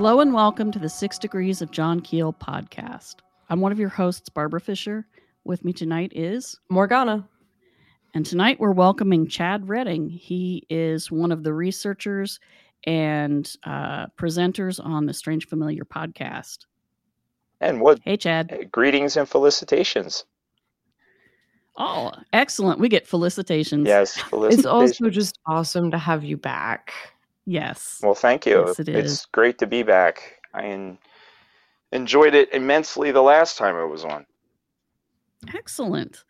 Hello 0.00 0.20
and 0.20 0.32
welcome 0.32 0.72
to 0.72 0.78
the 0.78 0.88
Six 0.88 1.18
Degrees 1.18 1.60
of 1.60 1.72
John 1.72 2.00
Keel 2.00 2.32
podcast. 2.32 3.16
I'm 3.50 3.60
one 3.60 3.70
of 3.70 3.78
your 3.78 3.90
hosts, 3.90 4.30
Barbara 4.30 4.58
Fisher. 4.58 5.06
With 5.44 5.62
me 5.62 5.74
tonight 5.74 6.10
is 6.14 6.58
Morgana. 6.70 7.28
And 8.14 8.24
tonight 8.24 8.58
we're 8.58 8.72
welcoming 8.72 9.28
Chad 9.28 9.68
Redding. 9.68 10.08
He 10.08 10.64
is 10.70 11.10
one 11.10 11.30
of 11.30 11.42
the 11.42 11.52
researchers 11.52 12.40
and 12.84 13.54
uh, 13.64 14.06
presenters 14.16 14.82
on 14.82 15.04
the 15.04 15.12
Strange 15.12 15.46
Familiar 15.46 15.84
podcast. 15.84 16.60
And 17.60 17.82
what? 17.82 18.00
Hey, 18.02 18.16
Chad. 18.16 18.50
Uh, 18.50 18.64
greetings 18.72 19.18
and 19.18 19.28
felicitations. 19.28 20.24
Oh, 21.76 22.12
excellent. 22.32 22.80
We 22.80 22.88
get 22.88 23.06
felicitations. 23.06 23.86
Yes, 23.86 24.16
felicitations. 24.16 24.60
It's 24.60 24.66
also 24.66 25.10
just 25.10 25.38
awesome 25.44 25.90
to 25.90 25.98
have 25.98 26.24
you 26.24 26.38
back. 26.38 26.94
Yes. 27.50 27.98
Well, 28.00 28.14
thank 28.14 28.46
you. 28.46 28.64
Yes, 28.64 28.78
it 28.78 28.88
it's 28.88 29.12
is. 29.12 29.26
great 29.32 29.58
to 29.58 29.66
be 29.66 29.82
back. 29.82 30.38
I 30.54 30.66
en- 30.66 30.98
enjoyed 31.90 32.32
it 32.32 32.54
immensely 32.54 33.10
the 33.10 33.22
last 33.22 33.58
time 33.58 33.74
I 33.74 33.82
was 33.82 34.04
on. 34.04 34.24
Excellent. 35.52 36.22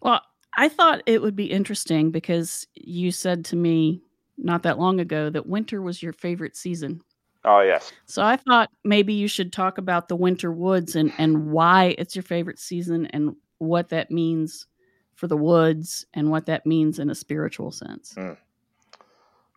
Well, 0.00 0.22
I 0.56 0.70
thought 0.70 1.02
it 1.04 1.20
would 1.20 1.36
be 1.36 1.44
interesting 1.44 2.10
because 2.10 2.66
you 2.72 3.10
said 3.10 3.44
to 3.46 3.56
me 3.56 4.00
not 4.38 4.62
that 4.62 4.78
long 4.78 5.00
ago 5.00 5.28
that 5.28 5.46
winter 5.46 5.82
was 5.82 6.02
your 6.02 6.14
favorite 6.14 6.56
season. 6.56 7.02
Oh, 7.44 7.60
yes. 7.60 7.92
So 8.06 8.22
I 8.22 8.36
thought 8.36 8.70
maybe 8.84 9.12
you 9.12 9.28
should 9.28 9.52
talk 9.52 9.76
about 9.76 10.08
the 10.08 10.16
winter 10.16 10.50
woods 10.50 10.96
and, 10.96 11.12
and 11.18 11.50
why 11.50 11.94
it's 11.98 12.16
your 12.16 12.22
favorite 12.22 12.58
season 12.58 13.04
and 13.08 13.36
what 13.58 13.90
that 13.90 14.10
means 14.10 14.66
for 15.14 15.26
the 15.26 15.36
woods 15.36 16.06
and 16.14 16.30
what 16.30 16.46
that 16.46 16.64
means 16.64 16.98
in 16.98 17.10
a 17.10 17.14
spiritual 17.14 17.70
sense. 17.70 18.14
Hmm. 18.16 18.32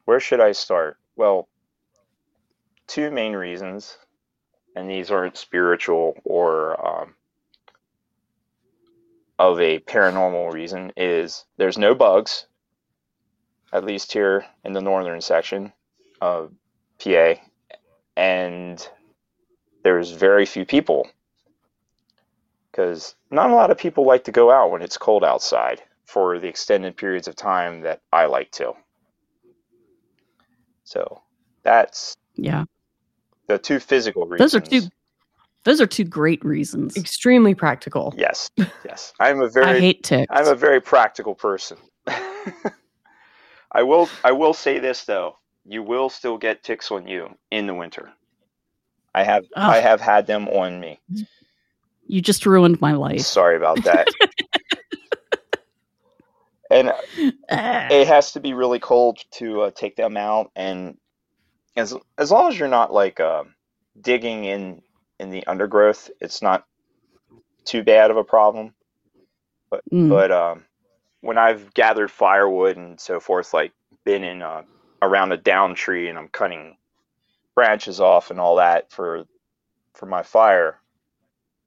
Where 0.05 0.19
should 0.19 0.39
I 0.39 0.51
start? 0.51 0.97
Well, 1.15 1.47
two 2.87 3.11
main 3.11 3.33
reasons, 3.33 3.97
and 4.75 4.89
these 4.89 5.11
aren't 5.11 5.37
spiritual 5.37 6.15
or 6.23 6.85
um, 6.85 7.15
of 9.37 9.59
a 9.59 9.79
paranormal 9.79 10.53
reason, 10.53 10.91
is 10.97 11.45
there's 11.57 11.77
no 11.77 11.95
bugs, 11.95 12.47
at 13.73 13.85
least 13.85 14.11
here 14.11 14.45
in 14.63 14.73
the 14.73 14.81
northern 14.81 15.21
section 15.21 15.73
of 16.21 16.51
PA, 16.99 17.35
and 18.15 18.87
there's 19.83 20.11
very 20.11 20.45
few 20.45 20.65
people 20.65 21.07
because 22.71 23.15
not 23.29 23.49
a 23.49 23.55
lot 23.55 23.71
of 23.71 23.77
people 23.77 24.05
like 24.05 24.23
to 24.23 24.31
go 24.31 24.49
out 24.49 24.71
when 24.71 24.81
it's 24.81 24.97
cold 24.97 25.23
outside 25.23 25.81
for 26.05 26.39
the 26.39 26.47
extended 26.47 26.95
periods 26.95 27.27
of 27.27 27.35
time 27.35 27.81
that 27.81 28.01
I 28.11 28.25
like 28.25 28.51
to. 28.51 28.73
So 30.91 31.21
that's 31.63 32.17
Yeah. 32.35 32.65
the 33.47 33.57
two 33.57 33.79
physical 33.79 34.25
reasons. 34.27 34.51
Those 34.51 34.61
are 34.61 34.65
two 34.65 34.89
those 35.63 35.79
are 35.79 35.85
two 35.87 36.03
great 36.03 36.43
reasons. 36.43 36.97
Extremely 36.97 37.55
practical. 37.55 38.13
Yes, 38.17 38.49
yes. 38.83 39.13
I'm 39.19 39.41
a 39.41 39.47
very, 39.47 39.77
I 39.77 39.79
hate 39.79 40.03
ticks. 40.03 40.27
I'm 40.29 40.47
a 40.47 40.55
very 40.55 40.81
practical 40.81 41.35
person. 41.35 41.77
I 42.07 43.83
will, 43.83 44.09
I 44.23 44.33
will 44.33 44.53
say 44.53 44.79
this 44.79 45.05
though: 45.05 45.37
you 45.63 45.81
will 45.81 46.09
still 46.09 46.37
get 46.37 46.63
ticks 46.63 46.91
on 46.91 47.07
you 47.07 47.37
in 47.51 47.67
the 47.67 47.75
winter. 47.75 48.11
I 49.13 49.23
have, 49.23 49.45
I 49.55 49.77
have 49.79 50.01
had 50.01 50.25
them 50.27 50.47
on 50.49 50.79
me. 50.79 50.99
you 52.07 52.21
just 52.21 52.45
ruined 52.45 52.81
my 52.81 52.93
life. 52.93 53.21
Sorry 53.21 53.55
about 53.55 53.83
that. 53.83 54.07
and 56.71 56.93
Ah. 57.51 57.87
it 57.91 58.07
has 58.07 58.33
to 58.33 58.39
be 58.39 58.53
really 58.53 58.79
cold 58.79 59.19
to 59.31 59.61
uh, 59.63 59.71
take 59.71 59.95
them 59.95 60.17
out 60.17 60.51
and 60.55 60.97
as 61.75 61.95
as 62.17 62.31
long 62.31 62.49
as 62.51 62.57
you're 62.59 62.67
not 62.69 62.93
like 62.93 63.19
uh, 63.19 63.43
digging 63.99 64.45
in 64.45 64.81
in 65.19 65.29
the 65.29 65.45
undergrowth 65.47 66.09
it's 66.21 66.41
not 66.41 66.65
too 67.65 67.83
bad 67.83 68.11
of 68.11 68.17
a 68.17 68.23
problem 68.23 68.73
but 69.69 69.83
Mm. 69.91 70.09
but 70.09 70.31
um, 70.31 70.65
when 71.21 71.37
I've 71.37 71.73
gathered 71.73 72.11
firewood 72.11 72.77
and 72.77 72.99
so 72.99 73.19
forth 73.19 73.53
like 73.53 73.73
been 74.05 74.23
in 74.23 74.41
uh, 74.41 74.63
around 75.01 75.31
a 75.33 75.37
down 75.37 75.75
tree 75.75 76.09
and 76.09 76.17
I'm 76.17 76.29
cutting 76.29 76.77
branches 77.55 77.99
off 77.99 78.31
and 78.31 78.39
all 78.39 78.57
that 78.57 78.91
for 78.91 79.25
for 79.95 80.05
my 80.05 80.23
fire 80.23 80.79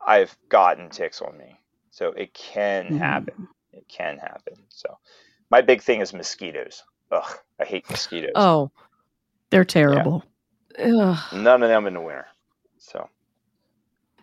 I've 0.06 0.36
gotten 0.50 0.90
ticks 0.90 1.22
on 1.22 1.36
me 1.38 1.58
so 1.90 2.08
it 2.10 2.34
can 2.34 2.92
Mhm. 2.92 2.98
happen 2.98 3.48
it 3.76 3.86
can 3.88 4.18
happen 4.18 4.54
so 4.68 4.98
my 5.50 5.60
big 5.60 5.82
thing 5.82 6.00
is 6.00 6.12
mosquitoes. 6.12 6.82
Ugh, 7.12 7.38
I 7.60 7.64
hate 7.64 7.88
mosquitoes. 7.88 8.32
Oh. 8.34 8.72
They're 9.50 9.64
terrible. 9.64 10.24
Ugh. 10.78 11.18
None 11.32 11.62
of 11.62 11.68
them 11.68 11.86
in 11.86 11.94
the 11.94 12.00
winter. 12.00 12.26
So 12.78 13.08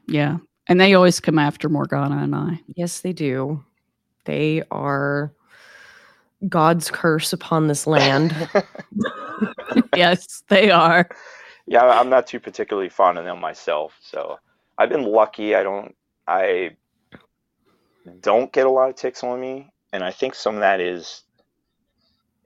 Yeah. 0.08 0.40
And 0.68 0.80
they 0.80 0.94
always 0.94 1.22
come 1.22 1.40
after 1.40 1.70
Morgana 1.70 2.18
and 2.18 2.36
I. 2.36 2.60
Yes, 2.76 3.00
they 3.00 3.14
do. 3.14 3.64
They 4.26 4.62
are 4.72 5.32
God's 6.50 6.92
curse 6.92 7.32
upon 7.32 7.68
this 7.68 7.88
land. 7.88 8.36
yes, 9.96 10.44
they 10.50 10.70
are. 10.70 11.08
yeah, 11.66 11.86
I'm 11.86 12.10
not 12.10 12.28
too 12.28 12.42
particularly 12.42 12.90
fond 12.90 13.18
of 13.18 13.24
them 13.24 13.40
myself. 13.40 13.98
So 14.02 14.38
I've 14.78 14.90
been 14.90 15.06
lucky. 15.06 15.56
I 15.56 15.64
don't 15.64 15.96
I 16.28 16.72
don't 18.20 18.52
get 18.52 18.66
a 18.66 18.72
lot 18.72 18.90
of 18.90 18.96
ticks 18.96 19.24
on 19.24 19.40
me, 19.40 19.72
and 19.94 20.04
I 20.04 20.12
think 20.12 20.36
some 20.36 20.56
of 20.56 20.62
that 20.62 20.80
is 20.80 21.24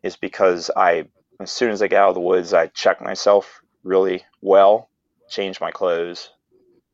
is 0.04 0.16
because 0.16 0.70
I 0.76 1.08
as 1.40 1.52
soon 1.52 1.72
as 1.72 1.82
I 1.82 1.88
get 1.88 2.02
out 2.02 2.10
of 2.10 2.16
the 2.16 2.22
woods, 2.22 2.54
I 2.54 2.68
check 2.68 3.02
myself 3.02 3.62
really 3.84 4.24
well, 4.42 4.90
change 5.30 5.60
my 5.60 5.72
clothes. 5.72 6.30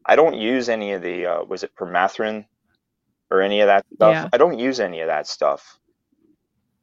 I 0.05 0.15
don't 0.15 0.35
use 0.35 0.69
any 0.69 0.93
of 0.93 1.01
the 1.01 1.25
uh, 1.25 1.43
was 1.43 1.63
it 1.63 1.75
permethrin 1.75 2.45
or 3.29 3.41
any 3.41 3.61
of 3.61 3.67
that 3.67 3.85
stuff. 3.93 4.13
Yeah. 4.13 4.29
I 4.33 4.37
don't 4.37 4.59
use 4.59 4.79
any 4.79 5.01
of 5.01 5.07
that 5.07 5.27
stuff, 5.27 5.79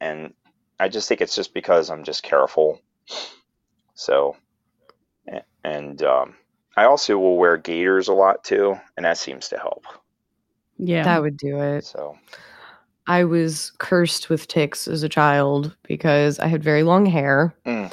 and 0.01 0.35
I 0.79 0.89
just 0.89 1.09
think 1.09 1.21
it's 1.21 1.35
just 1.35 1.55
because 1.55 1.91
I'm 1.91 2.05
just 2.05 2.23
careful. 2.23 2.81
So, 3.95 4.37
and 5.65 6.03
um, 6.03 6.37
I 6.77 6.85
also 6.85 7.19
will 7.19 7.37
wear 7.37 7.57
gaiters 7.57 8.09
a 8.09 8.15
lot 8.15 8.45
too, 8.45 8.79
and 8.97 9.05
that 9.05 9.19
seems 9.19 9.49
to 9.49 9.59
help. 9.59 9.85
Yeah. 10.79 11.05
That 11.05 11.23
would 11.23 11.37
do 11.37 11.61
it. 11.61 11.85
So, 11.85 12.17
I 13.07 13.25
was 13.25 13.73
cursed 13.79 14.29
with 14.29 14.47
ticks 14.49 14.87
as 14.87 15.03
a 15.03 15.09
child 15.09 15.75
because 15.85 16.39
I 16.39 16.47
had 16.47 16.63
very 16.63 16.83
long 16.83 17.07
hair. 17.07 17.55
Mm. 17.67 17.93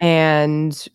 And, 0.00 0.88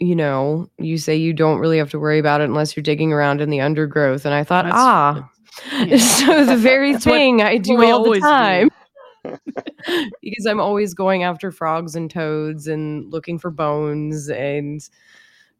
you 0.00 0.16
know, 0.16 0.68
you 0.78 0.98
say 0.98 1.14
you 1.14 1.34
don't 1.34 1.58
really 1.58 1.78
have 1.78 1.90
to 1.90 2.00
worry 2.00 2.18
about 2.18 2.40
it 2.40 2.44
unless 2.44 2.74
you're 2.74 2.82
digging 2.82 3.12
around 3.12 3.40
in 3.40 3.50
the 3.50 3.60
undergrowth. 3.60 4.24
And 4.24 4.34
I 4.34 4.44
thought, 4.44 4.64
That's- 4.64 4.80
ah, 4.82 5.30
yeah. 5.86 5.98
so 5.98 6.44
the 6.44 6.56
very 6.56 6.96
thing 6.96 7.42
I 7.42 7.58
do 7.58 7.74
all 7.74 7.80
the 7.80 7.92
always 7.92 8.22
do. 8.22 8.28
time. 8.28 8.70
because 10.22 10.46
I'm 10.46 10.60
always 10.60 10.92
going 10.94 11.22
after 11.22 11.50
frogs 11.50 11.94
and 11.96 12.10
toads 12.10 12.66
and 12.66 13.10
looking 13.10 13.38
for 13.38 13.50
bones 13.50 14.28
and 14.28 14.86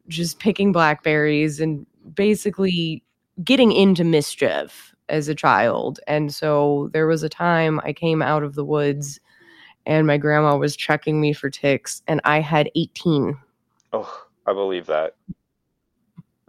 just 0.09 0.39
picking 0.39 0.73
blackberries 0.73 1.61
and 1.61 1.87
basically 2.15 3.03
getting 3.43 3.73
into 3.73 4.05
mischief 4.05 4.95
as 5.09 5.29
a 5.29 5.35
child. 5.35 6.01
And 6.07 6.33
so 6.33 6.91
there 6.93 7.07
was 7.07 7.23
a 7.23 7.29
time 7.29 7.81
I 7.85 7.93
came 7.93 8.23
out 8.23 8.43
of 8.43 8.55
the 8.55 8.65
woods 8.65 9.21
and 9.87 10.07
my 10.07 10.17
grandma 10.17 10.57
was 10.57 10.77
checking 10.77 11.21
me 11.21 11.33
for 11.33 11.51
ticks 11.51 12.03
and 12.07 12.21
I 12.25 12.41
had 12.41 12.71
18 12.75 13.37
oh, 13.93 14.27
I 14.47 14.53
believe 14.53 14.87
that. 14.87 15.17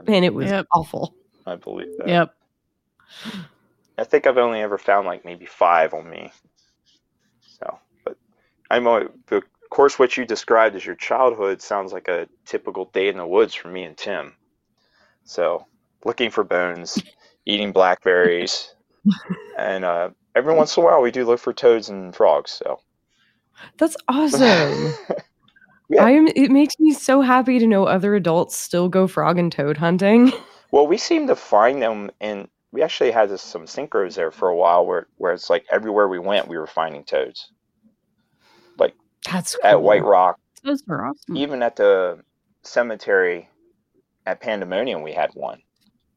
and 0.07 0.25
it 0.25 0.33
was 0.33 0.51
Yep. 0.51 0.67
awful. 0.71 1.15
I 1.45 1.55
believe 1.55 1.89
that. 1.97 2.07
Yep. 2.07 2.35
I 3.97 4.03
think 4.03 4.27
I've 4.27 4.37
only 4.37 4.61
ever 4.61 4.77
found 4.77 5.07
like 5.07 5.23
maybe 5.25 5.45
five 5.45 5.93
on 5.93 6.09
me. 6.09 6.31
So, 7.41 7.79
but 8.03 8.17
I'm 8.69 8.87
a, 8.87 9.07
the 9.27 9.37
of 9.37 9.69
course 9.69 9.97
what 9.99 10.17
you 10.17 10.25
described 10.25 10.75
as 10.75 10.85
your 10.85 10.95
childhood 10.95 11.61
sounds 11.61 11.93
like 11.93 12.07
a 12.07 12.27
typical 12.45 12.85
day 12.85 13.07
in 13.09 13.17
the 13.17 13.27
woods 13.27 13.53
for 13.53 13.67
me 13.69 13.83
and 13.83 13.97
Tim. 13.97 14.33
So, 15.23 15.65
looking 16.05 16.29
for 16.29 16.43
bones, 16.43 17.01
eating 17.45 17.71
blackberries, 17.73 18.73
and 19.57 19.83
uh, 19.83 20.09
every 20.35 20.53
once 20.53 20.77
in 20.77 20.83
a 20.83 20.85
while 20.85 21.01
we 21.01 21.11
do 21.11 21.25
look 21.25 21.39
for 21.39 21.51
toads 21.51 21.89
and 21.89 22.15
frogs. 22.15 22.51
So, 22.51 22.79
That's 23.77 23.97
awesome. 24.07 24.93
Yeah. 25.89 26.03
I'm 26.03 26.27
it 26.27 26.49
makes 26.49 26.79
me 26.79 26.93
so 26.93 27.21
happy 27.21 27.59
to 27.59 27.67
know 27.67 27.85
other 27.85 28.15
adults 28.15 28.55
still 28.57 28.89
go 28.89 29.07
frog 29.07 29.37
and 29.37 29.51
toad 29.51 29.77
hunting. 29.77 30.31
well, 30.71 30.87
we 30.87 30.97
seem 30.97 31.27
to 31.27 31.35
find 31.35 31.81
them, 31.81 32.09
and 32.21 32.47
we 32.71 32.81
actually 32.81 33.11
had 33.11 33.29
this, 33.29 33.41
some 33.41 33.65
synchros 33.65 34.15
there 34.15 34.31
for 34.31 34.49
a 34.49 34.55
while, 34.55 34.85
where 34.85 35.07
where 35.17 35.33
it's 35.33 35.49
like 35.49 35.65
everywhere 35.71 36.07
we 36.07 36.19
went, 36.19 36.47
we 36.47 36.57
were 36.57 36.67
finding 36.67 37.03
toads. 37.03 37.51
Like 38.79 38.95
that's 39.29 39.55
At 39.63 39.81
White 39.81 40.03
Rock, 40.03 40.39
Those 40.63 40.83
are 40.89 41.05
awesome. 41.05 41.37
even 41.37 41.61
at 41.61 41.75
the 41.75 42.23
cemetery 42.63 43.47
at 44.25 44.39
Pandemonium, 44.41 45.03
we 45.03 45.13
had 45.13 45.29
one 45.35 45.61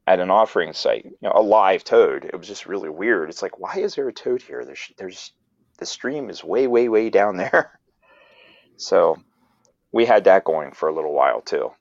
at 0.09 0.21
an 0.21 0.31
offering 0.31 0.73
site. 0.73 1.05
You 1.05 1.17
know, 1.23 1.33
a 1.35 1.43
live 1.43 1.85
toad. 1.85 2.25
It 2.25 2.37
was 2.37 2.49
just 2.49 2.67
really 2.67 2.89
weird. 2.89 3.29
It's 3.29 3.43
like, 3.43 3.59
why 3.59 3.75
is 3.77 3.95
there 3.95 4.09
a 4.09 4.13
toad 4.13 4.41
here? 4.43 4.65
There's, 4.65 4.91
there's, 4.97 5.33
the 5.79 5.87
stream 5.87 6.31
is 6.31 6.43
way, 6.43 6.67
way, 6.67 6.89
way 6.89 7.11
down 7.11 7.37
there. 7.37 7.79
So, 8.81 9.17
we 9.91 10.05
had 10.07 10.23
that 10.25 10.45
going 10.45 10.71
for 10.71 10.89
a 10.89 10.95
little 10.95 11.13
while 11.13 11.41
too. 11.41 11.73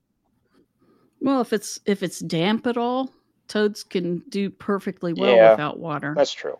Well, 1.21 1.41
if 1.41 1.53
it's 1.53 1.79
if 1.85 2.01
it's 2.01 2.19
damp 2.19 2.65
at 2.65 2.75
all, 2.75 3.11
toads 3.47 3.83
can 3.83 4.23
do 4.29 4.49
perfectly 4.49 5.13
well 5.13 5.35
Yeah. 5.35 5.51
without 5.51 5.77
water. 5.79 6.13
That's 6.17 6.33
true. 6.33 6.55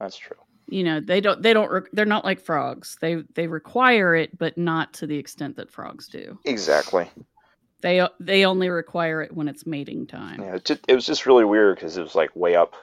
That's 0.00 0.16
true. 0.16 0.38
you 0.68 0.84
know, 0.84 1.00
they 1.00 1.20
don't 1.20 1.42
they 1.42 1.52
don't 1.52 1.70
re- 1.70 1.88
they're 1.92 2.06
not 2.06 2.24
like 2.24 2.40
frogs. 2.40 2.96
They 3.02 3.16
they 3.34 3.46
require 3.46 4.14
it, 4.14 4.38
but 4.38 4.56
not 4.56 4.94
to 4.94 5.06
the 5.06 5.18
extent 5.18 5.56
that 5.56 5.70
frogs 5.70 6.08
do. 6.08 6.38
Exactly. 6.46 7.06
They 7.82 8.06
they 8.20 8.46
only 8.46 8.68
require 8.70 9.22
it 9.22 9.34
when 9.34 9.48
it's 9.48 9.66
mating 9.66 10.06
time. 10.06 10.42
Yeah, 10.42 10.54
it, 10.54 10.64
just, 10.64 10.80
it 10.88 10.94
was 10.94 11.06
just 11.06 11.26
really 11.26 11.44
weird 11.44 11.76
because 11.76 11.96
it 11.96 12.02
was 12.02 12.14
like 12.14 12.34
way 12.34 12.56
up, 12.56 12.74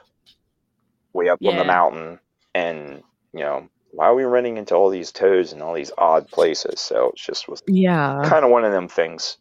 way 1.12 1.28
up 1.28 1.40
on 1.44 1.56
the 1.56 1.64
mountain, 1.64 2.20
and 2.54 3.02
you 3.32 3.40
know 3.40 3.68
why 3.92 4.06
are 4.06 4.14
we 4.14 4.24
running 4.24 4.56
into 4.56 4.74
all 4.74 4.88
these 4.90 5.12
toads 5.12 5.52
and 5.52 5.62
all 5.62 5.74
these 5.74 5.92
odd 5.98 6.30
places? 6.30 6.80
So 6.80 7.10
it 7.10 7.16
just 7.16 7.48
was 7.48 7.62
Yeah. 7.66 8.22
kind 8.24 8.44
of 8.44 8.50
one 8.50 8.64
of 8.64 8.72
them 8.72 8.88
things. 8.88 9.36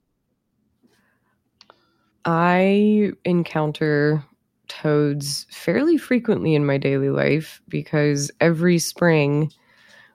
I 2.26 3.12
encounter 3.26 4.24
toads 4.68 5.48
fairly 5.50 5.98
frequently 5.98 6.54
in 6.54 6.66
my 6.66 6.78
daily 6.78 7.10
life 7.10 7.62
because 7.68 8.30
every 8.40 8.78
spring, 8.78 9.52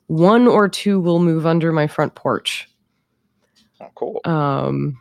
one 0.06 0.46
or 0.46 0.68
two 0.68 1.00
will 1.00 1.18
move 1.18 1.46
under 1.46 1.72
my 1.72 1.86
front 1.86 2.14
porch. 2.14 2.68
Oh, 3.80 3.90
cool. 3.94 4.20
Um, 4.24 4.98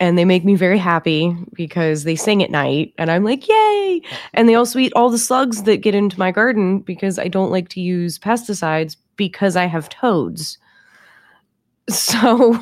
and 0.00 0.16
they 0.16 0.24
make 0.24 0.44
me 0.46 0.54
very 0.54 0.78
happy 0.78 1.36
because 1.52 2.04
they 2.04 2.16
sing 2.16 2.42
at 2.42 2.50
night 2.50 2.94
and 2.96 3.10
I'm 3.10 3.22
like, 3.22 3.46
yay! 3.46 4.00
And 4.32 4.48
they 4.48 4.54
also 4.54 4.78
eat 4.78 4.94
all 4.96 5.10
the 5.10 5.18
slugs 5.18 5.64
that 5.64 5.82
get 5.82 5.94
into 5.94 6.18
my 6.18 6.32
garden 6.32 6.80
because 6.80 7.18
I 7.18 7.28
don't 7.28 7.52
like 7.52 7.68
to 7.70 7.80
use 7.80 8.18
pesticides 8.18 8.96
because 9.16 9.54
I 9.54 9.66
have 9.66 9.88
toads. 9.88 10.58
So, 11.88 12.56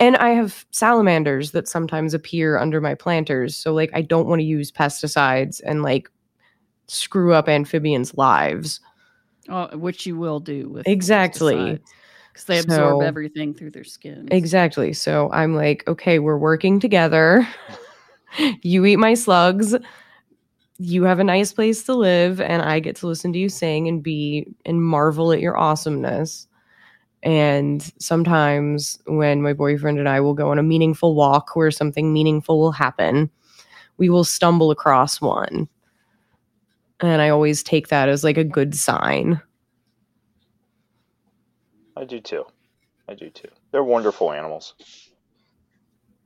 and 0.00 0.16
I 0.16 0.30
have 0.30 0.66
salamanders 0.72 1.52
that 1.52 1.68
sometimes 1.68 2.12
appear 2.12 2.58
under 2.58 2.80
my 2.80 2.96
planters. 2.96 3.54
So, 3.54 3.72
like, 3.72 3.90
I 3.94 4.02
don't 4.02 4.26
want 4.26 4.40
to 4.40 4.44
use 4.44 4.72
pesticides 4.72 5.60
and 5.64 5.84
like 5.84 6.10
screw 6.88 7.34
up 7.34 7.48
amphibians' 7.48 8.16
lives. 8.16 8.80
Oh, 9.48 9.76
which 9.76 10.06
you 10.06 10.18
will 10.18 10.40
do 10.40 10.68
with 10.68 10.88
Exactly. 10.88 11.78
Because 12.38 12.44
they 12.44 12.72
absorb 12.72 13.00
So- 13.00 13.00
everything 13.00 13.52
through 13.54 13.70
their 13.70 13.84
skin. 13.84 14.28
Exactly. 14.30 14.92
So 14.92 15.30
I'm 15.32 15.54
like, 15.54 15.86
okay, 15.88 16.18
we're 16.18 16.38
working 16.38 16.78
together. 16.78 17.46
you 18.62 18.84
eat 18.84 18.96
my 18.96 19.14
slugs. 19.14 19.74
You 20.78 21.02
have 21.04 21.18
a 21.18 21.24
nice 21.24 21.52
place 21.52 21.82
to 21.84 21.94
live, 21.94 22.40
and 22.40 22.62
I 22.62 22.78
get 22.78 22.94
to 22.96 23.08
listen 23.08 23.32
to 23.32 23.38
you 23.38 23.48
sing 23.48 23.88
and 23.88 24.02
be 24.02 24.46
and 24.64 24.82
marvel 24.82 25.32
at 25.32 25.40
your 25.40 25.56
awesomeness. 25.56 26.46
And 27.24 27.82
sometimes 27.98 29.00
when 29.06 29.42
my 29.42 29.52
boyfriend 29.52 29.98
and 29.98 30.08
I 30.08 30.20
will 30.20 30.34
go 30.34 30.52
on 30.52 30.58
a 30.60 30.62
meaningful 30.62 31.16
walk 31.16 31.56
where 31.56 31.72
something 31.72 32.12
meaningful 32.12 32.60
will 32.60 32.70
happen, 32.70 33.28
we 33.96 34.08
will 34.08 34.22
stumble 34.22 34.70
across 34.70 35.20
one. 35.20 35.68
And 37.00 37.20
I 37.20 37.30
always 37.30 37.64
take 37.64 37.88
that 37.88 38.08
as 38.08 38.22
like 38.22 38.38
a 38.38 38.44
good 38.44 38.76
sign. 38.76 39.40
I 41.98 42.04
do 42.04 42.20
too. 42.20 42.44
I 43.08 43.14
do 43.14 43.28
too. 43.30 43.48
They're 43.72 43.82
wonderful 43.82 44.32
animals. 44.32 44.74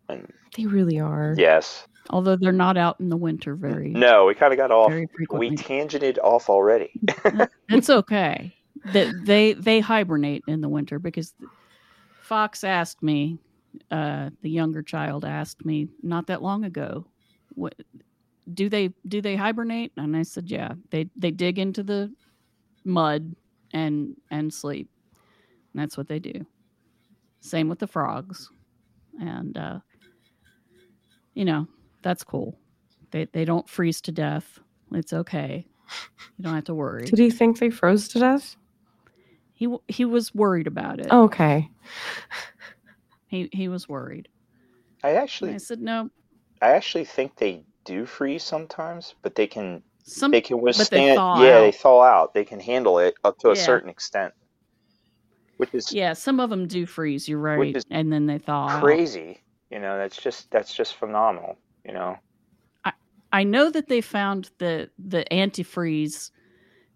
And 0.08 0.30
They 0.56 0.66
really 0.66 1.00
are. 1.00 1.34
yes, 1.38 1.86
Although 2.10 2.36
they're 2.36 2.52
not 2.52 2.76
out 2.76 2.98
in 3.00 3.08
the 3.08 3.16
winter 3.16 3.54
very 3.54 3.88
no, 3.88 4.26
we 4.26 4.34
kind 4.34 4.52
of 4.52 4.56
got 4.58 4.70
off. 4.70 4.92
We 5.30 5.50
tangented 5.52 6.18
off 6.18 6.50
already. 6.50 6.90
it's 7.68 7.88
okay. 7.88 8.54
That 8.86 9.14
they 9.24 9.52
they 9.52 9.78
hibernate 9.78 10.42
in 10.48 10.60
the 10.60 10.68
winter 10.68 10.98
because 10.98 11.32
Fox 12.20 12.64
asked 12.64 13.02
me, 13.02 13.38
uh, 13.90 14.30
the 14.42 14.50
younger 14.50 14.82
child 14.82 15.24
asked 15.24 15.64
me 15.64 15.88
not 16.02 16.26
that 16.26 16.42
long 16.42 16.64
ago, 16.64 17.06
what 17.54 17.74
do 18.52 18.68
they 18.68 18.90
do 19.06 19.22
they 19.22 19.36
hibernate? 19.36 19.92
And 19.96 20.16
I 20.16 20.22
said, 20.22 20.50
yeah, 20.50 20.72
they 20.90 21.08
they 21.16 21.30
dig 21.30 21.60
into 21.60 21.84
the 21.84 22.12
mud 22.84 23.36
and 23.72 24.16
and 24.30 24.52
sleep. 24.52 24.90
And 25.72 25.82
that's 25.82 25.96
what 25.96 26.08
they 26.08 26.18
do. 26.18 26.46
Same 27.40 27.68
with 27.68 27.78
the 27.80 27.86
frogs, 27.86 28.50
and 29.20 29.56
uh, 29.58 29.80
you 31.34 31.44
know 31.44 31.66
that's 32.02 32.24
cool. 32.24 32.58
They 33.10 33.26
they 33.26 33.44
don't 33.44 33.68
freeze 33.68 34.00
to 34.02 34.12
death. 34.12 34.60
It's 34.92 35.12
okay. 35.12 35.66
You 36.38 36.44
don't 36.44 36.54
have 36.54 36.64
to 36.64 36.74
worry. 36.74 37.06
Did 37.06 37.18
he 37.18 37.30
think 37.30 37.58
they 37.58 37.70
froze 37.70 38.08
to 38.08 38.18
death? 38.20 38.56
He 39.52 39.68
he 39.88 40.04
was 40.04 40.34
worried 40.34 40.66
about 40.66 41.00
it. 41.00 41.10
Okay. 41.10 41.68
He 43.26 43.48
he 43.52 43.68
was 43.68 43.88
worried. 43.88 44.28
I 45.02 45.12
And 45.12 45.20
actually, 45.22 45.54
I 45.54 45.58
said 45.58 45.80
no. 45.80 46.10
I 46.60 46.72
actually 46.72 47.04
think 47.04 47.36
they 47.36 47.64
do 47.84 48.06
freeze 48.06 48.44
sometimes, 48.44 49.14
but 49.22 49.34
they 49.34 49.46
can 49.46 49.82
Some 50.04 50.32
they 50.32 50.40
can 50.40 50.60
withstand. 50.60 51.16
thaw 51.16 51.36
yeah, 51.42 51.60
they 51.60 51.68
out. 51.68 51.74
thaw 51.74 52.02
out. 52.02 52.34
They 52.34 52.44
can 52.44 52.60
handle 52.60 52.98
it 52.98 53.14
up 53.24 53.38
to 53.38 53.50
a 53.50 53.56
certain 53.56 53.88
extent, 53.88 54.34
which 55.56 55.74
is 55.74 55.92
yeah, 55.92 56.12
some 56.12 56.40
of 56.40 56.50
them 56.50 56.66
do 56.66 56.86
freeze. 56.86 57.28
You're 57.28 57.38
right, 57.38 57.76
and 57.90 58.12
then 58.12 58.26
they 58.26 58.38
thaw 58.38 58.80
crazy. 58.80 59.42
You 59.70 59.78
know, 59.78 59.96
that's 59.96 60.16
just 60.16 60.50
that's 60.50 60.74
just 60.74 60.96
phenomenal. 60.96 61.56
You 61.84 61.94
know, 61.94 62.18
i 62.84 62.92
I 63.32 63.44
know 63.44 63.70
that 63.70 63.88
they 63.88 64.00
found 64.00 64.50
the 64.58 64.90
the 64.98 65.24
antifreeze 65.30 66.30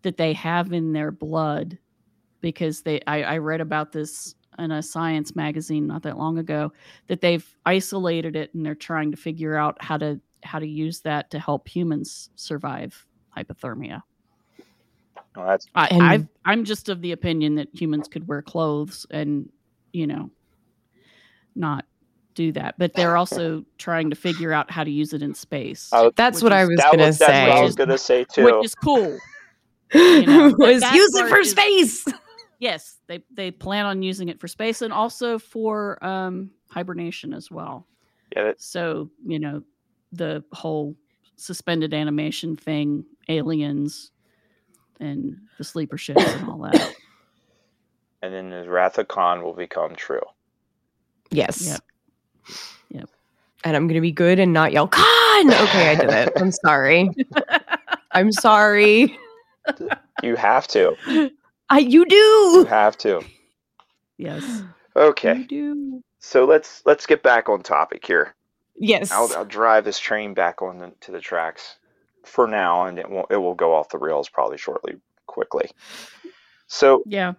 that 0.03 0.17
they 0.17 0.33
have 0.35 0.73
in 0.73 0.93
their 0.93 1.11
blood 1.11 1.79
because 2.41 2.83
they 2.83 3.01
I, 3.07 3.23
I 3.23 3.39
read 3.39 3.61
about 3.61 3.93
this 3.93 4.35
in 4.59 4.71
a 4.71 4.83
science 4.83 5.37
magazine 5.37 5.87
not 5.87 6.03
that 6.03 6.17
long 6.17 6.39
ago 6.39 6.73
that 7.09 7.21
they've 7.21 7.47
isolated 7.67 8.37
it 8.37 8.55
and 8.55 8.65
they're 8.65 8.75
trying 8.75 9.11
to 9.11 9.17
figure 9.17 9.57
out 9.57 9.77
how 9.81 9.97
to 9.99 10.21
how 10.43 10.59
to 10.59 10.67
use 10.67 11.01
that 11.01 11.31
to 11.31 11.39
help 11.39 11.69
humans 11.69 12.31
survive 12.37 13.07
hypothermia. 13.37 14.03
Well, 15.37 15.47
that's 15.47 15.67
I, 15.75 15.87
And- 15.89 16.03
I've, 16.03 16.27
I'm 16.45 16.65
just 16.65 16.89
of 16.89 17.01
the 17.03 17.13
opinion 17.13 17.57
that 17.57 17.69
humans 17.73 18.09
could 18.09 18.27
wear 18.29 18.43
clothes 18.43 19.07
and, 19.11 19.51
you 19.93 20.07
know, 20.07 20.31
not 21.55 21.85
do 22.35 22.53
that. 22.53 22.75
But 22.79 22.95
they're 22.95 23.17
also 23.23 23.65
trying 23.79 24.11
to 24.11 24.17
figure 24.17 24.53
out 24.53 24.71
how 24.71 24.85
to 24.85 24.91
use 24.91 25.13
it 25.13 25.23
in 25.23 25.35
space, 25.35 25.93
I 25.93 26.03
was- 26.03 26.13
That's 26.17 26.37
Which 26.37 26.43
what 26.45 26.53
I 26.53 26.65
was 26.65 26.81
gonna 26.91 27.13
say. 27.13 27.27
that's 27.27 27.49
what 27.49 27.59
I 27.59 27.63
was 27.63 27.75
gonna 27.75 27.99
say 27.99 28.25
too. 28.25 28.45
which 28.45 28.65
is 28.65 28.75
cool. 28.75 29.19
you 29.95 30.27
know, 30.27 30.55
was 30.59 30.83
use 30.93 31.15
it 31.15 31.29
for 31.29 31.39
is- 31.39 31.51
space. 31.51 32.05
Yes, 32.59 32.97
they 33.07 33.23
they 33.33 33.51
plan 33.51 33.85
on 33.85 34.03
using 34.03 34.29
it 34.31 34.41
for 34.41 34.49
space 34.49 34.81
and 34.81 34.91
also 34.93 35.39
for 35.39 36.03
um, 36.05 36.51
hibernation 36.71 37.35
as 37.35 37.51
well. 37.51 37.87
yeah, 38.35 38.45
that, 38.45 38.63
So 38.63 39.11
you 39.27 39.39
know, 39.39 39.63
the 40.13 40.43
whole 40.53 40.97
suspended 41.37 41.93
animation 41.93 42.57
thing, 42.57 43.05
aliens, 43.29 44.11
and 45.01 45.37
the 45.59 45.65
sleeper 45.65 45.99
ships 45.99 46.25
and 46.25 46.49
all 46.49 46.59
that. 46.59 46.95
and 48.23 48.33
then 48.33 48.51
the 48.51 48.69
Wrath 48.69 48.99
of 48.99 49.09
Khan 49.09 49.43
will 49.43 49.55
become 49.55 49.95
true. 49.95 50.23
Yes. 51.31 51.67
Yep. 51.67 51.81
Yep. 52.91 53.11
And 53.65 53.77
I'm 53.77 53.89
gonna 53.89 54.01
be 54.01 54.13
good 54.13 54.39
and 54.39 54.53
not 54.53 54.73
yell 54.73 54.89
Khan. 54.89 55.51
Okay, 55.51 55.91
I 55.91 55.95
did 55.97 56.11
it. 56.11 56.33
I'm 56.37 56.53
sorry. 56.53 57.11
I'm 58.13 58.33
sorry. 58.33 59.19
You 60.23 60.37
have 60.37 60.67
to. 60.69 60.97
I 61.69 61.79
you 61.79 62.07
do. 62.07 62.17
You 62.17 62.65
have 62.69 62.97
to. 62.99 63.23
yes, 64.17 64.63
Okay. 64.97 65.35
you 65.39 65.45
do. 65.47 66.03
So 66.21 66.45
let's 66.45 66.83
let's 66.87 67.07
get 67.07 67.23
back 67.23 67.49
on 67.49 67.63
topic 67.63 68.07
here. 68.07 68.35
Yes. 68.79 69.11
I'll, 69.11 69.31
I'll 69.37 69.45
drive 69.45 69.85
this 69.85 69.99
train 69.99 70.35
back 70.35 70.63
on 70.63 70.79
the, 70.79 70.93
to 71.03 71.13
the 71.13 71.21
tracks 71.21 71.77
for 72.27 72.47
now, 72.47 72.87
and 72.87 72.99
it 72.99 73.09
will 73.09 73.27
it 73.31 73.37
will 73.37 73.55
go 73.55 73.75
off 73.75 73.89
the 73.89 73.99
rails 73.99 74.29
probably 74.29 74.59
shortly, 74.59 74.97
quickly. 75.27 75.71
So 76.67 77.03
Yeah. 77.07 77.35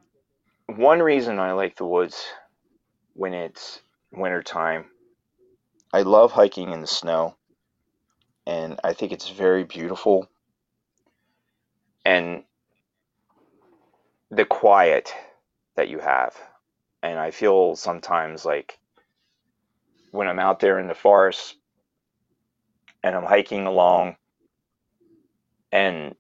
one 0.68 1.02
reason 1.02 1.40
I 1.40 1.54
like 1.54 1.76
the 1.76 1.86
woods 1.86 2.26
when 3.14 3.34
it's 3.34 3.82
wintertime, 4.12 4.86
I 5.94 6.02
love 6.02 6.32
hiking 6.32 6.72
in 6.72 6.82
the 6.82 6.88
snow, 6.88 7.36
and 8.46 8.80
I 8.84 8.94
think 8.94 9.12
it's 9.12 9.30
very 9.30 9.64
beautiful. 9.64 10.30
And 12.06 12.44
the 14.30 14.46
quiet 14.46 15.14
that 15.76 15.90
you 15.90 16.00
have. 16.00 16.36
And 17.02 17.20
I 17.20 17.32
feel 17.32 17.76
sometimes 17.76 18.46
like 18.46 18.78
when 20.12 20.28
I'm 20.28 20.40
out 20.40 20.60
there 20.60 20.80
in 20.80 20.88
the 20.88 20.96
forest 20.96 21.56
and 23.04 23.16
I'm 23.16 23.24
hiking 23.24 23.66
along, 23.68 24.18
and 25.72 26.16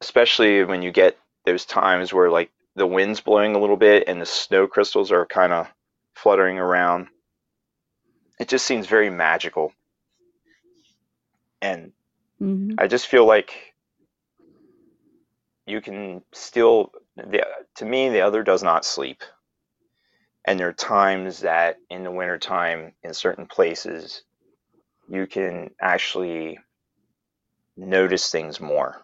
especially 0.00 0.64
when 0.64 0.82
you 0.82 0.90
get 0.90 1.18
those 1.44 1.64
times 1.64 2.12
where 2.12 2.30
like 2.30 2.50
the 2.74 2.86
wind's 2.86 3.20
blowing 3.20 3.54
a 3.54 3.58
little 3.58 3.76
bit 3.76 4.04
and 4.08 4.20
the 4.20 4.26
snow 4.26 4.66
crystals 4.66 5.12
are 5.12 5.26
kind 5.26 5.52
of 5.52 5.68
fluttering 6.14 6.58
around, 6.58 7.08
it 8.38 8.48
just 8.48 8.66
seems 8.66 8.86
very 8.86 9.10
magical. 9.10 9.72
And 11.60 11.92
Mhm. 12.40 12.74
I 12.78 12.86
just 12.88 13.06
feel 13.06 13.24
like 13.24 13.74
you 15.66 15.80
can 15.80 16.22
still 16.32 16.92
the 17.16 17.46
to 17.76 17.84
me 17.84 18.08
the 18.08 18.22
other 18.22 18.42
does 18.42 18.62
not 18.62 18.84
sleep. 18.84 19.22
And 20.44 20.58
there 20.58 20.68
are 20.68 20.72
times 20.72 21.40
that 21.40 21.78
in 21.88 22.02
the 22.02 22.10
wintertime 22.10 22.94
in 23.04 23.14
certain 23.14 23.46
places 23.46 24.22
you 25.08 25.26
can 25.26 25.70
actually 25.80 26.58
notice 27.76 28.30
things 28.30 28.60
more 28.60 29.02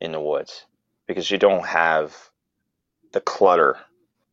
in 0.00 0.12
the 0.12 0.20
woods 0.20 0.66
because 1.08 1.30
you 1.30 1.38
don't 1.38 1.66
have 1.66 2.16
the 3.12 3.20
clutter 3.22 3.76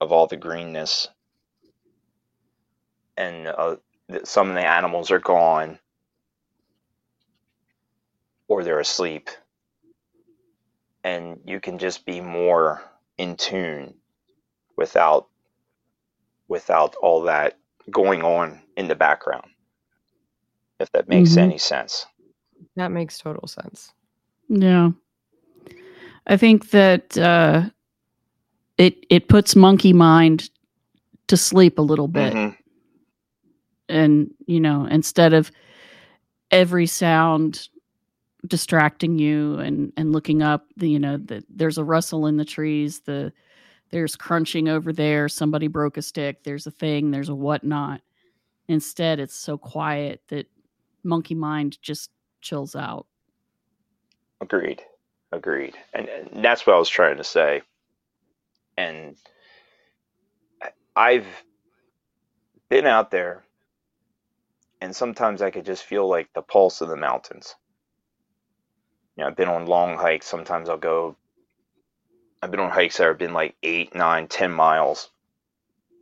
of 0.02 0.12
all 0.12 0.28
the 0.28 0.38
greenness 0.38 1.10
and 3.18 3.48
uh, 3.48 3.76
some 4.26 4.50
of 4.50 4.56
the 4.56 4.66
animals 4.66 5.12
are 5.12 5.20
gone 5.20 5.80
or 8.50 8.64
they're 8.64 8.80
asleep 8.82 9.30
and 11.04 11.40
you 11.46 11.60
can 11.62 11.80
just 11.80 12.06
be 12.06 12.22
more 12.22 12.82
in 13.18 13.38
tune 13.38 13.96
without 14.78 15.28
without 16.50 16.96
all 16.98 17.24
that 17.24 17.58
going 17.92 18.24
on 18.24 18.62
in 18.78 18.88
the 18.88 18.96
background 18.96 19.48
if 20.80 20.92
that 20.94 21.10
makes 21.10 21.36
Mhm. 21.36 21.38
any 21.38 21.60
sense 21.60 22.08
That 22.80 22.92
makes 22.92 23.18
total 23.20 23.48
sense. 23.48 23.94
Yeah. 24.48 24.92
I 26.28 26.38
think 26.38 26.70
that 26.72 27.18
uh, 27.18 27.70
it 28.78 29.06
it 29.10 29.28
puts 29.28 29.56
monkey 29.56 29.94
mind 29.94 30.50
to 31.28 31.36
sleep 31.38 31.78
a 31.78 31.82
little 31.84 32.08
bit. 32.08 32.34
Mhm. 32.34 32.56
and 33.90 34.32
you 34.46 34.60
know 34.60 34.86
instead 34.86 35.34
of 35.34 35.52
every 36.52 36.86
sound 36.86 37.68
distracting 38.48 39.18
you 39.20 39.56
and 39.60 39.92
and 39.98 40.12
looking 40.14 40.42
up 40.42 40.68
you 40.78 41.00
know 41.00 41.18
the, 41.18 41.44
there's 41.50 41.78
a 41.78 41.84
rustle 41.84 42.28
in 42.28 42.38
the 42.38 42.46
trees 42.46 43.02
the 43.02 43.34
there's 43.92 44.16
crunching 44.16 44.70
over 44.70 44.94
there 44.94 45.28
somebody 45.28 45.68
broke 45.68 45.98
a 45.98 46.02
stick 46.02 46.44
there's 46.44 46.68
a 46.68 46.72
thing 46.72 47.12
there's 47.12 47.30
a 47.30 47.36
whatnot 47.36 48.02
instead 48.68 49.20
it's 49.20 49.36
so 49.36 49.58
quiet 49.58 50.22
that 50.28 50.46
monkey 51.04 51.36
mind 51.36 51.82
just 51.82 52.12
chills 52.42 52.76
out 52.76 53.06
Agreed. 54.42 54.82
Agreed. 55.32 55.78
And, 55.94 56.08
and 56.08 56.44
that's 56.44 56.66
what 56.66 56.76
I 56.76 56.80
was 56.80 56.90
trying 56.90 57.18
to 57.18 57.24
say. 57.24 57.62
And 58.78 59.16
I've 60.96 61.28
been 62.70 62.86
out 62.86 63.12
there, 63.12 63.44
and 64.82 64.96
sometimes 64.96 65.42
I 65.42 65.52
could 65.52 65.66
just 65.66 65.84
feel 65.84 66.08
like 66.08 66.32
the 66.34 66.42
pulse 66.42 66.82
of 66.82 66.90
the 66.90 66.96
mountains. 66.96 67.56
You 69.16 69.24
know, 69.24 69.28
I've 69.28 69.36
been 69.36 69.50
on 69.50 69.66
long 69.66 69.98
hikes. 69.98 70.28
Sometimes 70.28 70.70
I'll 70.70 70.78
go, 70.78 71.18
I've 72.42 72.52
been 72.52 72.62
on 72.62 72.72
hikes 72.72 72.98
that 72.98 73.08
have 73.08 73.18
been 73.18 73.34
like 73.34 73.56
eight, 73.62 73.94
nine, 73.94 74.28
ten 74.28 74.52
miles 74.52 75.10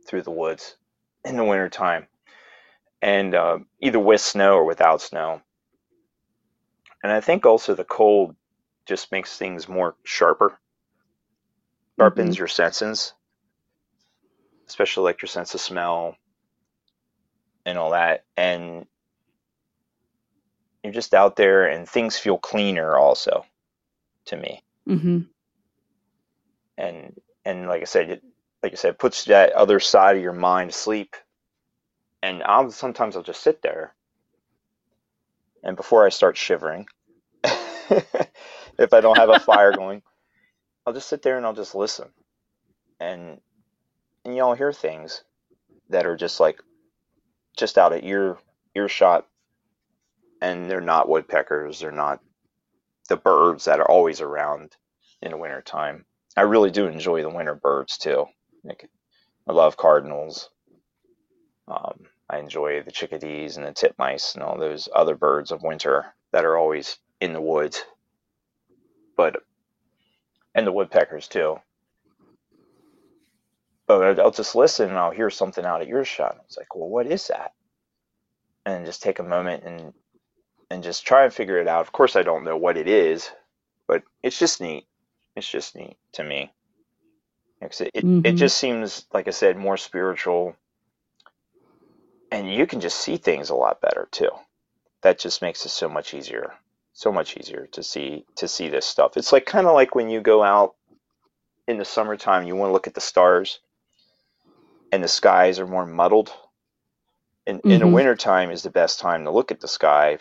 through 0.06 0.22
the 0.22 0.30
woods 0.30 0.76
in 1.24 1.36
the 1.36 1.44
wintertime, 1.44 2.06
and 3.02 3.34
uh, 3.34 3.58
either 3.80 3.98
with 3.98 4.20
snow 4.20 4.54
or 4.54 4.64
without 4.64 5.02
snow. 5.02 5.42
And 7.02 7.12
I 7.12 7.20
think 7.20 7.46
also 7.46 7.74
the 7.74 7.84
cold 7.84 8.36
just 8.86 9.12
makes 9.12 9.36
things 9.38 9.68
more 9.68 9.96
sharper, 10.04 10.58
sharpens 12.00 12.38
your 12.38 12.48
senses, 12.48 13.14
especially 14.68 15.04
like 15.04 15.22
your 15.22 15.28
sense 15.28 15.54
of 15.54 15.60
smell 15.60 16.16
and 17.66 17.78
all 17.78 17.90
that. 17.92 18.24
And 18.36 18.86
you're 20.84 20.92
just 20.92 21.14
out 21.14 21.36
there, 21.36 21.66
and 21.68 21.88
things 21.88 22.18
feel 22.18 22.38
cleaner 22.38 22.96
also 22.96 23.44
to 24.26 24.36
me. 24.36 24.62
mm-hmm. 24.88 25.20
And 26.78 27.20
and 27.44 27.68
like 27.68 27.82
I 27.82 27.86
said, 27.86 28.10
it, 28.10 28.22
like 28.62 28.72
I 28.72 28.76
said, 28.76 28.90
it 28.92 28.98
puts 28.98 29.24
that 29.26 29.52
other 29.52 29.80
side 29.80 30.16
of 30.16 30.22
your 30.22 30.32
mind 30.32 30.70
to 30.72 30.76
sleep. 30.78 31.16
And 32.22 32.42
I'll 32.44 32.70
sometimes 32.70 33.16
I'll 33.16 33.22
just 33.22 33.42
sit 33.42 33.62
there, 33.62 33.94
and 35.68 35.76
before 35.76 36.06
I 36.06 36.08
start 36.08 36.38
shivering, 36.38 36.86
if 37.44 38.94
I 38.94 39.00
don't 39.02 39.18
have 39.18 39.28
a 39.28 39.38
fire 39.38 39.70
going, 39.70 40.00
I'll 40.86 40.94
just 40.94 41.10
sit 41.10 41.20
there 41.20 41.36
and 41.36 41.44
I'll 41.44 41.52
just 41.52 41.74
listen, 41.74 42.08
and 42.98 43.38
and 44.24 44.34
you'll 44.34 44.54
hear 44.54 44.72
things 44.72 45.24
that 45.90 46.06
are 46.06 46.16
just 46.16 46.40
like 46.40 46.62
just 47.58 47.76
out 47.76 47.92
of 47.92 48.02
ear 48.02 48.38
earshot, 48.74 49.26
and 50.40 50.70
they're 50.70 50.80
not 50.80 51.06
woodpeckers, 51.06 51.80
they're 51.80 51.92
not 51.92 52.20
the 53.10 53.18
birds 53.18 53.66
that 53.66 53.78
are 53.78 53.90
always 53.90 54.22
around 54.22 54.74
in 55.20 55.32
the 55.32 55.36
wintertime. 55.36 56.06
I 56.34 56.42
really 56.42 56.70
do 56.70 56.86
enjoy 56.86 57.20
the 57.20 57.28
winter 57.28 57.54
birds 57.54 57.98
too. 57.98 58.24
Like, 58.64 58.88
I 59.46 59.52
love 59.52 59.76
cardinals. 59.76 60.48
Um, 61.66 62.06
I 62.30 62.38
enjoy 62.38 62.82
the 62.82 62.92
chickadees 62.92 63.56
and 63.56 63.66
the 63.66 63.72
titmice 63.72 64.34
and 64.34 64.42
all 64.44 64.58
those 64.58 64.88
other 64.94 65.16
birds 65.16 65.52
of 65.52 65.62
winter 65.62 66.14
that 66.32 66.44
are 66.44 66.56
always 66.58 66.98
in 67.20 67.32
the 67.34 67.40
woods. 67.42 67.84
But 69.16 69.36
and 70.54 70.66
the 70.66 70.72
woodpeckers 70.72 71.28
too. 71.28 71.58
But 73.88 74.20
I'll 74.20 74.32
just 74.32 74.56
listen 74.56 74.90
and 74.90 74.98
I'll 74.98 75.12
hear 75.12 75.30
something 75.30 75.64
out 75.66 75.82
of 75.82 75.88
earshot. 75.88 76.38
It's 76.46 76.58
like, 76.58 76.74
well, 76.76 76.88
what 76.88 77.06
is 77.08 77.28
that? 77.28 77.52
And 78.66 78.86
just 78.86 79.02
take 79.02 79.18
a 79.20 79.24
moment 79.24 79.64
and 79.64 79.94
and 80.70 80.82
just 80.82 81.06
try 81.06 81.24
and 81.24 81.34
figure 81.34 81.58
it 81.58 81.68
out. 81.68 81.82
Of 81.82 81.92
course, 81.92 82.16
I 82.16 82.22
don't 82.22 82.44
know 82.44 82.56
what 82.56 82.76
it 82.78 82.88
is, 82.88 83.30
but 83.88 84.04
it's 84.22 84.38
just 84.38 84.60
neat. 84.60 84.86
It's 85.36 85.50
just 85.50 85.76
neat 85.76 85.96
to 86.14 86.24
me. 86.24 86.52
It, 87.60 87.76
it, 87.94 88.08
it 88.24 88.32
Mhm. 88.32 88.38
just 88.38 88.58
seems, 88.58 89.06
like 89.12 89.28
I 89.28 89.32
said, 89.32 89.56
more 89.58 89.78
spiritual. 89.78 90.56
And 92.30 92.52
you 92.52 92.66
can 92.66 92.80
just 92.80 92.98
see 92.98 93.18
things 93.18 93.50
a 93.50 93.54
lot 93.54 93.80
better 93.80 94.08
too. 94.10 94.30
That 95.02 95.18
just 95.18 95.42
makes 95.42 95.64
it 95.66 95.70
so 95.70 95.88
much 95.88 96.14
easier. 96.14 96.54
So 96.92 97.12
much 97.12 97.36
easier 97.36 97.66
to 97.72 97.82
see 97.82 98.26
to 98.36 98.48
see 98.48 98.68
this 98.68 98.86
stuff. 98.86 99.16
It's 99.16 99.32
like 99.32 99.46
kind 99.46 99.66
of 99.66 99.74
like 99.74 99.94
when 99.94 100.08
you 100.10 100.20
go 100.20 100.42
out 100.42 100.74
in 101.68 101.78
the 101.78 101.84
summertime, 101.84 102.46
you 102.46 102.56
want 102.56 102.70
to 102.70 102.72
look 102.72 102.86
at 102.88 102.94
the 102.94 103.00
stars 103.00 103.60
and 104.92 105.02
the 105.02 105.08
skies 105.08 105.58
are 105.58 105.66
more 105.66 105.86
muddled. 105.86 106.32
In, 107.46 107.62
in 107.68 107.80
the 107.80 107.86
Mhm. 107.86 107.94
wintertime 107.94 108.50
is 108.52 108.62
the 108.62 108.70
best 108.70 109.00
time 109.00 109.24
to 109.24 109.30
look 109.30 109.50
at 109.50 109.60
the 109.60 109.68
sky 109.68 110.18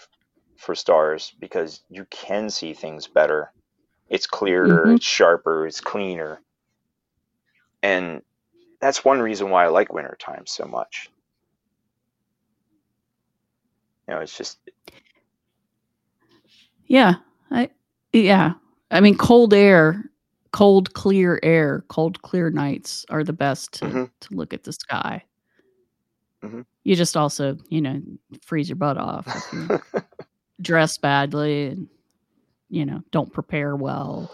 for 0.57 0.75
stars 0.75 1.31
because 1.39 1.81
you 1.89 2.05
can 2.05 2.49
see 2.49 2.73
things 2.73 3.07
better. 3.07 3.53
It's 4.09 4.27
clearer, 4.27 4.91
Mhm. 4.91 4.95
it's 4.95 5.05
sharper, 5.05 5.67
it's 5.67 5.81
cleaner. 5.81 6.41
And 7.81 8.21
that's 8.81 9.05
one 9.05 9.21
reason 9.21 9.49
why 9.49 9.65
I 9.65 9.69
like 9.69 9.93
wintertime 9.93 10.45
so 10.47 10.65
much. 10.65 11.11
You 14.07 14.15
know, 14.15 14.21
it's 14.21 14.37
just 14.37 14.59
Yeah. 16.87 17.15
I 17.51 17.69
yeah. 18.13 18.53
I 18.91 19.01
mean 19.01 19.17
cold 19.17 19.53
air, 19.53 20.09
cold 20.51 20.93
clear 20.93 21.39
air, 21.43 21.83
cold 21.89 22.21
clear 22.21 22.49
nights 22.49 23.05
are 23.09 23.23
the 23.23 23.33
best 23.33 23.73
to, 23.73 23.85
Mhm. 23.85 24.11
to 24.21 24.33
look 24.33 24.53
at 24.53 24.63
the 24.63 24.71
sky. 24.73 25.23
Mhm. 26.43 26.65
You 26.83 26.95
just 26.95 27.17
also, 27.17 27.57
you 27.69 27.81
know, 27.81 28.01
freeze 28.41 28.69
your 28.69 28.77
butt 28.77 28.97
off 28.97 29.27
dress 30.61 30.97
badly 30.97 31.67
and 31.67 31.87
you 32.69 32.85
know, 32.85 33.01
don't 33.11 33.31
prepare 33.31 33.75
well. 33.75 34.29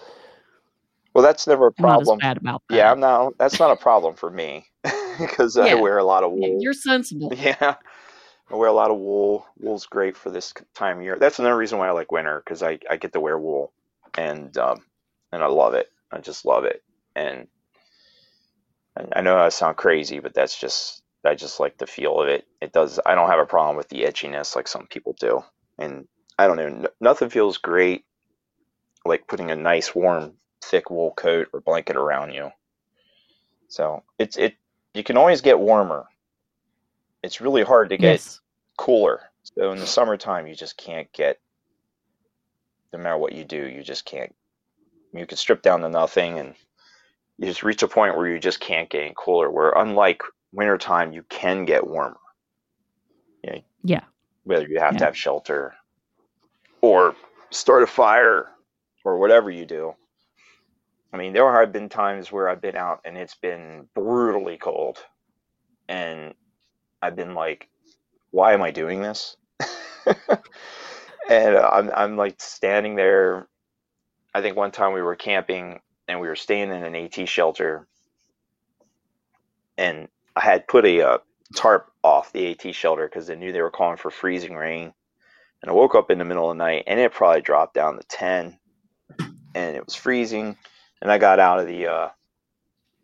well, 1.14 1.24
that's 1.24 1.46
never 1.46 1.68
a 1.68 1.74
I'm 1.78 1.86
not 1.86 2.02
as 2.02 2.08
problem. 2.08 2.20
bad 2.20 2.38
about 2.38 2.64
that. 2.70 2.76
Yeah, 2.76 2.92
I'm 2.92 3.00
not. 3.00 3.38
That's 3.38 3.60
not 3.60 3.70
a 3.72 3.76
problem 3.76 4.16
for 4.16 4.32
me 4.32 4.66
because 5.20 5.56
I 5.58 5.76
wear 5.76 5.98
a 6.00 6.04
lot 6.04 6.24
of 6.24 6.32
wool. 6.32 6.58
You're 6.60 6.74
sensible. 6.74 7.32
Yeah, 7.38 7.76
I 8.54 8.56
wear 8.56 8.70
a 8.70 8.74
lot 8.74 8.92
of 8.92 9.00
wool. 9.00 9.48
Wool's 9.58 9.88
great 9.88 10.16
for 10.16 10.30
this 10.30 10.54
time 10.76 11.00
of 11.00 11.04
year. 11.04 11.18
That's 11.18 11.40
another 11.40 11.58
reason 11.58 11.80
why 11.80 11.88
I 11.88 11.92
like 11.92 12.12
winter 12.12 12.40
because 12.46 12.62
I, 12.62 12.78
I 12.88 12.98
get 12.98 13.12
to 13.14 13.20
wear 13.20 13.36
wool 13.36 13.74
and 14.16 14.56
um, 14.60 14.86
and 15.32 15.44
I 15.44 15.48
love 15.48 15.74
it. 15.74 15.88
I 16.12 16.20
just 16.20 16.46
love 16.46 16.64
it. 16.64 16.84
And, 17.16 17.48
I 19.16 19.22
know 19.22 19.40
I 19.40 19.50
sound 19.50 19.78
crazy, 19.78 20.20
but 20.20 20.36
that's 20.36 20.60
just 20.60 21.02
I 21.26 21.34
just 21.34 21.60
like 21.60 21.80
the 21.80 21.88
feel 21.88 22.22
of 22.22 22.28
it. 22.28 22.46
It 22.62 22.72
does. 22.74 23.00
I 23.08 23.16
don't 23.16 23.30
have 23.30 23.40
a 23.40 23.46
problem 23.46 23.76
with 23.76 23.90
the 23.90 24.04
itchiness 24.04 24.56
like 24.56 24.68
some 24.68 24.86
people 24.86 25.16
do. 25.20 25.44
And 25.80 26.08
I 26.38 26.46
don't 26.46 26.58
know. 26.58 26.88
Nothing 27.02 27.32
feels 27.32 27.58
great 27.58 28.06
like 29.04 29.28
putting 29.28 29.50
a 29.50 29.56
nice 29.56 29.96
warm 29.96 30.34
thick 30.64 30.92
wool 30.92 31.12
coat 31.18 31.48
or 31.54 31.60
blanket 31.60 31.96
around 31.96 32.34
you. 32.34 32.52
So 33.68 34.04
it's 34.20 34.38
it. 34.38 34.54
You 34.94 35.04
can 35.04 35.18
always 35.18 35.42
get 35.42 35.60
warmer. 35.60 36.06
It's 37.24 37.42
really 37.42 37.64
hard 37.64 37.90
to 37.90 37.98
get 37.98 38.14
Yes. 38.18 38.42
Cooler. 38.78 39.22
So 39.44 39.72
in 39.72 39.80
the 39.80 39.88
summertime, 39.88 40.48
you 40.48 40.56
just 40.56 40.78
can't 40.78 41.12
get, 41.12 41.40
no 42.92 43.00
matter 43.00 43.18
what 43.18 43.34
you 43.34 43.44
do, 43.44 43.68
you 43.68 43.84
just 43.84 44.06
can't. 44.06 44.34
You 45.14 45.26
can 45.26 45.38
strip 45.38 45.62
down 45.62 45.82
to 45.82 45.90
nothing 45.90 46.40
and 46.40 46.56
you 47.38 47.48
just 47.48 47.64
reach 47.64 47.84
a 47.84 47.88
point 47.88 48.18
where 48.18 48.28
you 48.28 48.40
just 48.40 48.60
can't 48.60 48.90
get 48.90 49.04
any 49.04 49.14
cooler. 49.16 49.52
Where 49.52 49.72
unlike 49.76 50.24
wintertime, 50.52 51.14
you 51.14 51.24
can 51.30 51.66
get 51.66 51.86
warmer. 51.86 52.18
Yeah. 53.44 53.60
Yeah. 53.84 54.04
Whether 54.44 54.68
you 54.68 54.80
have 54.80 54.98
to 54.98 55.06
have 55.06 55.18
shelter 55.18 55.76
or 56.82 57.16
start 57.52 57.84
a 57.84 57.88
fire 57.88 58.50
or 59.04 59.20
whatever 59.20 59.52
you 59.52 59.66
do. 59.66 59.94
I 61.12 61.18
mean, 61.18 61.34
there 61.34 61.52
have 61.60 61.72
been 61.72 61.90
times 61.90 62.32
where 62.32 62.50
I've 62.50 62.62
been 62.62 62.76
out 62.76 63.02
and 63.06 63.18
it's 63.18 63.36
been 63.36 63.88
brutally 63.94 64.58
cold. 64.58 64.98
And 65.88 66.34
I've 67.02 67.16
been 67.16 67.36
like, 67.36 67.68
why 68.34 68.54
am 68.54 68.64
I 68.64 68.72
doing 68.72 69.02
this? 69.02 69.38
and 71.30 71.56
uh, 71.56 71.70
I'm 71.72 71.92
I'm 71.96 72.18
like 72.18 72.42
standing 72.42 72.96
there. 72.96 73.48
I 74.34 74.42
think 74.42 74.58
one 74.58 74.72
time 74.72 74.94
we 74.94 75.04
were 75.04 75.16
camping 75.16 75.80
and 76.08 76.20
we 76.20 76.28
were 76.28 76.36
staying 76.36 76.72
in 76.72 76.84
an 76.84 76.96
AT 76.96 77.30
shelter, 77.30 77.88
and 79.78 80.08
I 80.36 80.42
had 80.42 80.68
put 80.68 80.84
a 80.84 81.08
uh, 81.08 81.18
tarp 81.56 81.92
off 82.04 82.34
the 82.34 82.50
AT 82.50 82.74
shelter 82.74 83.08
because 83.08 83.28
they 83.28 83.36
knew 83.36 83.52
they 83.52 83.62
were 83.62 83.70
calling 83.70 83.98
for 83.98 84.10
freezing 84.10 84.56
rain. 84.56 84.94
And 85.62 85.70
I 85.70 85.74
woke 85.74 85.94
up 85.94 86.10
in 86.10 86.18
the 86.18 86.26
middle 86.26 86.50
of 86.50 86.58
the 86.58 86.64
night 86.64 86.86
and 86.88 87.00
it 87.00 87.14
probably 87.14 87.42
dropped 87.42 87.76
down 87.76 87.98
to 87.98 88.04
10 88.08 88.58
and 89.56 89.76
it 89.76 89.86
was 89.86 89.96
freezing. 89.96 90.58
And 91.02 91.12
I 91.12 91.20
got 91.20 91.40
out 91.40 91.60
of 91.60 91.68
the, 91.68 91.88
uh, 91.88 92.10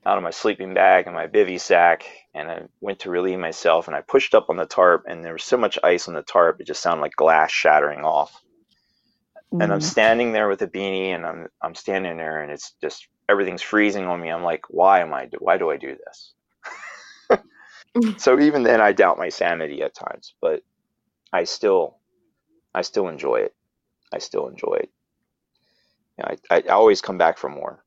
out 0.06 0.18
of 0.18 0.24
my 0.24 0.30
sleeping 0.30 0.74
bag 0.74 1.06
and 1.06 1.16
my 1.16 1.28
bivy 1.28 1.60
sack 1.60 2.06
and 2.34 2.50
I 2.50 2.62
went 2.80 3.00
to 3.00 3.10
relieve 3.10 3.40
myself 3.40 3.88
and 3.88 3.96
I 3.96 4.02
pushed 4.02 4.34
up 4.34 4.50
on 4.50 4.58
the 4.58 4.66
tarp 4.66 5.04
and 5.08 5.24
there 5.24 5.34
was 5.34 5.44
so 5.44 5.58
much 5.58 5.78
ice 5.84 6.08
on 6.08 6.14
the 6.14 6.22
tarp 6.22 6.60
it 6.60 6.68
just 6.68 6.82
sounded 6.82 7.02
like 7.02 7.16
glass 7.16 7.52
shattering 7.52 8.02
off. 8.02 8.42
And 9.52 9.64
I'm 9.64 9.70
mm-hmm. 9.70 9.80
standing 9.80 10.32
there 10.32 10.48
with 10.48 10.62
a 10.62 10.68
beanie 10.68 11.16
and 11.16 11.26
I'm 11.26 11.48
I'm 11.62 11.76
standing 11.76 12.18
there 12.18 12.44
and 12.44 12.52
it's 12.52 12.76
just 12.82 13.08
everything's 13.28 13.64
freezing 13.64 14.06
on 14.06 14.22
me. 14.22 14.30
I'm 14.30 14.44
like, 14.44 14.66
why 14.70 15.02
am 15.02 15.14
I 15.14 15.26
do 15.26 15.38
why 15.40 15.58
do 15.58 15.72
I 15.72 15.78
do 15.78 15.98
this? 16.06 17.40
so 18.18 18.40
even 18.40 18.64
then 18.64 18.80
I 18.80 18.92
doubt 18.92 19.18
my 19.18 19.30
sanity 19.30 19.82
at 19.82 19.96
times, 19.96 20.34
but 20.40 20.62
I 21.34 21.44
still 21.46 21.98
I 22.74 22.84
still 22.84 23.08
enjoy 23.08 23.38
it. 23.38 23.56
I 24.14 24.20
still 24.20 24.48
enjoy 24.48 24.76
it. 24.76 24.92
You 26.18 26.24
know, 26.24 26.36
I, 26.52 26.56
I 26.56 26.62
always 26.70 27.02
come 27.02 27.18
back 27.18 27.38
for 27.38 27.50
more. 27.50 27.84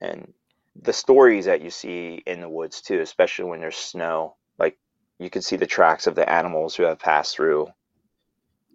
And 0.00 0.32
the 0.80 0.92
stories 0.92 1.46
that 1.46 1.60
you 1.62 1.70
see 1.70 2.22
in 2.26 2.40
the 2.40 2.48
woods 2.48 2.80
too, 2.80 3.00
especially 3.00 3.46
when 3.46 3.60
there's 3.60 3.76
snow, 3.76 4.36
like 4.58 4.78
you 5.18 5.28
can 5.30 5.42
see 5.42 5.56
the 5.56 5.66
tracks 5.66 6.06
of 6.06 6.14
the 6.14 6.28
animals 6.30 6.76
who 6.76 6.84
have 6.84 6.98
passed 7.00 7.34
through 7.34 7.68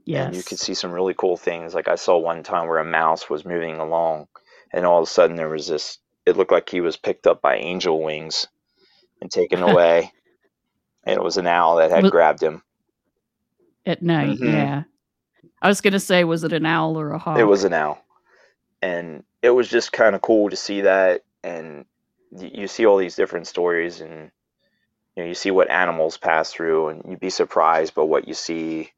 Yeah, 0.06 0.26
and 0.26 0.36
you 0.36 0.44
could 0.44 0.60
see 0.60 0.74
some 0.74 0.92
really 0.92 1.14
cool 1.14 1.38
things. 1.38 1.74
Like 1.74 1.88
I 1.88 1.96
saw 1.96 2.18
one 2.18 2.44
time 2.44 2.68
where 2.68 2.80
a 2.80 2.86
mouse 2.86 3.30
was 3.30 3.46
moving 3.46 3.78
along, 3.78 4.28
and 4.74 4.86
all 4.86 5.00
of 5.02 5.08
a 5.08 5.12
sudden 5.12 5.38
there 5.38 5.50
was 5.50 5.68
this. 5.68 6.00
It 6.26 6.36
looked 6.38 6.52
like 6.52 6.70
he 6.70 6.82
was 6.82 6.98
picked 6.98 7.26
up 7.28 7.42
by 7.42 7.56
angel 7.56 8.04
wings 8.04 8.48
and 9.22 9.32
taken 9.32 9.62
away, 9.70 10.12
and 11.06 11.16
it 11.16 11.24
was 11.24 11.38
an 11.38 11.48
owl 11.48 11.78
that 11.78 11.92
had 11.92 12.04
Was- 12.04 12.12
grabbed 12.12 12.44
him. 12.44 12.64
At 13.86 14.02
night, 14.02 14.40
Mhm. 14.40 14.54
yeah. 14.54 14.84
I 15.62 15.68
was 15.70 15.80
gonna 15.82 16.00
say, 16.00 16.24
was 16.26 16.44
it 16.44 16.52
an 16.54 16.66
owl 16.66 16.98
or 17.00 17.12
a 17.12 17.18
hawk? 17.18 17.38
It 17.40 17.44
was 17.46 17.64
an 17.64 17.72
owl, 17.74 18.04
and 18.84 19.24
it 19.42 19.52
was 19.52 19.70
just 19.70 19.94
kind 19.94 20.16
of 20.16 20.22
cool 20.22 20.50
to 20.52 20.58
see 20.58 20.82
that. 20.82 21.24
And 21.44 21.86
you 22.38 22.68
see 22.68 22.86
all 22.86 22.98
these 22.98 23.16
different 23.18 23.48
stories, 23.48 24.02
and 24.02 24.32
you 25.16 25.24
know 25.24 25.30
you 25.30 25.36
see 25.36 25.52
what 25.52 25.70
animals 25.72 26.18
pass 26.18 26.54
through, 26.54 26.90
and 26.90 27.04
you'd 27.10 27.20
be 27.22 27.30
surprised 27.32 27.96
by 27.96 28.04
what 28.04 28.28
you 28.28 28.36
see. 28.36 28.92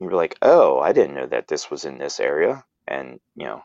You'd 0.00 0.10
be 0.10 0.16
like, 0.16 0.36
"Oh, 0.42 0.80
I 0.80 0.92
didn't 0.92 1.16
know 1.16 1.26
that 1.26 1.48
this 1.48 1.70
was 1.70 1.84
in 1.86 1.98
this 1.98 2.20
area," 2.20 2.64
and 2.88 3.20
you 3.36 3.46
know. 3.46 3.64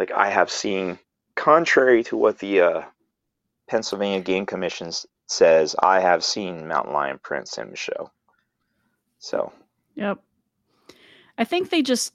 like 0.00 0.12
I 0.12 0.28
have 0.30 0.50
seen, 0.50 0.98
contrary 1.36 2.04
to 2.04 2.16
what 2.16 2.38
the 2.40 2.62
uh, 2.62 2.82
Pennsylvania 3.68 4.20
Game 4.22 4.46
Commission 4.46 4.90
says, 5.28 5.76
I 5.82 6.00
have 6.00 6.24
seen 6.24 6.68
mountain 6.68 6.94
lion 6.94 7.20
prints 7.22 7.58
in 7.58 7.70
the 7.70 7.76
show. 7.76 8.12
So 9.18 9.52
Yep. 9.96 10.20
I 11.38 11.44
think 11.44 11.70
they 11.70 11.82
just 11.82 12.14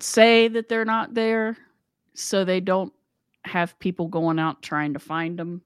say 0.00 0.48
that 0.48 0.68
they're 0.68 0.84
not 0.84 1.14
there 1.14 1.56
so 2.14 2.44
they 2.44 2.60
don't 2.60 2.92
have 3.44 3.78
people 3.78 4.08
going 4.08 4.38
out 4.38 4.62
trying 4.62 4.92
to 4.94 4.98
find 4.98 5.38
them. 5.38 5.62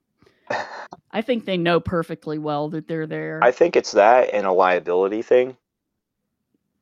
I 1.11 1.21
think 1.21 1.45
they 1.45 1.57
know 1.57 1.79
perfectly 1.79 2.37
well 2.37 2.69
that 2.69 2.87
they're 2.87 3.07
there. 3.07 3.39
I 3.41 3.51
think 3.51 3.75
it's 3.75 3.91
that 3.91 4.33
and 4.33 4.45
a 4.45 4.51
liability 4.51 5.21
thing. 5.21 5.57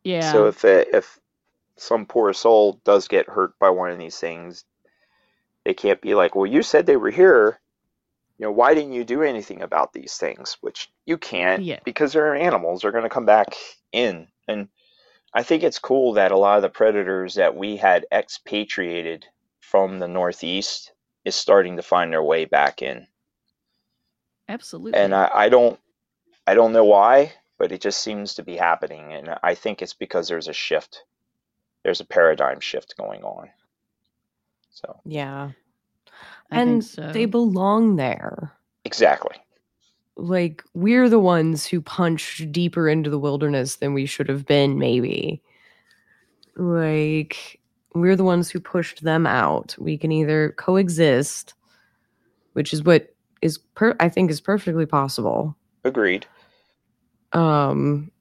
yeah. 0.03 0.31
So 0.31 0.47
if 0.47 0.63
it, 0.65 0.89
if 0.93 1.19
some 1.77 2.05
poor 2.05 2.33
soul 2.33 2.79
does 2.83 3.07
get 3.07 3.29
hurt 3.29 3.57
by 3.59 3.69
one 3.69 3.91
of 3.91 3.97
these 3.97 4.17
things, 4.17 4.65
they 5.63 5.73
can't 5.73 6.01
be 6.01 6.15
like, 6.15 6.35
"Well, 6.35 6.45
you 6.45 6.63
said 6.63 6.85
they 6.85 6.97
were 6.97 7.11
here. 7.11 7.59
You 8.37 8.45
know, 8.47 8.51
why 8.51 8.73
didn't 8.73 8.93
you 8.93 9.03
do 9.03 9.21
anything 9.21 9.61
about 9.61 9.93
these 9.93 10.17
things?" 10.17 10.57
Which 10.61 10.89
you 11.05 11.17
can't 11.17 11.61
Yeah. 11.63 11.79
because 11.85 12.13
they're 12.13 12.35
animals. 12.35 12.81
They're 12.81 12.91
going 12.91 13.03
to 13.03 13.09
come 13.09 13.25
back 13.25 13.55
in. 13.91 14.27
And 14.47 14.69
I 15.33 15.43
think 15.43 15.63
it's 15.63 15.79
cool 15.79 16.13
that 16.13 16.31
a 16.31 16.37
lot 16.37 16.57
of 16.57 16.61
the 16.61 16.69
predators 16.69 17.35
that 17.35 17.55
we 17.55 17.77
had 17.77 18.05
expatriated 18.13 19.27
from 19.59 19.99
the 19.99 20.07
Northeast 20.07 20.93
is 21.25 21.35
starting 21.35 21.77
to 21.77 21.83
find 21.83 22.11
their 22.13 22.23
way 22.23 22.45
back 22.45 22.81
in. 22.81 23.07
Absolutely. 24.47 24.99
And 24.99 25.13
I, 25.15 25.29
I 25.33 25.49
don't 25.49 25.79
I 26.47 26.53
don't 26.55 26.73
know 26.73 26.85
why, 26.85 27.33
but 27.57 27.71
it 27.71 27.81
just 27.81 28.01
seems 28.01 28.35
to 28.35 28.43
be 28.43 28.57
happening. 28.57 29.13
And 29.13 29.35
I 29.43 29.55
think 29.55 29.81
it's 29.81 29.93
because 29.93 30.27
there's 30.27 30.47
a 30.47 30.53
shift. 30.53 31.03
There's 31.83 32.01
a 32.01 32.05
paradigm 32.05 32.59
shift 32.59 32.97
going 32.97 33.23
on. 33.23 33.49
So 34.71 35.01
Yeah. 35.05 35.51
I 36.51 36.59
and 36.59 36.61
think 36.61 36.83
so. 36.83 37.11
they 37.11 37.25
belong 37.25 37.95
there. 37.97 38.53
exactly. 38.85 39.35
Like 40.21 40.63
we're 40.73 41.09
the 41.09 41.19
ones 41.19 41.65
who 41.65 41.81
punched 41.81 42.51
deeper 42.51 42.87
into 42.87 43.09
the 43.09 43.19
wilderness 43.19 43.77
than 43.77 43.93
we 43.93 44.05
should 44.05 44.29
have 44.29 44.45
been, 44.45 44.77
maybe. 44.77 45.41
Like 46.55 47.59
we're 47.95 48.15
the 48.15 48.23
ones 48.23 48.49
who 48.49 48.59
pushed 48.59 49.03
them 49.03 49.25
out. 49.25 49.75
We 49.79 49.97
can 49.97 50.11
either 50.11 50.53
coexist, 50.57 51.55
which 52.53 52.71
is 52.71 52.83
what 52.83 53.13
is 53.41 53.57
per- 53.57 53.95
I 53.99 54.09
think 54.09 54.29
is 54.29 54.39
perfectly 54.39 54.85
possible. 54.85 55.55
Agreed. 55.83 56.27
Um 57.33 58.11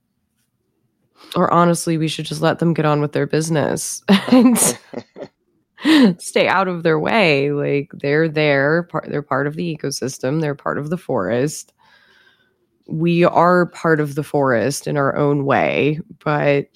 or 1.37 1.53
honestly, 1.53 1.99
we 1.99 2.09
should 2.09 2.25
just 2.25 2.41
let 2.41 2.61
them 2.61 2.73
get 2.73 2.87
on 2.87 3.03
with 3.03 3.13
their 3.13 3.27
business 3.27 4.03
and 4.33 4.59
stay 6.19 6.49
out 6.49 6.67
of 6.67 6.83
their 6.83 6.99
way. 6.99 7.53
Like 7.53 7.91
they're 7.93 8.29
there, 8.29 8.85
part 8.85 9.07
they're 9.11 9.21
part 9.21 9.47
of 9.47 9.55
the 9.55 9.77
ecosystem, 9.77 10.41
they're 10.41 10.55
part 10.55 10.79
of 10.79 10.89
the 10.89 10.97
forest. 10.97 11.75
We 12.91 13.25
are 13.25 13.67
part 13.67 14.01
of 14.01 14.15
the 14.15 14.23
forest 14.23 14.87
in 14.87 14.97
our 14.97 15.17
own 15.17 15.45
way, 15.45 16.01
but 16.25 16.67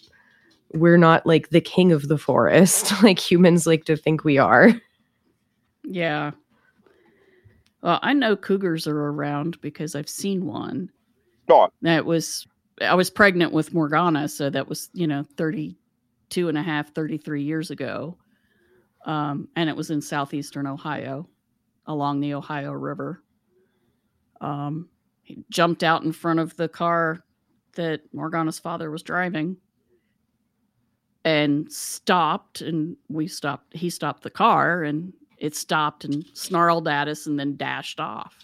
we're 0.72 0.98
not 0.98 1.26
like 1.26 1.50
the 1.50 1.60
king 1.60 1.92
of 1.92 2.08
the 2.08 2.18
forest 2.18 2.92
like 3.02 3.18
humans 3.18 3.66
like 3.66 3.84
to 3.84 3.96
think 3.96 4.24
we 4.24 4.38
are. 4.38 4.72
Yeah. 5.84 6.32
Well, 7.82 7.98
I 8.02 8.14
know 8.14 8.36
cougars 8.36 8.86
are 8.86 8.98
around 8.98 9.60
because 9.60 9.94
I've 9.94 10.08
seen 10.08 10.46
one. 10.46 10.90
No, 11.48 11.68
That 11.82 12.06
was 12.06 12.46
I 12.80 12.94
was 12.94 13.10
pregnant 13.10 13.52
with 13.52 13.74
Morgana, 13.74 14.28
so 14.28 14.50
that 14.50 14.68
was, 14.68 14.88
you 14.94 15.06
know, 15.06 15.24
32 15.36 16.48
and 16.48 16.58
a 16.58 16.62
half, 16.62 16.92
33 16.94 17.42
years 17.42 17.70
ago. 17.70 18.16
Um, 19.04 19.48
and 19.54 19.68
it 19.68 19.76
was 19.76 19.90
in 19.90 20.00
southeastern 20.00 20.66
Ohio 20.66 21.28
along 21.86 22.20
the 22.20 22.34
Ohio 22.34 22.72
River. 22.72 23.22
Um, 24.40 24.88
he 25.24 25.44
jumped 25.50 25.82
out 25.82 26.04
in 26.04 26.12
front 26.12 26.38
of 26.38 26.54
the 26.56 26.68
car 26.68 27.24
that 27.74 28.02
Morgana's 28.12 28.58
father 28.58 28.90
was 28.90 29.02
driving 29.02 29.56
and 31.24 31.72
stopped 31.72 32.60
and 32.60 32.96
we 33.08 33.26
stopped 33.26 33.74
he 33.74 33.90
stopped 33.90 34.22
the 34.22 34.30
car 34.30 34.84
and 34.84 35.12
it 35.38 35.56
stopped 35.56 36.04
and 36.04 36.24
snarled 36.34 36.86
at 36.86 37.08
us 37.08 37.26
and 37.26 37.38
then 37.38 37.56
dashed 37.56 37.98
off. 37.98 38.36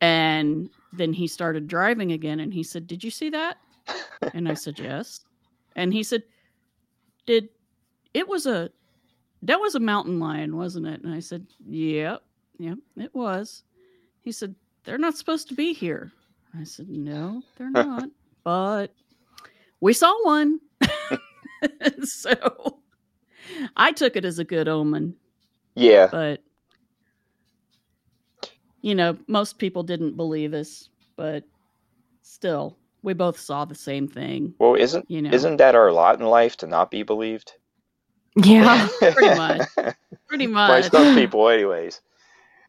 And 0.00 0.68
then 0.92 1.12
he 1.12 1.28
started 1.28 1.68
driving 1.68 2.12
again 2.12 2.40
and 2.40 2.52
he 2.52 2.62
said, 2.62 2.86
Did 2.86 3.04
you 3.04 3.10
see 3.10 3.30
that? 3.30 3.58
And 4.34 4.48
I 4.48 4.54
said, 4.54 4.78
Yes. 4.78 5.20
And 5.76 5.92
he 5.92 6.02
said, 6.02 6.22
Did 7.26 7.50
it 8.14 8.26
was 8.26 8.46
a 8.46 8.70
that 9.42 9.60
was 9.60 9.74
a 9.74 9.80
mountain 9.80 10.18
lion, 10.18 10.56
wasn't 10.56 10.86
it? 10.86 11.02
And 11.02 11.14
I 11.14 11.20
said, 11.20 11.46
Yep, 11.66 12.22
yep, 12.58 12.78
it 12.96 13.14
was. 13.14 13.62
He 14.22 14.32
said, 14.32 14.54
They're 14.84 14.98
not 14.98 15.16
supposed 15.16 15.48
to 15.48 15.54
be 15.54 15.72
here. 15.72 16.10
I 16.58 16.64
said, 16.64 16.88
No, 16.88 17.42
they're 17.56 17.70
not. 17.70 18.08
but 18.44 18.92
we 19.80 19.92
saw 19.92 20.12
one. 20.24 20.60
so 22.04 22.78
I 23.76 23.92
took 23.92 24.16
it 24.16 24.24
as 24.24 24.38
a 24.38 24.44
good 24.44 24.68
omen 24.68 25.14
yeah. 25.74 26.08
but 26.10 26.42
you 28.80 28.94
know 28.94 29.16
most 29.28 29.58
people 29.58 29.82
didn't 29.82 30.16
believe 30.16 30.54
us 30.54 30.88
but 31.16 31.44
still 32.22 32.76
we 33.02 33.14
both 33.14 33.38
saw 33.38 33.64
the 33.64 33.74
same 33.74 34.06
thing 34.08 34.54
Well, 34.58 34.74
isn't 34.74 35.08
you 35.10 35.22
know 35.22 35.30
isn't 35.30 35.56
that 35.58 35.74
our 35.74 35.92
lot 35.92 36.18
in 36.20 36.26
life 36.26 36.56
to 36.58 36.66
not 36.66 36.90
be 36.90 37.02
believed? 37.02 37.52
Yeah. 38.36 38.88
pretty 38.98 39.34
much. 39.36 39.68
pretty 40.26 40.46
By 40.46 40.68
much 40.80 40.90
some 40.90 41.14
people, 41.14 41.48
anyways. 41.48 42.00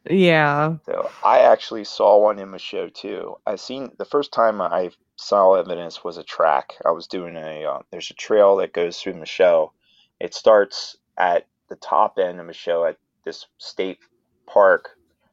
Yeah. 0.09 0.77
So 0.85 1.11
I 1.23 1.39
actually 1.41 1.85
saw 1.85 2.19
one 2.19 2.39
in 2.39 2.51
the 2.51 2.59
show 2.59 2.89
too. 2.89 3.37
I 3.47 3.55
seen 3.57 3.91
the 3.97 4.05
first 4.05 4.33
time 4.33 4.61
I 4.61 4.91
saw 5.17 5.55
evidence 5.55 6.03
was 6.03 6.17
a 6.17 6.23
track. 6.23 6.73
I 6.85 6.91
was 6.91 7.07
doing 7.07 7.35
a 7.37 7.65
uh, 7.65 7.79
there's 7.91 8.11
a 8.11 8.15
trail 8.15 8.57
that 8.57 8.73
goes 8.73 8.99
through 8.99 9.15
Michaux. 9.15 9.71
It 10.19 10.33
starts 10.33 10.97
at 11.17 11.47
the 11.69 11.75
top 11.77 12.19
end 12.19 12.39
of 12.39 12.47
Michaux 12.47 12.85
at 12.89 12.97
this 13.25 13.47
state 13.57 13.99
park. 14.47 14.91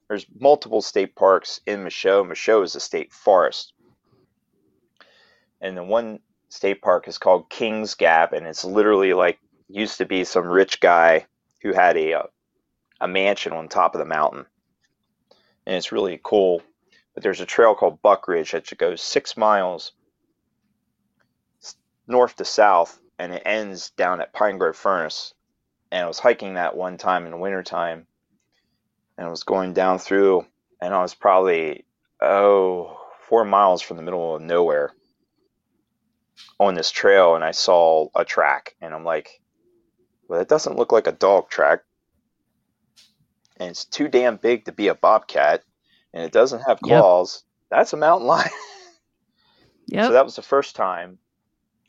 There's 0.08 0.26
multiple 0.38 0.82
state 0.82 1.14
parks 1.16 1.60
in 1.66 1.84
Michaux. 1.84 2.24
Michaux 2.28 2.62
is 2.64 2.76
a 2.76 2.80
state 2.80 3.12
forest. 3.12 3.72
and 5.60 5.76
the 5.76 5.84
one 5.84 6.20
state 6.48 6.82
park 6.82 7.08
is 7.08 7.18
called 7.18 7.50
Kings 7.50 7.94
Gap, 7.94 8.32
and 8.32 8.46
it's 8.46 8.64
literally 8.64 9.14
like 9.14 9.38
used 9.68 9.98
to 9.98 10.06
be 10.06 10.24
some 10.24 10.46
rich 10.46 10.80
guy 10.80 11.26
who 11.62 11.72
had 11.72 11.96
a 11.96 12.14
uh, 12.14 12.22
a 13.00 13.08
mansion 13.08 13.52
on 13.52 13.68
top 13.68 13.94
of 13.94 13.98
the 14.00 14.04
mountain, 14.04 14.46
and 15.66 15.76
it's 15.76 15.92
really 15.92 16.20
cool. 16.22 16.62
But 17.14 17.22
there's 17.22 17.40
a 17.40 17.46
trail 17.46 17.74
called 17.74 18.02
Buck 18.02 18.28
Ridge 18.28 18.52
that 18.52 18.76
goes 18.78 19.02
six 19.02 19.36
miles 19.36 19.92
north 22.06 22.36
to 22.36 22.44
south, 22.44 22.98
and 23.18 23.32
it 23.32 23.42
ends 23.46 23.90
down 23.90 24.20
at 24.20 24.32
Pine 24.32 24.58
Grove 24.58 24.76
Furnace. 24.76 25.34
And 25.92 26.04
I 26.04 26.08
was 26.08 26.18
hiking 26.18 26.54
that 26.54 26.76
one 26.76 26.98
time 26.98 27.24
in 27.24 27.30
the 27.30 27.36
wintertime, 27.36 28.06
and 29.16 29.26
I 29.26 29.30
was 29.30 29.44
going 29.44 29.74
down 29.74 29.98
through, 29.98 30.46
and 30.80 30.94
I 30.94 31.02
was 31.02 31.14
probably 31.14 31.84
oh 32.20 32.96
four 33.28 33.44
miles 33.44 33.82
from 33.82 33.96
the 33.96 34.02
middle 34.02 34.34
of 34.34 34.42
nowhere 34.42 34.92
on 36.58 36.74
this 36.74 36.90
trail, 36.90 37.34
and 37.34 37.44
I 37.44 37.50
saw 37.52 38.08
a 38.14 38.24
track, 38.24 38.76
and 38.80 38.94
I'm 38.94 39.04
like, 39.04 39.40
well, 40.28 40.40
it 40.40 40.48
doesn't 40.48 40.76
look 40.76 40.92
like 40.92 41.06
a 41.06 41.12
dog 41.12 41.48
track, 41.48 41.80
and 43.60 43.70
it's 43.70 43.84
too 43.84 44.08
damn 44.08 44.36
big 44.36 44.64
to 44.64 44.72
be 44.72 44.88
a 44.88 44.94
bobcat, 44.94 45.62
and 46.14 46.24
it 46.24 46.32
doesn't 46.32 46.62
have 46.66 46.80
Yep. 46.82 47.00
claws. 47.00 47.44
That's 47.70 47.92
a 47.92 47.96
mountain 47.96 48.26
lion. 48.26 48.50
Yep. 49.86 50.06
So 50.06 50.12
that 50.12 50.24
was 50.24 50.36
the 50.36 50.42
first 50.42 50.76
time. 50.76 51.18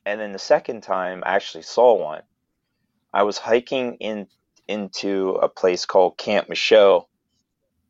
And 0.08 0.20
then 0.20 0.32
the 0.32 0.40
second 0.40 0.82
time 0.82 1.22
I 1.24 1.36
actually 1.36 1.62
saw 1.62 1.94
one. 1.94 2.24
I 3.14 3.24
was 3.24 3.38
hiking 3.38 3.96
in 3.96 4.28
into 4.68 5.32
a 5.36 5.48
place 5.48 5.86
called 5.86 6.18
Camp 6.18 6.48
Michaux, 6.50 7.06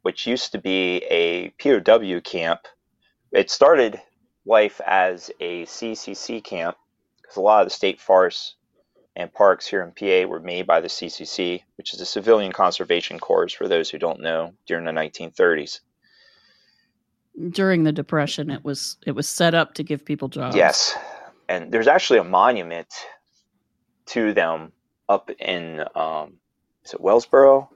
which 0.01 0.27
used 0.27 0.51
to 0.51 0.57
be 0.57 0.97
a 1.09 1.49
POW 1.51 2.19
camp. 2.21 2.59
It 3.31 3.49
started 3.49 4.01
life 4.45 4.81
as 4.85 5.31
a 5.39 5.65
CCC 5.65 6.43
camp 6.43 6.75
because 7.21 7.37
a 7.37 7.41
lot 7.41 7.61
of 7.61 7.67
the 7.67 7.73
state 7.73 8.01
forests 8.01 8.55
and 9.15 9.33
parks 9.33 9.67
here 9.67 9.83
in 9.83 9.91
PA 9.91 10.27
were 10.29 10.39
made 10.39 10.65
by 10.65 10.79
the 10.79 10.87
CCC, 10.87 11.63
which 11.75 11.93
is 11.93 11.99
the 11.99 12.05
Civilian 12.05 12.51
Conservation 12.51 13.19
Corps, 13.19 13.49
for 13.49 13.67
those 13.67 13.89
who 13.89 13.97
don't 13.97 14.21
know, 14.21 14.53
during 14.65 14.85
the 14.85 14.91
1930s. 14.91 15.81
During 17.49 17.83
the 17.83 17.91
depression, 17.91 18.49
it 18.49 18.63
was 18.63 18.97
it 19.05 19.11
was 19.11 19.27
set 19.27 19.53
up 19.53 19.73
to 19.75 19.83
give 19.83 20.03
people 20.03 20.27
jobs. 20.27 20.55
Yes, 20.55 20.97
and 21.47 21.71
there's 21.71 21.87
actually 21.87 22.19
a 22.19 22.25
monument 22.25 22.87
to 24.07 24.33
them 24.33 24.73
up 25.07 25.29
in 25.39 25.83
um, 25.95 26.33
is 26.83 26.93
it 26.93 27.01
Wellsboro, 27.01 27.69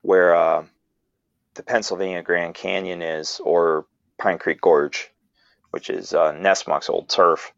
where 0.00 0.34
uh, 0.34 0.64
the 1.54 1.62
Pennsylvania 1.62 2.22
Grand 2.22 2.54
Canyon 2.54 3.02
is, 3.02 3.40
or 3.44 3.86
Pine 4.18 4.38
Creek 4.38 4.60
Gorge, 4.60 5.10
which 5.70 5.90
is 5.90 6.14
uh, 6.14 6.32
old 6.88 7.08
turf. 7.08 7.52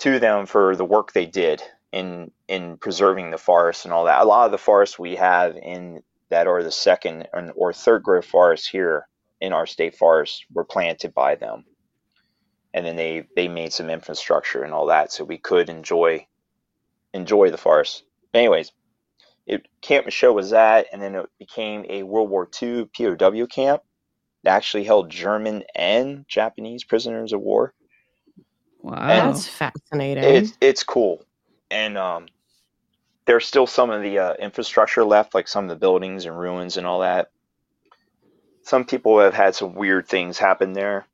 To 0.00 0.18
them 0.18 0.46
for 0.46 0.76
the 0.76 0.84
work 0.84 1.12
they 1.12 1.26
did 1.26 1.62
in 1.92 2.30
in 2.46 2.78
preserving 2.78 3.30
the 3.30 3.38
forest 3.38 3.84
and 3.84 3.92
all 3.92 4.04
that. 4.04 4.22
A 4.22 4.24
lot 4.24 4.46
of 4.46 4.52
the 4.52 4.58
forests 4.58 4.98
we 4.98 5.16
have 5.16 5.56
in 5.56 6.02
that 6.28 6.46
are 6.46 6.62
the 6.62 6.70
second 6.70 7.28
and 7.32 7.52
or 7.56 7.72
third 7.72 8.02
growth 8.02 8.26
forests 8.26 8.68
here 8.68 9.08
in 9.40 9.52
our 9.52 9.66
state 9.66 9.96
forest 9.96 10.44
were 10.52 10.64
planted 10.64 11.14
by 11.14 11.34
them. 11.34 11.64
And 12.74 12.84
then 12.84 12.96
they 12.96 13.26
they 13.34 13.48
made 13.48 13.72
some 13.72 13.90
infrastructure 13.90 14.62
and 14.62 14.72
all 14.72 14.86
that 14.86 15.12
so 15.12 15.24
we 15.24 15.38
could 15.38 15.68
enjoy 15.68 16.26
enjoy 17.12 17.50
the 17.50 17.58
forest. 17.58 18.04
Anyways 18.34 18.72
it 19.48 19.66
camp 19.80 20.06
Michaux 20.06 20.32
was 20.32 20.50
that 20.50 20.86
and 20.92 21.02
then 21.02 21.14
it 21.14 21.26
became 21.38 21.84
a 21.88 22.02
world 22.02 22.28
war 22.30 22.48
ii 22.62 22.84
pow 22.84 23.46
camp 23.46 23.82
that 24.44 24.54
actually 24.54 24.84
held 24.84 25.10
german 25.10 25.64
and 25.74 26.26
japanese 26.28 26.84
prisoners 26.84 27.32
of 27.32 27.40
war 27.40 27.72
Wow. 28.80 29.06
That's 29.06 29.48
fascinating. 29.48 30.24
it's 30.24 30.52
it's 30.60 30.82
cool 30.82 31.24
and 31.70 31.98
um 31.98 32.26
there's 33.26 33.46
still 33.46 33.66
some 33.66 33.90
of 33.90 34.02
the 34.02 34.18
uh, 34.18 34.34
infrastructure 34.34 35.04
left 35.04 35.34
like 35.34 35.48
some 35.48 35.64
of 35.64 35.70
the 35.70 35.76
buildings 35.76 36.24
and 36.24 36.38
ruins 36.38 36.76
and 36.76 36.86
all 36.86 37.00
that 37.00 37.30
some 38.62 38.84
people 38.84 39.18
have 39.20 39.34
had 39.34 39.54
some 39.54 39.74
weird 39.74 40.08
things 40.08 40.38
happen 40.38 40.72
there 40.72 41.06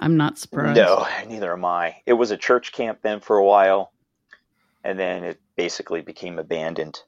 I'm 0.00 0.16
not 0.16 0.38
surprised. 0.38 0.76
No, 0.76 1.06
neither 1.28 1.52
am 1.52 1.64
I. 1.64 1.96
It 2.06 2.14
was 2.14 2.30
a 2.30 2.36
church 2.36 2.72
camp 2.72 3.00
then 3.02 3.20
for 3.20 3.36
a 3.36 3.44
while, 3.44 3.92
and 4.82 4.98
then 4.98 5.24
it 5.24 5.40
basically 5.56 6.00
became 6.00 6.38
abandoned. 6.38 6.98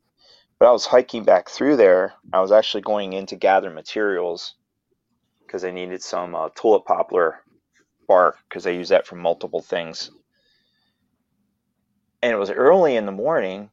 But 0.59 0.69
I 0.69 0.73
was 0.73 0.85
hiking 0.85 1.25
back 1.25 1.49
through 1.49 1.77
there. 1.77 2.13
I 2.33 2.41
was 2.41 2.53
actually 2.53 2.83
going 2.83 3.15
in 3.15 3.27
to 3.27 3.37
gather 3.37 3.71
materials 3.71 4.55
because 5.47 5.65
I 5.65 5.71
needed 5.71 6.03
some 6.03 6.35
uh, 6.35 6.51
tulip 6.55 6.85
poplar 6.85 7.43
bark 8.09 8.39
because 8.49 8.67
I 8.67 8.71
use 8.71 8.91
that 8.91 9.07
for 9.07 9.17
multiple 9.17 9.63
things. 9.63 10.11
And 12.23 12.33
it 12.33 12.37
was 12.37 12.51
early 12.51 12.97
in 12.97 13.07
the 13.07 13.13
morning, 13.13 13.71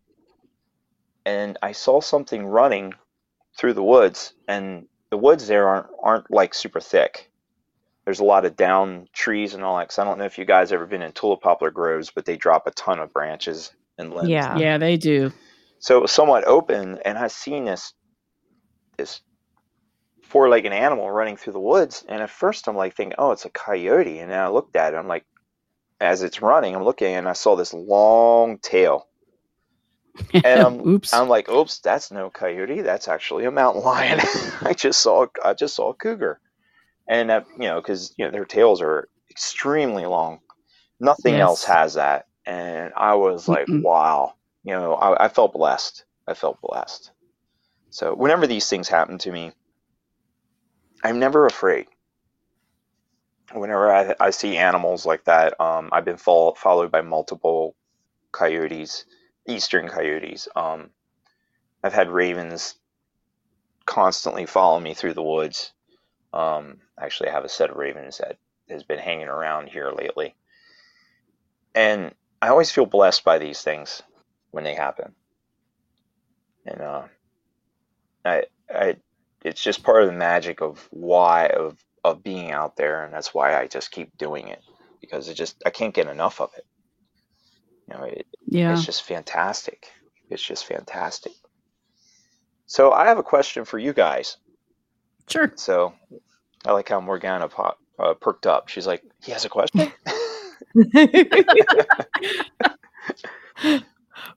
and 1.25 1.57
I 1.61 1.71
saw 1.73 2.01
something 2.01 2.45
running 2.45 2.93
through 3.57 3.73
the 3.73 3.83
woods, 3.83 4.33
and 4.47 4.87
the 5.11 5.17
woods 5.17 5.47
there 5.47 5.67
aren't 5.69 5.87
aren't 6.03 6.31
like 6.31 6.53
super 6.53 6.79
thick 6.79 7.29
there's 8.05 8.19
a 8.19 8.23
lot 8.25 8.45
of 8.45 8.55
down 8.55 9.07
trees 9.13 9.53
and 9.53 9.63
all 9.63 9.77
that. 9.77 9.87
'cause 9.89 9.99
I 9.99 10.03
don't 10.03 10.17
know 10.17 10.25
if 10.25 10.37
you 10.37 10.45
guys 10.45 10.71
ever 10.73 10.85
been 10.87 11.03
in 11.03 11.11
tulip 11.11 11.41
poplar 11.41 11.71
groves, 11.71 12.11
but 12.11 12.25
they 12.25 12.37
drop 12.37 12.65
a 12.67 12.71
ton 12.71 12.99
of 12.99 13.13
branches 13.13 13.71
and 13.99 14.13
limbs. 14.13 14.31
yeah. 14.31 14.57
Yeah, 14.57 14.77
they 14.79 14.97
do. 14.97 15.31
So 15.79 15.97
it 15.97 16.01
was 16.01 16.11
somewhat 16.11 16.45
open, 16.45 16.99
and 17.05 17.17
I 17.17 17.27
seen 17.27 17.65
this 17.65 17.93
this 18.97 19.21
four-legged 20.29 20.73
animal 20.73 21.11
running 21.11 21.37
through 21.37 21.53
the 21.53 21.59
woods. 21.59 22.05
And 22.09 22.21
at 22.23 22.29
first, 22.31 22.67
I'm 22.67 22.77
like 22.77 22.95
thinking, 22.95 23.15
"Oh, 23.19 23.31
it's 23.31 23.45
a 23.45 23.51
coyote." 23.51 24.19
And 24.19 24.31
then 24.31 24.39
I 24.39 24.49
looked 24.49 24.75
at 24.77 24.93
it. 24.93 24.97
I'm 24.97 25.07
like, 25.09 25.25
as 26.01 26.23
it's 26.23 26.41
running, 26.41 26.75
I'm 26.75 26.83
looking, 26.85 27.15
and 27.15 27.29
I 27.29 27.33
saw 27.33 27.55
this 27.55 27.73
long 27.73 28.59
tail. 28.59 29.07
And 30.43 30.61
I'm, 30.61 30.87
Oops. 30.87 31.13
I'm 31.13 31.29
like, 31.29 31.49
"Oops, 31.49 31.79
that's 31.79 32.11
no 32.11 32.29
coyote. 32.29 32.81
That's 32.81 33.07
actually 33.07 33.45
a 33.45 33.51
mountain 33.51 33.83
lion." 33.83 34.19
I 34.65 34.73
just 34.73 35.01
saw 35.01 35.27
I 35.43 35.53
just 35.53 35.75
saw 35.75 35.89
a 35.91 35.93
cougar, 35.95 36.41
and 37.09 37.29
that 37.31 37.47
you 37.59 37.67
know 37.69 37.81
because 37.81 38.13
you 38.17 38.25
know 38.25 38.31
their 38.31 38.45
tails 38.45 38.81
are 38.81 39.09
extremely 39.31 40.05
long. 40.05 40.41
Nothing 40.99 41.39
Yes. 41.39 41.41
else 41.41 41.65
has 41.65 41.95
that, 41.95 42.27
and 42.45 42.93
I 42.97 43.15
was 43.15 43.47
like, 43.49 43.69
Mm-mm. 43.69 43.83
"Wow." 43.83 44.35
You 44.63 44.73
know, 44.75 44.95
I, 44.95 45.25
I 45.25 45.29
felt 45.29 45.53
blessed. 45.53 46.05
I 46.27 46.33
felt 46.35 46.59
blessed. 46.61 47.11
So 47.91 48.15
whenever 48.15 48.47
these 48.47 48.69
things 48.69 48.89
happen 48.89 49.17
to 49.19 49.31
me, 49.31 49.53
I'm 51.03 51.19
never 51.19 51.45
afraid. 51.45 51.87
Whenever 53.53 53.93
I, 53.93 54.15
I 54.19 54.29
see 54.29 54.57
animals 54.57 55.05
like 55.05 55.23
that, 55.25 55.59
um, 55.59 55.89
I've 55.91 56.05
been 56.05 56.17
follow, 56.17 56.53
followed 56.53 56.91
by 56.91 57.01
multiple 57.01 57.75
coyotes, 58.31 59.05
eastern 59.47 59.87
coyotes. 59.87 60.47
Um, 60.55 60.91
I've 61.83 61.93
had 61.93 62.09
ravens 62.09 62.75
constantly 63.85 64.45
follow 64.45 64.79
me 64.79 64.93
through 64.93 65.15
the 65.15 65.23
woods. 65.23 65.71
Um, 66.31 66.77
actually, 66.99 67.29
I 67.29 67.33
have 67.33 67.45
a 67.45 67.49
set 67.49 67.71
of 67.71 67.77
ravens 67.77 68.19
that 68.19 68.37
has 68.69 68.83
been 68.83 68.99
hanging 68.99 69.27
around 69.27 69.67
here 69.67 69.91
lately, 69.91 70.35
and 71.73 72.13
I 72.39 72.49
always 72.49 72.69
feel 72.69 72.85
blessed 72.85 73.23
by 73.23 73.39
these 73.39 73.61
things 73.61 74.03
when 74.51 74.63
they 74.63 74.75
happen. 74.75 75.15
And 76.67 76.81
uh, 76.81 77.03
I, 78.23 78.43
I, 78.69 78.97
it's 79.43 79.61
just 79.61 79.83
part 79.83 80.03
of 80.03 80.07
the 80.07 80.15
magic 80.15 80.61
of 80.61 80.87
why 80.91 81.47
of 81.47 81.83
of 82.03 82.23
being 82.23 82.51
out 82.51 82.75
there, 82.75 83.03
and 83.03 83.13
that's 83.13 83.33
why 83.33 83.59
I 83.59 83.67
just 83.67 83.91
keep 83.91 84.17
doing 84.17 84.47
it 84.47 84.61
because 85.01 85.29
it 85.29 85.35
just 85.35 85.61
I 85.65 85.69
can't 85.69 85.93
get 85.93 86.07
enough 86.07 86.41
of 86.41 86.51
it. 86.57 86.65
You 87.87 87.97
know, 87.97 88.03
it, 88.05 88.27
yeah. 88.47 88.73
it's 88.73 88.85
just 88.85 89.03
fantastic. 89.03 89.87
It's 90.29 90.43
just 90.43 90.65
fantastic. 90.65 91.31
So 92.67 92.91
I 92.91 93.07
have 93.07 93.17
a 93.17 93.23
question 93.23 93.65
for 93.65 93.79
you 93.79 93.93
guys. 93.93 94.37
Sure. 95.27 95.51
So 95.55 95.93
I 96.65 96.71
like 96.71 96.89
how 96.89 97.01
Morgana 97.01 97.47
pop, 97.47 97.79
uh, 97.97 98.13
perked 98.13 98.45
up. 98.45 98.69
She's 98.69 98.85
like, 98.85 99.03
"He 99.23 99.31
has 99.31 99.45
a 99.45 99.49
question." 99.49 99.91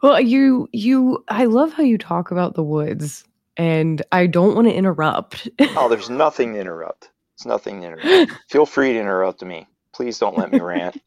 well, 0.03 0.21
you 0.21 0.69
you 0.73 1.23
I 1.29 1.45
love 1.45 1.75
how 1.75 1.83
you 1.83 1.99
talk 1.99 2.31
about 2.31 2.55
the 2.55 2.63
woods 2.63 3.25
and 3.57 4.03
I 4.13 4.27
don't 4.27 4.55
want 4.55 4.69
to 4.69 4.75
interrupt. 4.75 5.49
oh, 5.61 5.89
there's 5.89 6.11
nothing 6.11 6.55
to 6.55 6.61
interrupt. 6.61 7.11
It's 7.35 7.47
nothing 7.47 7.81
to 7.81 7.87
interrupt. 7.89 8.33
Feel 8.51 8.67
free 8.67 8.93
to 8.93 9.01
interrupt 9.01 9.43
me. 9.43 9.67
Please 9.93 10.19
don't 10.19 10.37
let 10.37 10.53
me 10.53 10.61
rant. 10.61 11.01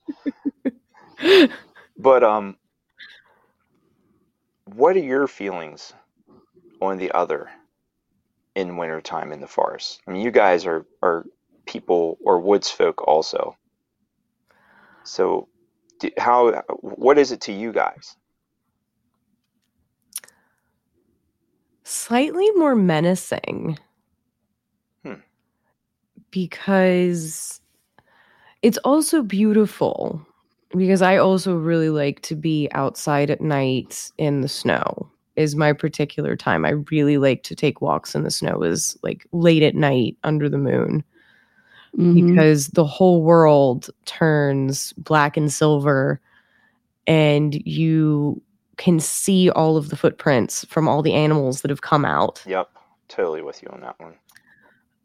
But 1.98 2.24
um, 2.24 2.58
what 4.66 4.96
are 4.96 5.00
your 5.00 5.28
feelings 5.28 5.94
on 6.82 6.98
the 6.98 7.12
other 7.12 7.50
in 8.56 8.78
wintertime 8.78 9.32
in 9.32 9.40
the 9.40 9.48
forest? 9.48 10.02
I 10.08 10.12
mean, 10.12 10.22
you 10.22 10.32
guys 10.32 10.66
are 10.66 10.86
are 11.02 11.26
people 11.66 12.18
or 12.24 12.40
woods 12.40 12.70
folk 12.70 13.08
also. 13.08 13.58
So, 15.04 15.48
how 16.18 16.64
what 16.82 17.18
is 17.18 17.32
it 17.32 17.42
to 17.42 17.54
you 17.54 17.72
guys? 17.72 18.16
Slightly 21.88 22.50
more 22.54 22.76
menacing. 22.76 23.78
Hmm. 25.04 25.14
Because 26.32 27.62
it's 28.64 28.80
also 28.80 29.22
beautiful 29.22 30.20
because 30.76 31.02
I 31.04 31.18
also 31.18 31.56
really 31.56 31.90
like 31.90 32.22
to 32.24 32.36
be 32.36 32.68
outside 32.72 33.30
at 33.30 33.40
night 33.40 34.12
in 34.18 34.42
the 34.42 34.48
snow 34.50 35.08
is 35.36 35.56
my 35.56 35.74
particular 35.74 36.36
time. 36.36 36.66
I 36.66 36.72
really 36.92 37.18
like 37.20 37.44
to 37.44 37.56
take 37.56 37.82
walks 37.82 38.16
in 38.16 38.24
the 38.24 38.32
snow 38.32 38.64
is 38.64 38.98
like 39.04 39.28
late 39.32 39.62
at 39.64 39.76
night 39.76 40.18
under 40.24 40.50
the 40.50 40.58
moon 40.58 41.04
Mhm. 41.98 42.14
because 42.28 42.70
the 42.70 42.86
whole 42.86 43.22
world 43.22 43.90
turns 44.06 44.92
black 44.94 45.38
and 45.38 45.54
silver 45.54 46.20
and 47.08 47.56
you 47.68 48.42
can 48.78 49.00
see 49.00 49.50
all 49.50 49.78
of 49.78 49.90
the 49.90 49.96
footprints 49.96 50.66
from 50.66 50.88
all 50.88 51.02
the 51.02 51.14
animals 51.14 51.62
that 51.62 51.70
have 51.72 51.82
come 51.82 52.06
out. 52.06 52.44
Yep, 52.46 52.70
totally 53.08 53.42
with 53.42 53.62
you 53.64 53.70
on 53.70 53.82
that 53.82 54.00
one. 54.00 54.16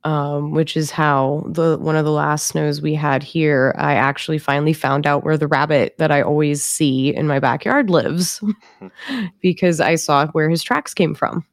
um, 0.04 0.52
which 0.52 0.76
is 0.76 0.90
how 0.90 1.44
the 1.46 1.76
one 1.78 1.96
of 1.96 2.04
the 2.06 2.10
last 2.10 2.46
snows 2.46 2.80
we 2.80 2.94
had 2.94 3.22
here 3.22 3.74
i 3.76 3.92
actually 3.94 4.38
finally 4.38 4.72
found 4.72 5.06
out 5.06 5.24
where 5.24 5.36
the 5.36 5.46
rabbit 5.46 5.94
that 5.98 6.10
i 6.10 6.22
always 6.22 6.64
see 6.64 7.14
in 7.14 7.26
my 7.26 7.38
backyard 7.38 7.90
lives 7.90 8.42
because 9.42 9.78
i 9.80 9.94
saw 9.96 10.26
where 10.28 10.48
his 10.48 10.62
tracks 10.62 10.94
came 10.94 11.14
from. 11.14 11.44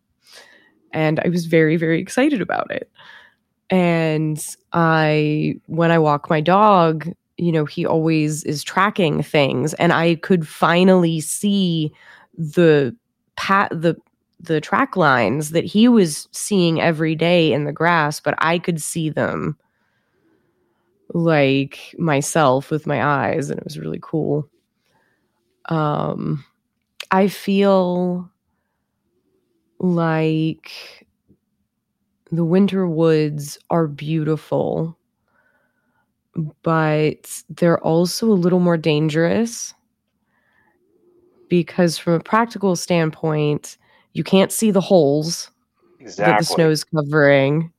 And 0.94 1.20
i 1.20 1.28
was 1.28 1.46
very 1.46 1.76
very 1.76 2.00
excited 2.00 2.42
about 2.42 2.72
it. 2.72 2.90
And 3.70 4.40
i 4.72 5.56
when 5.66 5.92
i 5.92 6.00
walk 6.00 6.30
my 6.30 6.40
dog 6.40 7.10
you 7.38 7.52
know 7.52 7.66
he 7.66 7.86
always 7.86 8.44
is 8.44 8.64
tracking 8.64 9.22
things 9.24 9.74
and 9.76 9.94
i 9.94 10.16
could 10.16 10.48
finally 10.48 11.20
see 11.20 11.92
the 12.38 12.96
pat 13.36 13.70
the 13.72 13.96
the 14.40 14.62
track 14.62 14.96
lines 14.96 15.52
that 15.52 15.64
he 15.66 15.88
was 15.88 16.28
seeing 16.32 16.80
every 16.82 17.16
day 17.16 17.52
in 17.52 17.64
the 17.66 17.72
grass 17.72 18.20
but 18.20 18.36
i 18.40 18.60
could 18.60 18.82
see 18.82 19.10
them 19.10 19.58
like 21.14 21.96
myself 21.98 22.70
with 22.70 22.86
my 22.86 23.04
eyes 23.04 23.50
and 23.50 23.58
it 23.60 23.64
was 23.64 23.80
really 23.80 24.00
cool. 24.02 24.48
Um 25.70 26.44
i 27.12 27.28
feel 27.28 28.30
like 29.80 31.06
the 32.32 32.44
winter 32.44 32.88
woods 32.88 33.58
are 33.70 33.88
beautiful 33.88 34.97
but 36.64 37.44
they're 37.50 37.80
also 37.84 38.28
a 38.28 38.34
little 38.34 38.60
more 38.60 38.78
dangerous 38.78 39.74
because 41.50 41.98
from 41.98 42.14
a 42.14 42.20
practical 42.20 42.76
standpoint 42.76 43.78
you 44.14 44.24
can't 44.24 44.52
see 44.52 44.72
the 44.72 44.82
holes 44.82 45.50
Exactly. 46.00 46.32
that 46.32 46.40
the 46.40 46.46
snow 46.46 46.70
is 46.70 46.84
covering. 46.84 47.72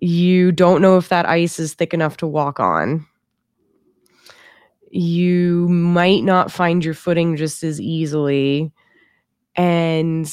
You 0.00 0.52
don't 0.52 0.80
know 0.80 0.96
if 0.96 1.08
that 1.08 1.26
ice 1.26 1.58
is 1.58 1.74
thick 1.74 1.92
enough 1.92 2.16
to 2.18 2.26
walk 2.26 2.60
on. 2.60 3.06
You 4.90 5.68
might 5.68 6.24
not 6.24 6.50
find 6.50 6.84
your 6.84 6.94
footing 6.94 7.36
just 7.36 7.62
as 7.62 7.80
easily. 7.80 8.72
And 9.56 10.30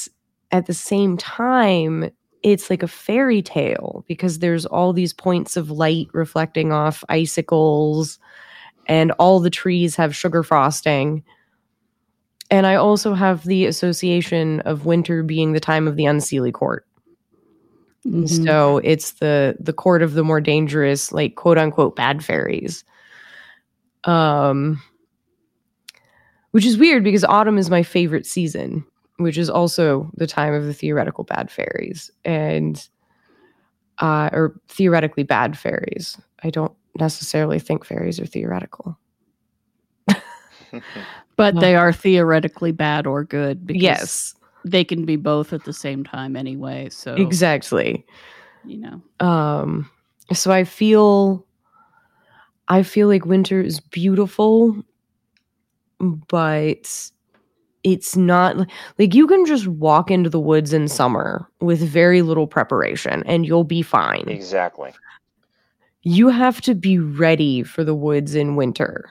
at 0.52 0.66
the 0.66 0.74
same 0.74 1.18
time, 1.18 2.10
it's 2.52 2.70
like 2.70 2.82
a 2.84 2.88
fairy 2.88 3.42
tale 3.42 4.06
because 4.08 4.40
there's 4.40 4.66
all 4.66 4.94
these 4.94 5.12
points 5.12 5.58
of 5.58 5.70
light 5.70 6.08
reflecting 6.14 6.72
off 6.72 7.04
icicles, 7.10 8.20
and 8.88 9.12
all 9.20 9.40
the 9.40 9.50
trees 9.50 9.96
have 9.98 10.16
sugar 10.16 10.44
frosting. 10.44 11.24
And 12.50 12.66
I 12.66 12.76
also 12.76 13.14
have 13.14 13.44
the 13.44 13.66
association 13.66 14.62
of 14.62 14.86
winter 14.86 15.24
being 15.24 15.52
the 15.52 15.60
time 15.60 15.88
of 15.88 15.98
the 15.98 16.06
unseelie 16.06 16.54
court. 16.54 16.86
Mhm. 18.06 18.46
So 18.46 18.78
it's 18.78 19.14
the 19.14 19.58
the 19.60 19.74
court 19.74 20.02
of 20.02 20.14
the 20.14 20.24
more 20.24 20.40
dangerous, 20.40 21.12
like 21.12 21.36
quote 21.36 21.58
unquote 21.58 21.98
bad 21.98 22.24
fairies. 22.24 22.86
Um 24.06 24.82
which 26.52 26.66
is 26.66 26.78
weird 26.78 27.04
because 27.04 27.26
autumn 27.26 27.58
is 27.58 27.70
my 27.70 27.84
favorite 27.84 28.26
season, 28.26 28.86
which 29.18 29.38
is 29.38 29.50
also 29.50 30.10
the 30.16 30.28
time 30.28 30.54
of 30.54 30.66
the 30.66 30.74
theoretical 30.74 31.24
bad 31.24 31.50
fairies 31.52 32.10
and 32.26 32.88
uh 34.00 34.30
or 34.32 34.60
theoretically 34.68 35.24
bad 35.24 35.58
fairies. 35.58 36.20
I 36.44 36.50
don't 36.50 36.74
necessarily 37.00 37.60
think 37.60 37.84
fairies 37.86 38.20
are 38.20 38.26
theoretical. 38.26 38.98
but 41.36 41.56
Yeah. 41.56 41.60
they 41.60 41.76
are 41.76 41.92
theoretically 41.94 42.72
bad 42.72 43.08
or 43.08 43.24
good 43.24 43.66
because 43.66 43.82
Yes, 43.84 44.36
they 44.66 44.84
can 44.84 45.06
be 45.06 45.16
both 45.16 45.54
at 45.54 45.64
the 45.64 45.74
same 45.74 46.04
time 46.04 46.36
anyway. 46.36 46.90
So 46.90 47.16
exactly. 47.16 48.06
you 48.64 48.78
know, 48.78 49.02
um 49.20 49.90
so 50.34 50.52
i 50.52 50.64
feel 50.66 51.46
i 52.68 52.84
feel 52.84 53.08
like 53.08 53.26
winter 53.26 53.62
is 53.62 53.80
beautiful 53.80 54.76
but 56.00 57.12
it's 57.88 58.18
not 58.18 58.58
like 59.00 59.16
you 59.16 59.26
can 59.28 59.46
just 59.46 59.68
walk 59.68 60.12
into 60.12 60.30
the 60.30 60.40
woods 60.40 60.74
in 60.74 60.88
summer 60.90 61.48
with 61.62 61.80
very 61.80 62.22
little 62.22 62.48
preparation 62.48 63.24
and 63.26 63.46
you'll 63.46 63.64
be 63.64 63.82
fine 63.82 64.26
exactly. 64.28 64.92
you 66.04 66.28
have 66.30 66.60
to 66.62 66.76
be 66.76 67.00
ready 67.00 67.64
for 67.64 67.84
the 67.84 67.96
woods 67.96 68.36
in 68.36 68.56
winter 68.56 69.10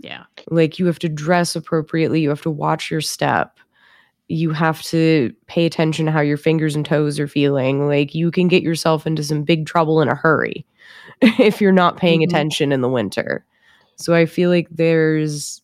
yeah, 0.00 0.22
like 0.48 0.78
you 0.78 0.86
have 0.86 1.00
to 1.00 1.08
dress 1.08 1.56
appropriately 1.56 2.20
you 2.20 2.28
have 2.28 2.42
to 2.42 2.50
watch 2.50 2.90
your 2.90 3.00
step 3.00 3.58
you 4.28 4.50
have 4.52 4.82
to 4.82 5.32
pay 5.46 5.64
attention 5.66 6.06
to 6.06 6.12
how 6.12 6.20
your 6.20 6.36
fingers 6.36 6.76
and 6.76 6.84
toes 6.84 7.18
are 7.18 7.26
feeling 7.26 7.86
like 7.88 8.14
you 8.14 8.30
can 8.30 8.46
get 8.46 8.62
yourself 8.62 9.06
into 9.06 9.24
some 9.24 9.42
big 9.42 9.66
trouble 9.66 10.00
in 10.02 10.08
a 10.08 10.14
hurry 10.14 10.64
if 11.22 11.60
you're 11.60 11.72
not 11.72 11.96
paying 11.96 12.20
Mhm. 12.20 12.24
attention 12.28 12.72
in 12.72 12.80
the 12.80 12.88
winter 12.88 13.44
so 13.96 14.14
i 14.14 14.24
feel 14.26 14.50
like 14.50 14.68
there's 14.70 15.62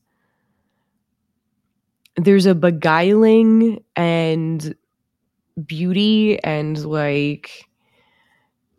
there's 2.17 2.47
a 2.47 2.55
beguiling 2.55 3.83
and 3.97 4.75
beauty 5.67 6.43
and 6.43 6.85
like 6.85 7.69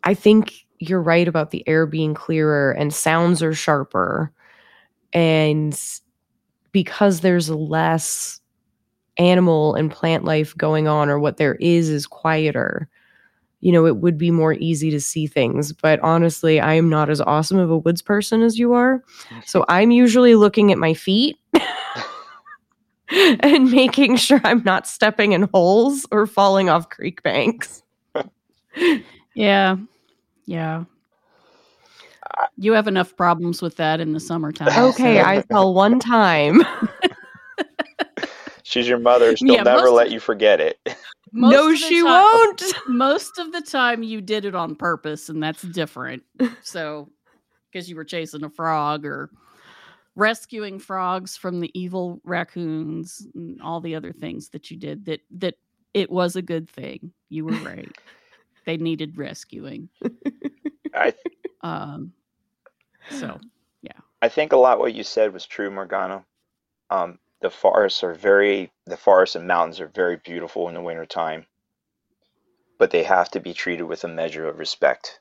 i 0.04 0.14
think 0.14 0.66
you're 0.78 1.02
right 1.02 1.26
about 1.28 1.50
the 1.50 1.66
air 1.68 1.86
being 1.86 2.14
clearer 2.14 2.72
and 2.72 2.92
sounds 2.92 3.42
are 3.42 3.54
sharper. 3.54 4.32
And 5.12 5.78
because 6.72 7.20
there's 7.20 7.48
less 7.48 8.40
animal 9.18 9.74
and 9.74 9.90
plant 9.90 10.24
life 10.24 10.56
going 10.56 10.86
on 10.88 11.08
or 11.08 11.18
what 11.18 11.38
there 11.38 11.54
is 11.54 11.88
is 11.88 12.06
quieter 12.06 12.86
you 13.60 13.72
know 13.72 13.86
it 13.86 13.96
would 13.96 14.18
be 14.18 14.30
more 14.30 14.52
easy 14.52 14.90
to 14.90 15.00
see 15.00 15.26
things. 15.26 15.72
But 15.72 15.98
honestly 16.00 16.60
i 16.60 16.74
am 16.74 16.90
not 16.90 17.08
as 17.08 17.22
awesome 17.22 17.56
of 17.58 17.70
a 17.70 17.78
woods 17.78 18.02
person 18.02 18.42
as 18.42 18.58
you 18.58 18.74
are. 18.74 19.02
So 19.46 19.64
i'm 19.68 19.90
usually 19.90 20.34
looking 20.34 20.70
at 20.70 20.76
my 20.76 20.92
feet 20.92 21.38
and 23.40 23.70
making 23.70 24.16
sure 24.16 24.40
i'm 24.44 24.62
not 24.64 24.86
stepping 24.86 25.32
in 25.32 25.42
holes 25.54 26.06
or 26.10 26.26
falling 26.26 26.68
off 26.68 26.88
creek 26.90 27.22
banks 27.22 27.82
yeah, 29.34 29.76
yeah. 30.46 30.84
You 32.58 32.72
have 32.72 32.88
enough 32.88 33.16
problems 33.16 33.62
with 33.62 33.76
that 33.76 34.00
in 34.00 34.12
the 34.12 34.20
summertime. 34.20 34.68
okay 34.68 35.16
so- 35.20 35.24
i 35.26 35.42
fell 35.42 35.72
one 35.74 35.98
time 36.00 36.62
She's 38.62 38.88
your 38.88 38.98
mother. 38.98 39.36
She'll 39.36 39.54
Yeah, 39.54 39.62
never 39.62 39.90
let 39.90 40.08
of- 40.08 40.12
you 40.12 40.18
forget 40.20 40.60
it. 40.60 40.78
No 41.32 41.72
she 41.76 42.02
time- 42.02 42.04
won't 42.06 42.62
Most 42.88 43.38
of 43.38 43.52
the 43.52 43.60
time, 43.60 44.02
you 44.02 44.20
did 44.20 44.44
it 44.44 44.56
on 44.56 44.74
purpose, 44.74 45.28
and 45.28 45.40
that's 45.40 45.62
different. 45.62 46.24
So, 46.62 47.08
because 47.70 47.88
you 47.88 47.94
were 47.94 48.04
chasing 48.04 48.42
a 48.42 48.50
frog 48.50 49.06
or 49.06 49.30
rescuing 50.16 50.78
frogs 50.78 51.36
from 51.36 51.60
the 51.60 51.70
evil 51.78 52.20
raccoons 52.24 53.26
and 53.34 53.60
all 53.62 53.80
the 53.80 53.94
other 53.94 54.12
things 54.12 54.48
that 54.48 54.70
you 54.70 54.76
did, 54.76 55.04
that 55.04 55.20
that 55.30 55.54
it 55.94 56.10
was 56.10 56.34
a 56.34 56.42
good 56.42 56.68
thing. 56.68 57.12
You 57.28 57.44
were 57.44 57.52
right. 57.64 57.96
they 58.64 58.76
needed 58.76 59.16
rescuing. 59.16 59.88
I 60.94 61.14
Um, 61.62 62.12
so 63.10 63.38
yeah 63.82 64.00
I 64.22 64.28
think 64.28 64.52
a 64.52 64.56
lot 64.56 64.78
what 64.78 64.94
you 64.94 65.04
said 65.04 65.32
was 65.32 65.46
true, 65.46 65.70
Morgana. 65.70 66.24
Um, 66.90 67.18
the 67.40 67.50
forests 67.50 68.02
are 68.02 68.14
very 68.14 68.72
the 68.86 68.96
forests 68.96 69.36
and 69.36 69.46
mountains 69.46 69.80
are 69.80 69.88
very 69.88 70.16
beautiful 70.16 70.68
in 70.68 70.74
the 70.74 70.80
wintertime. 70.80 71.46
But 72.78 72.90
they 72.90 73.04
have 73.04 73.30
to 73.30 73.40
be 73.40 73.54
treated 73.54 73.84
with 73.84 74.04
a 74.04 74.08
measure 74.08 74.48
of 74.48 74.58
respect. 74.58 75.20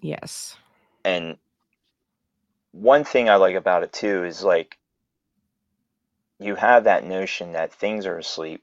yes 0.00 0.56
And 1.04 1.36
one 2.72 3.04
thing 3.04 3.30
I 3.30 3.36
like 3.36 3.54
about 3.56 3.84
it 3.84 3.92
too 3.92 4.24
is 4.24 4.42
like 4.42 4.78
you 6.38 6.56
have 6.56 6.84
that 6.84 7.04
notion 7.04 7.52
that 7.52 7.72
things 7.72 8.06
are 8.06 8.18
asleep. 8.18 8.62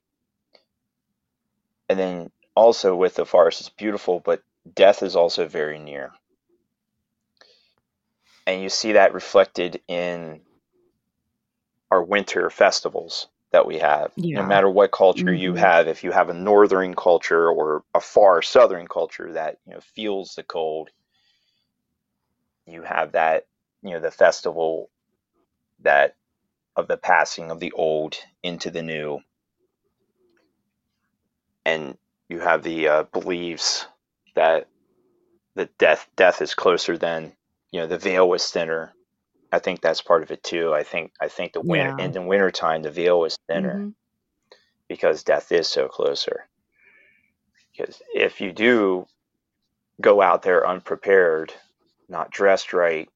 And 1.90 2.00
then 2.00 2.32
also 2.56 2.96
with 2.96 3.16
the 3.16 3.26
forest, 3.26 3.62
it's 3.62 3.70
beautiful, 3.70 4.20
but 4.20 4.44
death 4.76 5.02
is 5.04 5.16
also 5.16 5.48
very 5.48 5.80
near. 5.80 6.12
And 8.48 8.62
you 8.62 8.70
see 8.70 8.94
that 8.94 9.14
reflected 9.14 9.82
in 9.88 10.42
our 11.92 12.04
winter 12.04 12.50
festivals 12.50 13.28
that 13.52 13.66
we 13.66 13.80
have. 13.80 14.14
Yeah. 14.16 14.38
No 14.38 14.44
matter 14.44 14.70
what 14.70 14.92
culture 14.92 15.34
you 15.34 15.54
Mhm. 15.54 15.60
have, 15.60 15.88
if 15.88 16.04
you 16.04 16.12
have 16.12 16.30
a 16.30 16.34
northern 16.34 16.96
culture 16.96 17.50
or 17.50 17.84
a 17.96 18.02
far 18.02 18.42
southern 18.42 18.88
culture 18.88 19.34
that 19.34 19.60
you 19.66 19.74
know 19.74 19.82
feels 19.82 20.36
the 20.36 20.44
cold, 20.44 20.90
you 22.66 22.84
have 22.84 23.14
that 23.14 23.46
you 23.84 23.92
know 23.92 24.00
the 24.00 24.12
festival 24.12 24.90
that 25.82 26.16
of 26.76 26.88
the 26.88 26.98
passing 26.98 27.52
of 27.52 27.60
the 27.60 27.72
old 27.74 28.16
into 28.44 28.70
the 28.72 28.82
new 28.82 29.20
and 31.66 31.98
you 32.30 32.40
have 32.40 32.64
the 32.64 32.88
uh, 32.88 33.04
beliefs 33.04 33.88
that 34.36 34.68
the 35.56 35.68
death 35.78 36.08
death 36.16 36.42
is 36.42 36.54
closer 36.56 36.98
than 36.98 37.34
you 37.72 37.80
know 37.80 37.88
the 37.88 37.98
veil 37.98 38.28
was 38.30 38.50
thinner 38.50 38.94
i 39.52 39.60
think 39.60 39.82
that's 39.82 40.02
part 40.02 40.24
of 40.24 40.32
it 40.32 40.44
too 40.44 40.74
i 40.74 40.84
think 40.84 41.12
i 41.22 41.28
think 41.28 41.54
the 41.54 41.62
winter 41.62 41.94
Yeah. 41.98 42.06
in 42.06 42.12
the 42.12 42.22
wintertime 42.22 42.84
the 42.84 42.92
veil 42.92 43.20
was 43.20 43.38
thinner 43.48 43.88
Mhm. 43.88 43.94
because 44.88 45.24
death 45.24 45.52
is 45.52 45.68
so 45.68 45.88
closer 45.88 46.48
because 47.72 48.02
if 48.14 48.42
you 48.42 48.52
do 48.52 49.08
go 50.02 50.22
out 50.22 50.44
there 50.44 50.68
unprepared 50.68 51.54
not 52.10 52.32
dressed 52.32 52.74
right 52.74 53.10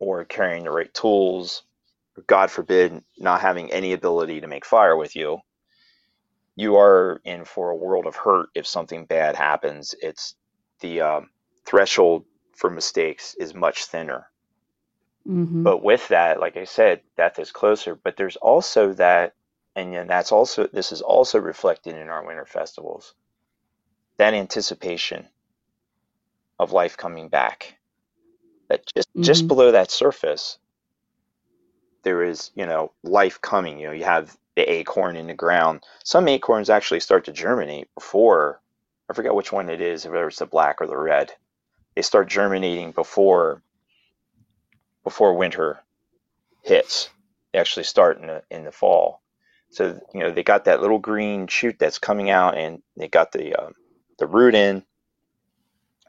or 0.00 0.24
carrying 0.24 0.64
the 0.64 0.70
right 0.72 0.92
tools 0.94 1.62
or 2.16 2.24
god 2.26 2.50
forbid 2.50 3.02
not 3.18 3.40
having 3.40 3.72
any 3.72 3.92
ability 3.92 4.40
to 4.40 4.48
make 4.48 4.64
fire 4.66 4.96
with 4.96 5.16
you 5.16 5.38
you 6.56 6.76
are 6.76 7.20
in 7.24 7.44
for 7.44 7.70
a 7.70 7.76
world 7.76 8.06
of 8.06 8.16
hurt 8.16 8.50
if 8.54 8.66
something 8.66 9.06
bad 9.06 9.36
happens. 9.36 9.94
It's 10.02 10.34
the 10.80 11.00
um, 11.00 11.30
threshold 11.64 12.26
for 12.56 12.70
mistakes 12.70 13.34
is 13.36 13.54
much 13.54 13.86
thinner. 13.86 14.26
Mhm. 15.26 15.62
but 15.64 15.82
with 15.82 16.08
that 16.08 16.40
like 16.40 16.56
i 16.56 16.64
said 16.64 17.02
death 17.16 17.38
is 17.38 17.52
closer 17.52 17.94
but 17.94 18.16
there's 18.16 18.36
also 18.36 18.94
that 18.94 19.34
and 19.76 20.08
that's 20.08 20.32
also 20.32 20.66
this 20.66 20.92
is 20.92 21.02
also 21.02 21.38
reflected 21.38 21.94
in 21.94 22.08
our 22.08 22.24
winter 22.24 22.46
festivals 22.46 23.14
that 24.18 24.34
anticipation 24.34 25.28
of 26.58 26.72
life 26.72 26.96
coming 26.96 27.28
back 27.28 27.79
that 28.70 28.86
just 28.96 29.10
just 29.20 29.46
Mhm. 29.46 29.48
below 29.48 29.72
that 29.72 29.92
surface 29.92 30.58
there 32.04 32.24
is 32.24 32.52
you 32.56 32.66
know 32.66 32.92
life 33.04 33.40
coming. 33.42 33.78
You 33.80 33.88
know 33.88 33.94
you 33.94 34.04
have 34.04 34.36
the 34.56 34.70
acorn 34.70 35.16
in 35.16 35.28
the 35.28 35.34
ground. 35.34 35.84
Some 36.04 36.28
acorns 36.28 36.70
actually 36.70 37.00
start 37.00 37.26
to 37.26 37.32
germinate 37.32 37.88
before 37.96 38.62
i 39.10 39.14
forget 39.14 39.34
which 39.34 39.52
one 39.52 39.70
it 39.70 39.82
is 39.82 40.06
whether 40.06 40.28
it's 40.28 40.40
the 40.40 40.46
black 40.46 40.78
or 40.82 40.88
the 40.88 40.98
red. 40.98 41.32
They 41.96 42.02
start 42.02 42.28
germinating 42.30 42.92
before 42.92 43.62
before 45.04 45.36
winter 45.36 45.80
hits. 46.62 47.10
They 47.52 47.60
actually 47.60 47.84
start 47.84 48.20
in 48.20 48.28
the 48.28 48.44
in 48.50 48.64
the 48.64 48.72
fall. 48.72 49.22
So 49.70 50.00
you 50.14 50.20
know 50.20 50.32
they 50.32 50.44
got 50.44 50.66
that 50.66 50.82
little 50.82 51.00
green 51.00 51.48
shoot 51.48 51.76
that's 51.78 51.98
coming 51.98 52.30
out 52.30 52.56
and 52.58 52.82
they 52.96 53.08
got 53.08 53.32
the 53.32 53.54
um, 53.56 53.74
the 54.18 54.28
root 54.28 54.54
in 54.54 54.84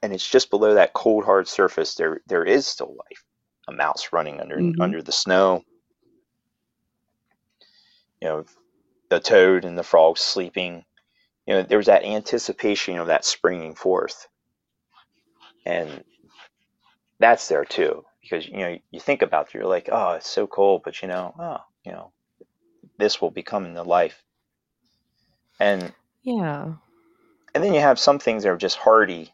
and 0.02 0.14
it's 0.14 0.28
just 0.30 0.50
below 0.50 0.74
that 0.76 0.94
cold 0.94 1.26
hard 1.26 1.48
surface 1.48 1.96
there 1.96 2.22
there 2.28 2.44
is 2.46 2.68
still 2.68 2.96
life. 2.96 3.24
A 3.68 3.72
mouse 3.74 4.10
running 4.14 4.42
under 4.42 4.58
Mhm. 4.60 4.76
under 4.80 5.02
the 5.02 5.12
snow. 5.12 5.64
You 8.22 8.28
know 8.28 8.46
the 9.10 9.20
toad 9.20 9.66
and 9.66 9.78
the 9.78 9.84
frog 9.84 10.18
sleeping. 10.18 10.86
You 11.46 11.56
know 11.56 11.64
there 11.64 11.78
was 11.78 11.88
that 11.88 12.04
anticipation 12.06 13.00
of 13.00 13.08
that 13.08 13.26
springing 13.26 13.76
forth. 13.76 14.28
And 15.66 16.04
that's 17.20 17.48
there 17.48 17.66
too 17.66 18.04
because 18.22 18.48
you 18.48 18.58
know 18.58 18.78
you 18.92 19.00
think 19.00 19.22
about 19.22 19.48
it 19.48 19.54
you're 19.54 19.66
like 19.66 19.90
oh 19.92 20.14
it's 20.14 20.30
so 20.30 20.48
cold 20.48 20.82
but 20.84 21.02
you 21.02 21.08
know 21.08 21.34
oh 21.40 21.58
you 21.86 21.92
know 21.92 22.12
this 22.98 23.22
will 23.22 23.32
become 23.32 23.66
in 23.66 23.74
the 23.74 23.84
life. 23.84 24.24
And 25.60 25.94
Yeah. 26.24 26.74
and 27.54 27.64
then 27.64 27.74
you 27.74 27.80
have 27.82 28.00
some 28.00 28.20
things 28.20 28.44
that 28.44 28.50
are 28.50 28.58
just 28.58 28.78
hardy 28.78 29.34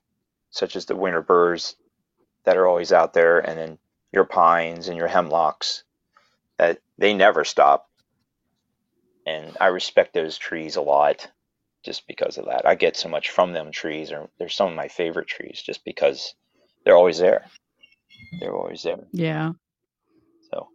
such 0.50 0.76
as 0.76 0.86
the 0.86 0.96
winter 0.96 1.22
burrs 1.22 1.76
that 2.46 2.58
are 2.58 2.68
always 2.68 2.94
out 2.94 3.14
there 3.14 3.40
and 3.40 3.58
then 3.58 3.78
your 4.12 4.24
pines 4.24 4.88
and 4.88 4.98
your 4.98 5.08
hemlocks 5.08 5.84
that 6.58 6.80
they 6.98 7.14
never 7.14 7.44
stop. 7.44 7.90
And 9.26 9.58
i 9.60 9.68
respect 9.68 10.14
those 10.14 10.38
trees 10.38 10.78
a 10.78 10.82
lot 10.82 11.30
just 11.84 12.08
because 12.08 12.38
of 12.38 12.46
that. 12.46 12.66
I 12.66 12.76
get 12.76 12.96
so 12.96 13.10
much 13.10 13.30
from 13.30 13.54
them 13.54 13.72
trees 13.72 14.12
or 14.12 14.30
they're 14.40 14.50
some 14.50 14.70
of 14.70 14.76
my 14.76 14.88
favorite 14.88 15.28
trees 15.28 15.62
just 15.62 15.84
because 15.84 16.34
they're 16.84 16.96
always 16.96 17.18
there. 17.18 17.46
They're 18.40 18.56
always 18.56 18.84
there. 18.84 19.00
Yeah. 19.12 19.54
so 20.50 20.70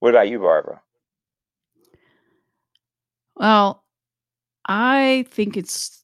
what 0.00 0.10
about 0.10 0.28
you 0.28 0.40
barbara? 0.40 0.82
Well, 3.36 3.84
I 4.66 5.24
think 5.30 5.56
it's 5.56 5.99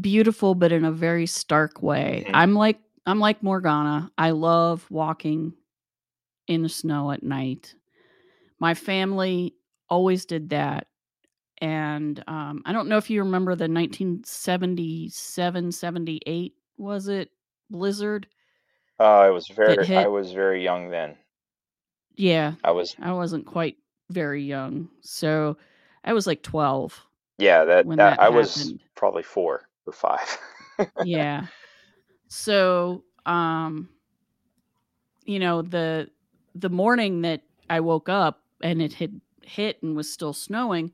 beautiful, 0.00 0.54
but 0.54 0.72
in 0.72 0.84
a 0.84 0.92
very 0.92 1.26
stark 1.26 1.82
way. 1.82 2.24
Mhm. 2.26 2.30
I'm 2.34 2.54
like 2.54 2.78
I'm 3.06 3.20
like 3.20 3.42
Morgana. 3.42 4.10
I 4.16 4.30
love 4.30 4.86
walking 4.90 5.52
in 6.46 6.62
the 6.62 6.68
snow 6.68 7.10
at 7.10 7.22
night. 7.22 7.74
My 8.58 8.74
family 8.74 9.54
always 9.88 10.24
did 10.24 10.50
that. 10.50 10.86
And 11.58 12.22
um, 12.26 12.62
I 12.66 12.72
don't 12.72 12.88
know 12.88 12.96
if 12.96 13.10
you 13.10 13.22
remember 13.22 13.54
the 13.54 13.68
1977, 13.68 15.72
78, 15.72 16.54
was 16.76 17.08
it? 17.08 17.30
Blizzard? 17.70 18.26
uh, 19.00 19.04
i 19.04 19.30
was 19.30 19.48
very 19.48 19.96
i 19.96 20.06
was 20.06 20.32
very 20.32 20.62
young 20.62 20.90
then 20.90 21.16
Yeah, 22.14 22.52
i 22.62 22.70
was 22.70 22.94
I 23.00 23.12
wasn't 23.12 23.46
quite 23.46 23.76
very 24.10 24.44
young. 24.44 24.88
So 25.00 25.56
I 26.04 26.12
was 26.12 26.26
like 26.26 26.42
12. 26.42 27.00
yeah 27.38 27.64
that, 27.64 27.88
that 27.88 27.96
that 27.96 28.20
i 28.20 28.28
was 28.28 28.74
probably 28.94 29.22
four 29.24 29.68
or 29.86 29.92
five. 29.92 30.38
Yeah. 31.04 31.46
So 32.28 33.04
um 33.26 33.88
you 35.24 35.38
know 35.38 35.62
the 35.62 36.10
the 36.54 36.68
morning 36.68 37.22
that 37.22 37.42
i 37.70 37.80
woke 37.80 38.08
up 38.08 38.42
and 38.60 38.82
it 38.82 38.92
had 38.92 39.20
hit 39.42 39.82
and 39.82 39.94
was 39.96 40.12
still 40.12 40.32
snowing 40.32 40.92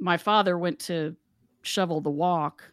my 0.00 0.16
father 0.16 0.58
went 0.58 0.78
to 0.80 1.14
shovel 1.62 2.00
the 2.00 2.10
walk 2.10 2.72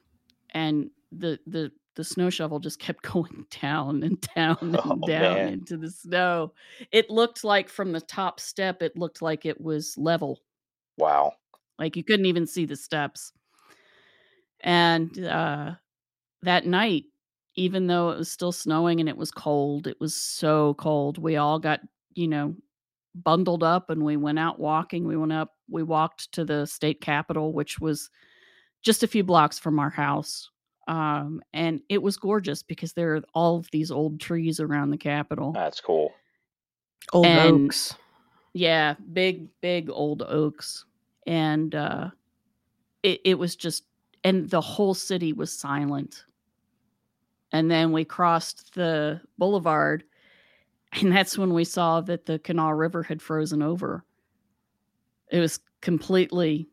and 0.51 0.89
the 1.11 1.37
the 1.45 1.71
the 1.95 2.03
snow 2.03 2.29
shovel 2.29 2.59
just 2.59 2.79
kept 2.79 3.03
going 3.11 3.45
down 3.61 4.03
and 4.03 4.19
down 4.35 4.57
and 4.61 4.79
Oh, 4.83 4.99
down 5.05 5.35
man. 5.35 5.47
into 5.49 5.77
the 5.77 5.91
snow. 5.91 6.53
It 6.91 7.09
looked 7.11 7.43
like 7.43 7.69
from 7.69 7.91
the 7.91 8.01
top 8.01 8.39
step 8.39 8.81
it 8.81 8.97
looked 8.97 9.21
like 9.21 9.45
it 9.45 9.61
was 9.61 9.95
level. 9.97 10.39
Wow. 10.97 11.33
Like 11.77 11.95
you 11.95 12.03
couldn't 12.03 12.25
even 12.25 12.47
see 12.47 12.65
the 12.65 12.75
steps. 12.75 13.31
And 14.63 15.17
uh 15.25 15.71
that 16.41 16.65
night, 16.65 17.05
even 17.55 17.87
though 17.87 18.09
it 18.09 18.17
was 18.17 18.29
still 18.31 18.51
snowing 18.51 18.99
and 18.99 19.07
it 19.07 19.15
was 19.17 19.31
cold, 19.31 19.87
it 19.87 19.99
was 19.99 20.15
so 20.15 20.73
cold. 20.75 21.17
We 21.17 21.35
all 21.37 21.59
got, 21.59 21.79
you 22.15 22.27
know, 22.27 22.55
bundled 23.15 23.63
up 23.63 23.89
and 23.89 24.03
we 24.03 24.17
went 24.17 24.39
out 24.39 24.59
walking. 24.59 25.05
We 25.07 25.15
went 25.15 25.31
up, 25.33 25.53
we 25.69 25.83
walked 25.83 26.31
to 26.33 26.43
the 26.43 26.65
state 26.65 26.99
capitol, 26.99 27.53
which 27.53 27.79
was 27.79 28.09
just 28.81 29.03
a 29.03 29.07
few 29.07 29.23
blocks 29.23 29.57
from 29.59 29.79
our 29.79 29.89
house. 29.89 30.49
Um, 30.89 31.41
and 31.53 31.79
it 31.87 32.01
was 32.01 32.17
gorgeous 32.17 32.61
because 32.63 32.91
there 32.91 33.15
are 33.15 33.21
all 33.33 33.57
of 33.57 33.69
these 33.71 33.89
old 33.91 34.19
trees 34.19 34.59
around 34.59 34.89
the 34.89 34.97
capitol. 34.97 35.53
that's 35.53 35.79
cool 35.79 36.11
Old 37.13 37.25
And- 37.25 37.65
oaks. 37.67 37.95
Yeah, 38.53 38.95
big, 39.13 39.47
big 39.61 39.89
old 39.89 40.21
oaks. 40.23 40.85
And 41.25 41.73
uh 41.73 42.09
it, 43.01 43.21
it 43.25 43.35
was 43.39 43.55
just 43.55 43.83
and 44.23 44.49
the 44.49 44.61
whole 44.61 44.93
city 44.93 45.33
was 45.33 45.51
silent. 45.51 46.25
And 47.51 47.69
then 47.69 47.91
we 47.91 48.03
crossed 48.03 48.73
the 48.73 49.21
boulevard, 49.37 50.03
and 50.93 51.11
that's 51.11 51.37
when 51.37 51.53
we 51.53 51.63
saw 51.63 52.01
that 52.01 52.25
the 52.25 52.39
Kanawha 52.39 52.75
River 52.75 53.03
had 53.03 53.21
frozen 53.21 53.61
over. 53.61 54.03
It 55.31 55.39
was 55.39 55.59
completely 55.81 56.69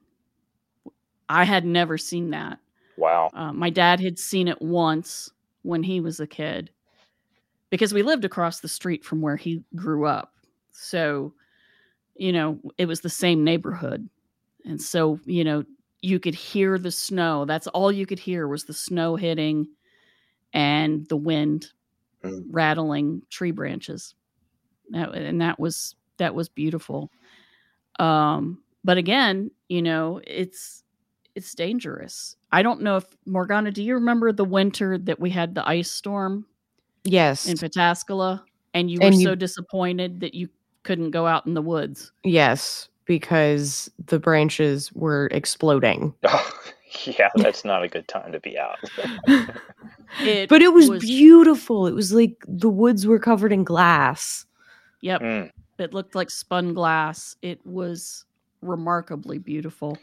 I 1.31 1.45
had 1.45 1.65
never 1.65 1.97
seen 1.97 2.31
that. 2.31 2.59
wow 2.97 3.31
Uh, 3.33 3.53
my 3.53 3.71
dad 3.71 4.01
had 4.01 4.19
seen 4.19 4.49
it 4.49 4.61
once 4.61 5.31
when 5.63 5.83
he 5.83 6.01
was 6.01 6.19
a 6.19 6.27
kid 6.27 6.71
because 7.71 7.95
we 7.95 8.03
lived 8.03 8.25
across 8.25 8.61
the 8.61 8.69
street 8.69 9.05
from 9.05 9.21
where 9.21 9.37
he 9.37 9.63
grew 9.77 10.07
up. 10.07 10.35
So, 10.73 11.33
you 12.17 12.33
know, 12.33 12.59
it 12.79 12.87
was 12.87 13.01
the 13.01 13.09
same 13.09 13.45
neighborhood. 13.45 14.09
And 14.65 14.83
so, 14.83 15.21
you 15.25 15.45
know, 15.45 15.65
you 16.03 16.19
could 16.21 16.35
hear 16.35 16.79
the 16.79 16.91
snow. 16.91 17.45
That's 17.45 17.67
all 17.69 17.93
you 17.93 18.07
could 18.07 18.19
hear 18.19 18.49
was 18.49 18.65
the 18.65 18.73
snow 18.75 19.17
hitting 19.17 19.67
and 20.53 21.07
the 21.09 21.17
wind 21.17 21.69
Mm. 22.23 22.45
rattling 22.51 23.23
tree 23.31 23.51
branches. 23.51 24.15
That, 24.91 25.15
and 25.15 25.41
that 25.41 25.59
was 25.59 25.95
that 26.19 26.35
was 26.35 26.51
beautiful. 26.51 27.11
Um, 27.99 28.63
but 28.85 28.99
again, 28.99 29.51
you 29.71 29.81
know, 29.81 30.21
it's 30.27 30.85
it's 31.35 31.55
dangerous. 31.55 32.37
I 32.53 32.61
don't 32.63 32.83
know 32.83 32.97
if 32.99 33.07
Morgana, 33.25 33.71
do 33.71 33.83
you 33.83 33.95
remember 33.95 34.33
the 34.33 34.45
winter 34.45 34.99
that 34.99 35.19
we 35.19 35.31
had 35.31 35.55
the 35.55 35.67
ice 35.67 35.91
storm 35.91 36.45
Yes. 37.05 37.47
in 37.47 37.57
Pataskala 37.57 38.43
and 38.75 38.91
you 38.91 39.01
were 39.01 39.13
you- 39.13 39.23
so 39.23 39.35
disappointed 39.35 40.21
that 40.21 40.35
you 40.35 40.51
couldn't 40.83 41.13
go 41.13 41.27
out 41.27 41.47
in 41.47 41.55
the 41.55 41.63
woods? 41.63 42.13
yes, 42.23 42.90
because 43.11 43.91
the 44.07 44.21
branches 44.21 44.93
were 44.93 45.27
exploding. 45.33 46.15
Oh, 47.03 47.07
yeah, 47.19 47.31
that's 47.37 47.65
not 47.65 47.83
a 47.85 47.89
good 47.89 48.07
time 48.09 48.31
to 48.33 48.41
be 48.41 48.57
out. 48.59 48.77
It 50.23 50.49
but 50.49 50.61
it 50.61 50.73
was, 50.73 50.91
beautiful. 51.01 51.87
It 51.87 51.95
was 51.95 52.13
like 52.13 52.45
the 52.49 52.69
woods 52.69 53.07
were 53.07 53.19
covered 53.21 53.53
in 53.53 53.63
glass. 53.65 54.45
Yep. 55.03 55.21
Mm. 55.21 55.51
It 55.79 55.95
looked 55.95 56.15
like 56.17 56.31
spun 56.31 56.75
glass. 56.75 57.37
It 57.43 57.65
was 57.65 58.25
remarkably 58.61 59.39
beautiful. 59.39 59.97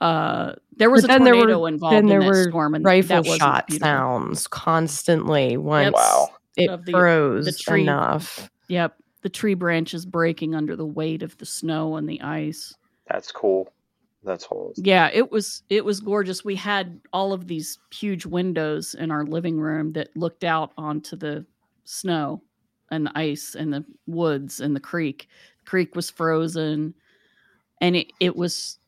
Uh, 0.00 0.54
there 0.76 0.88
was 0.90 1.02
But 1.02 1.10
a 1.10 1.12
then 1.14 1.24
there 1.24 1.34
were- 1.34 1.40
tornado 1.42 1.66
involved 1.66 1.94
then 1.96 2.04
in 2.04 2.08
there 2.08 2.20
that 2.20 2.26
were 2.28 2.48
storm, 2.48 2.74
and 2.74 2.84
Rifle 2.84 3.22
that 3.22 3.38
shot 3.38 3.66
beautiful. 3.66 3.86
sounds 3.86 4.46
constantly 4.46 5.56
once 5.58 5.92
Wow. 5.94 6.30
it 6.56 6.70
Of 6.70 6.86
the- 6.86 6.92
froze 6.92 7.44
the 7.44 7.52
tree. 7.52 7.82
enough. 7.82 8.50
Yep, 8.68 8.94
the 9.22 9.28
tree 9.28 9.54
branches 9.54 10.06
breaking 10.06 10.54
under 10.54 10.76
the 10.76 10.86
weight 10.86 11.22
of 11.22 11.36
the 11.38 11.46
snow 11.46 11.96
and 11.96 12.08
the 12.08 12.20
ice. 12.20 12.74
That's 13.08 13.32
cool. 13.32 13.72
That's 14.22 14.46
cool. 14.46 14.72
Yeah, 14.76 15.10
it 15.12 15.30
was 15.32 15.62
it 15.70 15.84
was 15.84 16.00
gorgeous. 16.00 16.44
We 16.44 16.56
had 16.56 17.00
all 17.12 17.32
of 17.32 17.46
these 17.46 17.78
huge 17.92 18.26
windows 18.26 18.94
in 18.94 19.10
our 19.10 19.24
living 19.24 19.58
room 19.58 19.92
that 19.92 20.14
looked 20.16 20.44
out 20.44 20.72
onto 20.76 21.16
the 21.16 21.46
snow 21.84 22.42
and 22.90 23.06
the 23.06 23.12
ice 23.14 23.54
and 23.54 23.72
the 23.72 23.84
woods 24.06 24.60
and 24.60 24.76
the 24.76 24.80
creek. 24.80 25.28
The 25.64 25.70
creek 25.70 25.96
was 25.96 26.10
frozen 26.10 26.94
and 27.80 27.96
it, 27.96 28.12
it 28.20 28.36
was 28.36 28.78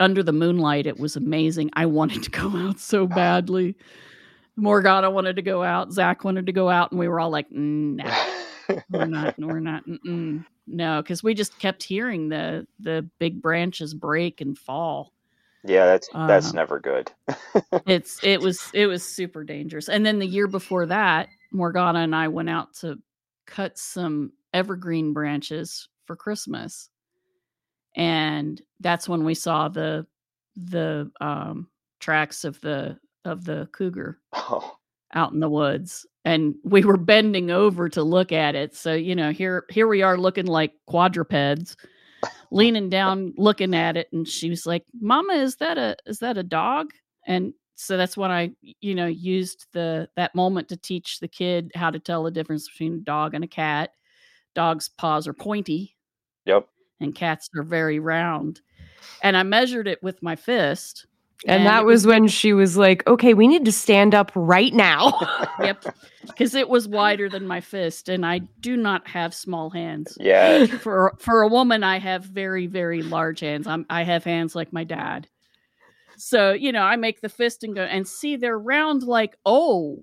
under 0.00 0.22
the 0.22 0.32
moonlight. 0.32 0.86
It 0.86 0.98
was 0.98 1.16
amazing. 1.16 1.70
I 1.74 1.86
wanted 1.86 2.22
to 2.24 2.30
go 2.30 2.56
out 2.56 2.80
so 2.80 3.06
badly. 3.06 3.76
Morgana 4.56 5.10
wanted 5.10 5.36
to 5.36 5.42
go 5.42 5.62
out. 5.62 5.92
Zach 5.92 6.24
wanted 6.24 6.46
to 6.46 6.52
go 6.52 6.68
out, 6.68 6.92
and 6.92 7.00
we 7.00 7.08
were 7.08 7.18
all 7.18 7.30
like, 7.30 7.50
"No, 7.50 8.04
we're 8.90 9.06
not. 9.06 9.34
We're 9.38 9.60
not. 9.60 9.86
Mm-mm. 9.86 10.44
No," 10.66 11.02
because 11.02 11.22
we 11.22 11.34
just 11.34 11.58
kept 11.58 11.82
hearing 11.82 12.28
the 12.28 12.66
the 12.80 13.08
big 13.18 13.42
branches 13.42 13.94
break 13.94 14.40
and 14.40 14.58
fall. 14.58 15.12
yeah, 15.64 15.86
that's 15.86 16.10
that's 16.26 16.52
Um, 16.52 16.54
never 16.54 16.80
good. 16.80 17.10
it's 17.86 18.20
it 18.22 18.40
was 18.40 18.70
it 18.74 18.86
was 18.86 19.04
super 19.04 19.44
dangerous. 19.44 19.88
And 19.88 20.04
then 20.06 20.18
the 20.18 20.26
year 20.26 20.46
before 20.46 20.86
that, 20.86 21.28
Morgana 21.52 22.00
and 22.00 22.14
I 22.14 22.28
went 22.28 22.50
out 22.50 22.74
to 22.76 22.98
cut 23.46 23.78
some 23.78 24.32
evergreen 24.54 25.12
branches 25.12 25.88
for 26.06 26.16
Christmas. 26.16 26.90
And 27.96 28.60
that's 28.80 29.08
when 29.08 29.24
we 29.24 29.34
saw 29.34 29.68
the 29.68 30.06
the 30.56 31.10
um 31.20 31.68
tracks 32.00 32.44
of 32.44 32.60
the 32.60 32.98
of 33.24 33.44
the 33.44 33.68
cougar 33.72 34.20
Oh, 34.32 34.76
out 35.14 35.32
in 35.32 35.40
the 35.40 35.48
woods 35.50 36.06
and 36.24 36.54
we 36.64 36.84
were 36.84 36.96
bending 36.96 37.50
over 37.50 37.88
to 37.90 38.02
look 38.02 38.32
at 38.32 38.54
it. 38.54 38.74
So 38.74 38.94
you 38.94 39.14
know 39.14 39.30
here 39.30 39.64
here 39.70 39.86
we 39.86 40.02
are 40.02 40.16
looking 40.16 40.46
like 40.46 40.72
quadrupeds 40.86 41.76
leaning 42.50 42.88
down 42.88 43.34
looking 43.36 43.74
at 43.74 43.96
it 43.96 44.08
and 44.12 44.26
she 44.26 44.48
was 44.48 44.64
like 44.64 44.84
mama 44.98 45.34
is 45.34 45.56
that 45.56 45.76
a 45.76 45.96
is 46.06 46.18
that 46.20 46.38
a 46.38 46.42
dog? 46.42 46.90
And 47.26 47.52
so 47.76 47.96
that's 47.96 48.16
when 48.16 48.30
i 48.30 48.50
you 48.80 48.94
know 48.94 49.06
used 49.06 49.66
the 49.72 50.08
that 50.16 50.34
moment 50.34 50.68
to 50.68 50.76
teach 50.76 51.18
the 51.18 51.28
kid 51.28 51.72
how 51.74 51.90
to 51.90 51.98
tell 51.98 52.22
the 52.22 52.30
difference 52.30 52.68
between 52.68 52.94
a 52.94 52.98
dog 52.98 53.34
and 53.34 53.44
a 53.44 53.48
cat. 53.48 53.90
Dogs 54.54 54.88
paws 54.88 55.26
are 55.28 55.32
pointy. 55.34 55.96
Yep. 56.46 56.68
and 57.00 57.14
cats 57.14 57.48
are 57.56 57.62
very 57.62 57.98
round. 57.98 58.60
And 59.22 59.36
i 59.36 59.42
measured 59.42 59.88
it 59.88 60.02
with 60.02 60.22
my 60.22 60.36
fist 60.36 61.06
And, 61.46 61.58
And 61.58 61.66
that 61.66 61.84
was, 61.84 62.06
was 62.06 62.06
when 62.06 62.28
she 62.28 62.52
was 62.52 62.76
like, 62.76 63.06
okay, 63.06 63.34
we 63.34 63.46
need 63.46 63.64
to 63.66 63.72
stand 63.72 64.14
up 64.14 64.32
right 64.34 64.72
now. 64.72 65.12
yep 65.60 65.84
because 66.26 66.54
it 66.54 66.68
was 66.68 66.88
wider 66.88 67.28
than 67.28 67.46
my 67.46 67.60
fist 67.60 68.08
and 68.08 68.24
i 68.24 68.38
do 68.60 68.76
not 68.76 69.06
have 69.06 69.34
small 69.34 69.70
hands 69.70 70.16
Yeah. 70.20 70.66
for 70.80 71.14
for 71.18 71.42
a 71.42 71.48
woman 71.48 71.84
i 71.84 71.98
have 71.98 72.24
very 72.24 72.66
very 72.66 73.02
large 73.02 73.40
hands 73.40 73.66
i'm 73.66 73.84
i 73.90 74.02
have 74.02 74.24
hands 74.24 74.54
like 74.54 74.72
my 74.72 74.84
dad 74.84 75.28
so 76.16 76.52
you 76.52 76.72
know 76.72 76.82
i 76.82 76.96
make 76.96 77.20
the 77.20 77.28
fist 77.28 77.62
and 77.64 77.74
go 77.74 77.82
and 77.82 78.06
see 78.08 78.36
they're 78.36 78.58
round 78.58 79.02
like 79.02 79.36
oh 79.44 80.02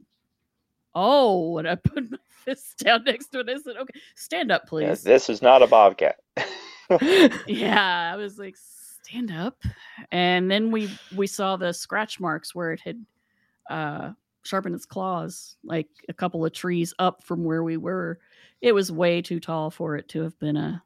oh 0.94 1.58
and 1.58 1.68
i 1.68 1.76
put 1.76 2.10
my 2.12 2.18
fist 2.46 2.80
down 2.80 3.04
next 3.04 3.30
to 3.30 3.40
it 3.40 3.50
i 3.50 3.58
said 3.58 3.78
okay 3.78 4.00
stand 4.16 4.52
up 4.52 4.62
yeah. 4.66 4.70
please 4.70 5.04
This 5.04 5.30
is 5.30 5.42
not 5.42 5.62
a 5.64 5.68
bobcat. 5.68 6.20
yeah 7.48 8.12
i 8.14 8.16
was 8.16 8.38
like 8.38 8.56
stand 9.12 9.32
up 9.32 9.62
and 10.12 10.50
then 10.50 10.72
we 10.72 10.90
we 11.16 11.28
saw 11.28 11.56
the 11.58 11.74
scratch 11.74 12.20
marks 12.20 12.56
where 12.56 12.72
it 12.72 12.80
had 12.80 13.04
uh 13.70 14.12
sharpened 14.44 14.74
its 14.76 14.86
claws 14.86 15.56
like 15.64 15.88
a 16.10 16.14
couple 16.14 16.46
of 16.46 16.52
trees 16.54 16.94
up 17.00 17.24
from 17.24 17.44
where 17.44 17.64
we 17.64 17.78
were 17.78 18.20
it 18.62 18.74
was 18.74 18.92
way 18.92 19.22
too 19.22 19.40
tall 19.40 19.70
for 19.70 19.96
it 19.96 20.08
to 20.08 20.22
have 20.22 20.38
been 20.40 20.58
a 20.58 20.82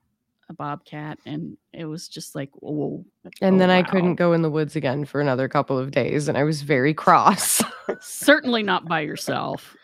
a 0.49 0.53
bobcat 0.53 1.17
and 1.25 1.57
it 1.73 1.85
was 1.85 2.07
just 2.07 2.35
like 2.35 2.51
whoa 2.55 3.03
and 3.41 3.55
Oh, 3.55 3.59
then 3.59 3.71
I 3.71 3.81
couldn't 3.81 4.15
go 4.15 4.33
in 4.33 4.43
the 4.43 4.49
woods 4.49 4.75
again 4.75 5.03
for 5.05 5.19
another 5.19 5.47
couple 5.49 5.79
of 5.79 5.89
days, 5.89 6.27
and 6.27 6.37
I 6.37 6.43
was 6.43 6.61
very 6.61 6.93
cross. 6.93 7.63
certainly 7.99 8.61
not 8.61 8.85
by 8.87 9.01
yourself 9.01 9.75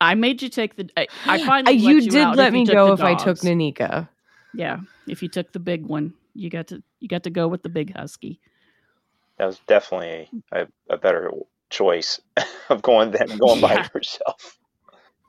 i 0.00 0.14
made 0.14 0.42
you 0.42 0.48
take 0.48 0.76
the 0.76 0.88
i, 0.98 1.06
I 1.26 1.38
finally 1.46 1.76
you 1.76 1.98
you 1.98 2.10
did 2.10 2.20
out 2.22 2.36
let 2.36 2.52
me 2.52 2.60
you 2.60 2.66
go 2.66 2.92
if 2.92 3.00
I 3.00 3.14
took. 3.14 3.38
Nanika. 3.38 4.08
yeah 4.54 4.80
if 5.06 5.22
you 5.22 5.28
took 5.28 5.52
the 5.52 5.58
big 5.58 5.86
one 5.86 6.12
you 6.34 6.50
got 6.50 6.68
to 6.68 6.82
you 7.00 7.08
got 7.08 7.22
to 7.24 7.30
go 7.30 7.48
with 7.48 7.62
the 7.62 7.68
big 7.68 7.94
husky 7.96 8.40
That 9.38 9.46
was 9.46 9.60
definitely 9.66 10.28
a, 10.52 10.66
a 10.88 10.96
better 10.96 11.30
choice 11.70 12.20
of 12.68 12.82
going 12.82 13.12
than 13.12 13.38
going 13.38 13.60
by 13.60 13.86
yourself. 13.94 14.58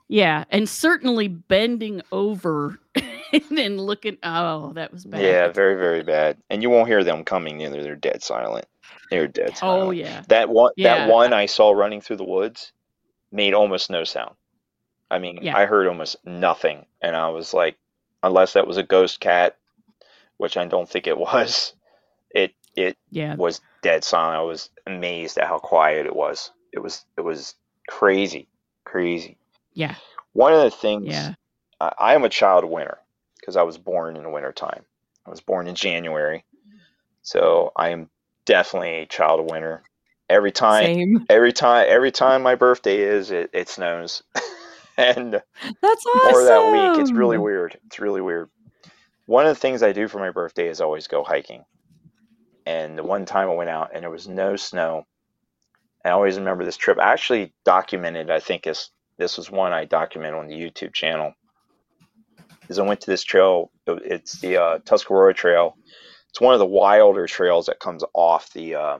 Yeah, 0.08 0.44
and 0.50 0.68
certainly 0.68 1.28
bending 1.28 2.02
over 2.12 2.78
and 2.94 3.42
then 3.50 3.78
looking. 3.78 4.18
Oh, 4.22 4.72
that 4.74 4.92
was 4.92 5.06
bad. 5.06 5.22
Yeah, 5.22 5.48
very 5.48 5.76
very 5.76 6.02
bad. 6.02 6.36
And 6.50 6.62
you 6.62 6.68
won't 6.70 6.88
hear 6.88 7.02
them 7.04 7.24
coming 7.24 7.60
either. 7.62 7.82
They're 7.82 7.96
dead 7.96 8.22
silent. 8.22 8.66
They're 9.10 9.28
dead 9.28 9.52
oh, 9.52 9.56
silent. 9.56 9.82
Oh 9.88 9.90
yeah. 9.92 10.22
That 10.28 10.48
one 10.50 10.72
Yeah. 10.76 11.06
that 11.06 11.08
one 11.10 11.32
I 11.32 11.46
saw 11.46 11.70
running 11.72 12.00
through 12.02 12.16
the 12.18 12.24
woods 12.24 12.72
made 13.30 13.54
almost 13.54 13.90
no 13.90 14.04
sound. 14.04 14.34
I 15.10 15.18
mean, 15.18 15.38
Yeah. 15.42 15.56
I 15.56 15.66
heard 15.66 15.86
almost 15.86 16.16
nothing 16.26 16.86
and 17.00 17.16
I 17.16 17.28
was 17.30 17.54
like 17.54 17.76
unless 18.22 18.52
that 18.54 18.66
was 18.66 18.76
a 18.76 18.82
ghost 18.82 19.20
cat, 19.20 19.56
which 20.42 20.56
I 20.56 20.66
don't 20.66 20.88
think 20.88 21.06
it 21.06 21.16
was, 21.28 21.72
it 22.34 22.52
it 22.76 22.96
Yeah. 23.10 23.36
was 23.36 23.60
dead 23.82 24.02
silent. 24.04 24.38
I 24.38 24.42
was 24.42 24.70
amazed 24.86 25.38
at 25.38 25.46
how 25.46 25.58
quiet 25.58 26.06
it 26.06 26.16
was. 26.16 26.50
It 26.72 26.80
was 26.80 27.04
it 27.16 27.22
was 27.22 27.54
crazy. 27.88 28.48
Crazy. 28.84 29.38
Yeah. 29.72 29.94
One 30.32 30.52
of 30.52 30.62
the 30.62 30.70
things 30.70 31.06
Yeah. 31.06 31.34
I, 31.80 31.92
I 31.98 32.14
am 32.14 32.24
a 32.24 32.28
child 32.28 32.64
of 32.64 32.70
winter 32.70 32.98
because 33.38 33.56
I 33.56 33.62
was 33.62 33.78
born 33.78 34.16
in 34.16 34.22
the 34.24 34.30
winter 34.30 34.52
time. 34.52 34.84
I 35.26 35.30
was 35.30 35.40
born 35.40 35.68
in 35.68 35.74
January. 35.74 36.44
So 37.22 37.70
I 37.76 37.90
am 37.90 38.10
definitely 38.44 38.94
a 39.02 39.06
child 39.06 39.40
of 39.40 39.46
winter. 39.46 39.82
Every 40.28 40.50
time 40.52 40.84
Same. 40.84 41.26
every 41.28 41.52
time 41.52 41.86
every 41.88 42.10
time 42.10 42.42
my 42.42 42.54
birthday 42.56 42.98
is 43.00 43.30
it, 43.30 43.50
it 43.52 43.68
snows. 43.68 44.22
and 44.96 45.34
That's 45.34 46.06
awesome. 46.06 46.34
or 46.34 46.44
that 46.44 46.72
week 46.72 47.00
it's 47.02 47.12
really 47.12 47.38
weird. 47.38 47.78
It's 47.86 48.00
really 48.00 48.20
weird. 48.22 48.48
One 49.26 49.46
of 49.46 49.54
the 49.54 49.60
things 49.60 49.82
I 49.82 49.92
do 49.92 50.08
for 50.08 50.18
my 50.18 50.30
birthday 50.30 50.68
is 50.68 50.80
always 50.80 51.06
go 51.06 51.22
hiking. 51.22 51.64
And 52.66 52.98
the 52.98 53.04
one 53.04 53.24
time 53.24 53.48
I 53.48 53.54
went 53.54 53.70
out 53.70 53.90
and 53.94 54.02
there 54.02 54.10
was 54.10 54.28
no 54.28 54.56
snow. 54.56 55.04
I 56.04 56.10
always 56.10 56.38
remember 56.38 56.64
this 56.64 56.76
trip. 56.76 56.98
I 56.98 57.12
actually 57.12 57.54
documented, 57.64 58.30
I 58.30 58.40
think 58.40 58.64
this 58.64 58.90
this 59.18 59.36
was 59.36 59.50
one 59.50 59.72
I 59.72 59.84
documented 59.84 60.40
on 60.40 60.48
the 60.48 60.54
YouTube 60.54 60.92
channel. 60.92 61.34
Is 62.68 62.78
I 62.78 62.82
went 62.82 63.00
to 63.02 63.10
this 63.10 63.22
trail. 63.22 63.70
It's 63.86 64.40
the 64.40 64.56
uh, 64.56 64.78
Tuscarora 64.80 65.34
Trail. 65.34 65.76
It's 66.30 66.40
one 66.40 66.54
of 66.54 66.60
the 66.60 66.66
wilder 66.66 67.26
trails 67.26 67.66
that 67.66 67.78
comes 67.78 68.02
off 68.14 68.52
the 68.52 68.74
uh, 68.74 68.98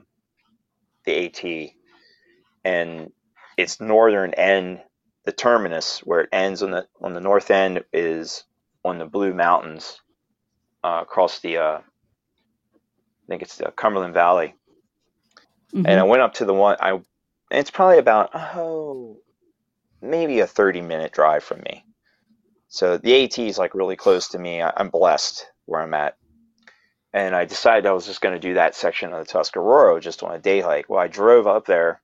the 1.04 1.26
AT, 1.26 1.70
and 2.64 3.10
its 3.56 3.80
northern 3.80 4.34
end, 4.34 4.82
the 5.24 5.32
terminus 5.32 6.00
where 6.00 6.20
it 6.20 6.28
ends 6.32 6.62
on 6.62 6.70
the 6.70 6.86
on 7.00 7.14
the 7.14 7.20
north 7.20 7.50
end 7.50 7.84
is 7.92 8.44
on 8.84 8.98
the 8.98 9.06
Blue 9.06 9.32
Mountains, 9.32 10.00
uh, 10.84 11.00
across 11.02 11.40
the 11.40 11.58
uh, 11.58 11.78
I 11.78 11.82
think 13.28 13.42
it's 13.42 13.56
the 13.58 13.72
Cumberland 13.76 14.14
Valley 14.14 14.54
Mhm. 15.74 15.86
and 15.86 16.00
I 16.00 16.04
went 16.04 16.22
up 16.22 16.34
to 16.34 16.44
the 16.44 16.54
one. 16.54 16.76
I 16.80 17.00
it's 17.50 17.70
probably 17.70 17.98
about 17.98 18.30
oh 18.34 19.18
maybe 20.02 20.40
a 20.40 20.46
thirty 20.46 20.80
minute 20.80 21.12
drive 21.12 21.44
from 21.44 21.60
me. 21.62 21.86
So 22.68 22.98
the 22.98 23.24
AT 23.24 23.38
is 23.38 23.58
like 23.58 23.74
really 23.74 23.96
close 23.96 24.28
to 24.30 24.38
me. 24.38 24.62
I, 24.62 24.72
I'm 24.76 24.90
blessed 24.90 25.46
where 25.66 25.82
I'm 25.82 25.94
at, 25.94 26.16
and 27.12 27.34
I 27.36 27.44
decided 27.46 27.86
I 27.86 27.92
was 27.92 28.06
just 28.06 28.20
going 28.20 28.34
to 28.34 28.40
do 28.48 28.54
that 28.54 28.74
section 28.76 29.12
of 29.12 29.26
the 29.26 29.32
Tuscarora 29.32 30.00
just 30.00 30.22
on 30.22 30.34
a 30.34 30.38
day 30.40 30.60
hike. 30.60 30.88
Well, 30.88 31.00
I 31.00 31.08
drove 31.08 31.46
up 31.46 31.66
there, 31.66 32.02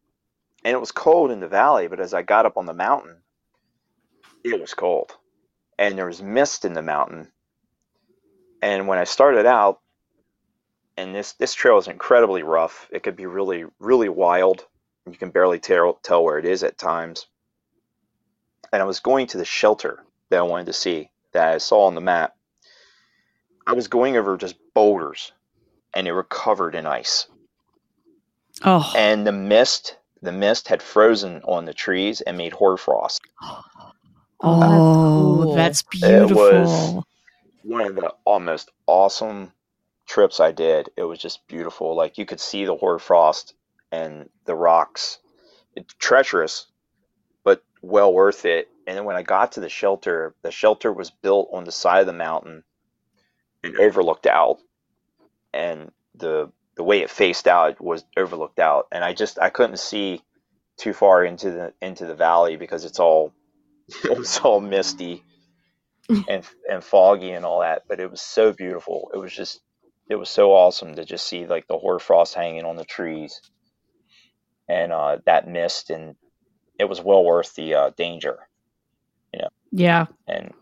and 0.65 0.75
it 0.75 0.81
was 0.81 0.93
cold 0.93 1.31
in 1.31 1.41
the 1.41 1.49
valley, 1.49 1.89
but 1.89 2.01
as 2.01 2.15
I 2.15 2.23
got 2.23 2.47
up 2.47 2.57
on 2.57 2.67
the 2.67 2.75
mountain, 2.75 3.23
it 4.45 4.61
was 4.61 4.75
cold, 4.75 5.13
and 5.79 5.99
there 5.99 6.07
was 6.07 6.23
mist 6.23 6.65
in 6.65 6.75
the 6.75 6.83
mountain. 6.83 7.33
And 8.63 8.89
when 8.89 8.99
I 8.99 9.05
started 9.05 9.47
out, 9.47 9.81
and 10.97 11.15
this 11.15 11.33
this 11.35 11.55
trail 11.55 11.79
is 11.79 11.87
incredibly 11.89 12.43
rough. 12.43 12.89
It 12.91 13.03
could 13.03 13.17
be 13.17 13.27
really 13.27 13.65
really 13.79 14.09
wild. 14.09 14.67
You 15.09 15.17
can 15.17 15.31
barely 15.31 15.59
tell 15.59 15.95
tell 16.03 16.25
where 16.25 16.39
it 16.39 16.45
is 16.45 16.63
at 16.63 16.77
times. 16.79 17.27
And 18.73 18.83
I 18.83 18.85
was 18.85 19.01
going 19.01 19.27
to 19.29 19.39
the 19.39 19.45
shelter 19.45 20.05
that 20.31 20.39
I 20.41 20.43
wanted 20.43 20.67
to 20.67 20.73
see 20.73 21.11
that 21.33 21.55
I 21.55 21.59
saw 21.59 21.87
on 21.87 21.95
the 21.95 22.01
map. 22.01 22.35
I 23.67 23.73
was 23.75 23.87
going 23.89 24.17
over 24.17 24.37
just 24.37 24.57
boulders, 24.75 25.33
and 25.95 26.07
they 26.07 26.13
were 26.13 26.25
covered 26.25 26.75
in 26.75 26.85
ice. 26.87 27.29
Oh. 28.65 28.93
And 28.97 29.27
the 29.27 29.33
mist 29.33 29.97
the 30.21 30.33
mist 30.33 30.67
had 30.67 30.83
frozen 30.83 31.43
on 31.45 31.65
the 31.65 31.73
trees 31.75 32.21
and 32.23 32.37
made 32.37 32.53
hoarfrost. 32.53 33.21
Oh, 33.41 33.63
cool. 34.41 35.55
that's 35.55 35.83
It 35.95 36.03
was- 36.03 36.23
beautiful. 36.31 37.05
One 37.63 37.87
of 37.87 37.95
the 37.97 38.15
almost 38.25 38.71
awesome 38.87 39.53
trips 40.07 40.41
I 40.41 40.53
did. 40.53 40.91
It 40.97 41.05
was 41.05 41.19
just 41.19 41.47
beautiful. 41.47 41.95
Like 41.95 42.19
you 42.19 42.27
could 42.27 42.41
see 42.41 42.65
the 42.65 42.77
hoarfrost 42.77 43.55
and 43.93 44.29
the 44.45 44.55
rocks. 44.55 45.19
It's 45.75 45.95
treacherous, 45.99 46.67
but 47.45 47.63
well 47.83 48.13
worth 48.13 48.45
it. 48.45 48.69
And 48.87 48.97
then 48.97 49.05
when 49.05 49.17
I 49.17 49.23
got 49.23 49.53
to 49.53 49.61
the 49.61 49.69
shelter, 49.69 50.35
the 50.43 50.51
shelter 50.51 50.93
was 50.93 51.11
built 51.11 51.51
on 51.53 51.65
the 51.65 51.73
side 51.73 52.01
of 52.01 52.07
the 52.07 52.13
mountain 52.13 52.65
and 53.63 53.79
overlooked 53.79 54.27
out. 54.27 54.59
And 55.53 55.93
the 56.15 56.51
the 56.77 56.85
way 56.85 57.01
it 57.01 57.11
faced 57.11 57.49
out 57.49 57.81
was 57.81 58.05
overlooked 58.17 58.61
out. 58.61 58.87
And 58.93 59.05
I 59.05 59.13
just 59.13 59.39
I 59.39 59.51
couldn't 59.51 59.79
see 59.79 60.23
too 60.79 60.93
far 60.93 61.25
into 61.25 61.51
the 61.51 61.75
into 61.83 62.07
the 62.07 62.15
valley 62.15 62.57
because 62.57 62.85
it's 62.85 63.01
all 63.01 63.33
it 64.05 64.17
was 64.17 64.39
all 64.39 64.61
misty 64.61 65.25
and 66.29 66.45
and 66.71 66.85
foggy 66.85 67.33
and 67.33 67.45
all 67.47 67.61
that. 67.61 67.83
But 67.89 68.01
it 68.01 68.11
was 68.11 68.23
so 68.23 68.53
beautiful. 68.53 69.11
It 69.15 69.19
was 69.19 69.33
just 69.35 69.61
it 70.09 70.17
was 70.17 70.31
so 70.31 70.53
awesome 70.53 70.95
to 70.97 71.05
just 71.05 71.27
see 71.29 71.47
like 71.47 71.67
the 71.69 71.79
hoarfrost 71.79 72.35
hanging 72.35 72.65
on 72.65 72.77
the 72.77 72.85
trees 72.85 73.41
and 74.69 74.93
uh, 74.93 75.19
that 75.27 75.49
mist 75.49 75.91
and 75.91 76.15
it 76.79 76.85
was 76.87 77.01
well 77.01 77.25
worth 77.25 77.55
the 77.55 77.75
uh, 77.75 77.91
danger 77.97 78.39
you 79.35 79.41
know 79.41 79.49
Yeah. 79.73 80.07
and 80.29 80.53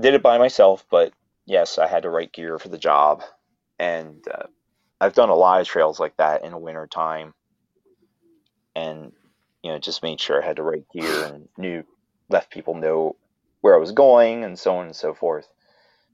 did 0.00 0.14
it 0.14 0.22
by 0.22 0.38
myself 0.38 0.84
but 0.90 1.12
yes 1.46 1.78
i 1.78 1.86
had 1.86 2.04
the 2.04 2.10
right 2.10 2.32
gear 2.32 2.58
for 2.58 2.68
the 2.68 2.78
job 2.78 3.22
and 3.78 4.24
uh, 4.32 4.46
i've 5.00 5.14
done 5.14 5.30
a 5.30 5.34
lot 5.34 5.60
of 5.60 5.66
trails 5.66 6.00
like 6.00 6.16
that 6.16 6.44
in 6.44 6.52
the 6.52 6.58
winter 6.58 6.86
time 6.86 7.32
and 8.74 9.12
you 9.62 9.70
know 9.72 9.78
just 9.78 10.02
made 10.02 10.20
sure 10.20 10.42
i 10.42 10.46
had 10.46 10.56
the 10.56 10.62
right 10.62 10.86
gear 10.92 11.24
and 11.24 11.48
knew 11.58 11.84
left 12.30 12.50
people 12.50 12.74
know 12.74 13.16
where 13.60 13.74
i 13.74 13.78
was 13.78 13.92
going 13.92 14.44
and 14.44 14.58
so 14.58 14.76
on 14.76 14.86
and 14.86 14.96
so 14.96 15.12
forth 15.14 15.48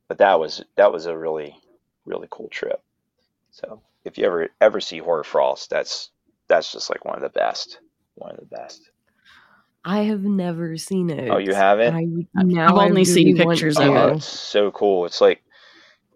but 0.09 0.19
that 0.19 0.39
was 0.39 0.65
that 0.77 0.93
was 0.93 1.07
a 1.07 1.17
really 1.17 1.57
really 2.05 2.29
cool 2.31 2.49
trip 2.49 2.83
so 3.51 3.81
if 4.05 4.19
you 4.19 4.25
ever 4.25 4.49
ever 4.61 4.81
see 4.81 4.99
hoarfrost, 4.99 5.71
that's 5.71 6.11
that's 6.49 6.73
just 6.73 6.91
like 6.91 7.05
one 7.05 7.15
of 7.17 7.23
the 7.23 7.29
best 7.29 7.79
one 8.15 8.33
of 8.33 8.39
the 8.39 8.47
best 8.57 8.91
I 9.85 10.03
have 10.05 10.23
never 10.23 10.77
seen 10.77 11.11
it. 11.11 11.31
oh 11.31 11.39
you 11.39 11.55
haven't 11.55 11.95
I, 11.95 12.41
I've 12.41 12.47
now 12.47 12.77
I 12.77 12.85
only 12.87 13.05
seen 13.05 13.29
really 13.29 13.45
want 13.45 13.57
pictures 13.59 13.77
to. 13.77 13.83
of 13.83 13.97
Oh, 13.97 14.09
it. 14.09 14.17
it's 14.17 14.27
so 14.27 14.71
cool. 14.73 15.07
It's 15.07 15.21
like 15.21 15.43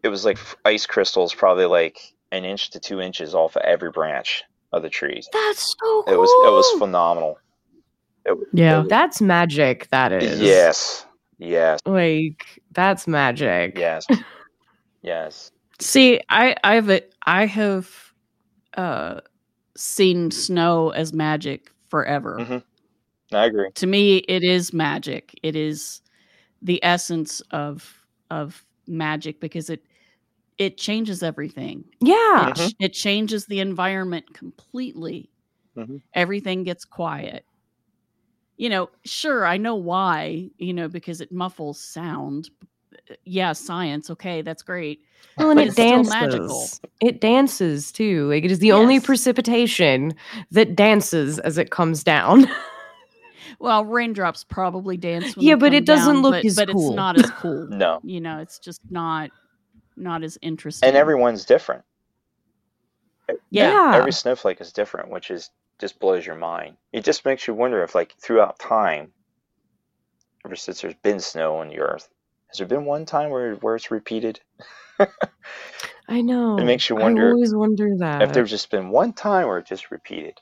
it 0.03 0.09
was 0.09 0.25
like 0.25 0.39
ice 0.65 0.87
crystals, 0.87 1.35
probably 1.35 1.67
like 1.67 1.99
an 2.33 2.45
inch 2.45 2.71
to 2.71 2.81
two 2.81 3.01
inches 3.01 3.35
off 3.35 3.57
of 3.57 3.63
every 3.63 3.91
branch 3.91 4.45
of 4.73 4.83
the 4.83 4.91
trees. 4.91 5.29
That's 5.33 5.63
so 5.81 6.03
cool. 6.05 6.13
It 6.15 6.17
was 6.17 6.31
it 6.31 6.51
was 6.53 6.79
phenomenal. 6.79 7.39
It, 8.25 8.37
Yeah. 8.53 8.77
it 8.79 8.81
was- 8.83 8.89
That's 8.89 9.21
magic. 9.21 9.89
That 9.91 10.13
is. 10.13 10.41
yes, 10.41 11.06
yes, 11.39 11.81
Like 11.87 12.61
that's 12.73 13.07
magic. 13.07 13.79
yes, 13.79 14.07
yes. 15.03 15.51
See, 15.81 16.21
I 16.31 16.57
I've 16.65 16.91
I 17.27 17.47
have 17.47 17.91
uh 18.77 19.21
seen 19.77 20.31
snow 20.31 20.91
as 20.91 21.13
magic 21.13 21.71
forever. 21.89 22.37
Mhm. 22.41 22.63
I 23.33 23.47
agree. 23.47 23.71
To 23.75 23.87
me, 23.87 24.19
it 24.19 24.43
is 24.45 24.73
magic. 24.73 25.39
It 25.43 25.57
is 25.57 26.01
the 26.63 26.83
essence 26.85 27.41
of 27.51 28.05
of 28.31 28.65
magic 28.87 29.41
because 29.41 29.71
it 29.71 29.85
it 30.59 30.79
changes 30.79 31.23
everything. 31.23 31.85
Yeah. 32.01 32.55
Mhm. 32.55 32.75
It 32.81 32.93
changes 32.93 33.47
the 33.47 33.61
environment 33.61 34.33
completely. 34.35 35.31
Mhm. 35.77 36.01
Everything 36.15 36.65
gets 36.65 36.85
quiet. 36.85 37.45
You 38.57 38.69
know, 38.71 38.91
sure, 39.05 39.47
I 39.47 39.57
know 39.59 39.75
why, 39.75 40.51
you 40.59 40.73
know, 40.73 40.89
because 40.89 41.21
it 41.21 41.31
muffles 41.33 41.79
sound. 41.81 42.51
Uh, 43.11 43.15
yeah, 43.25 43.53
science, 43.53 44.09
okay, 44.11 44.43
that's 44.43 44.63
great. 44.63 45.01
Well, 45.39 45.51
and 45.51 45.59
But 45.59 45.65
it 45.65 45.69
it's 45.69 45.75
still 45.75 45.89
dances. 46.05 46.11
magical. 46.15 46.69
It 47.01 47.21
dances 47.21 47.93
too. 47.93 48.29
Like 48.29 48.45
it 48.45 48.51
is 48.51 48.59
the 48.61 48.73
only 48.73 49.01
precipitation 49.01 50.15
that 50.53 50.75
dances 50.77 51.39
as 51.41 51.59
it 51.59 51.71
comes 51.71 52.03
down. 52.03 52.49
Well, 53.59 53.85
raindrops 53.85 54.45
probably 54.45 54.97
dance. 54.97 55.35
When 55.37 55.47
Yeah, 55.47 55.55
they 55.55 55.61
but 55.61 55.67
come 55.69 55.75
it 55.77 55.87
doesn't 55.87 56.13
down, 56.15 56.23
look 56.23 56.35
but, 56.35 56.45
as 56.45 56.57
but 56.57 56.69
cool. 56.69 56.89
it's 56.91 56.97
not 56.97 57.17
as 57.17 57.31
cool. 57.31 57.67
No, 57.71 58.01
You 58.03 58.21
know, 58.21 58.39
it's 58.39 58.59
just 58.59 58.81
not 58.91 59.31
not 59.97 60.23
as 60.23 60.37
interesting. 60.43 60.89
and 60.89 60.97
everyone's 60.97 61.45
different. 61.47 61.83
yeah, 63.51 63.71
Yeah. 63.73 63.97
Every 63.97 64.13
snowflake 64.13 64.61
is 64.61 64.73
different, 64.73 65.11
which 65.11 65.31
is 65.31 65.51
just 65.81 65.99
blows 66.01 66.25
your 66.27 66.37
mind. 66.37 66.77
It 66.93 67.05
just 67.05 67.25
makes 67.25 67.47
you 67.47 67.55
wonder 67.55 67.83
if, 67.83 67.95
like, 67.95 68.15
throughout 68.19 68.59
time, 68.59 69.13
ever 70.45 70.57
since 70.57 70.81
there's 70.81 70.95
been 71.03 71.21
snow 71.21 71.57
on 71.57 71.69
the 71.69 71.81
earth, 71.81 72.09
has 72.49 72.59
there 72.59 72.67
been 72.67 72.85
one 72.85 73.05
time 73.05 73.31
where 73.31 73.55
where 73.57 73.75
it's 73.77 73.91
repeated? 73.91 74.41
I 76.09 76.21
know. 76.23 76.57
It 76.59 76.65
makes 76.65 76.89
you 76.89 76.97
wonder. 76.97 77.23
I 77.23 77.25
wonder 77.25 77.35
always 77.35 77.55
wonder 77.55 77.97
that. 77.99 78.23
if 78.23 78.33
there's 78.33 78.51
just 78.51 78.71
been 78.71 78.89
one 78.91 79.13
time 79.13 79.47
where 79.49 79.59
it 79.59 79.67
just 79.67 79.91
repeated. 79.91 80.41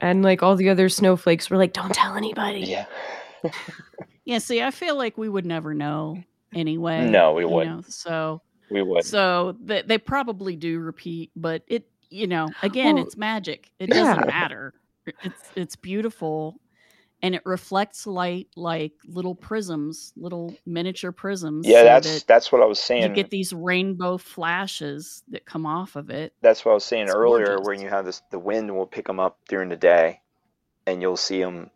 and 0.00 0.22
like 0.22 0.42
all 0.42 0.56
the 0.56 0.70
other 0.70 0.88
snowflakes 0.88 1.50
were 1.50 1.56
like, 1.58 1.72
"Don't 1.72 1.94
tell 1.94 2.16
anybody." 2.16 2.60
Yeah. 2.60 2.86
yeah. 4.24 4.38
See, 4.38 4.62
I 4.62 4.70
feel 4.70 4.96
like 4.96 5.16
we 5.18 5.28
would 5.28 5.46
never 5.46 5.74
know 5.74 6.22
anyway. 6.54 7.08
No, 7.08 7.34
we 7.34 7.44
wouldn't. 7.44 7.76
know, 7.76 7.82
so 7.86 8.42
We 8.70 8.82
would. 8.82 9.04
so 9.04 9.54
they, 9.62 9.82
they 9.82 9.98
probably 9.98 10.56
do 10.56 10.80
repeat, 10.80 11.30
but 11.36 11.62
it 11.68 11.86
you 12.10 12.26
know 12.26 12.48
again 12.62 12.94
Well, 12.96 13.06
it's 13.06 13.16
magic. 13.16 13.70
It 13.78 13.88
doesn't 13.88 14.26
matter. 14.26 14.74
It's 15.22 15.50
it's 15.54 15.76
beautiful, 15.76 16.60
and 17.22 17.34
it 17.34 17.42
reflects 17.44 18.06
light 18.06 18.48
like 18.56 18.92
little 19.06 19.34
prisms, 19.34 20.12
little 20.16 20.54
miniature 20.66 21.12
prisms. 21.12 21.66
yeah, 21.66 21.80
so 21.80 21.84
that's 21.84 22.12
that 22.20 22.26
that's 22.26 22.52
what 22.52 22.62
I 22.62 22.66
was 22.66 22.78
saying. 22.78 23.02
you 23.08 23.14
get 23.14 23.30
these 23.30 23.52
rainbow 23.52 24.18
flashes 24.18 25.22
that 25.30 25.46
come 25.46 25.64
off 25.66 25.96
of 25.96 26.10
it. 26.10 26.32
That's 26.42 26.64
what 26.64 26.72
I 26.72 26.74
was 26.74 26.84
saying 26.84 27.04
It's 27.04 27.14
earlier. 27.14 27.46
gorgeous. 27.46 27.66
When 27.68 27.80
you 27.80 27.88
have 27.88 28.04
this, 28.04 28.20
the 28.30 28.38
wind 28.38 28.74
will 28.74 28.86
pick 28.86 29.06
them 29.06 29.20
up 29.20 29.38
during 29.48 29.68
the 29.68 29.76
day, 29.76 30.20
and 30.86 31.00
you'll 31.00 31.16
see 31.16 31.40
them. 31.40 31.70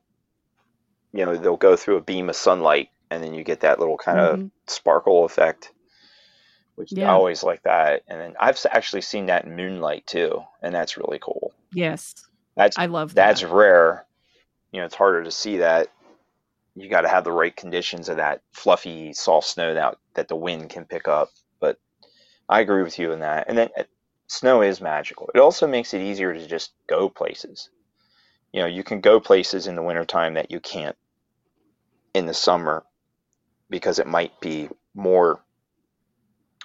You 1.13 1.25
know, 1.27 1.37
they'll 1.37 1.57
go 1.57 1.77
through 1.77 1.97
a 1.97 2.03
beam 2.03 2.29
of 2.29 2.37
sunlight, 2.37 2.89
and 3.11 3.23
then 3.23 3.35
you 3.35 3.43
get 3.45 3.61
that 3.61 3.79
little 3.81 3.97
kind 3.99 4.19
of 4.19 4.39
Mhm. 4.39 4.51
sparkle 4.67 5.25
effect, 5.25 5.73
which 6.81 6.95
I 6.97 7.01
Yeah. 7.01 7.13
always 7.13 7.43
like 7.43 7.63
that. 7.65 8.03
And 8.09 8.19
then 8.19 8.35
I've 8.41 8.59
actually 8.71 9.03
seen 9.03 9.27
that 9.27 9.45
in 9.45 9.55
moonlight 9.55 10.07
too, 10.07 10.43
and 10.63 10.75
that's 10.75 10.97
really 10.97 11.19
cool. 11.21 11.53
Yes, 11.75 12.15
That's 12.57 12.79
I 12.79 12.87
love 12.87 13.15
that's 13.15 13.45
rare. 13.45 14.07
You 14.73 14.81
know, 14.81 14.87
it's 14.87 14.95
harder 14.95 15.23
to 15.23 15.31
see 15.31 15.59
that. 15.59 15.89
You 16.75 16.89
got 16.89 17.03
to 17.03 17.09
have 17.09 17.25
the 17.25 17.33
right 17.33 17.55
conditions 17.55 18.09
of 18.09 18.17
that 18.17 18.41
fluffy, 18.53 19.13
soft 19.13 19.49
snow 19.49 19.75
that 19.75 19.99
that 20.15 20.29
the 20.29 20.37
wind 20.37 20.71
can 20.71 20.87
pick 20.87 21.07
up. 21.07 21.29
But 21.61 21.79
I 22.49 22.61
agree 22.61 22.83
with 22.83 22.99
you 22.99 23.13
in 23.13 23.21
that. 23.21 23.49
And 23.49 23.59
then 23.59 23.69
uh, 23.77 23.83
snow 24.27 24.63
is 24.63 24.81
magical. 24.81 25.31
It 25.35 25.41
also 25.41 25.67
makes 25.67 25.93
it 25.93 26.01
easier 26.01 26.33
to 26.33 26.47
just 26.47 26.73
go 26.87 27.11
places. 27.11 27.69
You 28.53 28.61
know, 28.61 28.67
you 28.67 28.83
can 28.85 29.03
go 29.03 29.21
places 29.21 29.67
in 29.67 29.77
the 29.77 29.83
wintertime 29.83 30.35
that 30.35 30.51
you 30.51 30.61
can't 30.61 30.97
in 32.15 32.25
the 32.25 32.35
summer 32.35 32.85
because 33.69 33.99
it 33.99 34.07
might 34.07 34.41
be 34.41 34.71
more 34.95 35.41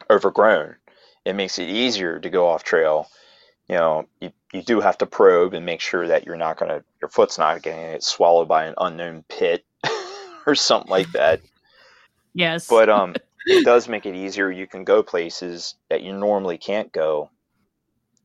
overgrown. 0.09 0.75
It 1.25 1.33
makes 1.35 1.59
it 1.59 1.69
easier 1.69 2.19
to 2.19 2.29
go 2.29 2.47
off 2.47 2.63
trail. 2.63 3.09
You 3.67 3.75
know, 3.75 4.07
you, 4.21 4.31
you 4.53 4.61
do 4.63 4.81
have 4.81 4.97
to 4.99 5.05
probe 5.07 5.53
and 5.53 5.65
make 5.65 5.81
sure 5.81 6.07
that 6.07 6.25
you're 6.25 6.37
not 6.37 6.57
going 6.57 6.69
to, 6.71 6.83
your 7.01 7.09
foot's 7.09 7.37
not 7.37 7.61
getting 7.63 7.81
it 7.83 8.03
swallowed 8.03 8.47
by 8.47 8.65
an 8.65 8.75
unknown 8.77 9.25
pit 9.29 9.65
or 10.47 10.55
something 10.55 10.91
like 10.91 11.11
that. 11.13 11.41
Yes, 12.33 12.67
But 12.67 12.89
um, 12.89 13.17
it 13.47 13.63
does 13.63 13.87
make 13.87 14.05
it 14.05 14.15
easier. 14.15 14.51
You 14.51 14.67
can 14.67 14.83
go 14.83 15.01
places 15.01 15.75
that 15.89 16.03
you 16.03 16.13
normally 16.13 16.59
can't 16.59 16.91
go 16.91 17.31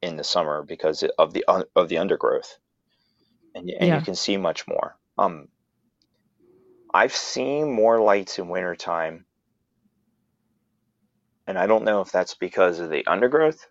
in 0.02 0.16
the 0.16 0.24
summer 0.24 0.62
because 0.62 1.02
of 1.18 1.32
the 1.32 1.44
of 1.76 1.88
the 1.88 1.98
undergrowth, 1.98 2.58
and 3.54 3.70
and 3.70 3.88
Yeah. 3.88 3.94
you 3.94 4.02
can 4.02 4.14
see 4.14 4.36
much 4.36 4.66
more. 4.68 4.96
Um, 5.18 5.48
I've 6.94 7.16
seen 7.16 7.72
more 7.72 8.00
lights 8.00 8.38
in 8.38 8.48
wintertime, 8.48 9.26
and 11.46 11.58
I 11.58 11.66
don't 11.66 11.84
know 11.84 12.00
if 12.00 12.12
that's 12.12 12.34
because 12.34 12.78
of 12.78 12.90
the 12.90 13.06
undergrowth 13.06 13.66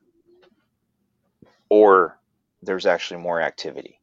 or 1.69 2.19
there's 2.61 2.85
actually 2.85 3.21
more 3.21 3.41
activity. 3.41 3.99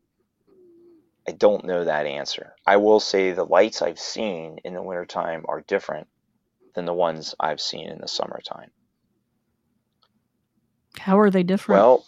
I 1.28 1.32
don't 1.32 1.64
know 1.64 1.84
that 1.84 2.06
answer. 2.06 2.54
I 2.66 2.76
will 2.76 3.00
say 3.00 3.32
the 3.32 3.44
lights 3.44 3.82
I've 3.82 3.98
seen 3.98 4.58
in 4.64 4.74
the 4.74 4.82
wintertime 4.82 5.44
are 5.48 5.60
different 5.60 6.06
than 6.74 6.84
the 6.84 6.94
ones 6.94 7.34
I've 7.40 7.60
seen 7.60 7.88
in 7.88 7.98
the 8.00 8.08
summertime. 8.08 8.70
how 10.98 11.18
are 11.18 11.30
they 11.30 11.42
different? 11.42 11.80
Well, 11.80 12.04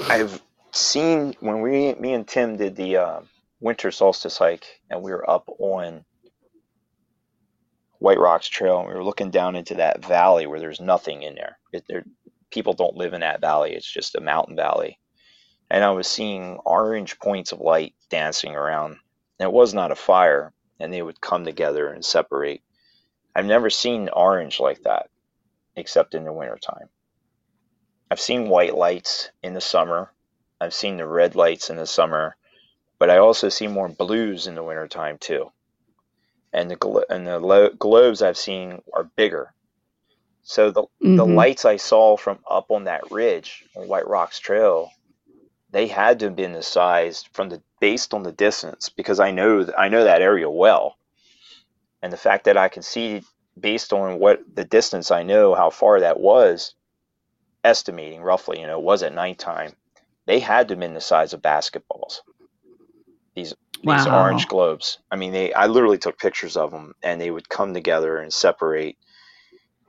I've 0.00 0.40
seen 0.72 1.34
when 1.40 1.60
we, 1.60 1.94
me 1.94 2.12
and 2.12 2.26
Tim 2.26 2.56
did 2.56 2.76
the 2.76 2.98
uh, 2.98 3.20
winter 3.60 3.90
solstice 3.90 4.38
hike, 4.38 4.66
and 4.90 5.02
we 5.02 5.10
were 5.10 5.28
up 5.28 5.48
on 5.58 6.04
White 8.06 8.20
Rocks 8.20 8.46
Trail, 8.46 8.78
and 8.78 8.86
we 8.86 8.94
were 8.94 9.02
looking 9.02 9.32
down 9.32 9.56
into 9.56 9.74
that 9.74 10.04
valley 10.04 10.46
where 10.46 10.60
there's 10.60 10.80
nothing 10.80 11.24
in 11.24 11.34
there. 11.34 11.58
It, 11.72 11.86
there 11.88 12.04
people 12.52 12.72
don't 12.72 12.94
live 12.94 13.14
in 13.14 13.22
that 13.22 13.40
valley; 13.40 13.74
it's 13.74 13.92
just 13.92 14.14
a 14.14 14.20
mountain 14.20 14.54
valley. 14.54 15.00
and 15.68 15.82
I 15.82 15.90
was 15.90 16.06
seeing 16.06 16.60
orange 16.64 17.18
points 17.18 17.50
of 17.50 17.58
light 17.58 17.96
dancing 18.08 18.54
around. 18.54 18.92
And 19.40 19.48
it 19.48 19.52
was 19.52 19.74
not 19.74 19.90
a 19.90 19.96
fire, 19.96 20.52
and 20.78 20.92
they 20.92 21.02
would 21.02 21.20
come 21.20 21.44
together 21.44 21.88
and 21.88 22.04
separate. 22.04 22.62
I've 23.34 23.44
never 23.44 23.70
seen 23.70 24.08
orange 24.10 24.60
like 24.60 24.82
that, 24.82 25.10
except 25.74 26.14
in 26.14 26.22
the 26.22 26.32
wintertime. 26.32 26.88
I've 28.08 28.20
seen 28.20 28.48
white 28.48 28.76
lights 28.76 29.32
in 29.42 29.52
the 29.52 29.60
summer. 29.60 30.12
I've 30.60 30.74
seen 30.74 30.96
the 30.96 31.08
red 31.08 31.34
lights 31.34 31.70
in 31.70 31.76
the 31.76 31.88
summer, 31.88 32.36
but 33.00 33.10
I 33.10 33.18
also 33.18 33.48
see 33.48 33.66
more 33.66 33.88
blues 33.88 34.46
in 34.46 34.54
the 34.54 34.62
wintertime 34.62 35.18
too. 35.18 35.50
And 36.56 36.68
the 36.72 36.76
glo- 36.76 37.04
and 37.08 37.28
the 37.28 37.38
lo- 37.38 37.70
globes 37.70 38.20
I've 38.22 38.38
seen 38.38 38.82
are 38.94 39.04
bigger. 39.04 39.54
So 40.42 40.70
the 40.72 40.84
the 41.14 41.26
Mhm. 41.26 41.34
lights 41.36 41.64
I 41.64 41.76
saw 41.76 42.16
from 42.16 42.40
up 42.50 42.70
on 42.72 42.84
that 42.84 43.10
ridge 43.12 43.64
on 43.76 43.88
White 43.88 44.08
Rocks 44.08 44.40
Trail, 44.40 44.90
they 45.70 45.86
had 45.88 46.20
to 46.20 46.26
have 46.26 46.36
been 46.36 46.52
the 46.52 46.62
size 46.62 47.24
from 47.32 47.50
the 47.50 47.62
based 47.80 48.14
on 48.14 48.24
the 48.24 48.32
distance 48.32 48.88
because 48.90 49.20
I 49.20 49.32
know 49.32 49.64
th- 49.64 49.76
I 49.78 49.88
know 49.88 50.04
that 50.04 50.22
area 50.22 50.50
well, 50.50 50.96
and 52.02 52.12
the 52.12 52.16
fact 52.18 52.44
that 52.44 52.56
I 52.56 52.68
can 52.68 52.82
see 52.82 53.22
based 53.60 53.92
on 53.92 54.18
what 54.18 54.40
the 54.54 54.64
distance 54.64 55.10
I 55.10 55.22
know 55.22 55.54
how 55.54 55.70
far 55.70 56.00
that 56.00 56.20
was, 56.20 56.74
estimating 57.64 58.22
roughly, 58.22 58.60
you 58.60 58.66
know, 58.66 58.78
it 58.78 58.84
was 58.84 59.02
at 59.02 59.14
nighttime, 59.14 59.76
they 60.26 60.40
had 60.40 60.68
to 60.68 60.72
have 60.72 60.80
been 60.80 60.94
the 60.94 61.00
size 61.02 61.34
of 61.34 61.42
basketballs. 61.42 62.20
These 63.36 63.54
these 63.84 64.06
Wow. 64.06 64.06
orange 64.06 64.48
globes. 64.48 64.98
I 65.10 65.16
mean, 65.16 65.32
they 65.32 65.52
I 65.54 65.66
literally 65.66 65.98
took 65.98 66.18
pictures 66.18 66.56
of 66.56 66.70
them, 66.70 66.94
and 67.02 67.20
they 67.20 67.30
would 67.30 67.48
come 67.48 67.74
together 67.74 68.18
and 68.18 68.32
separate, 68.32 68.96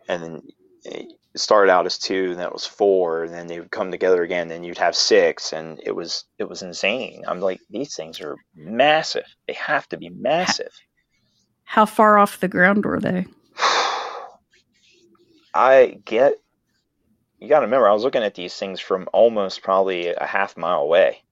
and 0.10 0.24
then 0.24 0.42
it 0.86 1.08
started 1.36 1.72
out 1.72 1.86
as 1.86 1.98
two, 1.98 2.32
and 2.32 2.40
then 2.40 2.48
it 2.48 2.54
was 2.54 2.66
four, 2.66 3.24
and 3.24 3.34
then 3.34 3.48
they 3.48 3.60
would 3.60 3.72
come 3.72 3.92
together 3.92 4.24
again, 4.24 4.52
and 4.52 4.66
you'd 4.66 4.78
have 4.78 4.96
six, 4.96 5.54
and 5.54 5.80
it 5.86 5.94
was 5.96 6.26
it 6.40 6.46
was 6.50 6.62
insane. 6.62 7.24
I'm 7.28 7.42
like, 7.42 7.62
these 7.70 7.96
things 7.96 8.22
are 8.22 8.40
massive. 8.56 9.26
They 9.48 9.54
have 9.54 9.88
to 9.90 9.98
be 9.98 10.10
massive. 10.10 10.72
How 11.66 11.86
far 11.86 12.18
off 12.18 12.40
the 12.40 12.48
ground 12.48 12.84
were 12.84 13.00
they? 13.00 13.28
I 15.54 16.00
get. 16.06 16.42
You 17.40 17.50
got 17.50 17.62
to 17.62 17.66
remember, 17.66 17.90
I 17.90 17.94
was 17.94 18.04
looking 18.04 18.24
at 18.24 18.36
these 18.36 18.56
things 18.56 18.80
from 18.80 19.10
almost 19.14 19.64
probably 19.64 20.08
a 20.08 20.26
half 20.26 20.56
mile 20.58 20.82
away, 20.82 21.24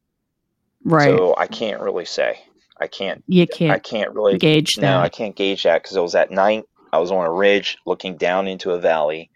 Right. 0.84 1.12
so 1.12 1.36
I 1.38 1.48
can't 1.48 1.82
really 1.82 2.06
say. 2.06 2.45
I 2.80 2.88
can't. 2.88 3.24
you 3.28 3.48
can't 3.48 3.72
I 3.72 3.80
can't 3.80 4.14
really 4.14 4.38
gauge 4.38 4.76
that. 4.76 4.82
No, 4.82 5.00
I 5.00 5.10
can't 5.10 5.36
gauge 5.36 5.64
that 5.64 5.82
because 5.84 5.96
it 5.96 6.02
was 6.02 6.16
at 6.16 6.32
night. 6.32 6.66
I 6.92 7.00
was 7.00 7.12
on 7.12 7.26
a 7.26 7.32
ridge 7.32 7.78
looking 7.86 8.18
down 8.18 8.48
into 8.48 8.72
a 8.72 8.80
valley, 8.80 9.30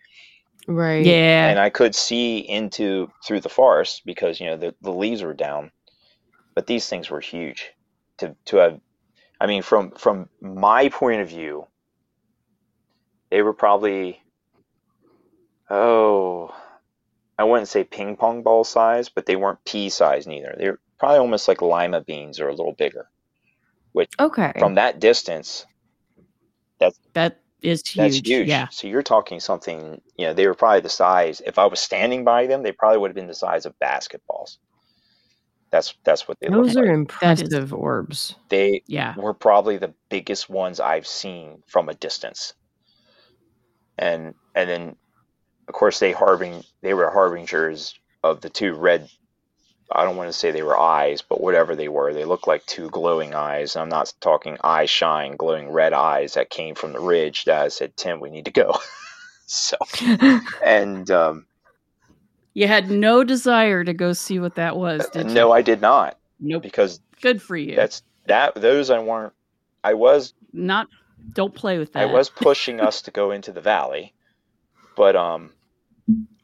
Right. 0.67 1.05
yeah. 1.05 1.47
and 1.49 1.59
I 1.59 1.69
could 1.69 1.95
see 1.95 2.39
into 2.39 3.11
through 3.25 3.41
the 3.41 3.49
forest 3.49 4.03
because 4.05 4.39
you 4.39 4.45
know 4.47 4.57
the, 4.57 4.75
the 4.81 4.91
leaves 4.91 5.23
were 5.23 5.33
down. 5.33 5.71
But 6.55 6.67
these 6.67 6.87
things 6.89 7.09
were 7.09 7.21
huge. 7.21 7.71
To 8.17 8.35
to 8.45 8.57
have, 8.57 8.79
I 9.39 9.47
mean, 9.47 9.61
from 9.61 9.91
from 9.91 10.29
my 10.41 10.89
point 10.89 11.21
of 11.21 11.29
view, 11.29 11.65
they 13.29 13.41
were 13.41 13.53
probably 13.53 14.21
oh, 15.69 16.53
I 17.37 17.43
wouldn't 17.43 17.67
say 17.69 17.83
ping 17.83 18.17
pong 18.17 18.43
ball 18.43 18.63
size, 18.63 19.07
but 19.09 19.25
they 19.25 19.35
weren't 19.35 19.63
pea 19.65 19.89
size 19.89 20.27
neither. 20.27 20.55
They 20.57 20.69
were 20.71 20.79
probably 20.97 21.19
almost 21.19 21.47
like 21.47 21.61
lima 21.61 22.01
beans 22.01 22.39
or 22.39 22.49
a 22.49 22.53
little 22.55 22.73
bigger. 22.73 23.09
Okay. 24.19 24.53
From 24.59 24.75
that 24.75 24.99
distance, 24.99 25.65
that 27.13 27.41
is 27.61 27.81
huge. 27.87 27.95
That's 27.95 28.27
huge. 28.27 28.47
Yeah. 28.47 28.67
So 28.69 28.87
you're 28.87 29.03
talking 29.03 29.39
something, 29.39 30.01
you 30.17 30.27
know, 30.27 30.33
they 30.33 30.47
were 30.47 30.53
probably 30.53 30.79
the 30.81 30.89
size, 30.89 31.41
if 31.45 31.59
I 31.59 31.65
was 31.65 31.79
standing 31.79 32.23
by 32.23 32.47
them, 32.47 32.63
they 32.63 32.71
probably 32.71 32.99
would 32.99 33.09
have 33.09 33.15
been 33.15 33.27
the 33.27 33.33
size 33.33 33.65
of 33.65 33.73
basketballs. 33.83 34.57
That's 35.71 35.93
that's 36.03 36.27
what 36.27 36.37
they 36.39 36.47
look 36.47 36.65
Those 36.65 36.77
are 36.77 36.85
like. 36.85 36.93
impressive 36.93 37.73
orbs. 37.73 38.35
They 38.49 38.81
Yeah. 38.87 39.15
were 39.15 39.33
probably 39.33 39.77
the 39.77 39.93
biggest 40.09 40.49
ones 40.49 40.79
I've 40.79 41.05
seen 41.05 41.61
from 41.67 41.89
a 41.89 41.93
distance. 41.93 42.53
And 43.97 44.33
and 44.55 44.69
then 44.69 44.95
of 45.67 45.73
course 45.73 45.99
they 45.99 46.11
harbing 46.11 46.63
they 46.81 46.93
were 46.93 47.11
harbingers 47.11 47.93
of 48.23 48.41
the 48.41 48.49
two 48.49 48.73
red 48.73 49.09
I 49.91 50.03
don't 50.03 50.17
want 50.17 50.29
to 50.29 50.37
say 50.37 50.51
they 50.51 50.61
were 50.63 50.77
eyes, 50.79 51.21
but 51.21 51.41
whatever 51.41 51.75
they 51.75 51.87
were, 51.87 52.13
they 52.13 52.25
looked 52.25 52.47
like 52.47 52.65
two 52.65 52.89
glowing 52.89 53.33
eyes. 53.33 53.75
I'm 53.75 53.89
not 53.89 54.13
talking 54.21 54.57
eye 54.63 54.85
shine, 54.85 55.35
glowing 55.35 55.71
red 55.71 55.93
eyes 55.93 56.35
that 56.35 56.49
came 56.49 56.75
from 56.75 56.93
the 56.93 56.99
ridge 56.99 57.45
that 57.45 57.61
I 57.61 57.67
said, 57.69 57.97
Tim, 57.97 58.19
we 58.19 58.29
need 58.29 58.45
to 58.45 58.51
go. 58.51 58.77
so 59.47 59.77
and 60.63 61.09
um, 61.09 61.45
You 62.53 62.67
had 62.67 62.91
no 62.91 63.23
desire 63.23 63.83
to 63.83 63.93
go 63.93 64.13
see 64.13 64.39
what 64.39 64.55
that 64.55 64.75
was, 64.77 65.07
did 65.09 65.27
you? 65.27 65.33
no, 65.33 65.51
I 65.51 65.61
did 65.61 65.81
not 65.81 66.17
Nope. 66.39 66.63
because 66.63 66.99
Good 67.21 67.41
for 67.41 67.57
you. 67.57 67.75
that's 67.75 68.03
that 68.27 68.55
those 68.55 68.89
I 68.89 68.99
weren't. 68.99 69.33
I 69.83 69.93
was 69.95 70.33
Not. 70.53 70.87
Don't 71.33 71.53
play 71.53 71.77
with 71.79 71.93
that. 71.93 72.03
I 72.03 72.13
was 72.13 72.29
pushing 72.35 72.79
us 72.79 73.01
to 73.03 73.11
go 73.11 73.31
into 73.31 73.51
the 73.51 73.61
valley, 73.61 74.13
but 74.95 75.15
um, 75.15 75.51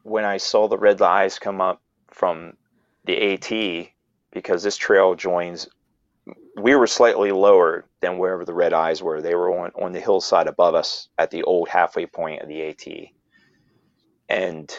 when 0.03 0.25
I 0.25 0.37
saw 0.37 0.67
the 0.67 0.77
red 0.77 1.01
eyes 1.01 1.39
come 1.39 1.61
up 1.61 1.81
from 2.11 2.53
the 3.05 3.33
AT, 3.33 3.89
because 4.31 4.63
this 4.63 4.77
trail 4.77 5.15
joins, 5.15 5.67
we 6.57 6.75
were 6.75 6.87
slightly 6.87 7.31
lower 7.31 7.85
than 8.01 8.17
wherever 8.17 8.45
the 8.45 8.53
red 8.53 8.73
eyes 8.73 9.01
were. 9.01 9.21
They 9.21 9.35
were 9.35 9.57
on, 9.57 9.71
on 9.81 9.91
the 9.91 9.99
hillside 9.99 10.47
above 10.47 10.75
us 10.75 11.09
at 11.17 11.31
the 11.31 11.43
old 11.43 11.69
halfway 11.69 12.05
point 12.05 12.41
of 12.41 12.47
the 12.47 12.63
AT, 12.63 12.85
and 14.29 14.73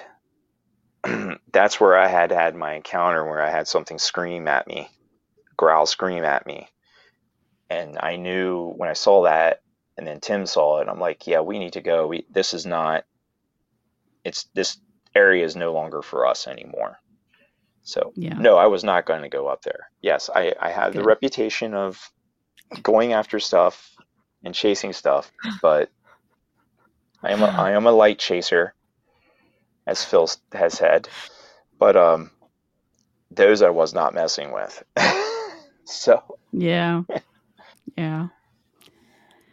that's 1.53 1.81
where 1.81 1.97
I 1.97 2.09
had 2.09 2.31
had 2.31 2.55
my 2.55 2.75
encounter 2.75 3.25
where 3.25 3.43
I 3.43 3.51
had 3.51 3.69
something 3.69 3.99
scream 3.99 4.49
at 4.49 4.67
me, 4.67 4.89
growl, 5.57 5.87
scream 5.87 6.25
at 6.25 6.47
me, 6.47 6.69
and 7.71 7.99
I 8.01 8.17
knew 8.17 8.73
when 8.77 8.89
I 8.89 8.95
saw 8.95 9.25
that 9.25 9.61
and 9.97 10.07
then 10.07 10.21
Tim 10.21 10.47
saw 10.47 10.81
it. 10.81 10.89
I'm 10.89 11.01
like, 11.01 11.27
yeah, 11.27 11.41
we 11.41 11.59
need 11.59 11.73
to 11.75 11.81
go. 11.81 12.07
We 12.07 12.27
this 12.31 12.55
is 12.55 12.67
not. 12.67 13.05
It's 14.25 14.45
this 14.55 14.79
area 15.15 15.45
is 15.45 15.57
no 15.57 15.73
longer 15.73 16.03
for 16.03 16.27
us 16.27 16.47
anymore. 16.47 16.99
So 17.87 18.13
Yeah. 18.17 18.35
no, 18.39 18.57
I 18.57 18.67
was 18.67 18.83
not 18.83 19.07
going 19.07 19.23
to 19.23 19.29
go 19.29 19.47
up 19.47 19.63
there. 19.63 19.89
Yes, 20.03 20.29
I 20.35 20.53
I 20.61 20.71
have 20.71 20.93
the 20.95 21.05
reputation 21.05 21.73
of 21.73 22.11
going 22.83 23.13
after 23.13 23.39
stuff 23.39 23.95
and 24.45 24.55
chasing 24.55 24.93
stuff, 24.93 25.31
but 25.63 25.89
I 27.23 27.31
am 27.31 27.43
a, 27.43 27.47
I 27.47 27.71
am 27.71 27.87
a 27.87 27.93
light 27.93 28.19
chaser, 28.19 28.75
as 29.87 30.05
Phil 30.05 30.29
has 30.53 30.75
said, 30.75 31.09
but 31.79 31.97
um, 31.97 32.33
those 33.31 33.63
I 33.63 33.71
was 33.71 33.95
not 33.95 34.15
messing 34.15 34.53
with. 34.53 34.83
so 35.85 36.23
Yeah. 36.53 37.03
Yeah. 37.97 38.29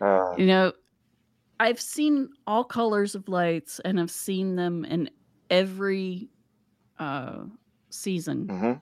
uh, 0.02 0.36
You 0.38 0.48
know, 0.48 0.74
I've 1.60 1.80
seen 1.80 2.30
all 2.46 2.64
colors 2.66 3.16
of 3.16 3.30
lights 3.30 3.80
and 3.86 4.00
I've 4.00 4.12
seen 4.12 4.56
them 4.58 4.84
in 4.84 5.10
every 5.50 6.30
uh, 7.00 7.46
season, 7.94 8.48
mhm. 8.48 8.82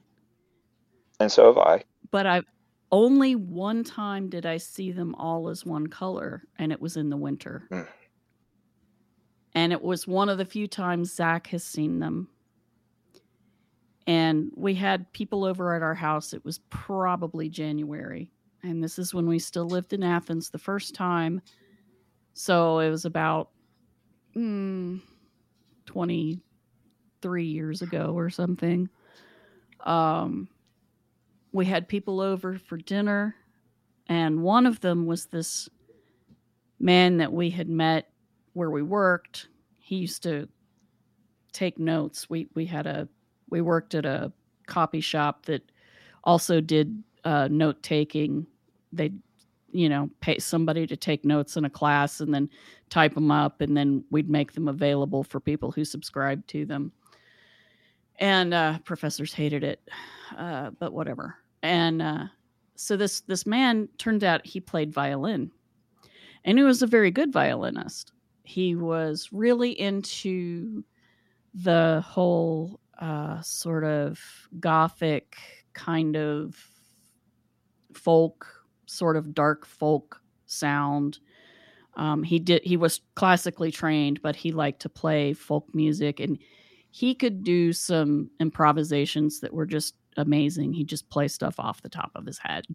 and 1.20 1.32
so 1.32 1.48
have 1.48 1.58
I. 1.58 1.84
but 2.12 2.26
I've 2.26 2.46
only 2.92 3.36
one 3.36 3.84
time 3.84 4.30
did 4.30 4.46
I 4.46 4.58
see 4.58 4.92
them 4.92 5.16
all 5.16 5.48
as 5.48 5.66
one 5.66 5.88
color, 5.88 6.44
and 6.60 6.72
it 6.72 6.82
was 6.82 6.98
in 6.98 7.10
the 7.10 7.18
winter. 7.18 7.68
Mm. 7.72 7.88
And 9.54 9.74
it 9.74 9.82
was 9.82 10.08
one 10.08 10.30
of 10.30 10.38
the 10.38 10.46
few 10.46 10.68
times 10.68 11.14
Zach 11.14 11.48
has 11.48 11.64
seen 11.64 12.00
them. 12.00 12.28
And 14.08 14.52
we 14.56 14.74
had 14.74 15.12
people 15.14 15.46
over 15.46 15.74
at 15.76 15.82
our 15.82 15.94
house. 15.94 16.34
It 16.34 16.44
was 16.44 16.60
probably 16.70 17.50
January. 17.50 18.32
And 18.64 18.84
this 18.84 18.98
is 18.98 19.14
when 19.14 19.28
we 19.28 19.40
still 19.40 19.68
lived 19.68 19.94
in 19.94 20.04
Athens 20.04 20.50
the 20.50 20.58
first 20.58 20.96
time. 20.96 21.42
So 22.34 22.80
it 22.80 22.90
was 22.90 23.06
about 23.06 23.50
mm, 24.36 25.02
23 25.86 27.46
years 27.46 27.82
ago 27.82 28.14
or 28.18 28.30
something. 28.30 28.90
Um, 29.86 30.48
we 31.52 31.66
had 31.66 31.88
people 31.88 32.22
over 32.22 32.58
for 32.58 32.78
dinner, 32.78 33.36
and 34.08 34.42
one 34.42 34.66
of 34.66 34.80
them 34.80 35.06
was 35.06 35.26
this 35.26 35.70
man 36.80 37.18
that 37.18 37.32
we 37.32 37.50
had 37.50 37.70
met 37.70 38.10
where 38.54 38.70
we 38.70 38.82
worked. 38.82 39.48
He 39.80 39.98
used 39.98 40.24
to 40.24 40.48
take 41.52 41.78
notes. 41.80 42.30
We 42.30 42.48
we 42.56 42.66
had 42.66 42.88
a 42.88 43.08
we 43.50 43.62
worked 43.62 43.96
at 43.96 44.06
a 44.06 44.32
copy 44.66 45.02
shop 45.02 45.46
that 45.46 45.72
also 46.24 46.62
did 46.62 47.04
uh, 47.24 47.48
note 47.52 47.84
taking. 47.84 48.48
They, 48.94 49.12
you 49.72 49.88
know, 49.90 50.10
pay 50.20 50.40
somebody 50.40 50.86
to 50.88 50.98
take 50.98 51.24
notes 51.24 51.56
in 51.56 51.66
a 51.66 51.70
class 51.70 52.20
and 52.20 52.34
then 52.34 52.50
type 52.90 53.14
them 53.14 53.32
up, 53.32 53.62
and 53.62 53.76
then 53.76 54.04
we'd 54.12 54.30
make 54.30 54.54
them 54.54 54.68
available 54.68 55.24
for 55.24 55.40
people 55.40 55.72
who 55.72 55.86
subscribed 55.86 56.48
to 56.50 56.66
them. 56.66 56.92
And 58.22 58.54
uh, 58.54 58.78
professors 58.86 59.34
hated 59.34 59.64
it, 59.64 59.82
uh, 60.38 60.70
but 60.80 60.94
whatever. 60.94 61.36
And 61.64 62.02
uh, 62.02 62.26
so 62.76 62.96
this 62.96 63.22
this 63.22 63.46
man 63.46 63.90
turned 63.98 64.24
out 64.24 64.46
he 64.46 64.60
played 64.60 64.94
violin, 64.94 65.52
and 66.46 66.58
he 66.58 66.64
was 66.64 66.82
a 66.82 66.88
very 66.88 67.12
good 67.12 67.34
violinist. 67.34 68.14
He 68.44 68.76
was 68.76 69.30
really 69.32 69.72
into 69.80 70.84
the 71.54 72.04
whole 72.06 72.80
uh, 73.00 73.42
sort 73.42 73.84
of 73.84 74.20
gothic 74.60 75.38
kind 75.74 76.16
of 76.16 76.56
folk, 77.94 78.48
sort 78.86 79.18
of 79.18 79.34
dark 79.34 79.66
folk 79.66 80.22
sound. 80.46 81.20
Um, 81.96 82.24
he 82.24 82.40
did. 82.40 82.62
He 82.64 82.78
was 82.78 83.02
classically 83.16 83.72
trained, 83.72 84.22
but 84.22 84.36
he 84.36 84.52
liked 84.52 84.82
to 84.84 84.90
play 84.90 85.34
folk 85.34 85.74
music, 85.74 86.20
and 86.20 86.38
he 86.92 87.16
could 87.16 87.44
do 87.44 87.72
some 87.74 88.30
improvisations 88.40 89.40
that 89.40 89.54
were 89.54 89.66
just 89.66 89.96
amazing. 90.18 90.74
He 90.74 90.84
just 90.84 91.10
play 91.10 91.28
stuff 91.30 91.56
off 91.60 91.82
the 91.82 91.90
top 91.90 92.12
of 92.16 92.26
his 92.26 92.38
head. 92.38 92.66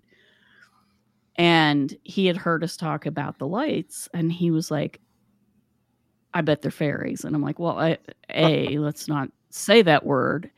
And 1.37 1.95
he 2.03 2.27
had 2.27 2.37
heard 2.37 2.65
us 2.65 2.77
talk 2.79 3.05
about 3.05 3.39
the 3.39 3.47
lights, 3.47 4.09
and 4.15 4.33
he 4.33 4.51
was 4.51 4.71
like, 4.71 5.01
"I 6.33 6.41
bet 6.41 6.63
they're 6.63 6.71
fairies." 6.71 7.25
And 7.25 7.37
I'm 7.37 7.43
like, 7.43 7.59
"Well, 7.59 7.79
I, 7.79 7.99
a 8.31 8.79
let's 8.79 9.07
not 9.07 9.29
say 9.51 9.83
that 9.83 10.07
word, 10.07 10.51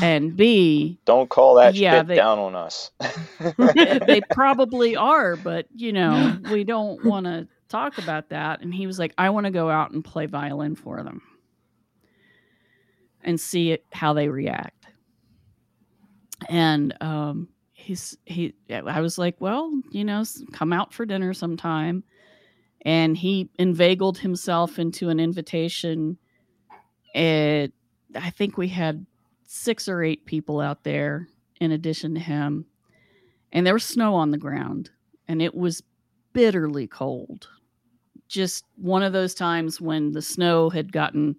and 0.00 0.34
b 0.34 0.98
Don't 1.04 1.28
call 1.28 1.56
that 1.56 1.74
Yeah, 1.74 1.98
shit 1.98 2.06
they- 2.08 2.16
down 2.16 2.38
on 2.38 2.54
us. 2.54 2.90
they 4.06 4.22
probably 4.30 4.96
are, 4.96 5.36
but 5.36 5.66
you 5.74 5.92
know, 5.92 6.38
we 6.50 6.64
don't 6.64 7.04
want 7.04 7.26
to 7.26 7.46
talk 7.68 7.98
about 7.98 8.30
that. 8.30 8.62
And 8.62 8.74
he 8.74 8.86
was 8.86 8.98
like, 8.98 9.12
I 9.18 9.28
want 9.30 9.44
to 9.44 9.50
go 9.52 9.68
out 9.68 9.90
and 9.90 10.02
play 10.02 10.24
violin 10.26 10.74
for 10.76 11.02
them 11.02 11.20
and 13.22 13.40
see 13.40 13.72
it, 13.72 13.84
how 13.92 14.12
they 14.12 14.28
react. 14.28 14.86
And 16.48 16.94
um, 17.00 17.48
he's 17.72 18.16
he, 18.24 18.54
I 18.70 19.00
was 19.00 19.18
like, 19.18 19.36
well, 19.40 19.72
you 19.90 20.04
know, 20.04 20.24
come 20.52 20.72
out 20.72 20.92
for 20.92 21.06
dinner 21.06 21.32
sometime. 21.32 22.04
And 22.84 23.16
he 23.16 23.48
inveigled 23.58 24.18
himself 24.18 24.78
into 24.78 25.08
an 25.08 25.20
invitation. 25.20 26.18
It, 27.14 27.72
I 28.16 28.30
think 28.30 28.58
we 28.58 28.68
had 28.68 29.06
six 29.46 29.88
or 29.88 30.02
eight 30.02 30.24
people 30.26 30.60
out 30.60 30.82
there 30.82 31.28
in 31.60 31.72
addition 31.72 32.14
to 32.14 32.20
him 32.20 32.64
and 33.52 33.66
there 33.66 33.74
was 33.74 33.84
snow 33.84 34.14
on 34.14 34.30
the 34.30 34.38
ground 34.38 34.90
and 35.28 35.42
it 35.42 35.54
was 35.54 35.82
bitterly 36.32 36.86
cold 36.86 37.48
just 38.28 38.64
one 38.76 39.02
of 39.02 39.12
those 39.12 39.34
times 39.34 39.78
when 39.78 40.12
the 40.12 40.22
snow 40.22 40.70
had 40.70 40.90
gotten 40.90 41.36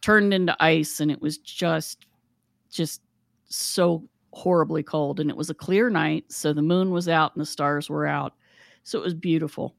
turned 0.00 0.32
into 0.32 0.56
ice 0.60 1.00
and 1.00 1.10
it 1.10 1.20
was 1.20 1.38
just 1.38 2.06
just 2.70 3.02
so 3.44 4.06
horribly 4.32 4.82
cold 4.82 5.20
and 5.20 5.30
it 5.30 5.36
was 5.36 5.50
a 5.50 5.54
clear 5.54 5.90
night 5.90 6.24
so 6.28 6.52
the 6.52 6.62
moon 6.62 6.90
was 6.90 7.08
out 7.08 7.34
and 7.34 7.40
the 7.40 7.46
stars 7.46 7.88
were 7.88 8.06
out 8.06 8.34
so 8.82 8.98
it 8.98 9.04
was 9.04 9.14
beautiful 9.14 9.74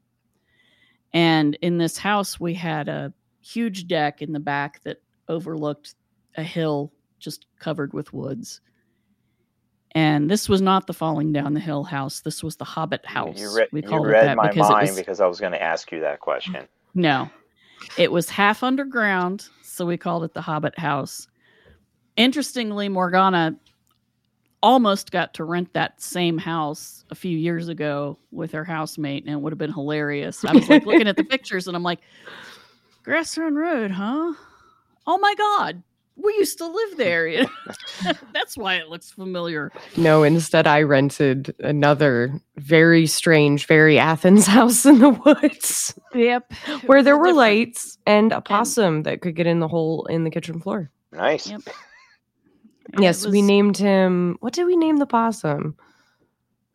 and 1.13 1.55
in 1.61 1.77
this 1.77 1.97
house 1.97 2.39
we 2.39 2.53
had 2.53 2.89
a 2.89 3.13
huge 3.41 3.87
deck 3.87 4.21
in 4.21 4.33
the 4.33 4.39
back 4.39 4.81
that 4.83 5.01
overlooked 5.27 5.95
a 6.35 6.43
hill 6.43 6.91
just 7.19 7.45
covered 7.59 7.93
with 7.93 8.11
woods 8.11 8.61
and 9.93 10.29
this 10.29 10.47
was 10.47 10.61
not 10.61 10.87
the 10.87 10.93
falling 10.93 11.33
down 11.33 11.53
the 11.53 11.59
hill 11.59 11.83
house. 11.83 12.21
This 12.21 12.43
was 12.43 12.55
the 12.57 12.65
Hobbit 12.65 13.05
house. 13.05 13.39
You, 13.39 13.55
re- 13.55 13.67
we 13.71 13.81
you 13.81 13.87
called 13.87 14.07
it 14.07 14.11
that 14.11 14.37
my 14.37 14.49
because 14.49 14.69
mind 14.69 14.89
was 14.89 14.97
because 14.97 15.19
I 15.19 15.25
was 15.25 15.39
going 15.39 15.53
to 15.53 15.61
ask 15.61 15.91
you 15.91 15.99
that 16.01 16.19
question. 16.19 16.67
no, 16.93 17.29
it 17.97 18.11
was 18.11 18.29
half 18.29 18.61
underground, 18.61 19.47
so 19.79 19.85
we 19.85 19.95
called 19.95 20.25
it 20.25 20.33
the 20.33 20.41
Hobbit 20.41 20.77
house. 20.77 21.29
Interestingly, 22.17 22.89
Morgana 22.89 23.55
almost 24.61 25.09
got 25.09 25.35
to 25.35 25.45
rent 25.45 25.71
that 25.71 26.01
same 26.01 26.37
house 26.37 27.05
a 27.09 27.15
few 27.15 27.37
years 27.37 27.69
ago 27.69 28.19
with 28.29 28.51
her 28.51 28.65
housemate, 28.65 29.23
and 29.23 29.33
it 29.33 29.37
would 29.37 29.53
have 29.53 29.57
been 29.57 29.71
hilarious. 29.71 30.43
I 30.43 30.51
was 30.51 30.69
like 30.69 30.85
looking 30.85 31.07
at 31.07 31.15
the 31.15 31.23
pictures, 31.29 31.69
and 31.69 31.77
I'm 31.77 31.83
like, 31.83 31.99
Grass 33.03 33.37
Run 33.37 33.55
Road, 33.55 33.91
huh? 33.91 34.33
Oh 35.07 35.17
my 35.17 35.33
God, 35.35 35.81
we 36.23 36.33
used 36.37 36.57
to 36.59 36.67
live 36.67 36.97
there. 36.97 37.27
you 37.27 37.43
know? 37.43 37.49
That's 38.33 38.57
why 38.57 38.75
it 38.75 38.89
looks 38.89 39.11
familiar. 39.11 39.71
No, 39.97 40.23
instead 40.23 40.67
I 40.67 40.81
rented 40.83 41.53
another 41.59 42.39
very 42.57 43.05
strange, 43.07 43.65
very 43.67 43.97
Athens 43.99 44.45
house 44.57 44.85
in 44.85 44.99
the 44.99 45.09
woods 45.09 45.93
Yep. 46.13 46.51
where 46.85 47.03
there 47.03 47.17
were 47.17 47.25
Different. 47.27 47.37
lights 47.37 47.97
and 48.05 48.31
a 48.31 48.41
possum 48.41 49.03
that 49.03 49.21
could 49.21 49.35
get 49.35 49.47
in 49.47 49.59
the 49.59 49.67
hole 49.67 50.05
in 50.05 50.23
the 50.23 50.29
kitchen 50.31 50.59
floor. 50.59 50.89
Nice. 51.11 51.49
Yep. 51.49 51.61
Yes, 52.97 53.23
it 53.23 53.31
we 53.31 53.41
named 53.41 53.77
him. 53.77 54.37
What 54.39 54.53
did 54.53 54.65
we 54.65 54.75
name 54.75 54.97
the 54.97 55.05
possum? 55.05 55.77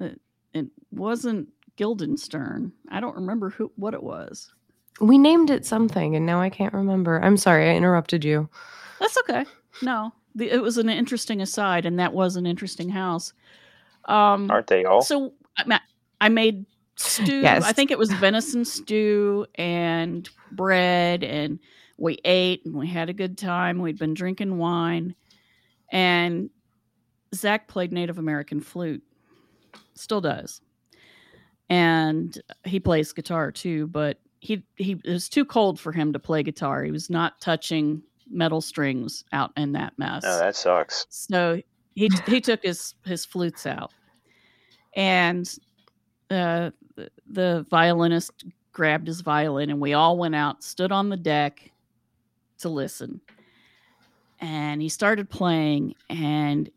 Uh, 0.00 0.10
it 0.52 0.66
wasn't 0.92 1.48
Guildenstern. 1.76 2.72
I 2.88 3.00
don't 3.00 3.16
remember 3.16 3.50
who 3.50 3.72
what 3.76 3.94
it 3.94 4.02
was. 4.02 4.52
We 5.00 5.18
named 5.18 5.50
it 5.50 5.66
something, 5.66 6.14
and 6.14 6.24
now 6.24 6.40
I 6.40 6.50
can't 6.50 6.72
remember. 6.72 7.20
I'm 7.20 7.36
sorry, 7.36 7.68
I 7.68 7.74
interrupted 7.74 8.24
you. 8.24 8.48
That's 9.04 9.18
okay. 9.18 9.44
No, 9.82 10.14
the, 10.34 10.48
it 10.48 10.62
was 10.62 10.78
an 10.78 10.88
interesting 10.88 11.42
aside, 11.42 11.84
and 11.84 11.98
that 11.98 12.14
was 12.14 12.36
an 12.36 12.46
interesting 12.46 12.88
house. 12.88 13.34
Um, 14.06 14.50
Aren't 14.50 14.68
they 14.68 14.86
all? 14.86 15.02
so 15.02 15.34
I, 15.58 15.78
I 16.22 16.30
made 16.30 16.64
stew. 16.96 17.40
Yes. 17.40 17.64
I 17.64 17.72
think 17.72 17.90
it 17.90 17.98
was 17.98 18.10
venison 18.14 18.64
stew 18.64 19.44
and 19.56 20.26
bread, 20.52 21.22
and 21.22 21.58
we 21.98 22.18
ate 22.24 22.64
and 22.64 22.74
we 22.74 22.86
had 22.86 23.10
a 23.10 23.12
good 23.12 23.36
time. 23.36 23.78
We'd 23.78 23.98
been 23.98 24.14
drinking 24.14 24.56
wine, 24.56 25.14
and 25.90 26.48
Zach 27.34 27.68
played 27.68 27.92
Native 27.92 28.16
American 28.16 28.60
flute, 28.60 29.02
still 29.92 30.22
does, 30.22 30.62
and 31.68 32.40
he 32.64 32.80
plays 32.80 33.12
guitar 33.12 33.52
too. 33.52 33.86
But 33.86 34.18
he 34.40 34.64
he 34.76 34.92
it 35.04 35.12
was 35.12 35.28
too 35.28 35.44
cold 35.44 35.78
for 35.78 35.92
him 35.92 36.14
to 36.14 36.18
play 36.18 36.42
guitar. 36.42 36.82
He 36.84 36.90
was 36.90 37.10
not 37.10 37.38
touching 37.42 38.02
metal 38.30 38.60
strings 38.60 39.24
out 39.32 39.52
in 39.56 39.72
that 39.72 39.94
mess. 39.98 40.22
no, 40.22 40.38
that 40.38 40.56
sucks. 40.56 41.06
So 41.10 41.60
he 41.94 42.10
he 42.26 42.40
took 42.40 42.62
his 42.62 42.94
his 43.04 43.24
flutes 43.24 43.66
out, 43.66 43.92
and 44.94 45.46
uh, 46.30 46.70
the, 46.96 47.10
the 47.30 47.66
violinist 47.70 48.44
grabbed 48.72 49.06
his 49.06 49.20
violin, 49.20 49.70
and 49.70 49.80
we 49.80 49.94
all 49.94 50.18
went 50.18 50.34
out, 50.34 50.62
stood 50.62 50.92
on 50.92 51.08
the 51.08 51.16
deck 51.16 51.70
to 52.58 52.68
listen. 52.68 53.20
And 54.40 54.82
he 54.82 54.88
started 54.88 55.30
playing, 55.30 55.94
and 56.10 56.68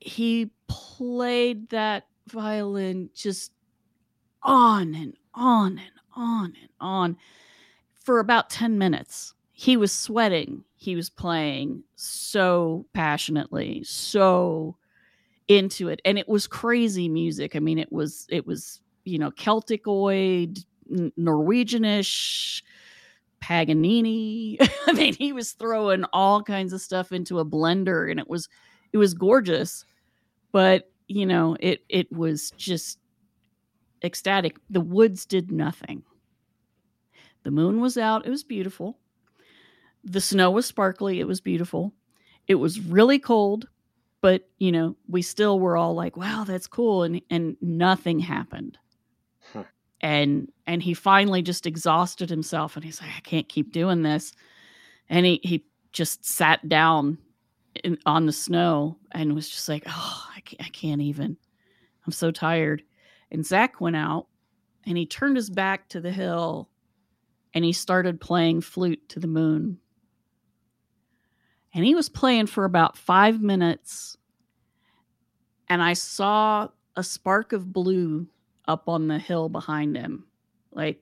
he 0.00 0.50
played 0.68 1.68
that 1.70 2.06
violin 2.28 3.10
just 3.14 3.52
on 4.42 4.94
and 4.94 5.14
on 5.34 5.78
and 5.78 5.90
on 6.16 6.44
and 6.60 6.70
on 6.80 7.16
for 8.04 8.20
about 8.20 8.50
10 8.50 8.78
minutes. 8.78 9.34
He 9.52 9.76
was 9.76 9.92
sweating. 9.92 10.64
He 10.80 10.94
was 10.94 11.10
playing 11.10 11.82
so 11.96 12.86
passionately, 12.94 13.82
so 13.82 14.76
into 15.48 15.88
it. 15.88 16.00
And 16.04 16.16
it 16.18 16.28
was 16.28 16.46
crazy 16.46 17.08
music. 17.08 17.56
I 17.56 17.58
mean, 17.58 17.78
it 17.78 17.90
was, 17.90 18.26
it 18.30 18.46
was, 18.46 18.80
you 19.04 19.18
know, 19.18 19.32
Celticoid, 19.32 20.64
Norwegianish, 20.88 22.62
Paganini. 23.40 24.58
I 24.86 24.92
mean, 24.92 25.14
he 25.14 25.32
was 25.32 25.50
throwing 25.52 26.04
all 26.12 26.44
kinds 26.44 26.72
of 26.72 26.80
stuff 26.80 27.10
into 27.10 27.40
a 27.40 27.44
blender 27.44 28.08
and 28.08 28.20
it 28.20 28.28
was, 28.30 28.48
it 28.92 28.98
was 28.98 29.14
gorgeous. 29.14 29.84
But, 30.52 30.88
you 31.08 31.26
know, 31.26 31.56
it, 31.58 31.82
it 31.88 32.12
was 32.12 32.52
just 32.52 33.00
ecstatic. 34.04 34.58
The 34.70 34.80
woods 34.80 35.26
did 35.26 35.50
nothing. 35.50 36.04
The 37.42 37.50
moon 37.50 37.80
was 37.80 37.98
out. 37.98 38.26
It 38.26 38.30
was 38.30 38.44
beautiful. 38.44 38.96
The 40.04 40.20
snow 40.20 40.50
was 40.50 40.66
sparkly. 40.66 41.20
It 41.20 41.26
was 41.26 41.40
beautiful. 41.40 41.92
It 42.46 42.56
was 42.56 42.80
really 42.80 43.18
cold, 43.18 43.68
but 44.20 44.48
you 44.58 44.72
know, 44.72 44.96
we 45.06 45.22
still 45.22 45.60
were 45.60 45.76
all 45.76 45.94
like, 45.94 46.16
"Wow, 46.16 46.44
that's 46.44 46.66
cool." 46.66 47.02
And 47.02 47.20
and 47.30 47.56
nothing 47.60 48.18
happened. 48.18 48.78
Hmm. 49.52 49.62
And 50.00 50.52
and 50.66 50.82
he 50.82 50.94
finally 50.94 51.42
just 51.42 51.66
exhausted 51.66 52.30
himself 52.30 52.76
and 52.76 52.84
he's 52.84 53.00
like, 53.00 53.10
"I 53.16 53.20
can't 53.20 53.48
keep 53.48 53.72
doing 53.72 54.02
this." 54.02 54.32
And 55.08 55.26
he 55.26 55.40
he 55.42 55.64
just 55.92 56.24
sat 56.24 56.68
down 56.68 57.18
in, 57.84 57.98
on 58.06 58.26
the 58.26 58.32
snow 58.32 58.98
and 59.12 59.34
was 59.34 59.48
just 59.48 59.68
like, 59.68 59.84
"Oh, 59.86 60.26
I 60.34 60.40
can't, 60.40 60.62
I 60.62 60.68
can't 60.70 61.02
even. 61.02 61.36
I'm 62.06 62.12
so 62.12 62.30
tired." 62.30 62.82
And 63.30 63.44
Zach 63.44 63.80
went 63.80 63.96
out 63.96 64.26
and 64.86 64.96
he 64.96 65.04
turned 65.06 65.36
his 65.36 65.50
back 65.50 65.88
to 65.90 66.00
the 66.00 66.10
hill 66.10 66.70
and 67.54 67.64
he 67.64 67.72
started 67.72 68.20
playing 68.20 68.60
flute 68.62 69.06
to 69.10 69.20
the 69.20 69.26
moon. 69.26 69.78
And 71.78 71.86
he 71.86 71.94
was 71.94 72.08
playing 72.08 72.48
for 72.48 72.64
about 72.64 72.98
five 72.98 73.40
minutes. 73.40 74.16
And 75.68 75.80
I 75.80 75.92
saw 75.92 76.70
a 76.96 77.04
spark 77.04 77.52
of 77.52 77.72
blue 77.72 78.26
up 78.66 78.88
on 78.88 79.06
the 79.06 79.20
hill 79.20 79.48
behind 79.48 79.96
him, 79.96 80.24
like 80.72 81.00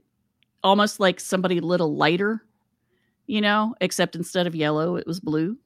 almost 0.63 1.01
like 1.01 1.19
somebody 1.19 1.61
lit 1.61 1.81
a 1.81 1.87
lighter, 1.87 2.43
you 3.27 3.41
know, 3.41 3.75
except 3.81 4.17
instead 4.17 4.47
of 4.47 4.55
yellow, 4.55 4.97
it 4.97 5.07
was 5.07 5.19
blue. 5.19 5.57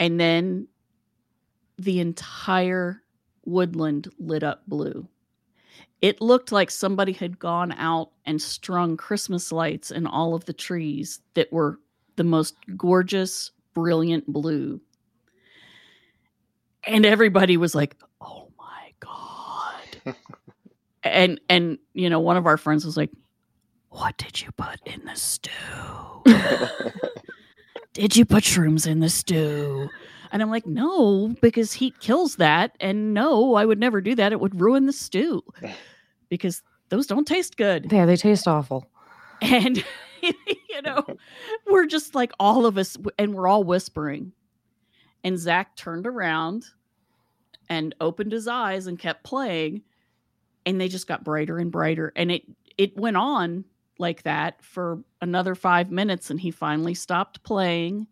And 0.00 0.18
then 0.18 0.66
the 1.78 2.00
entire 2.00 3.04
woodland 3.44 4.08
lit 4.18 4.42
up 4.42 4.66
blue. 4.66 5.06
It 6.00 6.20
looked 6.20 6.50
like 6.50 6.72
somebody 6.72 7.12
had 7.12 7.38
gone 7.38 7.70
out 7.70 8.10
and 8.26 8.42
strung 8.42 8.96
Christmas 8.96 9.52
lights 9.52 9.92
in 9.92 10.08
all 10.08 10.34
of 10.34 10.46
the 10.46 10.52
trees 10.52 11.20
that 11.34 11.52
were 11.52 11.78
the 12.16 12.24
most 12.24 12.54
gorgeous 12.76 13.50
brilliant 13.74 14.26
blue. 14.26 14.80
And 16.84 17.06
everybody 17.06 17.56
was 17.56 17.74
like, 17.74 17.96
"Oh 18.20 18.48
my 18.58 18.92
god." 19.00 20.14
and 21.02 21.40
and 21.48 21.78
you 21.94 22.10
know, 22.10 22.20
one 22.20 22.36
of 22.36 22.46
our 22.46 22.56
friends 22.56 22.84
was 22.84 22.96
like, 22.96 23.10
"What 23.90 24.16
did 24.18 24.42
you 24.42 24.50
put 24.52 24.80
in 24.86 25.04
the 25.04 25.14
stew?" 25.14 25.50
did 27.92 28.16
you 28.16 28.24
put 28.24 28.44
shrooms 28.44 28.86
in 28.86 29.00
the 29.00 29.08
stew? 29.08 29.88
And 30.32 30.40
I'm 30.40 30.50
like, 30.50 30.66
no, 30.66 31.34
because 31.42 31.74
heat 31.74 32.00
kills 32.00 32.36
that. 32.36 32.74
And 32.80 33.12
no, 33.12 33.54
I 33.54 33.66
would 33.66 33.78
never 33.78 34.00
do 34.00 34.14
that. 34.14 34.32
It 34.32 34.40
would 34.40 34.60
ruin 34.60 34.86
the 34.86 34.92
stew 34.92 35.42
because 36.30 36.62
those 36.88 37.06
don't 37.06 37.26
taste 37.26 37.56
good. 37.58 37.92
Yeah, 37.92 38.06
they 38.06 38.16
taste 38.16 38.48
awful. 38.48 38.86
And, 39.42 39.84
you 40.70 40.82
know, 40.82 41.04
we're 41.68 41.86
just 41.86 42.14
like 42.14 42.32
all 42.40 42.66
of 42.66 42.78
us, 42.78 42.96
and 43.18 43.34
we're 43.34 43.48
all 43.48 43.64
whispering. 43.64 44.32
And 45.24 45.38
Zach 45.38 45.76
turned 45.76 46.06
around 46.06 46.64
and 47.68 47.94
opened 48.00 48.32
his 48.32 48.48
eyes 48.48 48.86
and 48.86 48.98
kept 48.98 49.24
playing. 49.24 49.82
And 50.66 50.80
they 50.80 50.88
just 50.88 51.06
got 51.06 51.24
brighter 51.24 51.58
and 51.58 51.70
brighter. 51.72 52.12
And 52.16 52.30
it, 52.30 52.42
it 52.76 52.96
went 52.96 53.16
on 53.16 53.64
like 53.98 54.22
that 54.24 54.62
for 54.64 55.02
another 55.20 55.54
five 55.54 55.90
minutes 55.90 56.30
and 56.30 56.40
he 56.40 56.50
finally 56.50 56.94
stopped 56.94 57.42
playing 57.44 58.06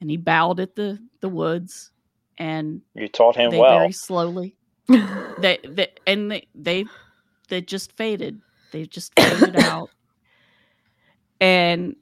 and 0.00 0.10
he 0.10 0.16
bowed 0.16 0.60
at 0.60 0.76
the 0.76 0.98
the 1.20 1.28
woods 1.28 1.90
and 2.38 2.82
You 2.94 3.08
taught 3.08 3.36
him 3.36 3.50
they 3.50 3.58
well. 3.58 3.78
very 3.80 3.92
slowly 3.92 4.56
they, 4.88 5.58
they 5.64 5.88
and 6.06 6.30
they 6.30 6.46
they 6.54 6.84
they 7.48 7.60
just 7.60 7.92
faded 7.96 8.40
they 8.72 8.86
just 8.86 9.18
faded 9.18 9.56
out 9.64 9.90
and 11.40 11.96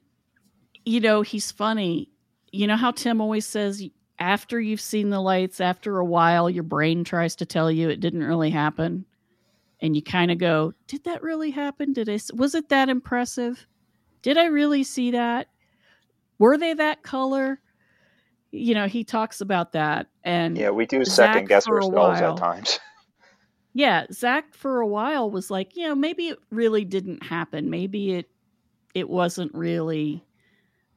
you 0.85 0.99
know 0.99 1.21
he's 1.21 1.51
funny. 1.51 2.09
You 2.51 2.67
know 2.67 2.77
how 2.77 2.91
tim 2.91 3.21
always 3.21 3.45
says 3.45 3.83
after 4.19 4.59
you've 4.61 4.81
seen 4.81 5.09
the 5.09 5.19
lights 5.19 5.59
after 5.59 5.99
a 5.99 6.05
while 6.05 6.49
your 6.49 6.63
brain 6.63 7.03
tries 7.03 7.35
to 7.35 7.45
tell 7.45 7.69
you 7.69 7.89
it 7.89 7.99
didn't 7.99 8.23
really 8.23 8.49
happen. 8.49 9.05
And 9.81 9.95
you 9.95 10.01
kind 10.01 10.31
of 10.31 10.37
go 10.37 10.73
did 10.87 11.03
that 11.03 11.21
really 11.21 11.51
happen? 11.51 11.93
Did 11.93 12.09
I, 12.09 12.19
was 12.33 12.55
it 12.55 12.69
that 12.69 12.89
impressive? 12.89 13.65
Did 14.21 14.37
i 14.37 14.45
really 14.45 14.83
see 14.83 15.11
that? 15.11 15.47
Were 16.39 16.57
they 16.57 16.73
that 16.73 17.03
color? 17.03 17.59
You 18.51 18.73
know 18.73 18.87
he 18.87 19.03
talks 19.03 19.41
about 19.41 19.73
that. 19.73 20.07
And 20.23 20.57
Yeah, 20.57 20.69
we 20.69 20.85
do 20.85 21.03
Zach 21.03 21.33
second 21.33 21.49
guess 21.49 21.67
ourselves 21.67 22.21
at 22.21 22.37
times. 22.37 22.79
yeah 23.73 24.05
zach 24.09 24.53
for 24.53 24.79
a 24.79 24.87
while 24.87 25.29
was 25.29 25.51
like 25.51 25.75
you 25.75 25.85
know 25.85 25.93
maybe 25.93 26.29
it 26.29 26.39
really 26.49 26.85
didn't 26.85 27.21
happen. 27.21 27.69
Maybe 27.69 28.13
it 28.13 28.29
it 28.95 29.09
wasn't 29.09 29.53
really 29.53 30.25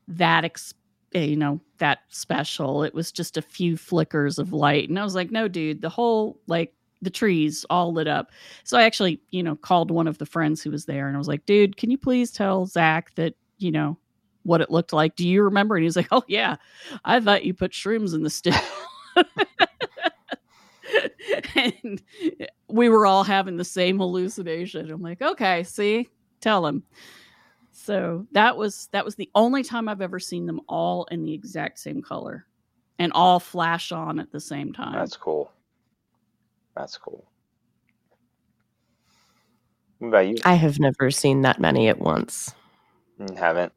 that 0.07 0.45
ex- 0.45 0.73
eh, 1.15 1.25
you 1.25 1.37
know 1.37 1.61
that 1.79 1.99
special. 2.09 2.83
It 2.83 2.95
was 2.95 3.13
just 3.13 3.37
a 3.37 3.43
few 3.43 3.77
flickers 3.77 4.39
of 4.39 4.53
light. 4.55 4.89
And 4.89 4.99
i 4.99 5.05
was 5.05 5.15
like 5.15 5.31
no 5.31 5.49
dude 5.49 5.83
the 5.83 5.91
whole 5.91 6.41
like 6.47 6.73
the 7.03 7.11
trees 7.11 7.67
all 7.69 7.93
lit 7.93 8.09
up. 8.09 8.31
So 8.65 8.79
i 8.79 8.85
actually 8.85 9.21
you 9.31 9.43
know 9.43 9.57
called 9.57 9.91
one 9.91 10.09
of 10.09 10.19
the 10.19 10.27
friends 10.27 10.63
who 10.63 10.71
was 10.71 10.87
there 10.87 11.07
and 11.09 11.17
i 11.17 11.19
was 11.19 11.29
like 11.29 11.45
dude 11.45 11.77
can 11.77 11.91
you 11.91 11.99
please 11.99 12.31
tell 12.31 12.65
zach 12.65 13.15
that 13.17 13.35
you 13.59 13.71
know 13.71 13.99
what 14.45 14.63
it 14.63 14.71
looked 14.71 14.95
like? 14.95 15.15
Do 15.15 15.29
you 15.29 15.43
remember? 15.43 15.77
And 15.77 15.83
he 15.83 15.87
was 15.87 15.97
like 15.97 16.09
oh 16.11 16.23
yeah 16.29 16.57
i 17.05 17.21
thought 17.21 17.45
you 17.45 17.53
put 17.53 17.73
shrooms 17.73 18.15
in 18.15 18.23
the 18.23 18.31
stew. 18.31 18.53
And 21.55 22.03
we 22.69 22.89
were 22.89 23.07
all 23.07 23.25
having 23.25 23.57
the 23.57 23.65
same 23.65 23.99
hallucination. 23.99 24.91
I'm 24.91 25.03
like, 25.03 25.21
okay, 25.21 25.65
see, 25.65 26.09
tell 26.41 26.67
him. 26.67 26.83
So 27.89 28.27
that 28.33 28.55
was 28.55 28.91
that 28.93 29.03
was 29.03 29.15
the 29.15 29.31
only 29.35 29.63
time 29.65 29.89
I've 29.89 30.03
ever 30.03 30.21
seen 30.21 30.45
them 30.45 30.61
all 30.69 31.07
in 31.11 31.25
the 31.25 31.33
exact 31.33 31.79
same 31.79 32.03
color 32.03 32.45
and 32.99 33.11
all 33.15 33.41
flash 33.41 33.93
on 33.93 34.21
at 34.21 34.31
the 34.31 34.41
same 34.41 34.75
time. 34.75 34.93
That's 34.93 35.17
cool. 35.17 35.51
That's 36.77 36.99
cool. 36.99 37.25
What 40.01 40.09
about 40.09 40.27
you? 40.29 40.35
I 40.45 40.53
have 40.53 40.79
never 40.79 41.11
seen 41.11 41.41
that 41.41 41.61
many 41.61 41.89
at 41.89 41.99
once. 41.99 42.55
Mm, 43.19 43.39
Haven't. 43.39 43.73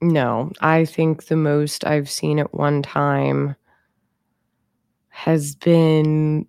No, 0.00 0.52
I 0.60 0.84
think 0.84 1.24
the 1.26 1.34
most 1.34 1.84
I've 1.84 2.08
seen 2.08 2.38
at 2.38 2.54
one 2.54 2.82
time 2.82 3.56
has 5.08 5.56
been 5.56 6.46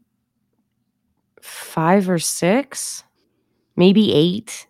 five 1.42 2.08
or 2.08 2.20
six, 2.20 3.04
maybe 3.76 4.14
eight. 4.14 4.68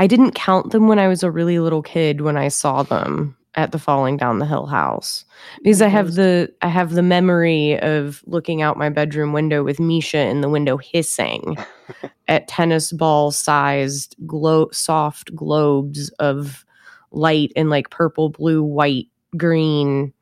I 0.00 0.06
didn't 0.06 0.34
count 0.34 0.72
them 0.72 0.88
when 0.88 0.98
I 0.98 1.08
was 1.08 1.22
a 1.22 1.30
really 1.30 1.58
little 1.58 1.82
kid 1.82 2.22
when 2.22 2.38
I 2.38 2.48
saw 2.48 2.82
them 2.82 3.36
at 3.54 3.72
the 3.72 3.78
falling 3.78 4.16
down 4.16 4.38
the 4.38 4.46
hill 4.46 4.64
house 4.64 5.26
because 5.62 5.82
I 5.82 5.88
have 5.88 6.14
the 6.14 6.50
I 6.62 6.68
have 6.68 6.92
the 6.94 7.02
memory 7.02 7.78
of 7.80 8.22
looking 8.24 8.62
out 8.62 8.78
my 8.78 8.88
bedroom 8.88 9.34
window 9.34 9.62
with 9.62 9.78
Misha 9.78 10.20
in 10.20 10.40
the 10.40 10.48
window 10.48 10.78
hissing 10.78 11.58
at 12.28 12.48
tennis 12.48 12.92
ball 12.92 13.30
sized 13.30 14.16
glow 14.26 14.70
soft 14.70 15.34
globes 15.36 16.08
of 16.18 16.64
light 17.10 17.52
in 17.54 17.68
like 17.68 17.90
purple, 17.90 18.30
blue, 18.30 18.62
white, 18.62 19.08
green, 19.36 20.14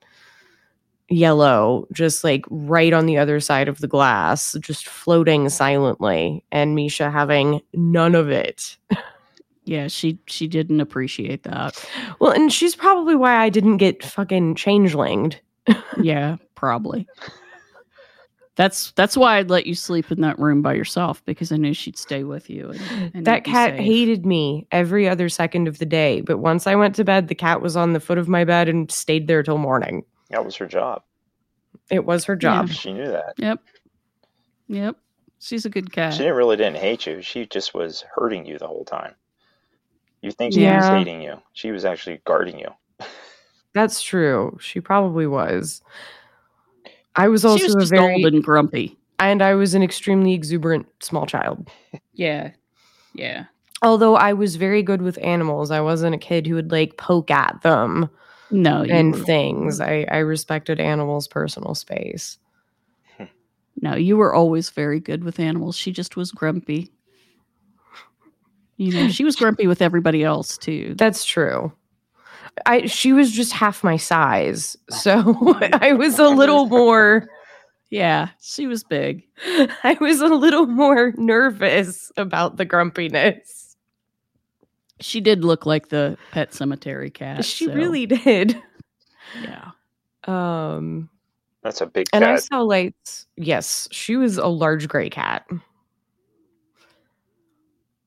yellow, 1.09 1.87
just 1.93 2.25
like 2.25 2.45
right 2.51 2.93
on 2.93 3.07
the 3.07 3.19
other 3.19 3.39
side 3.39 3.69
of 3.69 3.79
the 3.79 3.87
glass, 3.87 4.57
just 4.59 4.89
floating 4.89 5.49
silently, 5.49 6.45
and 6.51 6.75
Misha 6.75 7.13
having 7.13 7.61
none 7.75 8.17
of 8.17 8.29
it. 8.29 8.77
yeah, 9.69 9.89
she 9.89 10.19
she 10.27 10.47
didn't 10.47 10.81
appreciate 10.81 11.43
that. 11.43 11.85
Well, 12.19 12.33
and 12.33 12.53
she's 12.53 12.75
probably 12.75 13.15
why 13.15 13.37
I 13.37 13.51
didn't 13.51 13.77
get 13.77 14.03
fucking 14.03 14.55
changelinged. 14.55 15.37
yeah, 16.01 16.37
probably. 16.55 17.07
That's 18.57 18.93
that's 18.93 19.17
why 19.17 19.37
I'd 19.37 19.51
let 19.51 19.67
you 19.67 19.75
sleep 19.75 20.11
in 20.11 20.23
that 20.23 20.39
room 20.39 20.63
by 20.63 20.73
yourself 20.73 21.25
because 21.25 21.53
I 21.53 21.57
knew 21.57 21.75
she'd 21.75 21.99
stay 21.99 22.25
with 22.25 22.51
you. 22.51 22.71
And, 22.71 23.15
and 23.15 23.27
that 23.27 23.45
cat 23.45 23.77
safe. 23.77 23.81
hated 23.81 24.27
me 24.27 24.67
every 24.73 25.09
other 25.09 25.29
second 25.29 25.69
of 25.69 25.79
the 25.79 25.87
day, 25.87 26.23
but 26.23 26.39
once 26.39 26.67
I 26.67 26.75
went 26.75 26.97
to 26.97 27.05
bed, 27.05 27.29
the 27.29 27.37
cat 27.37 27.61
was 27.61 27.77
on 27.77 27.93
the 27.93 28.01
foot 28.01 28.19
of 28.19 28.27
my 28.27 28.45
bed 28.45 28.69
and 28.69 28.91
stayed 28.91 29.29
there 29.29 29.43
till 29.43 29.59
morning. 29.59 30.03
That 30.31 30.45
was 30.45 30.57
her 30.57 30.67
job. 30.67 31.03
It 31.91 32.05
was 32.05 32.25
her 32.25 32.37
job. 32.37 32.71
She 32.71 32.93
knew 32.93 33.07
that. 33.07 33.35
Yep. 33.37 33.61
Yep. 34.69 34.97
She's 35.41 35.65
a 35.65 35.71
good 35.71 35.93
cat. 35.93 36.15
She 36.15 36.21
didn't 36.21 36.35
really 36.35 36.57
didn't 36.57 36.79
hate 36.79 37.07
you. 37.07 37.23
She 37.23 37.47
just 37.47 37.75
was 37.75 38.05
hurting 38.15 38.45
you 38.45 38.59
the 38.59 38.67
whole 38.67 38.85
time. 38.85 39.15
You 40.23 40.31
think 40.33 40.55
she 40.55 40.65
was 40.65 40.85
hating 40.85 41.23
you. 41.23 41.41
She 41.53 41.71
was 41.71 41.85
actually 41.85 42.21
guarding 42.25 42.59
you. 42.59 42.69
That's 43.75 44.03
true. 44.03 44.57
She 44.61 44.81
probably 44.81 45.27
was. 45.27 45.83
I 47.17 47.29
was 47.29 47.43
she 47.43 47.49
also 47.49 47.75
was 47.75 47.91
a 47.93 47.97
very 47.97 48.25
old 48.25 48.35
and 48.35 48.43
grumpy. 48.43 48.97
and 49.19 49.43
I 49.43 49.55
was 49.55 49.75
an 49.75 49.83
extremely 49.83 50.33
exuberant 50.35 50.87
small 51.01 51.27
child. 51.27 51.71
Yeah. 52.15 52.51
Yeah. 53.15 53.45
Although 53.83 54.17
I 54.17 54.33
was 54.33 54.57
very 54.57 54.83
good 54.83 55.03
with 55.03 55.19
animals, 55.23 55.71
I 55.71 55.81
wasn't 55.81 56.17
a 56.17 56.19
kid 56.19 56.49
who 56.49 56.57
would 56.57 56.73
like 56.73 56.97
poke 56.97 57.31
at 57.31 57.61
them 57.63 58.11
No, 58.51 58.83
you 58.83 58.93
and 58.93 59.15
were, 59.15 59.25
things. 59.25 59.81
I, 59.81 60.05
I 60.11 60.19
respected 60.19 60.81
animals' 60.81 61.29
personal 61.29 61.77
space. 61.77 62.39
Hmm. 63.17 63.25
no, 63.81 63.95
you 63.95 64.17
were 64.17 64.35
always 64.35 64.71
very 64.71 64.99
good 64.99 65.23
with 65.23 65.39
animals. 65.39 65.77
She 65.77 65.93
just 65.93 66.17
was 66.17 66.33
grumpy. 66.33 66.91
You 68.79 68.93
know, 68.93 69.09
she 69.09 69.25
was 69.25 69.37
grumpy 69.37 69.67
with 69.67 69.83
everybody 69.83 70.25
else 70.25 70.57
too. 70.57 70.95
That's 70.97 71.25
true. 71.25 71.73
I 72.65 72.87
she 72.87 73.13
was 73.13 73.33
just 73.33 73.53
half 73.53 73.85
my 73.85 73.97
size, 73.97 74.77
so 74.89 75.37
I 75.75 75.93
was 75.93 76.19
a 76.19 76.29
little 76.29 76.67
more. 76.67 77.29
Yeah, 77.91 78.29
she 78.41 78.67
was 78.67 78.85
big. 78.85 79.25
I 79.85 79.97
was 80.01 80.21
a 80.21 80.29
little 80.29 80.67
more 80.67 81.13
nervous 81.17 82.13
about 82.17 82.57
the 82.57 82.65
grumpiness. 82.65 83.77
She 85.01 85.21
did 85.21 85.45
look 85.45 85.67
like 85.67 85.89
the 85.89 86.17
pet 86.33 86.55
cemetery 86.55 87.11
cat. 87.11 87.45
she 87.45 87.67
so, 87.67 87.73
really 87.73 88.07
did. 88.07 88.61
Yeah. 89.43 89.71
Um, 90.25 91.09
That's 91.63 91.81
a 91.81 91.87
big 91.87 92.09
and 92.13 92.25
I 92.25 92.37
saw 92.37 92.61
lights. 92.61 93.27
Yes, 93.37 93.89
she 93.91 94.17
was 94.17 94.39
a 94.39 94.49
large 94.49 94.89
gray 94.89 95.09
cat, 95.11 95.47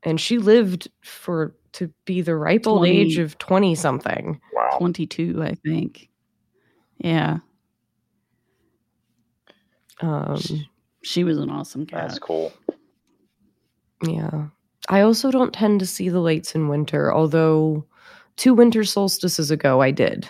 and 0.03 0.19
she 0.19 0.37
lived 0.37 0.89
for 1.01 1.55
to 1.73 1.91
be 2.05 2.21
the 2.21 2.35
ripe 2.35 2.67
old 2.67 2.85
age 2.85 3.17
of 3.17 3.37
twenty 3.37 3.75
something. 3.75 4.39
wow. 4.53 4.75
22, 4.77 5.41
I 5.41 5.55
think. 5.55 6.09
Yeah. 6.97 7.37
Um, 10.01 10.39
She 11.03 11.23
was 11.23 11.37
an 11.37 11.49
awesome 11.49 11.85
cat. 11.85 12.07
That's 12.07 12.19
cool. 12.19 12.51
Yeah. 14.03 14.47
I 14.89 15.01
also 15.01 15.31
don't 15.31 15.53
tend 15.53 15.79
to 15.79 15.85
see 15.85 16.09
the 16.09 16.19
lights 16.19 16.55
in 16.55 16.67
winter, 16.67 17.13
although 17.13 17.85
two 18.35 18.53
winter 18.53 18.83
solstices 18.83 19.51
ago 19.51 19.81
I 19.81 19.91
did. 19.91 20.29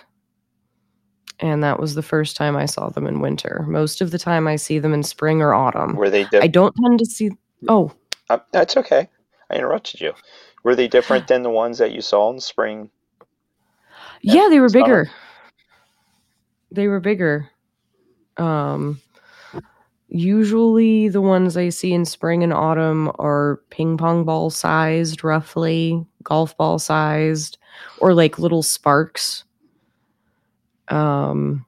And 1.40 1.64
that 1.64 1.80
was 1.80 1.96
the 1.96 2.04
first 2.04 2.36
time 2.36 2.56
I 2.56 2.66
saw 2.66 2.90
them 2.90 3.08
in 3.08 3.20
winter. 3.22 3.66
Most 3.68 4.02
of 4.02 4.12
the 4.12 4.20
time 4.20 4.48
I 4.48 4.58
see 4.58 4.78
them 4.78 4.94
in 4.94 5.04
spring 5.04 5.42
or 5.42 5.54
autumn. 5.54 5.96
Were 5.96 6.10
they 6.10 6.28
I 6.34 6.48
don't 6.48 6.76
tend 6.76 7.00
to 7.00 7.06
see 7.06 7.32
Oh, 7.68 7.92
Uh, 8.30 8.40
that's 8.52 8.78
okay. 8.78 9.08
I 9.52 9.56
interrupted 9.56 10.02
you. 10.02 10.14
Were 10.64 10.76
they 10.76 10.88
different 10.88 11.28
than 11.28 11.44
the 11.44 11.50
ones 11.50 11.78
that 11.80 11.92
you 11.92 12.02
saw 12.02 12.32
in 12.32 12.40
spring? 12.40 12.90
yeah, 14.22 14.48
they 14.50 14.60
were 14.60 14.70
summer. 14.70 14.86
bigger. 14.86 15.12
they 16.72 16.88
were 16.88 17.00
bigger. 17.00 17.50
Um, 18.38 19.02
usually 20.08 21.10
the 21.10 21.22
ones 21.22 21.58
I 21.58 21.70
see 21.70 21.94
in 21.94 22.06
spring 22.06 22.44
and 22.44 22.54
autumn 22.54 23.12
are 23.18 23.62
ping 23.70 23.98
pong 23.98 24.24
ball 24.24 24.50
sized, 24.50 25.24
roughly 25.24 26.06
golf 26.24 26.56
ball 26.58 26.80
sized, 26.80 27.58
or 28.00 28.14
like 28.14 28.40
little 28.40 28.64
sparks. 28.64 29.44
Um, 30.90 31.66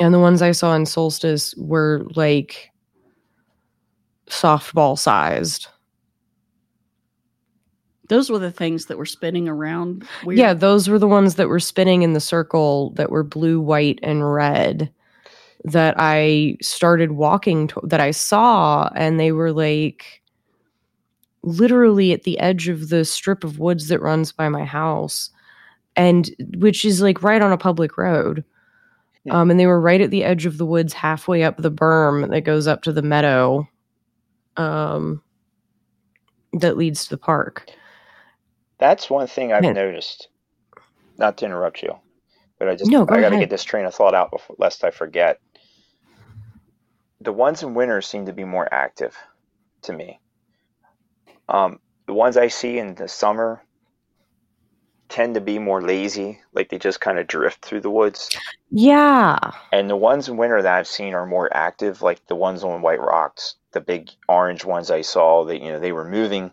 and 0.00 0.14
the 0.14 0.18
ones 0.18 0.42
I 0.42 0.52
saw 0.52 0.74
in 0.74 0.86
solstice 0.86 1.54
were 1.56 2.06
like 2.14 2.70
softball 4.28 4.98
sized. 4.98 5.68
Those 8.10 8.28
were 8.28 8.38
the 8.40 8.50
things 8.50 8.86
that 8.86 8.98
were 8.98 9.06
spinning 9.06 9.48
around. 9.48 10.04
Weird. 10.24 10.38
Yeah, 10.38 10.52
those 10.52 10.88
were 10.88 10.98
the 10.98 11.08
ones 11.08 11.36
that 11.36 11.48
were 11.48 11.60
spinning 11.60 12.02
in 12.02 12.12
the 12.12 12.20
circle 12.20 12.90
that 12.96 13.10
were 13.10 13.22
blue, 13.22 13.60
white, 13.60 14.00
and 14.02 14.30
red 14.34 14.90
that 15.64 15.94
I 15.98 16.56
started 16.60 17.12
walking 17.12 17.68
to- 17.68 17.80
that 17.84 18.00
I 18.00 18.10
saw 18.10 18.90
and 18.96 19.20
they 19.20 19.30
were 19.30 19.52
like 19.52 20.22
literally 21.42 22.12
at 22.12 22.22
the 22.24 22.38
edge 22.38 22.68
of 22.68 22.88
the 22.88 23.04
strip 23.04 23.44
of 23.44 23.58
woods 23.58 23.88
that 23.88 24.00
runs 24.02 24.32
by 24.32 24.48
my 24.48 24.64
house 24.64 25.30
and 25.96 26.30
which 26.56 26.84
is 26.84 27.00
like 27.02 27.22
right 27.22 27.42
on 27.42 27.52
a 27.52 27.58
public 27.58 27.96
road. 27.98 28.42
Yeah. 29.24 29.38
Um 29.38 29.50
and 29.50 29.60
they 29.60 29.66
were 29.66 29.80
right 29.80 30.00
at 30.00 30.10
the 30.10 30.24
edge 30.24 30.46
of 30.46 30.56
the 30.58 30.66
woods 30.66 30.94
halfway 30.94 31.42
up 31.42 31.58
the 31.58 31.70
berm 31.70 32.30
that 32.30 32.40
goes 32.42 32.66
up 32.66 32.82
to 32.82 32.92
the 32.92 33.02
meadow 33.02 33.68
um 34.56 35.22
that 36.54 36.76
leads 36.78 37.04
to 37.04 37.10
the 37.10 37.18
park. 37.18 37.68
That's 38.80 39.10
one 39.10 39.26
thing 39.26 39.52
I've 39.52 39.62
Man. 39.62 39.74
noticed. 39.74 40.28
Not 41.18 41.36
to 41.38 41.44
interrupt 41.44 41.82
you, 41.82 41.94
but 42.58 42.68
I 42.68 42.74
just 42.74 42.90
No, 42.90 43.04
go 43.04 43.14
I 43.14 43.20
got 43.20 43.28
to 43.28 43.38
get 43.38 43.50
this 43.50 43.62
train 43.62 43.84
of 43.84 43.94
thought 43.94 44.14
out 44.14 44.30
before, 44.30 44.56
lest 44.58 44.82
I 44.84 44.90
forget. 44.90 45.38
The 47.20 47.32
ones 47.32 47.62
in 47.62 47.74
winter 47.74 48.00
seem 48.00 48.26
to 48.26 48.32
be 48.32 48.44
more 48.44 48.72
active 48.72 49.14
to 49.82 49.92
me. 49.92 50.18
Um, 51.46 51.78
the 52.06 52.14
ones 52.14 52.38
I 52.38 52.48
see 52.48 52.78
in 52.78 52.94
the 52.94 53.06
summer 53.06 53.62
tend 55.10 55.34
to 55.34 55.40
be 55.42 55.58
more 55.58 55.82
lazy, 55.82 56.40
like 56.54 56.70
they 56.70 56.78
just 56.78 57.00
kind 57.00 57.18
of 57.18 57.26
drift 57.26 57.62
through 57.62 57.80
the 57.80 57.90
woods. 57.90 58.30
Yeah. 58.70 59.38
And 59.72 59.90
the 59.90 59.96
ones 59.96 60.28
in 60.28 60.38
winter 60.38 60.62
that 60.62 60.78
I've 60.78 60.86
seen 60.88 61.12
are 61.12 61.26
more 61.26 61.54
active, 61.54 62.00
like 62.00 62.24
the 62.26 62.36
ones 62.36 62.64
on 62.64 62.80
White 62.80 63.00
Rocks, 63.00 63.56
the 63.72 63.80
big 63.80 64.10
orange 64.28 64.64
ones 64.64 64.90
I 64.90 65.02
saw. 65.02 65.44
That 65.44 65.60
you 65.60 65.70
know 65.70 65.80
they 65.80 65.92
were 65.92 66.08
moving. 66.08 66.52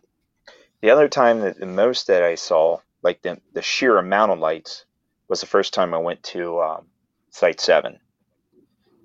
The 0.82 0.89
other 0.89 1.07
time 1.07 1.41
that 1.41 1.59
the 1.59 1.67
most 1.67 2.07
that 2.07 2.23
I 2.23 2.34
saw, 2.34 2.80
like 3.03 3.21
the 3.21 3.39
the 3.53 3.61
sheer 3.61 3.97
amount 3.99 4.32
of 4.32 4.39
lights, 4.39 4.86
was 5.28 5.39
the 5.39 5.45
first 5.45 5.71
time 5.71 5.93
I 5.93 5.99
went 5.99 6.23
to 6.34 6.59
um, 6.61 6.89
Site 7.30 7.59
Seven, 7.61 7.99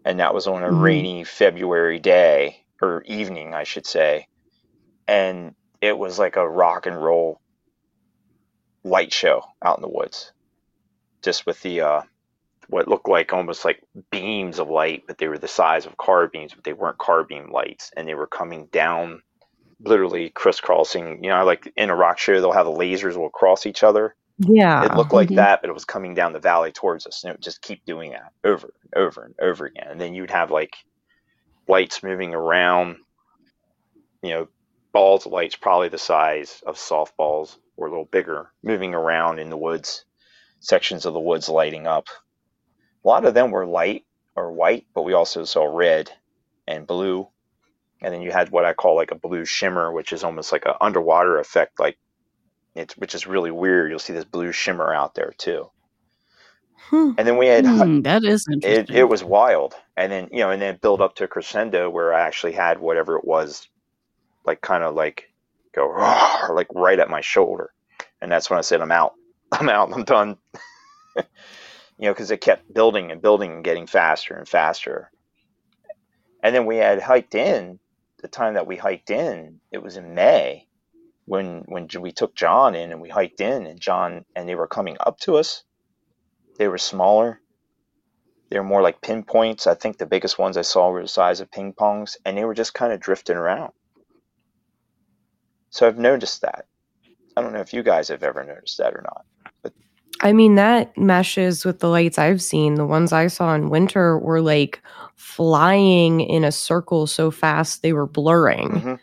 and 0.05 0.21
that 0.21 0.35
was 0.35 0.47
on 0.47 0.63
a 0.63 0.73
Mhm. 0.73 0.73
rainy 0.73 1.25
February 1.25 1.99
day 1.99 2.65
or 2.81 3.03
evening, 3.07 3.53
I 3.55 3.65
should 3.65 3.87
say, 3.87 4.29
and 5.09 5.55
it 5.81 5.99
was 5.99 6.19
like 6.19 6.37
a 6.37 6.49
rock 6.49 6.87
and 6.87 7.03
roll 7.03 7.41
light 8.85 9.13
show 9.13 9.43
out 9.65 9.79
in 9.79 9.83
the 9.83 9.89
woods, 9.89 10.33
just 11.23 11.47
with 11.47 11.61
the 11.63 11.83
uh, 11.83 12.03
what 12.69 12.89
looked 12.89 13.09
like 13.09 13.33
almost 13.33 13.65
like 13.65 13.83
beams 14.11 14.59
of 14.61 14.69
light, 14.71 15.05
but 15.07 15.19
they 15.19 15.29
were 15.29 15.39
the 15.39 15.49
size 15.49 15.87
of 15.87 15.97
car 15.99 16.29
beams, 16.29 16.55
but 16.55 16.65
they 16.65 16.73
weren't 16.75 16.99
car 16.99 17.25
beam 17.25 17.51
lights, 17.53 17.91
and 17.97 18.09
they 18.09 18.15
were 18.15 18.27
coming 18.29 18.67
down, 18.73 19.23
literally 19.85 20.31
crisscrossing. 20.31 21.23
You 21.23 21.31
know, 21.31 21.45
like 21.45 21.73
in 21.77 21.91
a 21.91 21.97
rock 21.97 22.19
show, 22.19 22.41
they'll 22.41 22.53
have 22.53 22.67
the 22.67 22.73
lasers 22.73 23.17
will 23.17 23.31
cross 23.31 23.67
each 23.67 23.83
other. 23.83 24.15
Yeah. 24.39 24.85
It 24.85 24.95
looked 24.95 25.13
like 25.13 25.29
Mhm. 25.29 25.37
that, 25.37 25.61
but 25.61 25.71
it 25.71 25.75
was 25.75 25.85
coming 25.85 26.15
down 26.15 26.33
the 26.33 26.41
valley 26.41 26.73
towards 26.73 27.07
us, 27.07 27.23
and 27.23 27.31
it 27.31 27.35
would 27.35 27.43
just 27.43 27.63
keep 27.63 27.85
doing 27.85 28.13
that 28.13 28.33
over 28.45 28.73
and 28.83 28.95
over 29.03 29.25
and 29.25 29.35
over 29.41 29.67
again. 29.67 29.89
And 29.89 30.01
then 30.01 30.15
you'd 30.15 30.31
have 30.31 30.51
like 30.51 30.77
lights 31.69 32.03
moving 32.03 32.35
around, 32.35 32.97
you 34.23 34.31
know, 34.31 34.49
balls 34.93 35.27
of 35.27 35.33
lights 35.33 35.57
probably 35.57 35.89
the 35.89 35.99
size 35.99 36.63
of 36.67 36.77
softballs 36.77 37.57
or 37.77 37.87
a 37.87 37.91
little 37.91 38.05
bigger, 38.07 38.51
moving 38.63 38.95
around 38.95 39.39
in 39.39 39.51
the 39.51 39.57
woods, 39.57 40.05
sections 40.61 41.07
of 41.07 41.15
the 41.15 41.21
woods 41.21 41.49
lighting 41.49 41.87
up. 41.87 42.07
A 43.05 43.09
lot 43.09 43.25
of 43.25 43.35
them 43.35 43.51
were 43.51 43.67
light 43.67 44.05
or 44.37 44.53
white, 44.53 44.87
but 44.95 45.03
we 45.03 45.13
also 45.13 45.45
saw 45.45 45.65
red 45.65 46.11
and 46.67 46.87
blue. 46.87 47.29
And 48.03 48.15
then 48.15 48.23
you 48.23 48.33
had 48.33 48.51
what 48.51 48.67
I 48.67 48.75
call 48.75 48.97
like 48.97 49.13
a 49.13 49.17
blue 49.17 49.47
shimmer, 49.47 49.93
which 49.93 50.13
is 50.13 50.25
almost 50.25 50.53
like 50.53 50.67
an 50.67 50.75
underwater 50.81 51.39
effect, 51.39 51.81
like 51.81 51.99
it's 52.77 52.97
which 52.97 53.15
is 53.15 53.27
really 53.27 53.51
weird. 53.53 53.91
You'll 53.91 53.99
see 54.01 54.15
this 54.15 54.25
blue 54.27 54.53
shimmer 54.53 54.95
out 54.95 55.15
there 55.15 55.33
too. 55.39 55.71
Hmm. 56.91 57.13
And 57.17 57.27
then 57.29 57.39
we 57.39 57.49
had 57.49 57.65
Hmm, 57.65 58.03
that 58.03 58.25
is 58.25 58.47
it, 58.63 58.87
interesting. 58.87 58.91
it 58.93 59.05
was 59.05 59.25
wild 59.25 59.75
and 59.97 60.13
then 60.13 60.29
you 60.33 60.41
know 60.41 60.51
and 60.51 60.61
then 60.63 60.79
build 60.83 61.01
up 61.01 61.15
to 61.17 61.25
a 61.25 61.29
crescendo 61.29 61.89
where 61.91 62.15
i 62.15 62.21
actually 62.23 62.53
had 62.53 62.79
whatever 62.81 63.17
it 63.17 63.25
was 63.25 63.69
like 64.47 64.61
kind 64.61 64.85
of 64.85 64.95
like 64.95 65.31
go 65.75 65.89
like 66.55 66.69
right 66.75 67.01
at 67.01 67.11
my 67.11 67.21
shoulder 67.21 67.73
and 68.23 68.33
that's 68.33 68.51
when 68.51 68.59
i 68.59 68.63
said 68.63 68.81
i'm 68.83 68.93
out 68.93 69.15
i'm 69.53 69.69
out 69.69 69.93
i'm 69.95 70.05
done 70.05 70.37
you 71.19 71.25
know 72.01 72.13
because 72.13 72.31
it 72.31 72.41
kept 72.41 72.73
building 72.73 73.13
and 73.13 73.23
building 73.23 73.53
and 73.53 73.65
getting 73.65 73.87
faster 73.87 74.35
and 74.37 74.49
faster 74.49 75.11
and 76.43 76.55
then 76.55 76.67
we 76.67 76.77
had 76.79 77.01
hiked 77.03 77.35
in 77.35 77.79
the 78.23 78.29
time 78.29 78.55
that 78.55 78.67
we 78.67 78.77
hiked 78.77 79.11
in 79.11 79.61
it 79.71 79.83
was 79.83 79.97
in 79.97 80.15
may 80.15 80.67
when 81.27 81.63
when 81.67 81.89
we 82.01 82.13
took 82.13 82.35
john 82.35 82.75
in 82.75 82.93
and 82.93 83.01
we 83.01 83.09
hiked 83.09 83.41
in 83.41 83.67
and 83.67 83.81
john 83.81 84.25
and 84.35 84.49
they 84.49 84.55
were 84.55 84.67
coming 84.67 84.97
up 85.01 85.19
to 85.19 85.37
us 85.37 85.65
they 86.59 86.69
were 86.69 86.79
smaller 86.79 87.43
they 88.53 88.59
were 88.59 88.65
more 88.67 88.83
like 88.83 89.01
pinpoints. 89.01 89.67
I 89.67 89.73
think 89.73 89.97
the 89.97 90.05
biggest 90.05 90.39
ones 90.39 90.59
I 90.59 90.61
saw 90.63 90.91
were 90.91 91.01
the 91.01 91.09
size 91.09 91.41
of 91.41 91.51
ping 91.51 91.73
pongs, 91.73 92.19
and 92.27 92.37
they 92.37 92.45
were 92.45 92.53
just 92.53 92.75
kind 92.75 92.93
of 92.93 93.01
drifting 93.01 93.39
around. 93.39 93.73
So 95.71 95.87
I've 95.87 95.97
noticed 95.97 96.43
that. 96.43 96.67
I 97.35 97.41
don't 97.41 97.55
know 97.55 97.61
if 97.61 97.73
you 97.73 97.83
guys 97.83 98.09
have 98.09 98.23
ever 98.23 98.45
noticed 98.45 98.77
that 98.77 98.93
or 98.93 99.01
not. 99.01 99.25
I 100.23 100.33
mean, 100.33 100.55
that 100.55 100.97
meshes 100.97 101.65
with 101.65 101.81
the 101.81 101.89
lights 101.89 102.19
I've 102.19 102.41
seen. 102.41 102.75
The 102.77 102.87
ones 102.87 103.13
I 103.13 103.27
saw 103.27 103.55
in 103.55 103.71
winter 103.71 104.19
were 104.19 104.41
like 104.41 104.81
flying 105.17 106.21
in 106.21 106.45
a 106.45 106.53
circle 106.53 107.07
so 107.07 107.31
fast 107.31 107.83
they 107.83 107.93
were 107.93 108.07
blurring. 108.07 108.71
Mhm. 108.71 108.99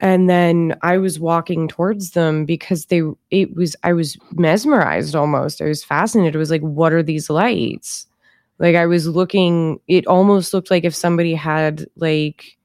And 0.00 0.30
then 0.30 0.76
I 0.82 0.98
was 0.98 1.18
walking 1.18 1.66
towards 1.66 2.12
them 2.12 2.44
because 2.44 2.86
they, 2.86 3.02
it 3.30 3.54
was, 3.56 3.74
I 3.82 3.92
was 3.92 4.16
mesmerized 4.32 5.16
almost. 5.16 5.60
I 5.60 5.64
was 5.66 5.82
fascinated. 5.82 6.36
It 6.36 6.38
was 6.38 6.52
like, 6.52 6.60
what 6.62 6.92
are 6.92 7.02
these 7.02 7.28
lights? 7.28 8.06
Like, 8.60 8.76
I 8.76 8.86
was 8.86 9.08
looking, 9.08 9.80
it 9.88 10.06
almost 10.06 10.54
looked 10.54 10.70
like 10.70 10.84
if 10.84 10.94
somebody 10.94 11.34
had 11.34 11.86
like 11.96 12.57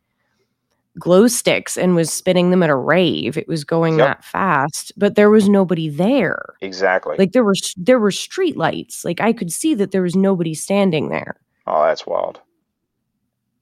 glow 1.00 1.28
sticks 1.28 1.78
and 1.78 1.96
was 1.96 2.14
spinning 2.14 2.52
them 2.52 2.62
at 2.64 2.70
a 2.70 2.76
rave. 2.76 3.38
It 3.38 3.48
was 3.48 3.64
going 3.64 3.98
Yep. 3.98 4.08
that 4.08 4.24
fast, 4.24 4.92
but 4.96 5.16
there 5.16 5.30
was 5.32 5.50
nobody 5.50 5.90
there. 5.90 6.42
Exactly. 6.62 7.16
like 7.18 7.32
there 7.32 7.44
were 7.44 7.56
there 7.78 8.00
were 8.00 8.12
street 8.12 8.56
lights 8.58 9.04
like 9.04 9.20
i 9.22 9.34
could 9.34 9.52
see 9.52 9.74
that 9.76 9.92
there 9.92 10.02
was 10.04 10.16
nobody 10.16 10.54
standing 10.54 11.10
there 11.10 11.40
oh, 11.68 11.84
that's 11.84 12.06
wild. 12.06 12.40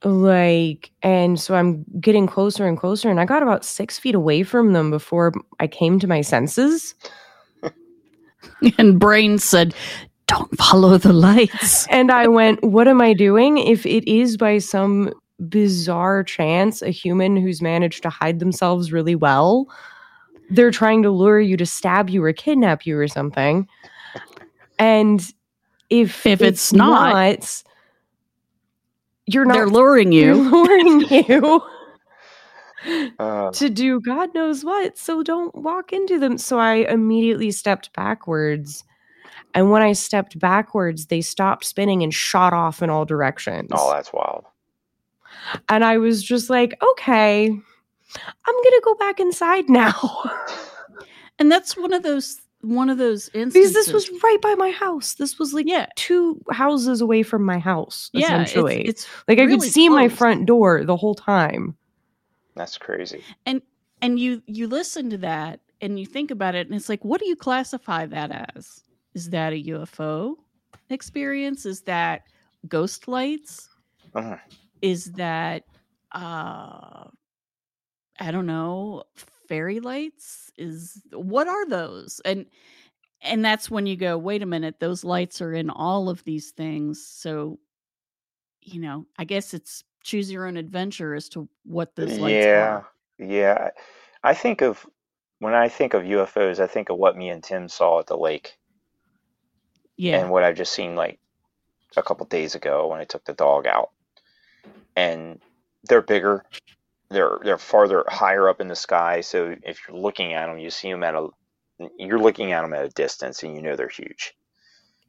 like 0.04 0.90
and 1.02 1.38
so 1.40 1.54
i'm 1.54 1.84
getting 2.00 2.26
closer 2.26 2.66
and 2.66 2.78
closer 2.78 3.08
and 3.10 3.20
i 3.20 3.24
got 3.24 3.42
about 3.42 3.64
six 3.64 3.98
feet 3.98 4.14
away 4.14 4.42
from 4.42 4.72
them 4.72 4.90
before 4.90 5.32
i 5.60 5.66
came 5.66 5.98
to 5.98 6.06
my 6.06 6.20
senses 6.20 6.94
and 8.78 8.98
Brain 8.98 9.38
said, 9.38 9.74
"Don't 10.26 10.56
follow 10.58 10.98
the 10.98 11.12
lights." 11.12 11.86
and 11.88 12.10
i 12.10 12.26
went 12.26 12.62
what 12.64 12.88
am 12.88 13.00
i 13.00 13.12
doing 13.12 13.58
if 13.58 13.86
it 13.86 14.08
is 14.10 14.36
by 14.36 14.58
some 14.58 15.12
bizarre 15.48 16.22
chance 16.24 16.82
a 16.82 16.90
human 16.90 17.36
who's 17.36 17.60
managed 17.62 18.02
to 18.02 18.10
hide 18.10 18.38
themselves 18.38 18.92
really 18.92 19.14
well 19.14 19.66
they're 20.50 20.70
trying 20.70 21.02
to 21.02 21.10
lure 21.10 21.40
you 21.40 21.56
to 21.56 21.66
stab 21.66 22.10
you 22.10 22.22
or 22.22 22.32
kidnap 22.32 22.84
you 22.86 22.96
or 22.98 23.08
something 23.08 23.66
and 24.78 25.32
if 25.90 26.24
If 26.24 26.40
it's 26.40 26.72
not, 26.72 27.62
you're 29.26 29.44
not 29.44 29.54
They're 29.54 29.66
luring 29.68 30.10
They're 30.10 30.34
you. 30.34 30.50
luring 30.50 31.00
you 31.10 31.62
Uh, 33.18 33.50
to 33.52 33.70
do 33.70 34.00
God 34.00 34.34
knows 34.34 34.64
what. 34.64 34.98
So 34.98 35.22
don't 35.22 35.54
walk 35.54 35.92
into 35.92 36.18
them. 36.18 36.38
So 36.38 36.58
I 36.58 36.76
immediately 36.88 37.50
stepped 37.52 37.92
backwards. 37.92 38.84
And 39.54 39.70
when 39.70 39.82
I 39.82 39.92
stepped 39.92 40.38
backwards, 40.38 41.06
they 41.06 41.20
stopped 41.20 41.64
spinning 41.64 42.02
and 42.02 42.12
shot 42.12 42.52
off 42.52 42.82
in 42.82 42.90
all 42.90 43.04
directions. 43.04 43.68
oh, 43.72 43.92
that's 43.92 44.12
wild. 44.12 44.46
And 45.68 45.84
I 45.84 45.98
was 45.98 46.22
just 46.22 46.50
like, 46.50 46.78
okay, 46.92 47.46
I'm 47.46 48.54
going 48.54 48.64
to 48.64 48.82
go 48.84 48.94
back 48.94 49.20
inside 49.20 49.68
now. 49.68 49.94
And 51.38 51.50
that's 51.50 51.76
one 51.76 51.92
of 51.92 52.02
those 52.02 52.40
one 52.60 52.88
of 52.88 52.98
those 52.98 53.28
instances. 53.34 53.72
because 53.72 53.74
this 53.74 53.92
was 53.92 54.22
right 54.22 54.40
by 54.40 54.54
my 54.54 54.70
house. 54.70 55.14
This 55.14 55.38
was 55.38 55.52
like 55.52 55.66
yeah, 55.66 55.86
two 55.96 56.40
houses 56.52 57.00
away 57.00 57.24
from 57.24 57.44
my 57.44 57.58
house, 57.58 58.10
yeah. 58.12 58.26
Essentially. 58.42 58.82
it's 58.86 59.08
like 59.26 59.38
I 59.38 59.42
could 59.42 59.48
really 59.50 59.68
see 59.68 59.88
my 59.88 60.08
front 60.08 60.46
door 60.46 60.84
the 60.84 60.96
whole 60.96 61.16
time. 61.16 61.76
That's 62.54 62.78
crazy. 62.78 63.24
and 63.46 63.62
and 64.02 64.20
you 64.20 64.42
you 64.46 64.68
listen 64.68 65.10
to 65.10 65.18
that 65.18 65.60
and 65.80 65.98
you 65.98 66.06
think 66.06 66.30
about 66.30 66.54
it, 66.54 66.68
and 66.68 66.76
it's 66.76 66.88
like, 66.88 67.04
what 67.04 67.18
do 67.20 67.26
you 67.26 67.34
classify 67.34 68.06
that 68.06 68.52
as? 68.54 68.84
Is 69.14 69.30
that 69.30 69.52
a 69.52 69.62
UFO? 69.64 70.36
experience? 70.90 71.66
Is 71.66 71.80
that 71.82 72.22
ghost 72.68 73.08
lights? 73.08 73.68
Mhm. 74.14 74.38
Is 74.82 75.12
that 75.12 75.64
uh 76.12 77.04
I 78.20 78.30
don't 78.30 78.46
know, 78.46 79.04
fairy 79.48 79.80
lights? 79.80 80.50
Is 80.56 81.02
what 81.12 81.48
are 81.48 81.66
those? 81.68 82.20
And 82.24 82.46
and 83.22 83.44
that's 83.44 83.70
when 83.70 83.86
you 83.86 83.96
go, 83.96 84.18
wait 84.18 84.42
a 84.42 84.46
minute, 84.46 84.80
those 84.80 85.04
lights 85.04 85.40
are 85.40 85.52
in 85.54 85.70
all 85.70 86.08
of 86.08 86.24
these 86.24 86.50
things. 86.50 87.06
So, 87.06 87.58
you 88.62 88.80
know, 88.80 89.06
I 89.18 89.24
guess 89.24 89.54
it's 89.54 89.84
choose 90.02 90.30
your 90.30 90.46
own 90.46 90.56
adventure 90.56 91.14
as 91.14 91.28
to 91.30 91.48
what 91.64 91.94
those 91.96 92.18
lights 92.18 92.46
Yeah, 92.46 92.52
are. 92.52 92.88
yeah. 93.18 93.70
I 94.24 94.34
think 94.34 94.62
of 94.62 94.86
when 95.38 95.54
I 95.54 95.68
think 95.68 95.94
of 95.94 96.02
UFOs, 96.04 96.60
I 96.60 96.66
think 96.66 96.90
of 96.90 96.98
what 96.98 97.16
me 97.16 97.28
and 97.30 97.42
Tim 97.42 97.68
saw 97.68 98.00
at 98.00 98.06
the 98.06 98.16
lake 98.16 98.58
Yeah. 99.96 100.18
and 100.18 100.30
what 100.30 100.44
I've 100.44 100.56
just 100.56 100.72
seen 100.72 100.94
like 100.96 101.18
a 101.96 102.02
couple 102.02 102.26
days 102.26 102.54
ago 102.54 102.88
when 102.88 103.00
I 103.00 103.04
took 103.04 103.24
the 103.24 103.34
dog 103.34 103.66
out. 103.66 103.90
And 104.96 105.40
they're 105.88 106.02
bigger. 106.02 106.44
They're 107.10 107.38
they're 107.42 107.58
farther 107.58 108.04
higher 108.08 108.48
up 108.48 108.60
in 108.60 108.68
the 108.68 108.76
sky, 108.76 109.20
so 109.20 109.54
if 109.62 109.80
you're 109.86 109.98
looking 109.98 110.32
at 110.32 110.46
them, 110.46 110.58
you 110.58 110.70
see 110.70 110.90
them 110.90 111.02
at 111.02 111.14
a 111.14 111.28
you're 111.98 112.18
looking 112.18 112.52
at 112.52 112.62
them 112.62 112.74
at 112.74 112.84
a 112.84 112.88
distance 112.88 113.42
and 113.42 113.54
you 113.54 113.62
know 113.62 113.76
they're 113.76 113.88
huge. 113.88 114.34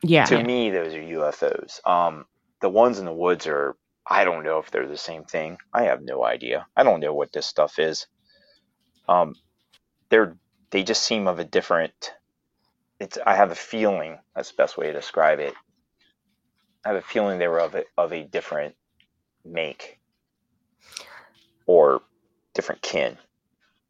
Yeah. 0.01 0.25
To 0.25 0.43
me, 0.43 0.69
those 0.69 0.93
are 0.93 0.99
UFOs. 0.99 1.85
Um, 1.87 2.25
the 2.61 2.69
ones 2.69 2.99
in 2.99 3.05
the 3.05 3.13
woods 3.13 3.47
are 3.47 3.75
I 4.05 4.25
don't 4.25 4.43
know 4.43 4.59
if 4.59 4.69
they're 4.69 4.87
the 4.87 4.97
same 4.97 5.23
thing. 5.23 5.57
I 5.73 5.83
have 5.83 6.01
no 6.01 6.25
idea. 6.25 6.65
I 6.75 6.83
don't 6.83 6.99
know 6.99 7.13
what 7.13 7.31
this 7.31 7.45
stuff 7.45 7.79
is. 7.79 8.07
Um, 9.07 9.35
they're 10.09 10.37
they 10.71 10.83
just 10.83 11.03
seem 11.03 11.27
of 11.27 11.39
a 11.39 11.45
different. 11.45 12.13
It's 12.99 13.17
I 13.25 13.35
have 13.35 13.51
a 13.51 13.55
feeling 13.55 14.17
that's 14.35 14.49
the 14.49 14.57
best 14.57 14.77
way 14.77 14.87
to 14.87 14.93
describe 14.93 15.39
it. 15.39 15.53
I 16.83 16.89
have 16.89 16.97
a 16.97 17.01
feeling 17.01 17.39
they 17.39 17.47
were 17.47 17.61
of 17.61 17.75
a, 17.75 17.85
of 17.97 18.11
a 18.11 18.23
different 18.23 18.75
make 19.45 19.99
or 21.65 22.01
different 22.53 22.81
kin, 22.81 23.17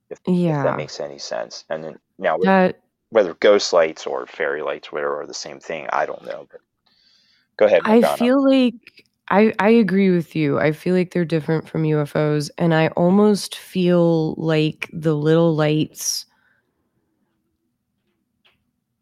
if 0.09 0.19
Yeah. 0.27 0.63
that 0.63 0.77
makes 0.77 0.99
any 0.99 1.19
sense. 1.19 1.65
And 1.69 1.83
then 1.83 1.99
now 2.17 2.37
That 2.39 2.79
whether 3.09 3.33
ghost 3.35 3.73
lights 3.73 4.07
or 4.07 4.25
fairy 4.27 4.61
lights, 4.61 4.91
whatever, 4.91 5.21
are 5.21 5.27
the 5.27 5.33
same 5.33 5.59
thing, 5.59 5.87
I 5.91 6.05
don't 6.05 6.25
know. 6.25 6.47
But 6.51 6.61
go 7.57 7.65
ahead, 7.65 7.83
I 7.85 8.01
feel 8.03 8.43
like 8.43 9.05
I 9.29 9.53
I 9.59 9.69
agree 9.69 10.11
with 10.11 10.35
you. 10.35 10.59
I 10.59 10.71
feel 10.71 10.95
like 10.95 11.11
they're 11.13 11.25
different 11.25 11.67
from 11.67 11.83
UFOs 11.83 12.49
and 12.57 12.73
I 12.73 12.87
almost 12.89 13.55
feel 13.57 14.35
like 14.35 14.89
the 14.93 15.15
little 15.15 15.55
lights 15.55 16.25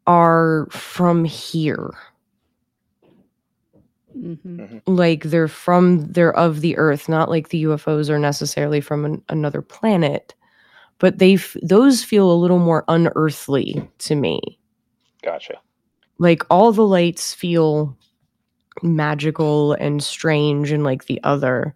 are 0.07 0.67
from 0.71 1.25
here. 1.25 1.91
Hmm 4.13 4.77
Like 4.87 5.23
they're 5.23 5.47
from 5.47 6.05
they're 6.11 6.35
of 6.35 6.61
the 6.61 6.77
earth, 6.77 7.07
not 7.09 7.29
like 7.29 7.49
the 7.49 7.63
UFOs 7.63 8.09
are 8.09 8.19
necessarily 8.19 8.81
from 8.81 9.05
an, 9.05 9.23
another 9.29 9.61
planet. 9.61 10.33
But 10.99 11.17
they 11.19 11.35
f- 11.35 11.55
those 11.63 12.03
feel 12.03 12.31
a 12.31 12.35
little 12.41 12.59
more 12.59 12.83
unearthly 12.87 13.87
to 13.99 14.15
me. 14.15 14.59
Gotcha. 15.23 15.59
like 16.19 16.43
all 16.49 16.71
the 16.71 16.85
lights 16.85 17.33
feel 17.33 17.95
magical 18.83 19.73
and 19.73 20.03
strange 20.03 20.71
and 20.71 20.83
like 20.83 21.05
the 21.05 21.19
other 21.23 21.75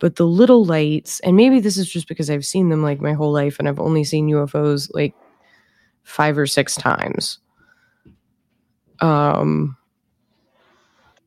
but 0.00 0.16
the 0.16 0.26
little 0.26 0.64
lights 0.64 1.20
and 1.20 1.36
maybe 1.36 1.60
this 1.60 1.76
is 1.76 1.88
just 1.88 2.08
because 2.08 2.30
i've 2.30 2.44
seen 2.44 2.68
them 2.70 2.82
like 2.82 3.00
my 3.00 3.12
whole 3.12 3.32
life 3.32 3.58
and 3.58 3.68
i've 3.68 3.78
only 3.80 4.02
seen 4.04 4.28
ufos 4.30 4.90
like 4.94 5.14
five 6.04 6.36
or 6.38 6.46
six 6.46 6.74
times 6.76 7.38
um 9.00 9.76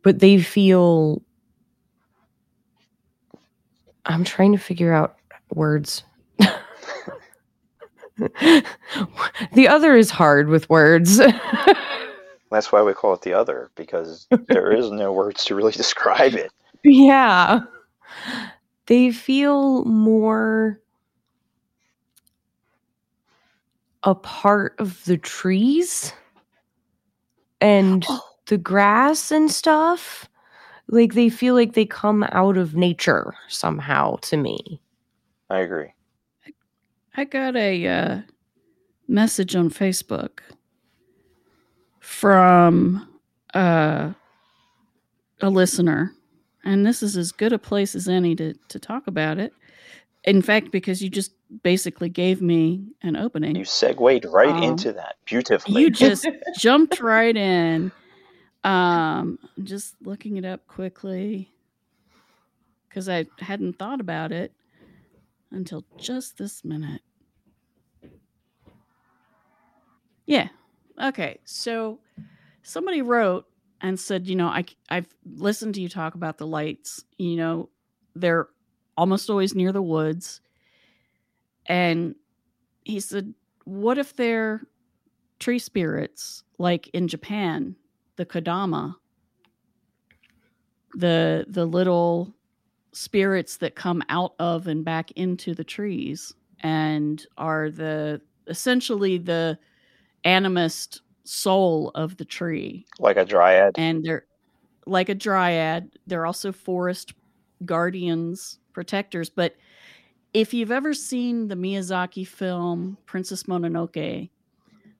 but 0.07 0.19
they 0.19 0.41
feel 0.41 1.21
i'm 4.05 4.23
trying 4.23 4.53
to 4.53 4.57
figure 4.57 4.93
out 4.93 5.17
words 5.53 6.03
the 8.17 9.67
other 9.67 9.97
is 9.97 10.09
hard 10.09 10.47
with 10.47 10.69
words 10.69 11.19
That's 12.49 12.71
why 12.71 12.81
we 12.81 12.93
call 12.93 13.13
it 13.13 13.23
the 13.23 13.33
other 13.33 13.69
because 13.75 14.25
there 14.47 14.71
is 14.71 14.89
no 14.89 15.11
words 15.11 15.43
to 15.43 15.55
really 15.55 15.73
describe 15.73 16.33
it. 16.33 16.49
Yeah. 16.81 17.59
They 18.85 19.11
feel 19.11 19.83
more 19.83 20.79
a 24.03 24.15
part 24.15 24.75
of 24.79 25.03
the 25.03 25.17
trees 25.17 26.13
and 27.59 28.05
Oh. 28.07 28.36
The 28.47 28.57
grass 28.57 29.31
and 29.31 29.51
stuff. 29.51 30.29
Like 30.89 31.13
they 31.13 31.29
feel 31.29 31.53
like 31.53 31.73
they 31.73 31.85
come 31.85 32.23
out 32.31 32.57
of 32.57 32.75
nature 32.75 33.35
somehow 33.49 34.15
to 34.23 34.37
me. 34.37 34.79
I 35.49 35.59
agree. 35.59 35.93
I 37.17 37.23
got 37.25 37.55
a 37.55 37.87
uh, 37.87 38.21
message 39.07 39.55
on 39.55 39.69
Facebook 39.69 40.39
from 41.99 43.07
uh, 43.53 44.13
a 45.41 45.49
listener, 45.49 46.13
and 46.63 46.85
this 46.85 47.03
is 47.03 47.17
as 47.17 47.31
good 47.31 47.53
a 47.53 47.59
place 47.59 47.95
as 47.95 48.07
any 48.07 48.35
to, 48.35 48.53
to 48.69 48.79
talk 48.79 49.07
about 49.07 49.39
it. 49.39 49.53
In 50.23 50.41
fact, 50.41 50.71
because 50.71 51.01
you 51.01 51.09
just 51.09 51.31
basically 51.63 52.09
gave 52.09 52.41
me 52.41 52.85
an 53.01 53.15
opening. 53.15 53.55
You 53.55 53.65
segued 53.65 54.25
right 54.25 54.49
Um, 54.49 54.63
into 54.63 54.93
that 54.93 55.15
beautifully. 55.25 55.81
You 55.81 55.89
just 55.91 56.27
jumped 56.57 56.99
right 57.01 57.35
in. 57.35 57.91
Um, 58.63 59.39
I'm 59.57 59.65
just 59.65 59.95
looking 60.01 60.37
it 60.37 60.45
up 60.45 60.67
quickly 60.67 61.53
because 62.89 63.07
I 63.07 63.25
hadn't 63.39 63.79
thought 63.79 64.01
about 64.01 64.31
it 64.31 64.51
until 65.51 65.85
just 65.97 66.37
this 66.37 66.65
minute. 66.65 67.01
Yeah. 70.25 70.49
Okay. 71.01 71.39
So 71.45 71.99
somebody 72.63 73.01
wrote 73.01 73.45
and 73.81 73.99
said, 73.99 74.27
you 74.27 74.35
know, 74.35 74.47
I 74.47 74.65
I've 74.89 75.07
listened 75.25 75.75
to 75.75 75.81
you 75.81 75.89
talk 75.89 76.15
about 76.15 76.37
the 76.37 76.47
lights. 76.47 77.03
You 77.17 77.37
know, 77.37 77.69
they're 78.15 78.47
almost 78.97 79.29
always 79.29 79.55
near 79.55 79.71
the 79.71 79.81
woods. 79.81 80.41
And 81.67 82.15
he 82.83 82.99
said, 82.99 83.33
what 83.63 83.97
if 83.97 84.15
they're 84.15 84.65
tree 85.39 85.59
spirits 85.59 86.43
like 86.57 86.87
in 86.89 87.07
Japan, 87.07 87.75
the 88.17 88.25
kodama, 88.25 88.95
the 90.95 91.45
the 91.47 91.65
little 91.65 92.33
spirits 92.91 93.57
that 93.57 93.75
come 93.75 94.03
out 94.09 94.33
of 94.39 94.67
and 94.67 94.83
back 94.83 95.11
into 95.11 95.53
the 95.53 95.63
trees 95.63 96.33
and 96.61 97.25
are 97.37 97.69
the 97.69 98.19
essentially 98.47 99.17
the 99.17 99.57
animist 100.25 101.01
soul 101.23 101.91
of 101.93 102.17
the 102.17 102.25
tree 102.25 102.85
like 102.99 103.17
a 103.17 103.25
dryad. 103.25 103.71
and 103.77 104.03
they're 104.03 104.25
like 104.87 105.09
a 105.09 105.15
dryad. 105.15 105.91
They're 106.07 106.25
also 106.25 106.51
forest 106.51 107.13
guardians, 107.65 108.59
protectors. 108.73 109.29
But 109.29 109.55
if 110.33 110.53
you've 110.53 110.71
ever 110.71 110.93
seen 110.93 111.47
the 111.47 111.55
Miyazaki 111.55 112.25
film 112.25 112.97
Princess 113.05 113.43
Mononoke, 113.43 114.29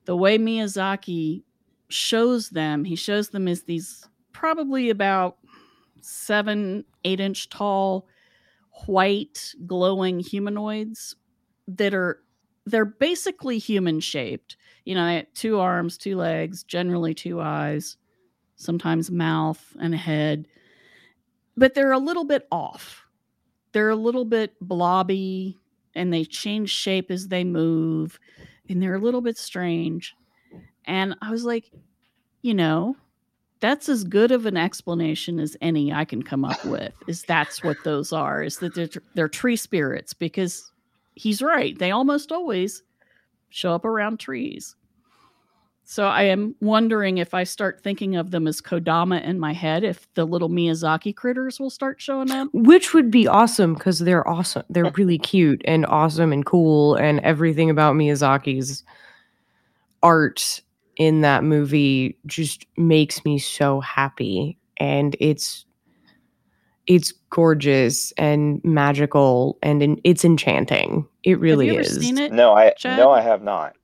the 0.04 0.16
way 0.16 0.38
Miyazaki 0.38 1.42
shows 1.88 2.50
them, 2.50 2.84
he 2.84 2.96
shows 2.96 3.30
them 3.30 3.48
as 3.48 3.62
these 3.62 4.08
probably 4.32 4.90
about 4.90 5.38
seven, 6.00 6.84
eight 7.04 7.20
inch 7.20 7.48
tall, 7.48 8.06
white, 8.86 9.54
glowing 9.66 10.20
humanoids 10.20 11.16
that 11.66 11.94
are 11.94 12.20
they're 12.66 12.84
basically 12.84 13.58
human 13.58 14.00
shaped. 14.00 14.56
You 14.84 14.94
know, 14.94 15.22
two 15.34 15.58
arms, 15.58 15.98
two 15.98 16.16
legs, 16.16 16.62
generally 16.62 17.14
two 17.14 17.40
eyes, 17.40 17.96
sometimes 18.56 19.10
mouth 19.10 19.76
and 19.80 19.94
a 19.94 19.98
head. 19.98 20.46
But 21.56 21.74
they're 21.74 21.92
a 21.92 21.98
little 21.98 22.24
bit 22.24 22.46
off. 22.52 23.04
They're 23.72 23.90
a 23.90 23.96
little 23.96 24.24
bit 24.24 24.54
blobby 24.60 25.58
and 25.94 26.12
they 26.12 26.24
change 26.24 26.70
shape 26.70 27.10
as 27.10 27.28
they 27.28 27.44
move 27.44 28.18
and 28.68 28.82
they're 28.82 28.94
a 28.94 29.00
little 29.00 29.20
bit 29.20 29.36
strange. 29.36 30.14
And 30.88 31.14
I 31.20 31.30
was 31.30 31.44
like, 31.44 31.70
you 32.42 32.54
know, 32.54 32.96
that's 33.60 33.88
as 33.88 34.04
good 34.04 34.32
of 34.32 34.46
an 34.46 34.56
explanation 34.56 35.38
as 35.38 35.56
any 35.60 35.92
I 35.92 36.04
can 36.04 36.22
come 36.22 36.44
up 36.44 36.64
with. 36.64 36.92
Is 37.06 37.22
that's 37.22 37.62
what 37.62 37.76
those 37.84 38.12
are? 38.12 38.42
Is 38.42 38.58
that 38.58 38.74
they're, 38.74 38.88
they're 39.14 39.28
tree 39.28 39.56
spirits? 39.56 40.14
Because 40.14 40.72
he's 41.14 41.42
right; 41.42 41.78
they 41.78 41.92
almost 41.92 42.32
always 42.32 42.82
show 43.50 43.74
up 43.74 43.84
around 43.84 44.18
trees. 44.18 44.74
So 45.84 46.06
I 46.06 46.24
am 46.24 46.54
wondering 46.60 47.16
if 47.16 47.32
I 47.32 47.44
start 47.44 47.82
thinking 47.82 48.14
of 48.14 48.30
them 48.30 48.46
as 48.46 48.60
Kodama 48.60 49.24
in 49.24 49.40
my 49.40 49.54
head, 49.54 49.84
if 49.84 50.06
the 50.12 50.26
little 50.26 50.50
Miyazaki 50.50 51.16
critters 51.16 51.58
will 51.58 51.70
start 51.70 51.98
showing 51.98 52.30
up. 52.30 52.48
Which 52.52 52.92
would 52.92 53.10
be 53.10 53.26
awesome 53.26 53.72
because 53.72 54.00
they're 54.00 54.28
awesome. 54.28 54.64
They're 54.68 54.90
really 54.98 55.16
cute 55.16 55.62
and 55.64 55.86
awesome 55.86 56.30
and 56.30 56.44
cool 56.44 56.94
and 56.96 57.20
everything 57.20 57.70
about 57.70 57.94
Miyazaki's 57.94 58.84
art 60.02 60.60
in 60.98 61.22
that 61.22 61.44
movie 61.44 62.18
just 62.26 62.66
makes 62.76 63.24
me 63.24 63.38
so 63.38 63.80
happy 63.80 64.58
and 64.76 65.16
it's 65.20 65.64
it's 66.86 67.12
gorgeous 67.30 68.12
and 68.12 68.62
magical 68.64 69.58
and 69.62 69.82
in, 69.82 70.00
it's 70.04 70.24
enchanting. 70.24 71.06
It 71.22 71.38
really 71.38 71.66
Have 71.68 71.74
you 71.74 71.80
is. 71.80 71.98
seen 72.00 72.16
it? 72.18 72.32
No, 72.32 72.54
I 72.54 72.70
Chad? 72.78 72.96
no, 72.98 73.10
I 73.10 73.20
have 73.20 73.42
not. 73.42 73.76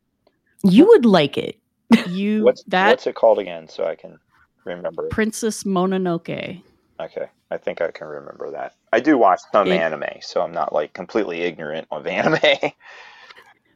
You 0.63 0.87
would 0.89 1.05
like 1.07 1.39
it. 1.39 1.59
You 2.09 2.43
What's 2.45 2.65
that 2.69 2.89
what's 2.89 3.07
it 3.07 3.15
called 3.15 3.39
again? 3.39 3.69
So 3.69 3.85
I 3.85 3.95
can 3.95 4.19
remember. 4.65 5.07
it? 5.07 5.11
Princess 5.11 5.65
Mononoke. 5.65 6.63
Okay, 7.01 7.27
I 7.51 7.57
think 7.59 7.81
I 7.81 7.91
can 7.91 8.07
remember 8.09 8.51
that. 8.51 8.75
I 8.93 9.01
do 9.01 9.17
watch 9.19 9.41
some 9.53 9.69
It- 9.69 9.79
anime, 9.81 10.05
so 10.21 10.41
I'm 10.43 10.53
not 10.53 10.73
like 10.73 10.93
completely 10.95 11.41
ignorant 11.43 11.87
of 11.91 12.07
anime. 12.07 12.39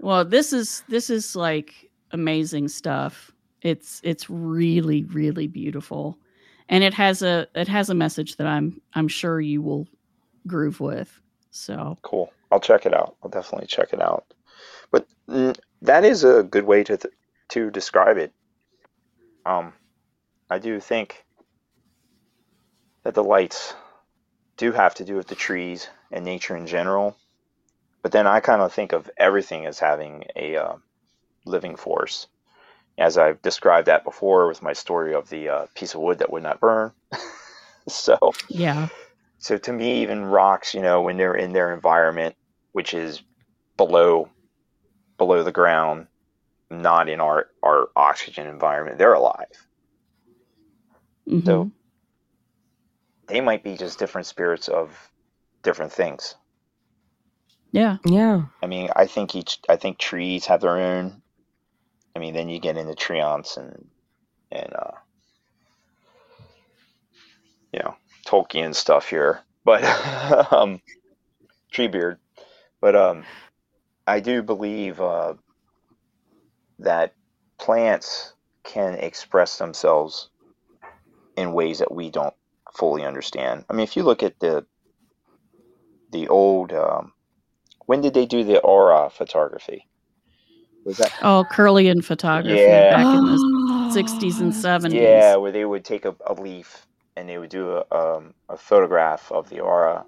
Well, 0.00 0.24
this 0.24 0.52
is 0.52 0.84
this 0.88 1.10
is 1.10 1.34
like 1.34 1.87
amazing 2.12 2.68
stuff. 2.68 3.32
It's 3.62 4.00
it's 4.04 4.30
really 4.30 5.04
really 5.04 5.46
beautiful, 5.46 6.18
and 6.68 6.84
it 6.84 6.94
has 6.94 7.22
a 7.22 7.46
it 7.54 7.68
has 7.68 7.90
a 7.90 7.94
message 7.94 8.36
that 8.36 8.46
I'm 8.46 8.80
I'm 8.94 9.08
sure 9.08 9.40
you 9.40 9.62
will 9.62 9.86
groove 10.46 10.80
with. 10.80 11.20
So 11.50 11.98
cool. 12.02 12.32
I'll 12.50 12.60
check 12.60 12.86
it 12.86 12.94
out. 12.94 13.16
I'll 13.22 13.30
definitely 13.30 13.66
check 13.66 13.92
it 13.92 14.00
out. 14.00 14.24
But 14.90 15.06
mm, 15.28 15.58
that 15.82 16.04
is 16.04 16.24
a 16.24 16.42
good 16.42 16.64
way 16.64 16.84
to 16.84 16.96
th- 16.96 17.14
to 17.50 17.70
describe 17.70 18.18
it. 18.18 18.32
Um, 19.44 19.72
I 20.50 20.58
do 20.58 20.80
think 20.80 21.24
that 23.04 23.14
the 23.14 23.24
lights 23.24 23.74
do 24.56 24.72
have 24.72 24.94
to 24.96 25.04
do 25.04 25.14
with 25.14 25.28
the 25.28 25.34
trees 25.34 25.88
and 26.10 26.24
nature 26.24 26.56
in 26.56 26.66
general. 26.66 27.16
But 28.02 28.12
then 28.12 28.26
I 28.26 28.40
kind 28.40 28.62
of 28.62 28.72
think 28.72 28.92
of 28.92 29.10
everything 29.16 29.66
as 29.66 29.78
having 29.78 30.24
a 30.36 30.56
uh, 30.56 30.76
living 31.48 31.76
force, 31.76 32.28
as 32.98 33.18
I've 33.18 33.42
described 33.42 33.88
that 33.88 34.04
before 34.04 34.48
with 34.48 34.62
my 34.62 34.72
story 34.74 35.14
of 35.14 35.28
the 35.30 35.48
uh, 35.48 35.66
piece 35.74 35.94
of 35.94 36.00
wood 36.00 36.18
that 36.20 36.32
would 36.32 36.42
not 36.44 36.60
burn. 36.60 36.92
so, 37.88 38.18
yeah, 38.48 38.88
so 39.38 39.58
to 39.58 39.72
me, 39.72 40.02
even 40.02 40.24
rocks, 40.24 40.74
you 40.74 40.82
know, 40.82 41.02
when 41.02 41.16
they're 41.16 41.34
in 41.34 41.52
their 41.52 41.74
environment, 41.74 42.36
which 42.72 42.94
is 42.94 43.22
below 43.76 44.28
below 45.18 45.42
the 45.42 45.52
ground, 45.52 46.08
not 46.70 47.08
in 47.08 47.20
our 47.20 47.48
our 47.62 47.88
oxygen 47.96 48.46
environment, 48.46 48.98
they're 48.98 49.14
alive. 49.14 49.66
Mhm. 51.28 51.44
So 51.46 51.72
they 53.28 53.40
might 53.40 53.62
be 53.62 53.76
just 53.76 53.98
different 53.98 54.26
spirits 54.26 54.68
of 54.68 55.12
different 55.62 55.92
things. 55.92 56.36
yeah, 57.72 57.98
Yeah. 58.04 58.46
I 58.62 58.66
mean, 58.66 58.90
I 58.96 59.06
think 59.06 59.34
each 59.36 59.60
I 59.68 59.76
think 59.76 59.98
trees 59.98 60.46
have 60.46 60.60
their 60.62 60.76
own. 60.78 61.22
I 62.18 62.20
mean, 62.20 62.34
then 62.34 62.48
you 62.48 62.58
get 62.58 62.76
into 62.76 62.94
treants 62.94 63.56
and 63.56 63.86
and 64.50 64.72
uh, 64.74 64.90
you 67.72 67.78
know 67.78 67.94
Tolkien 68.26 68.74
stuff 68.74 69.08
here, 69.08 69.38
but 69.64 69.84
um, 70.52 70.80
Treebeard. 71.72 72.16
But 72.80 72.96
um, 72.96 73.24
I 74.04 74.18
do 74.18 74.42
believe 74.42 75.00
uh, 75.00 75.34
that 76.80 77.14
plants 77.56 78.34
can 78.64 78.94
express 78.94 79.58
themselves 79.58 80.28
in 81.36 81.52
ways 81.52 81.78
that 81.78 81.94
we 81.94 82.10
don't 82.10 82.34
fully 82.74 83.04
understand. 83.04 83.64
I 83.70 83.74
mean, 83.74 83.84
if 83.84 83.96
you 83.96 84.02
look 84.02 84.24
at 84.24 84.40
the 84.40 84.66
the 86.10 86.26
old 86.26 86.72
um, 86.72 87.12
when 87.86 88.00
did 88.00 88.14
they 88.14 88.26
do 88.26 88.42
the 88.42 88.58
aura 88.58 89.08
photography? 89.08 89.87
Was 90.88 90.96
that 90.96 91.12
oh, 91.22 91.44
Kirlian 91.52 92.02
photography 92.02 92.56
Yeah. 92.56 92.90
back 92.90 93.14
in 93.14 93.24
the 93.26 93.38
'60s 93.94 94.40
and 94.40 94.52
'70s. 94.52 94.94
yeah, 94.94 95.36
where 95.36 95.52
they 95.52 95.66
would 95.66 95.84
take 95.84 96.06
a, 96.06 96.16
a 96.26 96.32
leaf 96.32 96.86
and 97.14 97.28
they 97.28 97.36
would 97.36 97.50
do 97.50 97.72
a, 97.72 97.94
um, 97.94 98.32
a 98.48 98.56
photograph 98.56 99.30
of 99.30 99.50
the 99.50 99.60
aura, 99.60 100.06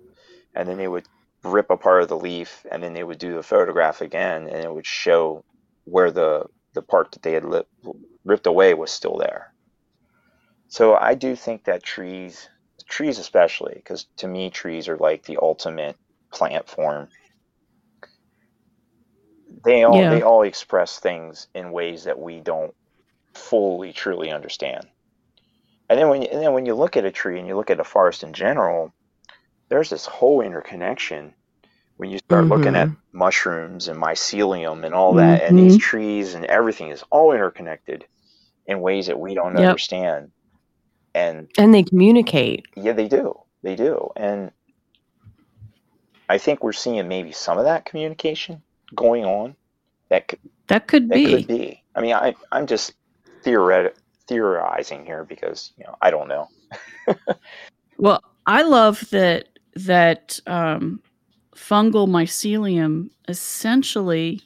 and 0.55 0.67
then 0.67 0.79
they 0.79 0.89
would 0.89 1.05
rip 1.45 1.69
a 1.69 1.77
part 1.77 2.03
of 2.03 2.09
the 2.09 2.17
leaf, 2.17 2.65
and 2.73 2.83
then 2.83 2.95
they 2.95 3.05
would 3.05 3.19
do 3.19 3.35
the 3.35 3.43
photograph 3.43 4.01
again, 4.01 4.49
and 4.49 4.65
it 4.65 4.73
would 4.73 4.87
show 4.87 5.45
where 5.85 6.11
the 6.11 6.47
the 6.73 6.81
part 6.83 7.13
that 7.13 7.21
they 7.23 7.33
had 7.33 7.45
lip, 7.45 7.67
ripped 8.25 8.47
away 8.47 8.73
was 8.73 8.91
still 8.91 9.19
there. 9.19 9.53
So 10.69 10.95
I 10.95 11.15
do 11.15 11.37
think 11.37 11.65
that 11.65 11.83
trees, 11.83 12.49
trees 12.89 13.19
especially, 13.19 13.75
because 13.75 14.07
to 14.19 14.29
me 14.29 14.49
trees 14.49 14.89
are 14.89 14.97
like 14.97 15.25
the 15.25 15.39
ultimate 15.43 15.97
plant 16.33 16.69
form. 16.71 17.09
They 19.65 19.85
all 19.85 19.97
Yeah. 19.97 20.11
they 20.11 20.23
all 20.23 20.43
express 20.43 20.99
things 20.99 21.49
in 21.55 21.73
ways 21.73 22.05
that 22.05 22.19
we 22.19 22.41
don't 22.41 22.75
fully 23.35 23.93
truly 23.93 24.31
understand. 24.31 24.87
And 25.89 25.99
then 25.99 26.09
when 26.09 26.23
you, 26.23 26.29
and 26.31 26.41
then 26.41 26.53
when 26.53 26.67
you 26.67 26.75
look 26.75 26.97
at 26.97 27.05
a 27.05 27.11
tree 27.11 27.39
and 27.39 27.49
you 27.49 27.57
look 27.57 27.71
at 27.71 27.81
a 27.81 27.85
forest 27.85 28.23
in 28.23 28.33
general, 28.33 28.93
there's 29.69 29.91
this 29.91 30.07
whole 30.07 30.41
interconnection 30.41 31.35
when 31.97 32.11
you 32.11 32.19
start 32.19 32.47
looking 32.47 32.77
at 32.77 32.89
mm-hmm. 32.89 33.19
mushrooms 33.19 33.89
and 33.89 34.01
mycelium 34.01 34.85
and 34.85 34.95
all 34.95 35.15
that 35.15 35.43
and 35.43 35.59
these 35.59 35.75
mm-hmm. 35.75 35.81
trees 35.81 36.35
and 36.35 36.45
everything 36.47 36.89
is 36.89 37.05
all 37.11 37.33
interconnected 37.33 38.07
in 38.67 38.81
ways 38.81 39.09
that 39.09 39.19
we 39.19 39.35
don't 39.35 39.57
Yep. 39.57 39.69
understand. 39.69 40.31
And 41.15 41.51
And 41.59 41.75
they 41.75 41.83
communicate. 41.83 42.67
yeah, 42.77 42.93
they 42.93 43.09
do. 43.09 43.39
They 43.63 43.77
do. 43.77 44.11
And 44.17 44.53
I 46.29 46.39
think 46.39 46.63
we're 46.63 46.73
seeing 46.73 47.07
maybe 47.09 47.33
some 47.33 47.59
of 47.59 47.65
that 47.65 47.85
communication 47.85 48.63
going 48.95 49.25
on. 49.25 49.57
That 50.09 50.29
could, 50.29 50.39
that 50.69 50.87
could 50.89 51.09
that 51.09 51.15
be. 51.15 51.27
could 51.27 51.47
be. 51.47 51.83
I 51.95 52.01
mean, 52.01 52.15
I, 52.15 52.35
I'm 52.53 52.67
just 52.67 52.95
theoret- 53.45 53.95
theorizing 54.27 55.05
here 55.07 55.25
because, 55.25 55.73
you 55.77 55.85
know, 55.85 55.97
I 56.03 56.11
don't 56.11 56.29
know. 56.29 56.49
Well, 57.99 58.23
I 58.47 58.63
love 58.63 59.09
that 59.11 59.51
that 59.75 60.41
um, 60.47 61.03
fungal 61.55 62.09
mycelium 62.09 63.11
essentially, 63.29 64.41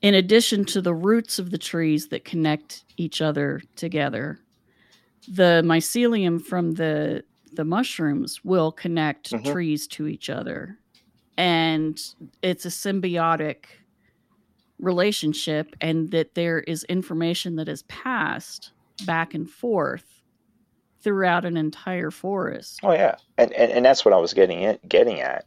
in 0.00 0.14
addition 0.14 0.64
to 0.64 0.80
the 0.80 0.94
roots 0.94 1.38
of 1.38 1.50
the 1.50 1.58
trees 1.58 2.08
that 2.08 2.24
connect 2.24 2.84
each 2.96 3.20
other 3.20 3.60
together, 3.76 4.40
the 5.28 5.62
mycelium 5.64 6.40
from 6.42 6.72
the 6.72 7.22
the 7.52 7.64
mushrooms 7.64 8.42
will 8.42 8.72
connect 8.72 9.30
Mhm. 9.32 9.52
trees 9.52 9.86
to 9.88 10.06
each 10.06 10.30
other, 10.30 10.78
and 11.40 11.98
it's 12.42 12.66
a 12.66 12.68
symbiotic 12.68 13.64
relationship, 14.78 15.74
and 15.80 16.10
that 16.10 16.34
there 16.34 16.60
is 16.60 16.84
information 16.84 17.56
that 17.56 17.68
is 17.68 17.82
passed 17.84 18.72
back 19.06 19.32
and 19.34 19.48
forth 19.48 20.22
throughout 21.02 21.46
an 21.46 21.56
entire 21.56 22.10
forest. 22.10 22.80
Oh 22.82 22.92
yeah, 22.92 23.16
and 23.38 23.52
and, 23.54 23.72
and 23.72 23.84
that's 23.84 24.04
what 24.04 24.12
I 24.12 24.18
was 24.18 24.34
getting 24.34 24.64
at, 24.66 24.86
getting 24.88 25.20
at. 25.20 25.46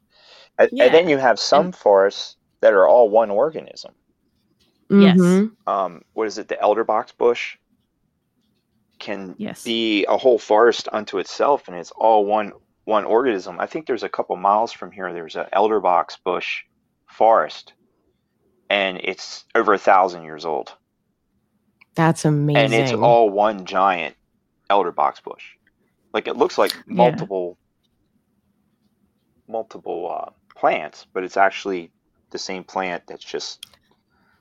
And, 0.58 0.70
Yeah. 0.72 0.86
and 0.86 0.94
then 0.94 1.10
you 1.10 1.18
have 1.18 1.40
some 1.40 1.72
forests 1.72 2.38
that 2.62 2.74
are 2.74 2.88
all 2.88 3.10
one 3.10 3.30
organism. 3.30 3.94
Yes. 4.90 5.18
Mhm. 5.18 5.52
Um, 5.68 6.02
what 6.14 6.28
is 6.28 6.38
it? 6.38 6.48
The 6.48 6.56
elderbox 6.56 7.16
bush 7.18 7.58
can 9.00 9.36
Yes. 9.38 9.64
be 9.64 10.06
a 10.06 10.18
whole 10.18 10.40
forest 10.40 10.88
unto 10.92 11.18
itself, 11.20 11.68
and 11.68 11.78
it's 11.78 11.92
all 11.92 12.26
one 12.26 12.52
one 12.86 13.06
organism. 13.06 13.60
I 13.60 13.66
think 13.66 13.88
there's 13.88 14.04
a 14.04 14.10
couple 14.10 14.36
miles 14.36 14.72
from 14.72 14.92
here. 14.92 15.14
There's 15.14 15.36
an 15.36 15.46
elderbox 15.54 16.18
bush 16.24 16.64
forest, 17.08 17.74
and 18.70 19.00
it's 19.04 19.46
over 19.56 19.74
a 19.74 19.78
thousand 19.78 20.24
years 20.24 20.46
old, 20.46 20.74
That's 21.96 22.26
amazing. 22.26 22.64
and 22.64 22.74
it's 22.74 22.92
all 22.94 23.30
one 23.30 23.66
giant 23.66 24.16
elderbox 24.70 25.24
bush. 25.24 25.44
Like 26.14 26.28
it 26.28 26.36
looks 26.38 26.58
like 26.58 26.74
multiple 26.88 27.58
multiple 29.48 30.10
uh, 30.12 30.32
plants, 30.58 31.06
but 31.14 31.24
it's 31.24 31.38
actually 31.38 31.92
the 32.32 32.38
same 32.38 32.64
plant 32.64 33.04
that's 33.08 33.24
just 33.24 33.66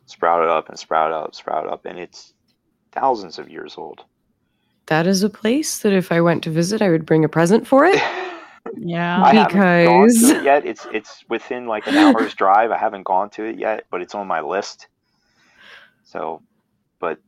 sprouted 0.06 0.48
up 0.48 0.68
and 0.68 0.78
sprouted 0.78 1.14
up, 1.14 1.34
sprouted 1.34 1.70
up, 1.70 1.84
and 1.84 1.98
it's 1.98 2.32
thousands 2.92 3.38
of 3.38 3.48
years 3.48 3.74
old. 3.76 4.04
that 4.86 5.06
is 5.06 5.22
a 5.22 5.28
place 5.30 5.78
that 5.80 5.92
if 5.92 6.10
I 6.12 6.20
went 6.20 6.42
to 6.44 6.50
visit, 6.50 6.82
I 6.82 6.90
would 6.90 7.06
bring 7.06 7.24
a 7.24 7.28
present 7.28 7.66
for 7.66 7.84
it. 7.84 8.00
Yeah. 8.76 9.22
I 9.22 9.34
haven't 9.34 9.56
gone 9.58 10.06
Because- 10.06 10.22
to 10.30 10.36
it 10.38 10.44
yet. 10.44 10.66
It's 10.66 10.86
it's 10.92 11.24
within 11.28 11.66
like 11.66 11.86
an 11.86 11.96
hour's 11.98 12.34
drive. 12.34 12.70
I 12.70 12.78
haven't 12.78 13.04
gone 13.04 13.30
to 13.30 13.44
it 13.44 13.58
yet, 13.58 13.84
but 13.90 14.02
it's 14.02 14.14
on 14.14 14.26
my 14.26 14.40
list. 14.40 14.88
So, 16.04 16.42
but 17.00 17.18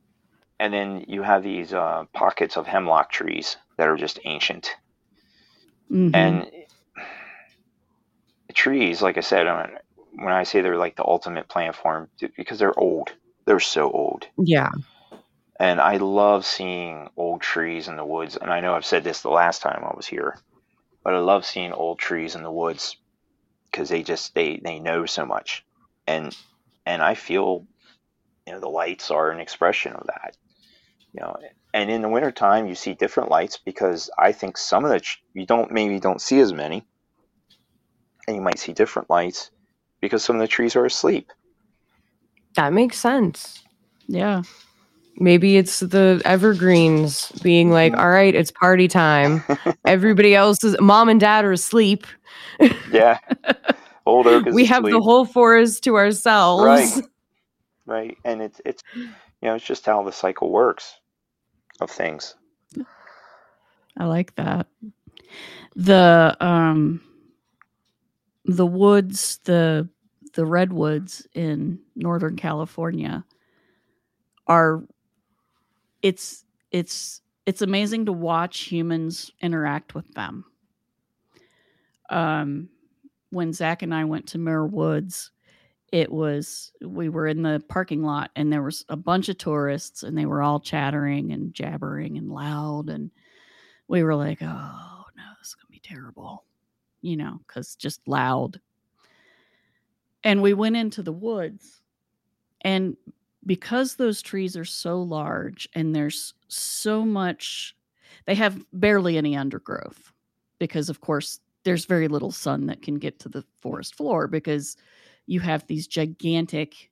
and 0.59 0.73
then 0.73 1.05
you 1.07 1.21
have 1.23 1.43
these 1.43 1.73
uh, 1.73 2.05
pockets 2.13 2.55
of 2.57 2.67
hemlock 2.67 3.11
trees 3.11 3.57
that 3.77 3.87
are 3.87 3.97
just 3.97 4.19
ancient, 4.25 4.69
Mhm. 5.91 6.11
and 6.15 6.51
trees, 8.53 9.01
like 9.01 9.17
I 9.17 9.21
said, 9.21 9.47
uh, 9.47 9.67
when 10.13 10.31
I 10.31 10.43
say 10.43 10.61
they're 10.61 10.77
like 10.77 10.95
the 10.95 11.03
ultimate 11.05 11.49
plant 11.49 11.75
form, 11.75 12.09
because 12.37 12.57
they're 12.57 12.77
old. 12.79 13.11
They're 13.45 13.59
so 13.59 13.91
old. 13.91 14.27
Yeah. 14.37 14.69
And 15.59 15.81
I 15.81 15.97
love 15.97 16.45
seeing 16.45 17.09
old 17.17 17.41
trees 17.41 17.87
in 17.89 17.97
the 17.97 18.05
woods. 18.05 18.37
And 18.37 18.49
I 18.51 18.61
know 18.61 18.73
I've 18.75 18.85
said 18.85 19.03
this 19.03 19.21
the 19.21 19.29
last 19.29 19.61
time 19.61 19.83
I 19.83 19.93
was 19.95 20.05
here, 20.07 20.37
but 21.05 21.13
I 21.13 21.19
love 21.19 21.45
seeing 21.45 21.71
old 21.71 21.99
trees 21.99 22.35
in 22.35 22.41
the 22.41 22.51
woods 22.51 22.97
because 23.71 23.89
they 23.89 24.01
just 24.01 24.33
they 24.33 24.59
they 24.61 24.79
know 24.79 25.05
so 25.05 25.23
much, 25.25 25.63
and 26.07 26.35
and 26.85 27.01
I 27.01 27.13
feel 27.13 27.65
you 28.45 28.53
know 28.53 28.59
the 28.59 28.67
lights 28.67 29.11
are 29.11 29.29
an 29.29 29.39
expression 29.39 29.93
of 29.93 30.07
that. 30.07 30.35
You 31.13 31.21
know, 31.21 31.37
and 31.73 31.91
in 31.91 32.01
the 32.01 32.09
wintertime 32.09 32.65
you 32.67 32.75
see 32.75 32.95
different 32.95 33.29
lights 33.29 33.59
because 33.63 34.09
I 34.17 34.31
think 34.31 34.57
some 34.57 34.83
of 34.83 34.89
the 34.89 35.01
you 35.33 35.45
don't 35.45 35.71
maybe 35.71 35.99
don't 35.99 36.19
see 36.19 36.39
as 36.39 36.51
many, 36.51 36.83
and 38.27 38.35
you 38.35 38.41
might 38.41 38.59
see 38.59 38.73
different 38.73 39.09
lights 39.09 39.51
because 40.01 40.23
some 40.23 40.35
of 40.35 40.41
the 40.41 40.47
trees 40.47 40.75
are 40.75 40.85
asleep. 40.85 41.31
That 42.55 42.73
makes 42.73 42.97
sense. 42.97 43.63
Yeah. 44.07 44.41
Maybe 45.17 45.57
it's 45.57 45.79
the 45.79 46.21
evergreens 46.25 47.31
being 47.41 47.71
like, 47.71 47.95
all 47.95 48.09
right, 48.09 48.35
it's 48.35 48.51
party 48.51 48.87
time. 48.87 49.43
Everybody 49.85 50.35
else 50.35 50.63
is, 50.63 50.75
mom 50.79 51.09
and 51.09 51.19
dad 51.19 51.45
are 51.45 51.53
asleep. 51.53 52.05
Yeah, 52.91 53.19
old 54.05 54.27
oak 54.27 54.47
is 54.47 54.53
we 54.53 54.65
have 54.65 54.83
the 54.83 54.99
whole 54.99 55.25
forest 55.25 55.83
to 55.85 55.95
ourselves. 55.95 56.63
Right. 56.63 57.05
right, 57.85 58.17
and 58.25 58.41
it's 58.41 58.59
it's 58.65 58.83
you 58.95 59.07
know 59.43 59.55
it's 59.55 59.65
just 59.65 59.85
how 59.85 60.03
the 60.03 60.11
cycle 60.11 60.49
works 60.49 60.99
of 61.79 61.89
things. 61.89 62.35
I 63.97 64.05
like 64.05 64.35
that. 64.35 64.67
The 65.75 66.35
um 66.41 67.01
the 68.45 68.65
woods, 68.65 69.39
the 69.45 69.87
the 70.33 70.45
redwoods 70.45 71.25
in 71.33 71.79
Northern 71.95 72.35
California 72.35 73.23
are 74.47 74.83
it's 76.05 76.45
it's 76.69 77.21
it's 77.47 77.63
amazing 77.63 78.05
to 78.05 78.13
watch 78.13 78.59
humans 78.59 79.31
interact 79.41 79.95
with 79.95 80.13
them. 80.13 80.45
Um 82.11 82.69
when 83.31 83.51
Zach 83.53 83.81
and 83.81 83.91
I 83.93 84.05
went 84.05 84.27
to 84.27 84.37
Muir 84.37 84.67
Woods, 84.67 85.31
it 85.91 86.11
was 86.11 86.71
we 86.79 87.09
were 87.09 87.25
in 87.25 87.41
the 87.41 87.59
parking 87.69 88.03
lot 88.03 88.29
and 88.35 88.53
there 88.53 88.61
was 88.61 88.85
a 88.87 88.95
bunch 88.95 89.29
of 89.29 89.39
tourists 89.39 90.03
and 90.03 90.15
they 90.15 90.27
were 90.27 90.43
all 90.43 90.59
chattering 90.59 91.31
and 91.31 91.55
jabbering 91.55 92.19
and 92.19 92.29
loud 92.29 92.89
and 92.89 93.09
we 93.87 94.03
were 94.03 94.15
like, 94.15 94.43
oh 94.43 95.03
no, 95.17 95.23
this 95.39 95.47
is 95.47 95.55
gonna 95.55 95.71
be 95.71 95.79
terrible, 95.79 96.45
you 97.01 97.17
know, 97.17 97.39
because 97.47 97.75
just 97.75 98.07
loud. 98.07 98.61
And 100.23 100.43
we 100.43 100.53
went 100.53 100.75
into 100.75 101.01
the 101.01 101.11
woods, 101.11 101.81
and 102.61 102.95
because 103.45 103.95
those 103.95 104.21
trees 104.21 104.57
are 104.57 104.65
so 104.65 105.01
large 105.01 105.67
and 105.73 105.95
there's 105.95 106.33
so 106.47 107.05
much, 107.05 107.75
they 108.25 108.35
have 108.35 108.65
barely 108.73 109.17
any 109.17 109.35
undergrowth 109.35 110.11
because, 110.59 110.89
of 110.89 111.01
course, 111.01 111.39
there's 111.63 111.85
very 111.85 112.07
little 112.07 112.31
sun 112.31 112.67
that 112.67 112.81
can 112.81 112.95
get 112.95 113.19
to 113.19 113.29
the 113.29 113.43
forest 113.61 113.95
floor 113.95 114.27
because 114.27 114.77
you 115.27 115.39
have 115.39 115.65
these 115.67 115.87
gigantic 115.87 116.91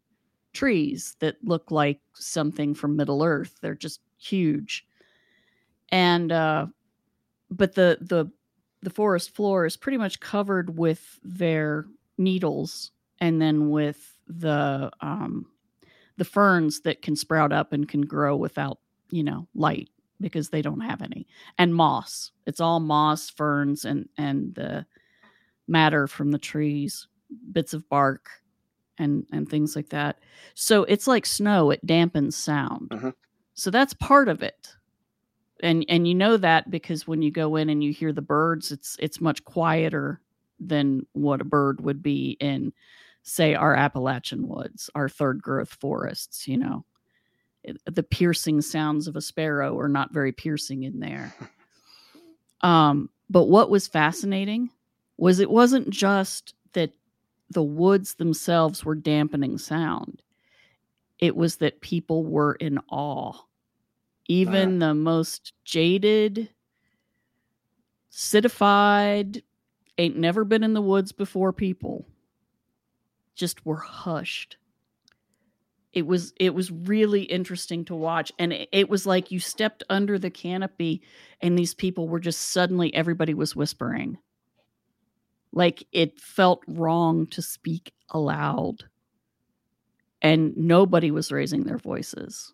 trees 0.54 1.16
that 1.20 1.38
look 1.44 1.72
like 1.72 2.00
something 2.14 2.74
from 2.76 2.96
Middle 2.96 3.24
Earth. 3.24 3.58
They're 3.62 3.76
just 3.76 4.02
huge. 4.18 4.86
And 5.90 6.32
uh 6.32 6.68
but 7.52 7.76
the 7.76 8.00
the 8.02 8.28
the 8.82 8.90
forest 8.90 9.36
floor 9.36 9.66
is 9.66 9.78
pretty 9.78 9.98
much 9.98 10.20
covered 10.20 10.78
with 10.78 11.20
their 11.24 11.86
needles 12.18 12.92
and 13.20 13.42
then 13.42 13.70
with 13.70 14.18
the 14.28 14.92
um 15.02 15.48
the 16.18 16.26
ferns 16.26 16.82
that 16.82 17.02
can 17.02 17.16
sprout 17.16 17.52
up 17.52 17.74
and 17.74 17.88
can 17.88 18.02
grow 18.02 18.36
without 18.36 18.80
you 19.12 19.24
know 19.24 19.48
light 19.56 19.90
because 20.22 20.50
they 20.50 20.62
don't 20.62 20.80
have 20.82 21.02
any. 21.02 21.28
And 21.58 21.76
moss. 21.76 22.32
It's 22.46 22.60
all 22.62 22.80
moss 22.80 23.30
ferns 23.30 23.86
and 23.86 24.08
and 24.18 24.54
the 24.56 24.86
matter 25.68 26.08
from 26.08 26.32
the 26.32 26.38
trees 26.40 27.08
bits 27.52 27.74
of 27.74 27.88
bark 27.90 28.30
and 29.00 29.26
and 29.32 29.50
things 29.50 29.76
like 29.76 29.90
that. 29.90 30.20
So 30.54 30.84
it's 30.84 31.08
like 31.08 31.26
snow. 31.26 31.72
It 31.72 31.86
dampens 31.86 32.34
sound. 32.34 32.90
Mhm. 32.90 33.14
so 33.56 33.70
that's 33.72 33.94
part 33.94 34.28
of 34.30 34.44
it. 34.44 34.76
And 35.62 35.86
and 35.90 36.08
you 36.08 36.16
know 36.16 36.38
that 36.38 36.70
because 36.70 37.08
when 37.08 37.22
you 37.22 37.32
go 37.32 37.56
in 37.56 37.70
and 37.70 37.84
you 37.84 37.92
hear 37.94 38.12
the 38.14 38.22
birds 38.22 38.72
it's 38.72 38.98
it's 39.00 39.22
much 39.22 39.44
quieter 39.46 40.22
than 40.60 41.06
what 41.14 41.42
a 41.42 41.46
bird 41.46 41.82
would 41.82 42.02
be 42.04 42.38
in 42.40 42.72
say 43.24 43.56
our 43.56 43.74
appalachian 43.74 44.48
woods 44.48 44.90
our 44.94 45.10
third 45.10 45.42
growth 45.42 45.74
forests 45.80 46.48
you 46.48 46.58
know 46.58 46.86
the 47.86 48.04
piercing 48.04 48.62
sounds 48.62 49.08
of 49.08 49.16
a 49.16 49.22
sparrow 49.22 49.78
are 49.80 49.90
not 49.90 50.14
very 50.14 50.32
piercing 50.32 50.84
in 50.84 51.00
there. 51.00 51.34
Um 52.62 53.10
but 53.30 53.46
what 53.46 53.70
was 53.70 53.88
fascinating 53.88 54.70
was 55.18 55.40
it 55.40 55.50
wasn't 55.50 55.90
just 55.90 56.54
that 56.74 56.92
the 57.50 57.64
woods 57.64 58.16
themselves 58.16 58.84
were 58.84 58.96
dampening 58.96 59.58
sound. 59.58 60.22
It 61.20 61.36
was 61.36 61.58
that 61.58 61.82
people 61.82 62.26
were 62.26 62.54
in 62.56 62.80
awe. 62.90 63.34
Even 64.28 64.80
the 64.80 64.94
most 64.94 65.54
jaded 65.64 66.50
citified 68.10 69.42
ain't 69.98 70.18
never 70.18 70.44
been 70.44 70.64
in 70.64 70.74
the 70.74 70.82
woods 70.82 71.12
before 71.12 71.54
people 71.54 72.06
just 73.36 73.66
were 73.66 73.78
hushed. 73.78 74.58
It 75.92 76.08
was 76.08 76.34
it 76.40 76.56
was 76.56 76.72
really 76.72 77.24
interesting 77.24 77.86
to 77.86 77.96
watch 77.96 78.32
and 78.40 78.52
it, 78.52 78.70
it 78.72 78.90
was 78.90 79.06
like 79.06 79.32
you 79.32 79.40
stepped 79.40 79.84
under 79.90 80.18
the 80.18 80.32
canopy 80.32 81.04
and 81.40 81.58
these 81.58 81.76
people 81.76 82.08
were 82.08 82.20
just 82.20 82.42
suddenly 82.42 82.94
everybody 82.96 83.34
was 83.34 83.56
whispering. 83.56 84.18
Like 85.52 85.86
it 85.92 86.20
felt 86.20 86.64
wrong 86.68 87.28
to 87.28 87.42
speak 87.44 87.94
aloud. 88.10 88.86
And 90.22 90.56
nobody 90.58 91.12
was 91.12 91.32
raising 91.32 91.64
their 91.64 91.78
voices. 91.78 92.54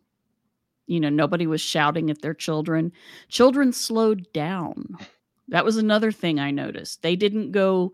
You 0.88 0.99
know 0.99 1.10
nobody 1.10 1.47
was 1.47 1.61
shouting 1.61 2.10
at 2.10 2.22
their 2.22 2.34
children. 2.34 2.91
Children 3.30 3.72
slowed 3.72 4.27
down. 4.34 4.97
That 5.47 5.65
was 5.65 5.77
another 5.77 6.11
thing 6.11 6.39
i 6.39 6.51
noticed. 6.51 7.01
They 7.01 7.15
didn't 7.15 7.51
go 7.51 7.93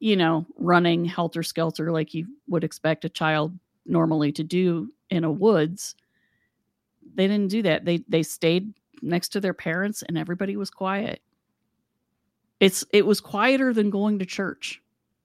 you 0.00 0.16
know 0.16 0.46
running 0.56 1.04
helter 1.04 1.42
skelter 1.42 1.90
like 1.92 2.14
you 2.14 2.26
would 2.48 2.64
expect 2.64 3.04
a 3.04 3.08
child 3.08 3.52
normally 3.86 4.32
to 4.32 4.44
do 4.44 4.90
in 5.10 5.24
a 5.24 5.30
woods 5.30 5.94
they 7.14 7.26
didn't 7.26 7.48
do 7.48 7.62
that 7.62 7.84
they 7.84 7.98
they 8.08 8.22
stayed 8.22 8.72
next 9.02 9.28
to 9.30 9.40
their 9.40 9.54
parents 9.54 10.02
and 10.02 10.18
everybody 10.18 10.56
was 10.56 10.70
quiet 10.70 11.20
it's 12.60 12.84
it 12.92 13.06
was 13.06 13.20
quieter 13.20 13.72
than 13.72 13.90
going 13.90 14.18
to 14.18 14.26
church 14.26 14.82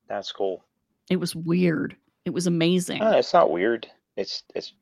That's 0.08 0.32
cool. 0.32 0.64
it 1.10 1.18
was 1.18 1.36
weird 1.36 1.96
it 2.26 2.34
was 2.34 2.48
amazing 2.48 3.02
Uh, 3.02 3.12
it's 3.18 3.34
not 3.34 3.52
weird. 3.52 3.88
It's 4.16 4.44
it's 4.56 4.74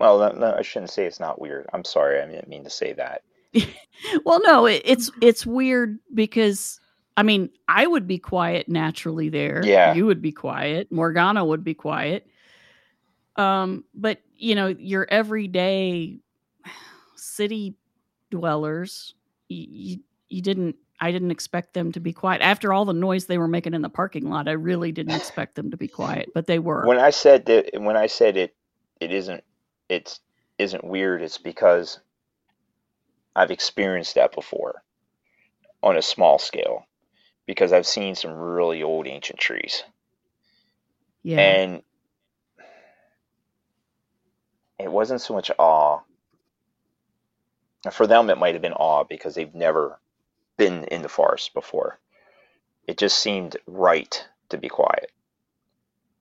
well, 0.00 0.18
no, 0.18 0.32
no, 0.32 0.54
I 0.58 0.62
shouldn't 0.62 0.90
say 0.90 1.04
it's 1.04 1.20
not 1.20 1.40
weird. 1.40 1.68
I'm 1.72 1.84
sorry, 1.84 2.20
I 2.20 2.26
didn't 2.26 2.48
mean 2.48 2.64
to 2.64 2.70
say 2.70 2.92
that. 2.94 3.22
well 4.24 4.40
no 4.42 4.66
it, 4.66 4.82
it's 4.84 5.10
it's 5.20 5.46
weird 5.46 5.98
because 6.14 6.80
i 7.16 7.22
mean 7.22 7.50
i 7.68 7.86
would 7.86 8.06
be 8.06 8.18
quiet 8.18 8.68
naturally 8.68 9.28
there. 9.28 9.62
Yeah. 9.64 9.94
you 9.94 10.06
would 10.06 10.22
be 10.22 10.32
quiet. 10.32 10.90
Morgana 10.90 11.44
would 11.44 11.64
be 11.64 11.74
quiet. 11.74 12.26
Um 13.36 13.84
but 13.94 14.20
you 14.36 14.54
know 14.54 14.68
your 14.68 15.06
everyday 15.10 16.18
city 17.16 17.74
dwellers 18.30 19.14
you, 19.48 19.66
you, 19.68 19.98
you 20.28 20.42
didn't 20.42 20.76
i 21.00 21.10
didn't 21.12 21.30
expect 21.30 21.74
them 21.74 21.92
to 21.92 22.00
be 22.00 22.12
quiet. 22.12 22.40
After 22.42 22.72
all 22.72 22.84
the 22.84 22.92
noise 22.92 23.26
they 23.26 23.38
were 23.38 23.48
making 23.48 23.74
in 23.74 23.82
the 23.82 23.88
parking 23.88 24.28
lot 24.28 24.48
i 24.48 24.52
really 24.52 24.92
didn't 24.92 25.14
expect 25.14 25.54
them 25.54 25.70
to 25.70 25.76
be 25.76 25.88
quiet 25.88 26.30
but 26.34 26.46
they 26.46 26.58
were. 26.58 26.86
When 26.86 26.98
I 26.98 27.10
said 27.10 27.46
that, 27.46 27.70
when 27.80 27.96
I 27.96 28.06
said 28.06 28.36
it, 28.36 28.54
it 29.00 29.12
isn't, 29.12 29.42
it's 29.88 30.20
isn't 30.58 30.84
weird. 30.84 31.22
It's 31.22 31.38
because 31.38 31.98
I've 33.34 33.50
experienced 33.50 34.14
that 34.14 34.34
before 34.34 34.82
on 35.82 35.96
a 35.96 36.02
small 36.02 36.38
scale, 36.38 36.84
because 37.46 37.72
I've 37.72 37.86
seen 37.86 38.14
some 38.14 38.32
really 38.32 38.82
old 38.82 39.06
ancient 39.06 39.38
trees, 39.38 39.82
yeah 41.22 41.38
and 41.40 41.82
it 44.78 44.90
wasn't 44.90 45.20
so 45.20 45.34
much 45.34 45.50
awe. 45.58 46.00
For 47.92 48.06
them, 48.06 48.30
it 48.30 48.38
might 48.38 48.54
have 48.54 48.62
been 48.62 48.72
awe 48.74 49.04
because 49.04 49.34
they've 49.34 49.54
never 49.54 49.98
been 50.56 50.84
in 50.84 51.02
the 51.02 51.08
forest 51.08 51.52
before. 51.54 51.98
It 52.86 52.98
just 52.98 53.18
seemed 53.18 53.56
right 53.66 54.28
to 54.50 54.58
be 54.58 54.68
quiet. 54.68 55.10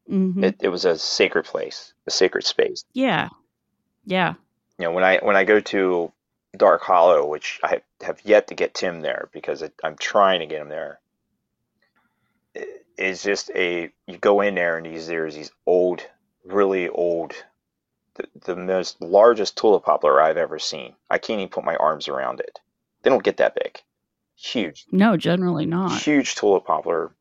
Mhm. 0.09 0.43
It, 0.43 0.55
it 0.61 0.67
was 0.69 0.85
a 0.85 0.97
sacred 0.97 1.45
place, 1.45 1.93
a 2.07 2.11
sacred 2.11 2.43
space. 2.45 2.83
yeah 2.93 3.29
yeah 4.05 4.33
You 4.77 4.85
know, 4.85 4.91
when 4.91 5.03
I 5.03 5.19
when 5.19 5.35
I 5.35 5.43
go 5.43 5.59
to 5.59 6.11
Dark 6.57 6.81
Hollow, 6.81 7.25
which 7.27 7.59
I 7.63 7.81
have 8.01 8.19
yet 8.23 8.47
to 8.47 8.55
get 8.55 8.73
Tim 8.73 9.01
there 9.01 9.29
because 9.31 9.61
it, 9.61 9.73
I'm 9.83 9.95
trying 9.97 10.39
to 10.39 10.47
get 10.47 10.61
him 10.61 10.69
there. 10.69 10.99
It's 12.53 13.23
just 13.23 13.49
a 13.55 13.91
you 14.07 14.17
go 14.17 14.41
in 14.41 14.55
there 14.55 14.77
and 14.77 14.85
these 14.85 15.07
there's 15.07 15.35
these 15.35 15.51
old, 15.65 16.05
really 16.45 16.89
old, 16.89 17.33
the, 18.15 18.27
the 18.45 18.55
most 18.55 19.01
largest 19.01 19.57
tulip 19.57 19.83
poplar 19.83 20.21
I've 20.21 20.37
ever 20.37 20.59
seen. 20.59 20.93
I 21.09 21.17
can't 21.17 21.39
even 21.39 21.49
put 21.49 21.63
my 21.63 21.75
arms 21.75 22.07
around 22.07 22.39
it. 22.39 22.59
They 23.01 23.09
don't 23.09 23.23
get 23.23 23.37
that 23.37 23.55
big. 23.55 23.81
Huge, 24.35 24.85
no 24.91 25.17
generally 25.17 25.65
not 25.65 26.01
huge 26.01 26.35
tulip 26.35 26.65
poplar, 26.65 27.11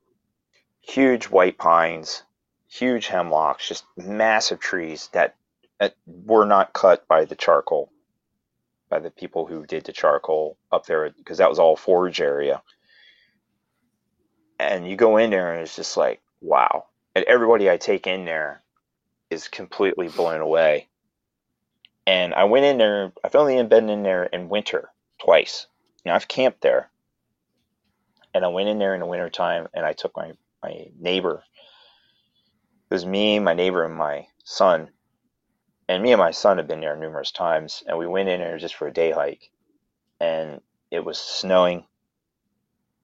huge 0.81 1.27
white 1.27 1.59
pines, 1.59 2.23
huge 2.69 3.07
hemlocks, 3.09 3.69
just 3.69 3.85
massive 3.97 4.59
trees 4.59 5.09
that 5.12 5.35
that 5.78 5.94
were 6.07 6.47
not 6.47 6.73
cut 6.73 7.07
by 7.09 7.24
the 7.24 7.35
charcoal, 7.35 7.90
by 8.89 8.98
the 8.98 9.11
people 9.11 9.47
who 9.47 9.66
did 9.66 9.85
the 9.85 9.93
charcoal 9.93 10.57
up 10.70 10.86
there, 10.86 11.11
because 11.11 11.39
that 11.39 11.48
was 11.48 11.59
all 11.59 11.77
forage 11.77 12.20
area. 12.20 12.62
And 14.61 14.87
you 14.87 14.95
go 14.95 15.16
in 15.16 15.31
there 15.31 15.55
and 15.55 15.62
it's 15.62 15.74
just 15.74 15.97
like, 15.97 16.20
wow. 16.43 16.85
And 17.15 17.24
everybody 17.24 17.70
I 17.70 17.78
take 17.78 18.07
in 18.07 18.27
there 18.27 18.62
is 19.31 19.49
completely 19.49 20.09
blown 20.09 20.43
away. 20.43 20.89
And 22.07 22.35
I 22.35 22.45
went 22.45 22.66
in 22.66 22.77
there, 22.77 23.12
I've 23.24 23.35
only 23.35 23.62
been 23.62 23.89
in 23.89 24.03
there 24.03 24.24
in 24.24 24.51
winter 24.51 24.91
twice. 25.19 25.66
now 26.05 26.15
I've 26.15 26.28
camped 26.28 26.61
there. 26.61 26.91
And 28.35 28.45
I 28.45 28.49
went 28.49 28.69
in 28.69 28.78
there 28.78 28.93
in 28.93 29.01
the 29.01 29.07
wintertime 29.07 29.66
and 29.73 29.87
I 29.87 29.95
took 29.95 30.15
my, 30.15 30.32
my 30.62 30.89
neighbor. 30.99 31.43
It 32.91 32.95
was 32.95 33.07
me, 33.07 33.39
my 33.39 33.55
neighbor, 33.55 33.85
and 33.85 33.95
my 33.95 34.27
son. 34.45 34.91
And 35.89 36.03
me 36.03 36.12
and 36.12 36.20
my 36.20 36.32
son 36.32 36.59
have 36.59 36.69
been 36.69 36.81
there 36.81 36.97
numerous 36.97 37.32
times. 37.32 37.82
And 37.87 37.97
we 37.97 38.07
went 38.07 38.28
in 38.28 38.41
there 38.41 38.59
just 38.59 38.74
for 38.74 38.89
a 38.89 38.93
day 38.93 39.11
hike. 39.11 39.51
And 40.20 40.61
it 40.91 41.03
was 41.03 41.19
snowing. 41.19 41.87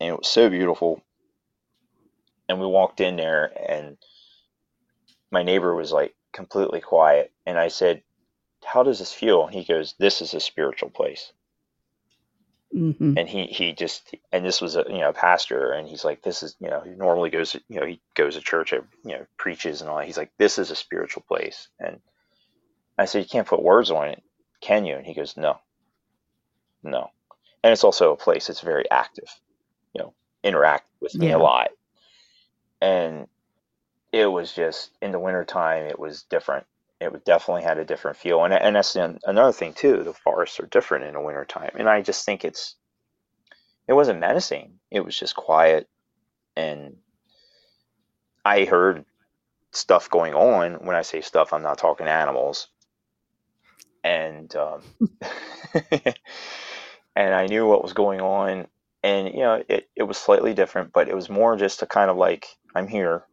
And 0.01 0.11
it 0.11 0.19
was 0.19 0.29
so 0.29 0.51
beautiful. 0.51 1.03
And 2.49 2.61
we 2.61 2.67
walked 2.67 3.01
in 3.01 3.17
there 3.17 3.53
and 3.69 3.99
my 5.31 5.43
neighbor 5.43 5.75
was 5.75 5.93
like 5.93 6.15
completely 6.33 6.81
quiet. 6.81 7.33
And 7.47 7.59
I 7.59 7.69
said, 7.69 8.03
How 8.65 8.83
does 8.85 8.99
this 9.01 9.13
feel? 9.13 9.47
And 9.47 9.55
he 9.55 9.65
goes, 9.65 9.95
This 9.99 10.23
is 10.23 10.35
a 10.35 10.41
spiritual 10.41 10.91
place 10.91 11.33
hmm 12.73 13.15
and 13.17 13.29
he 13.29 13.47
he 13.47 13.73
just 13.73 14.15
and 14.33 14.45
this 14.45 14.61
was 14.61 14.77
a 14.77 14.85
you 14.89 14.99
know 14.99 15.13
pastor 15.13 15.73
and 15.73 15.89
he's 15.89 16.05
like 16.05 16.23
this 16.23 16.43
is 16.43 16.57
you 16.61 16.69
know 16.69 16.81
he 16.81 16.91
normally 16.91 17.31
goes 17.31 17.53
to- 17.53 17.63
you 17.69 17.81
know 17.81 17.87
he 17.87 18.01
goes 18.15 18.35
to 18.37 18.41
church 18.43 18.73
you 18.73 18.83
know 19.05 19.27
preaches 19.39 19.81
and 19.81 19.91
all 19.91 19.99
that. 19.99 20.07
he's 20.07 20.19
like 20.19 20.31
this 20.39 20.59
is 20.59 20.71
a 20.71 20.77
spiritual 20.77 21.25
place 21.27 21.69
and 21.81 22.01
i 22.99 23.05
said 23.05 23.21
you 23.23 23.29
can't 23.29 23.49
put 23.49 23.63
words 23.63 23.91
on 23.91 24.09
it 24.09 24.23
can 24.61 24.87
you 24.87 24.97
and 24.97 25.07
he 25.07 25.15
goes 25.15 25.37
no 25.37 25.59
no 26.83 27.11
and 27.65 27.73
it's 27.73 27.85
also 27.85 28.13
a 28.13 28.17
place 28.17 28.47
that's 28.47 28.61
very 28.61 28.91
active 28.91 29.29
you 29.95 30.03
know 30.03 30.15
interact 30.45 30.89
with 31.01 31.19
me 31.19 31.29
Yeah. 31.29 31.37
a 31.37 31.39
lot 31.39 31.69
and 32.81 33.27
it 34.13 34.27
was 34.27 34.53
just 34.53 34.91
in 35.03 35.13
the 35.13 35.19
wintertime 35.19 35.85
it 35.85 35.99
was 35.99 36.23
different. 36.25 36.67
It 37.01 37.25
definitely 37.25 37.63
had 37.63 37.79
a 37.79 37.85
different 37.85 38.17
feel. 38.17 38.43
And, 38.45 38.55
and 38.55 38.77
that's 38.77 38.97
an, 38.97 39.19
another 39.25 39.53
thing 39.53 39.75
too 39.75 40.03
the 40.03 40.15
forests 40.15 40.59
are 40.61 40.67
different 40.67 41.05
in 41.05 41.15
the 41.15 41.21
wintertime. 41.21 41.71
And 41.79 41.89
i 41.89 42.01
just 42.01 42.25
think 42.25 42.45
it's 42.45 42.77
it 43.89 43.93
wasn't 43.93 44.21
menacing. 44.21 44.79
It 44.91 45.05
was 45.05 45.17
just 45.19 45.37
quiet. 45.37 45.89
And 46.57 46.97
i 48.45 48.65
heard 48.65 49.05
stuff 49.73 50.09
going 50.11 50.35
on. 50.35 50.85
When 50.87 50.97
i 50.97 51.03
say 51.03 51.21
stuff 51.21 51.53
i'm 51.53 51.63
not 51.63 51.79
talking 51.79 52.07
animals. 52.07 52.69
And 54.05 54.55
um, 54.55 54.83
and 57.17 57.35
i 57.35 57.47
knew 57.47 57.67
what 57.67 57.83
was 57.83 57.93
going 57.93 58.21
on 58.21 58.69
and 59.03 59.29
you 59.29 59.41
know 59.41 59.63
it, 59.69 59.89
it 59.95 60.03
was 60.03 60.19
slightly 60.19 60.55
different 60.55 60.93
but 60.93 61.09
it 61.09 61.15
was 61.15 61.31
more 61.31 61.57
just 61.57 61.81
to 61.81 61.87
kind 61.87 62.11
of 62.11 62.17
like 62.17 62.47
i'm 62.75 62.89
here. 62.89 63.25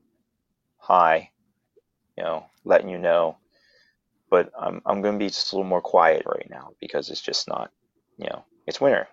Hi. 0.78 1.32
You 2.18 2.24
know 2.24 2.46
letting 2.66 2.90
you 2.90 2.98
know. 2.98 3.38
But 4.30 4.52
i'm, 4.60 4.82
I'm 4.86 5.02
going 5.02 5.14
to 5.16 5.20
be 5.20 5.30
just 5.30 5.52
a 5.52 5.56
little 5.56 5.70
more 5.70 5.82
quiet 5.82 6.24
right 6.26 6.48
now 6.50 6.72
because 6.80 7.10
it's 7.10 7.22
just 7.22 7.48
not 7.48 7.72
you 8.18 8.28
know 8.28 8.46
it's 8.68 8.82
winter. 8.82 9.08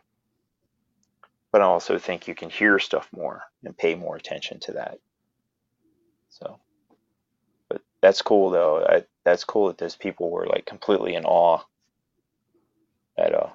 But 1.52 1.62
i 1.62 1.64
also 1.64 1.98
think 1.98 2.28
you 2.28 2.34
can 2.34 2.50
hear 2.50 2.78
stuff 2.78 3.08
more 3.12 3.42
and 3.64 3.76
pay 3.76 3.94
more 3.94 4.16
attention 4.16 4.60
to 4.60 4.72
that. 4.72 4.98
So 6.28 6.58
but 7.68 7.82
that's 8.02 8.22
cool 8.22 8.50
though. 8.50 8.84
I, 8.84 9.04
that's 9.24 9.44
cool 9.44 9.68
that 9.68 9.78
those 9.78 9.96
people 9.96 10.30
were 10.30 10.46
like 10.46 10.66
completely 10.66 11.14
in 11.14 11.24
awe. 11.24 11.60
That 13.16 13.34
uh 13.34 13.50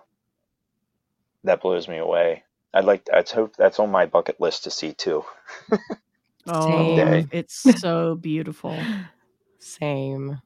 that 1.43 1.61
blows 1.61 1.87
me 1.87 1.97
away 1.97 2.44
i'd 2.75 2.85
like 2.85 3.07
i 3.13 3.23
hope 3.33 3.55
that's 3.55 3.79
on 3.79 3.89
my 3.91 4.05
bucket 4.05 4.39
list 4.39 4.63
to 4.63 4.71
see 4.71 4.93
too 4.93 5.23
Oh, 6.47 6.95
Same. 6.95 7.27
it's 7.31 7.55
so 7.81 8.15
beautiful. 8.15 8.85
Same. 9.59 10.39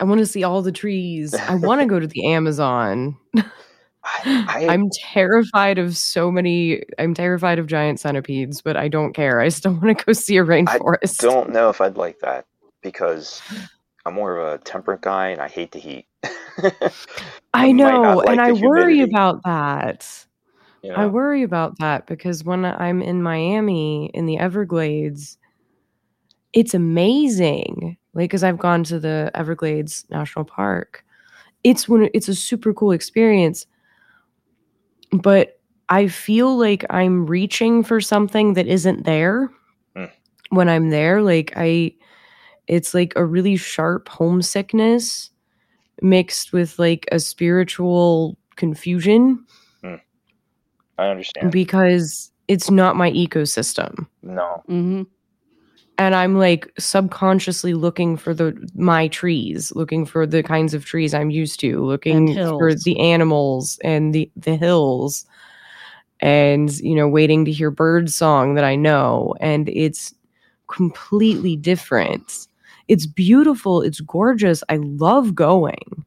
I 0.00 0.04
want 0.04 0.20
to 0.20 0.26
see 0.26 0.42
all 0.42 0.62
the 0.62 0.72
trees. 0.72 1.34
I 1.34 1.54
want 1.54 1.80
to 1.80 1.86
go 1.86 2.00
to 2.00 2.06
the 2.06 2.32
Amazon. 2.32 3.16
I, 3.36 3.44
I, 4.24 4.66
I'm 4.68 4.88
terrified 5.12 5.78
of 5.78 5.96
so 5.96 6.30
many. 6.30 6.82
I'm 6.98 7.14
terrified 7.14 7.58
of 7.58 7.66
giant 7.66 8.00
centipedes, 8.00 8.60
but 8.62 8.76
I 8.76 8.88
don't 8.88 9.12
care. 9.12 9.40
I 9.40 9.50
still 9.50 9.72
want 9.82 9.98
to 9.98 10.04
go 10.04 10.12
see 10.12 10.36
a 10.38 10.44
rainforest. 10.44 11.22
I 11.22 11.26
don't 11.26 11.50
know 11.50 11.68
if 11.68 11.80
i'd 11.80 11.96
like 11.96 12.18
that 12.20 12.46
because 12.82 13.40
i'm 14.06 14.14
more 14.14 14.36
of 14.38 14.60
a 14.60 14.64
temperate 14.64 15.00
guy 15.02 15.28
and 15.28 15.40
i 15.40 15.48
hate 15.48 15.72
the 15.72 15.78
heat 15.78 16.06
I 17.52 17.72
might 17.72 17.72
not 17.72 18.02
know, 18.02 18.16
like 18.16 18.38
and 18.38 18.56
the 18.56 18.60
I 18.60 18.66
worry 18.66 19.00
about 19.00 19.42
that. 19.44 20.26
Know? 20.90 20.96
I 20.96 21.06
worry 21.06 21.42
about 21.42 21.78
that 21.78 22.06
because 22.06 22.44
when 22.44 22.64
I'm 22.64 23.02
in 23.02 23.22
Miami 23.22 24.10
in 24.14 24.26
the 24.26 24.38
Everglades, 24.38 25.38
it's 26.52 26.74
amazing. 26.74 27.96
Like, 28.12 28.24
because 28.30 28.44
I've 28.44 28.58
gone 28.58 28.84
to 28.84 29.00
the 29.00 29.30
Everglades 29.34 30.04
National 30.10 30.44
Park, 30.44 31.04
it's 31.64 31.88
when 31.88 32.08
it's 32.14 32.28
a 32.28 32.34
super 32.34 32.72
cool 32.72 32.92
experience. 32.92 33.66
But 35.10 35.60
I 35.88 36.08
feel 36.08 36.56
like 36.56 36.84
I'm 36.90 37.26
reaching 37.26 37.82
for 37.82 38.00
something 38.00 38.54
that 38.54 38.66
isn't 38.66 39.04
there 39.04 39.50
Mm. 39.96 40.10
when 40.50 40.68
I'm 40.68 40.90
there. 40.90 41.22
Like, 41.22 41.52
I, 41.56 41.94
it's 42.66 42.94
like 42.94 43.12
a 43.16 43.24
really 43.24 43.56
sharp 43.56 44.08
homesickness 44.08 45.30
mixed 46.02 46.52
with 46.52 46.78
like 46.78 47.06
a 47.12 47.20
spiritual 47.20 48.36
confusion 48.56 49.44
i 50.98 51.08
understand. 51.08 51.52
Because 51.52 52.30
it's 52.48 52.70
not 52.70 52.96
my 52.96 53.10
ecosystem. 53.12 54.06
No. 54.22 54.62
Hmm 54.66 55.02
and 55.98 56.14
i'm 56.14 56.36
like 56.36 56.72
subconsciously 56.78 57.74
looking 57.74 58.16
for 58.16 58.34
the 58.34 58.52
my 58.74 59.08
trees 59.08 59.72
looking 59.76 60.04
for 60.04 60.26
the 60.26 60.42
kinds 60.42 60.74
of 60.74 60.84
trees 60.84 61.14
i'm 61.14 61.30
used 61.30 61.60
to 61.60 61.84
looking 61.84 62.34
for 62.34 62.74
the 62.74 62.98
animals 62.98 63.78
and 63.84 64.14
the 64.14 64.30
the 64.36 64.56
hills. 64.56 65.24
And 66.20 66.76
you 66.78 66.94
know 66.94 67.08
waiting 67.08 67.44
to 67.44 67.52
hear 67.52 67.70
bird 67.70 68.10
song 68.10 68.54
that 68.54 68.64
i 68.64 68.76
know. 68.76 69.34
And 69.40 69.68
it's 69.68 70.14
completely 70.68 71.56
different. 71.56 72.46
It's 72.88 73.06
beautiful. 73.06 73.82
It's 73.82 74.00
gorgeous. 74.00 74.62
I 74.68 74.76
love 74.76 75.34
going 75.34 76.04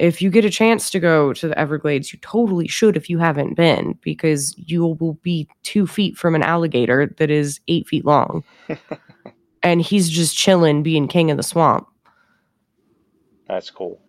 if 0.00 0.20
you 0.22 0.30
get 0.30 0.44
a 0.44 0.50
chance 0.50 0.90
to 0.90 0.98
go 0.98 1.32
to 1.34 1.46
the 1.48 1.58
Everglades, 1.58 2.12
you 2.12 2.18
totally 2.22 2.66
should 2.66 2.96
if 2.96 3.08
you 3.10 3.18
haven't 3.18 3.54
been, 3.54 3.98
because 4.02 4.54
you 4.56 4.86
will 4.98 5.14
be 5.22 5.46
two 5.62 5.86
feet 5.86 6.16
from 6.16 6.34
an 6.34 6.42
alligator 6.42 7.14
that 7.18 7.30
is 7.30 7.60
eight 7.68 7.86
feet 7.86 8.04
long. 8.04 8.42
and 9.62 9.82
he's 9.82 10.08
just 10.08 10.36
chilling, 10.36 10.82
being 10.82 11.06
king 11.06 11.30
of 11.30 11.36
the 11.36 11.42
swamp. 11.42 11.86
that's 13.46 13.70
cool 13.70 14.00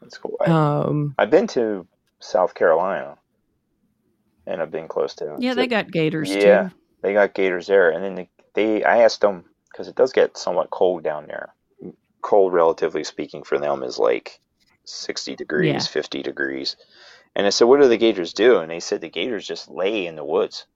that's 0.00 0.16
cool 0.16 0.36
I, 0.40 0.50
Um, 0.50 1.14
i've 1.18 1.30
been 1.30 1.46
to 1.48 1.86
south 2.20 2.54
carolina 2.54 3.16
and 4.46 4.62
i've 4.62 4.70
been 4.70 4.88
close 4.88 5.14
to 5.16 5.36
Yeah, 5.38 5.54
they 5.54 5.66
got 5.66 5.90
gators 5.90 6.30
too. 6.30 6.38
Yeah. 6.38 6.68
too. 6.68 6.74
they 7.02 7.12
got 7.12 7.34
gators 7.34 7.66
there 7.66 7.90
and 7.90 8.02
then 8.04 8.14
they, 8.14 8.30
they 8.54 8.84
i 8.84 9.02
asked 9.02 9.20
them 9.20 9.44
because 9.70 9.88
it 9.88 9.96
does 9.96 10.12
get 10.12 10.36
somewhat 10.38 10.70
cold 10.70 11.02
down 11.02 11.26
there 11.26 11.54
cold 12.22 12.52
relatively 12.54 13.04
speaking 13.04 13.42
for 13.42 13.58
them 13.58 13.82
is 13.82 13.98
like 13.98 14.40
60 14.84 15.36
degrees 15.36 15.72
Yeah. 15.72 15.78
50 15.80 16.22
degrees 16.22 16.76
and 17.36 17.46
i 17.46 17.50
said 17.50 17.64
what 17.66 17.80
do 17.80 17.88
the 17.88 17.96
gators 17.96 18.32
do 18.32 18.58
and 18.58 18.70
they 18.70 18.80
said 18.80 19.00
the 19.00 19.08
gators 19.08 19.46
just 19.46 19.68
lay 19.70 20.06
in 20.06 20.16
the 20.16 20.24
woods 20.24 20.66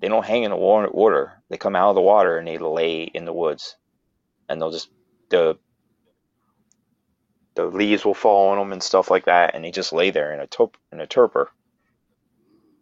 they 0.00 0.08
don't 0.08 0.26
hang 0.26 0.42
in 0.42 0.50
the 0.50 0.56
water 0.56 1.32
they 1.48 1.56
come 1.56 1.76
out 1.76 1.90
of 1.90 1.94
the 1.94 2.00
water 2.00 2.36
and 2.38 2.46
they 2.48 2.58
lay 2.58 3.02
in 3.02 3.24
the 3.24 3.32
woods 3.32 3.76
and 4.48 4.60
they'll 4.60 4.70
just 4.72 4.90
the 5.30 5.56
the 7.54 7.66
leaves 7.66 8.04
will 8.04 8.14
fall 8.14 8.48
on 8.50 8.58
them 8.58 8.72
and 8.72 8.82
stuff 8.82 9.10
like 9.10 9.26
that 9.26 9.54
and 9.54 9.64
they 9.64 9.70
just 9.70 9.92
lay 9.92 10.10
there 10.10 10.32
in 10.32 10.40
a 10.40 10.46
top 10.46 10.76
in 10.90 11.00
a 11.00 11.06
torpor 11.06 11.50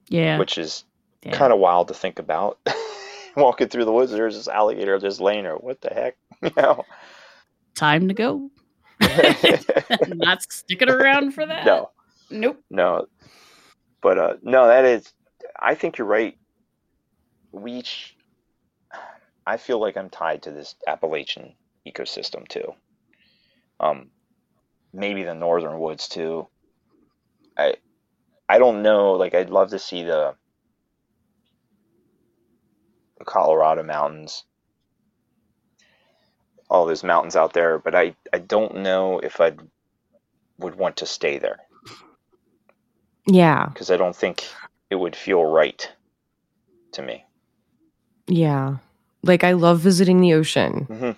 Yeah, 0.08 0.38
which 0.38 0.58
is 0.58 0.84
yeah. 1.22 1.36
kind 1.36 1.52
of 1.52 1.58
wild 1.58 1.88
to 1.88 1.94
think 1.94 2.18
about. 2.18 2.58
Walking 3.36 3.68
through 3.68 3.84
the 3.84 3.92
woods, 3.92 4.10
there's 4.10 4.34
this 4.36 4.48
alligator 4.48 4.98
just 4.98 5.20
laying 5.20 5.44
there. 5.44 5.54
What 5.56 5.80
the 5.80 5.90
heck? 5.90 6.16
You 6.42 6.50
know? 6.56 6.84
time 7.76 8.08
to 8.08 8.14
go. 8.14 8.50
Not 10.08 10.42
sticking 10.42 10.90
around 10.90 11.32
for 11.32 11.44
that. 11.46 11.64
no, 11.64 11.90
Nope. 12.30 12.62
no. 12.70 13.06
But 14.02 14.18
uh, 14.18 14.34
no, 14.42 14.66
that 14.68 14.84
is. 14.84 15.12
I 15.58 15.74
think 15.74 15.98
you're 15.98 16.06
right. 16.06 16.36
We. 17.52 17.72
each- 17.72 18.16
I 19.46 19.56
feel 19.56 19.80
like 19.80 19.96
I'm 19.96 20.10
tied 20.10 20.42
to 20.42 20.50
this 20.52 20.74
Appalachian 20.86 21.54
ecosystem 21.86 22.46
too. 22.46 22.72
Um, 23.80 24.10
maybe 24.92 25.22
the 25.24 25.34
northern 25.34 25.78
woods 25.78 26.08
too. 26.08 26.46
I. 27.58 27.74
I 28.48 28.58
don't 28.58 28.82
know. 28.82 29.12
Like, 29.12 29.34
I'd 29.34 29.50
love 29.50 29.70
to 29.70 29.78
see 29.78 30.02
the 30.02 30.34
the 33.18 33.24
Colorado 33.24 33.82
mountains. 33.82 34.44
All 36.70 36.86
those 36.86 37.04
mountains 37.04 37.36
out 37.36 37.52
there, 37.52 37.78
but 37.78 37.94
I 37.94 38.14
I 38.32 38.38
don't 38.38 38.76
know 38.76 39.18
if 39.18 39.40
I 39.40 39.52
would 40.58 40.76
want 40.76 40.96
to 40.98 41.06
stay 41.06 41.38
there 41.38 41.58
Yeah. 43.26 43.66
because 43.66 43.90
I 43.90 43.96
don't 43.96 44.16
think 44.16 44.44
it 44.90 44.96
would 44.96 45.16
feel 45.16 45.44
right 45.44 45.90
to 46.92 47.02
me. 47.02 47.24
Yeah. 48.26 48.76
Like 49.22 49.44
I 49.44 49.52
love 49.52 49.80
visiting 49.80 50.20
the 50.20 50.34
ocean 50.34 50.86
hmm 50.88 51.10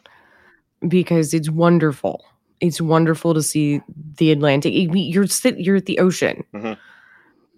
because 0.88 1.32
it's 1.32 1.48
wonderful. 1.48 2.24
It's 2.60 2.80
wonderful 2.80 3.34
to 3.34 3.42
see 3.42 3.80
the 4.18 4.32
Atlantic. 4.32 4.72
You're 4.74 5.28
sit, 5.28 5.60
you're 5.60 5.76
at 5.76 5.86
the 5.86 6.00
ocean. 6.00 6.42
Mhm. 6.52 6.76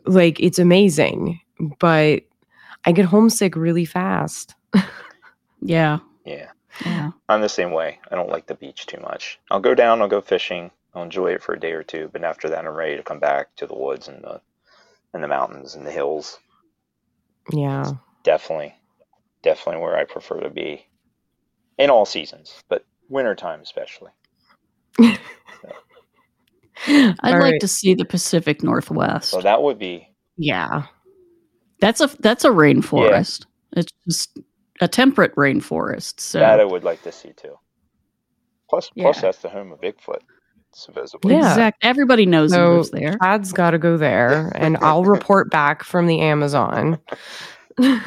Like 0.04 0.38
it's 0.40 0.58
amazing, 0.58 1.40
but 1.78 2.22
I 2.84 2.92
get 2.92 3.06
homesick 3.06 3.56
really 3.56 3.84
fast. 3.86 4.54
Yeah. 5.66 6.00
Yeah, 6.26 6.50
Yeah. 6.84 7.12
I'm 7.28 7.40
the 7.40 7.48
same 7.48 7.72
way. 7.72 8.00
I 8.10 8.16
don't 8.16 8.30
like 8.30 8.46
the 8.46 8.54
beach 8.54 8.86
too 8.86 9.00
much. 9.00 9.38
I'll 9.50 9.60
go 9.60 9.74
down, 9.74 10.00
I'll 10.00 10.08
go 10.08 10.20
fishing, 10.20 10.70
I'll 10.94 11.02
enjoy 11.02 11.32
it 11.32 11.42
for 11.42 11.54
a 11.54 11.60
day 11.60 11.72
or 11.72 11.82
two, 11.82 12.08
but 12.12 12.24
after 12.24 12.48
that, 12.48 12.66
I'm 12.66 12.74
ready 12.74 12.96
to 12.96 13.02
come 13.02 13.18
back 13.18 13.54
to 13.56 13.66
the 13.66 13.76
woods 13.76 14.08
and 14.08 14.22
the 14.22 14.40
and 15.12 15.22
the 15.22 15.28
mountains 15.28 15.74
and 15.74 15.86
the 15.86 15.92
hills. 15.92 16.38
Yeah. 17.52 17.92
Definitely, 18.24 18.74
definitely 19.42 19.82
where 19.82 19.96
I 19.96 20.04
prefer 20.04 20.40
to 20.40 20.50
be 20.50 20.86
in 21.78 21.90
all 21.90 22.04
seasons, 22.04 22.62
but 22.68 22.84
wintertime 23.08 23.60
especially. 23.60 24.10
I'd 26.86 27.14
All 27.22 27.32
like 27.32 27.40
right. 27.40 27.60
to 27.60 27.68
see 27.68 27.94
the 27.94 28.04
Pacific 28.04 28.62
Northwest. 28.62 29.30
So 29.30 29.40
that 29.40 29.62
would 29.62 29.78
be 29.78 30.08
Yeah. 30.36 30.86
That's 31.80 32.00
a 32.00 32.10
that's 32.20 32.44
a 32.44 32.50
rainforest. 32.50 33.46
It's 33.76 33.92
just 34.06 34.38
a 34.80 34.88
temperate 34.88 35.34
rainforest. 35.36 36.20
So 36.20 36.38
that 36.40 36.60
I 36.60 36.64
would 36.64 36.84
like 36.84 37.02
to 37.02 37.12
see 37.12 37.32
too. 37.32 37.54
Plus, 38.68 38.90
plus 38.96 39.16
Yeah. 39.16 39.20
that's 39.22 39.38
the 39.38 39.48
home 39.48 39.72
of 39.72 39.80
Bigfoot, 39.80 40.20
supposedly. 40.72 41.34
Yeah. 41.34 41.50
exact 41.50 41.84
everybody 41.84 42.26
knows 42.26 42.50
So 42.52 42.76
lives 42.76 42.90
there. 42.90 43.16
Chad's 43.22 43.52
got 43.52 43.70
to 43.72 43.78
go 43.78 43.96
there, 43.96 44.50
and 44.56 44.76
I'll 44.78 45.04
report 45.16 45.50
back 45.50 45.82
from 45.84 46.06
the 46.06 46.20
Amazon. 46.20 46.98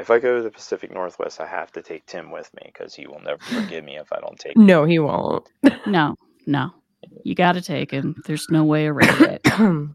If 0.00 0.12
I 0.12 0.20
go 0.20 0.36
to 0.36 0.42
the 0.44 0.50
Pacific 0.52 0.92
Northwest, 0.94 1.40
I 1.40 1.46
have 1.48 1.72
to 1.72 1.82
take 1.82 2.06
Tim 2.06 2.30
with 2.30 2.48
me 2.54 2.62
because 2.72 2.94
he 2.94 3.08
will 3.08 3.18
never 3.20 3.42
forgive 3.42 3.82
me 3.84 3.96
if 3.98 4.12
I 4.12 4.20
don't 4.20 4.38
take 4.38 4.54
him. 4.54 4.64
no, 4.64 4.84
he 4.84 5.00
won't. 5.00 5.44
No, 5.88 6.14
no. 6.46 6.70
You 7.24 7.34
got 7.34 7.54
to 7.54 7.60
take 7.60 7.90
him. 7.90 8.14
There's 8.24 8.46
no 8.48 8.62
way 8.64 8.86
around 8.86 9.20
it. 9.22 9.42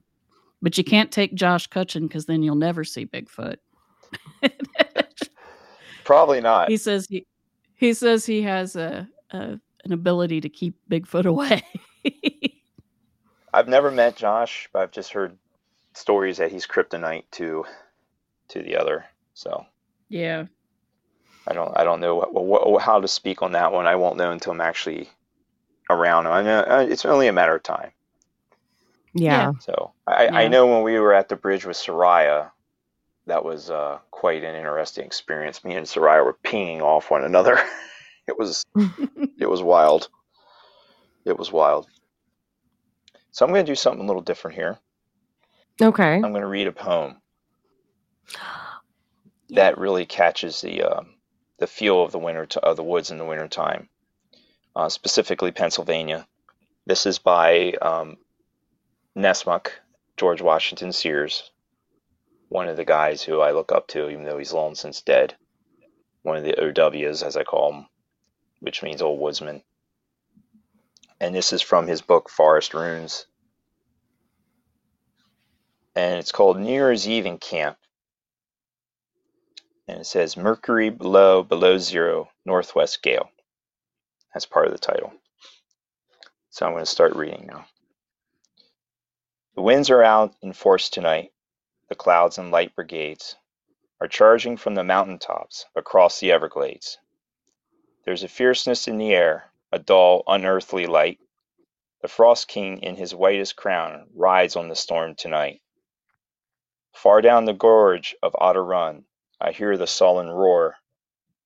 But 0.61 0.77
you 0.77 0.83
can't 0.83 1.09
take 1.11 1.35
Josh 1.35 1.67
Cutchin 1.67 2.07
because 2.07 2.25
then 2.25 2.43
you'll 2.43 2.55
never 2.55 2.83
see 2.83 3.05
Bigfoot. 3.05 3.57
Probably 6.03 6.41
not. 6.41 6.69
he 6.69 6.77
says 6.77 7.07
he 7.09 7.25
he 7.75 7.93
says 7.93 8.25
he 8.25 8.41
has 8.41 8.75
a, 8.75 9.07
a 9.31 9.59
an 9.83 9.91
ability 9.91 10.41
to 10.41 10.49
keep 10.49 10.75
Bigfoot 10.89 11.25
away. 11.25 11.63
I've 13.53 13.67
never 13.67 13.91
met 13.91 14.15
Josh, 14.15 14.69
but 14.73 14.81
I've 14.81 14.91
just 14.91 15.11
heard 15.11 15.37
stories 15.93 16.37
that 16.37 16.51
he's 16.51 16.65
kryptonite 16.65 17.25
to 17.31 17.65
to 18.49 18.63
the 18.63 18.77
other. 18.77 19.05
So 19.33 19.65
yeah. 20.09 20.45
I 21.47 21.53
don't 21.53 21.75
I 21.77 21.83
don't 21.83 21.99
know 21.99 22.15
what, 22.15 22.33
what, 22.33 22.81
how 22.81 22.99
to 22.99 23.07
speak 23.07 23.41
on 23.41 23.51
that 23.51 23.71
one. 23.71 23.85
I 23.85 23.95
won't 23.95 24.17
know 24.17 24.31
until 24.31 24.53
I'm 24.53 24.61
actually 24.61 25.09
around 25.89 26.25
him. 26.25 26.31
I 26.31 26.41
know 26.41 26.59
uh, 26.61 26.85
it's 26.89 27.05
only 27.05 27.27
a 27.27 27.33
matter 27.33 27.55
of 27.55 27.63
time. 27.63 27.91
yeah. 29.13 29.51
So 29.59 29.91
I, 30.07 30.27
I 30.27 30.47
know 30.47 30.65
when 30.67 30.83
we 30.83 30.99
were 30.99 31.13
at 31.13 31.29
the 31.29 31.35
bridge 31.35 31.65
with 31.65 31.77
Soraya, 31.77 32.49
that 33.27 33.45
was 33.45 33.69
uh, 33.69 33.99
quite 34.11 34.43
an 34.43 34.55
interesting 34.55 35.05
experience. 35.05 35.63
Me 35.63 35.75
and 35.75 35.85
Soraya 35.85 36.23
were 36.23 36.37
pinging 36.43 36.81
off 36.81 37.11
one 37.11 37.23
another. 37.23 37.57
it 38.27 38.37
was 38.37 38.63
it 39.39 39.49
was 39.49 39.61
wild. 39.61 40.09
It 41.25 41.37
was 41.37 41.51
wild. 41.51 41.87
So 43.31 43.45
I'm 43.45 43.51
going 43.51 43.65
to 43.65 43.71
do 43.71 43.75
something 43.75 44.03
a 44.03 44.07
little 44.07 44.21
different 44.21 44.55
here. 44.55 44.77
Okay. 45.81 46.15
I'm 46.15 46.21
going 46.21 46.41
to 46.41 46.47
read 46.47 46.67
a 46.67 46.71
poem 46.71 47.17
that 49.49 49.77
really 49.77 50.05
catches 50.05 50.61
the 50.61 50.83
um, 50.83 51.15
the 51.59 51.67
feel 51.67 52.03
of 52.03 52.11
the 52.11 52.19
winter 52.19 52.45
t- 52.45 52.59
of 52.61 52.75
the 52.75 52.83
woods 52.83 53.11
in 53.11 53.17
the 53.17 53.25
wintertime, 53.25 53.89
uh, 54.75 54.89
specifically 54.89 55.51
Pennsylvania. 55.51 56.27
This 56.85 57.05
is 57.05 57.19
by 57.19 57.73
um, 57.81 58.17
Nessmuk, 59.15 59.67
George 60.17 60.41
Washington 60.41 60.91
Sears, 60.91 61.51
one 62.53 62.67
of 62.67 62.77
the 62.77 62.85
guys 62.85 63.23
who 63.23 63.41
I 63.41 63.51
look 63.51 63.71
up 63.71 63.87
to, 63.89 64.09
even 64.09 64.23
though 64.23 64.37
he's 64.37 64.53
long 64.53 64.75
since 64.75 65.01
dead. 65.01 65.35
One 66.21 66.37
of 66.37 66.43
the 66.43 66.55
OWs, 66.59 67.23
as 67.23 67.35
I 67.35 67.43
call 67.43 67.73
him, 67.73 67.87
which 68.59 68.83
means 68.83 69.01
old 69.01 69.19
woodsman. 69.19 69.63
And 71.19 71.33
this 71.33 71.51
is 71.51 71.61
from 71.61 71.87
his 71.87 72.01
book 72.01 72.29
Forest 72.29 72.73
Runes. 72.73 73.25
And 75.95 76.19
it's 76.19 76.31
called 76.31 76.59
New 76.59 76.71
Year's 76.71 77.07
Eve 77.07 77.25
in 77.25 77.39
Camp 77.39 77.77
and 79.87 79.99
it 79.99 80.05
says 80.05 80.37
Mercury 80.37 80.89
below 80.89 81.43
below 81.43 81.77
zero 81.77 82.29
northwest 82.45 83.01
gale. 83.01 83.29
That's 84.33 84.45
part 84.45 84.67
of 84.67 84.71
the 84.71 84.79
title. 84.79 85.11
So 86.51 86.65
I'm 86.65 86.71
going 86.71 86.85
to 86.85 86.89
start 86.89 87.15
reading 87.15 87.47
now. 87.47 87.65
The 89.55 89.61
winds 89.61 89.89
are 89.89 90.03
out 90.03 90.33
in 90.41 90.53
force 90.53 90.89
tonight. 90.89 91.32
The 91.93 91.97
clouds 91.97 92.39
and 92.39 92.49
light 92.49 92.75
brigades 92.75 93.35
are 94.01 94.07
charging 94.07 94.57
from 94.57 94.73
the 94.73 94.83
mountain 94.83 95.19
tops 95.19 95.67
across 95.75 96.19
the 96.19 96.31
Everglades. 96.31 96.97
There's 98.03 98.23
a 98.23 98.27
fierceness 98.27 98.87
in 98.87 98.97
the 98.97 99.13
air, 99.13 99.51
a 99.71 99.77
dull, 99.77 100.23
unearthly 100.25 100.87
light. 100.87 101.19
The 102.01 102.07
Frost 102.07 102.47
King 102.47 102.81
in 102.81 102.95
his 102.95 103.13
whitest 103.13 103.55
crown 103.55 104.09
rides 104.11 104.55
on 104.55 104.69
the 104.69 104.75
storm 104.75 105.13
tonight. 105.13 105.61
Far 106.93 107.21
down 107.21 107.45
the 107.45 107.53
gorge 107.53 108.15
of 108.23 108.35
Otter 108.39 108.65
Run, 108.65 109.05
I 109.39 109.51
hear 109.51 109.77
the 109.77 109.85
sullen 109.85 110.31
roar 110.31 110.77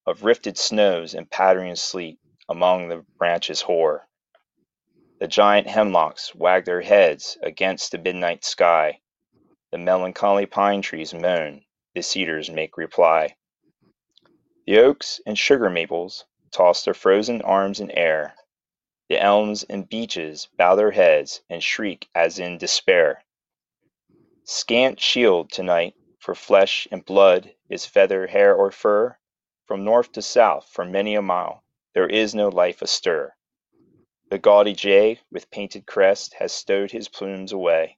of 0.05 0.23
rifted 0.23 0.57
snows 0.57 1.13
and 1.13 1.29
pattering 1.29 1.75
sleet 1.75 2.21
among 2.47 2.87
the 2.87 3.05
branches 3.17 3.59
hoar. 3.59 4.07
The 5.19 5.27
giant 5.27 5.67
hemlocks 5.67 6.33
wag 6.33 6.63
their 6.63 6.83
heads 6.83 7.37
against 7.43 7.91
the 7.91 7.97
midnight 7.97 8.45
sky. 8.45 9.01
The 9.69 9.77
melancholy 9.77 10.45
pine 10.45 10.81
trees 10.81 11.13
moan, 11.13 11.65
the 11.93 12.01
cedars 12.01 12.49
make 12.49 12.77
reply. 12.77 13.35
The 14.65 14.79
oaks 14.79 15.19
and 15.25 15.37
sugar 15.37 15.69
maples 15.69 16.25
toss 16.51 16.85
their 16.85 16.93
frozen 16.93 17.41
arms 17.41 17.81
in 17.81 17.91
air. 17.91 18.35
The 19.09 19.21
elms 19.21 19.63
and 19.63 19.89
beeches 19.89 20.47
bow 20.55 20.75
their 20.75 20.91
heads 20.91 21.41
and 21.49 21.61
shriek 21.61 22.07
as 22.15 22.39
in 22.39 22.57
despair. 22.57 23.25
Scant 24.45 25.01
shield 25.01 25.51
tonight 25.51 25.95
for 26.19 26.33
flesh 26.33 26.87
and 26.89 27.03
blood 27.03 27.53
is 27.69 27.85
feather, 27.85 28.27
hair, 28.27 28.55
or 28.55 28.71
fur. 28.71 29.17
From 29.65 29.83
north 29.83 30.13
to 30.13 30.21
south, 30.21 30.69
for 30.69 30.85
many 30.85 31.15
a 31.15 31.21
mile, 31.21 31.65
there 31.93 32.07
is 32.07 32.33
no 32.33 32.47
life 32.47 32.81
astir. 32.81 33.35
The 34.29 34.39
gaudy 34.39 34.73
jay, 34.73 35.19
with 35.29 35.51
painted 35.51 35.85
crest, 35.85 36.35
has 36.35 36.53
stowed 36.53 36.91
his 36.91 37.09
plumes 37.09 37.51
away. 37.51 37.97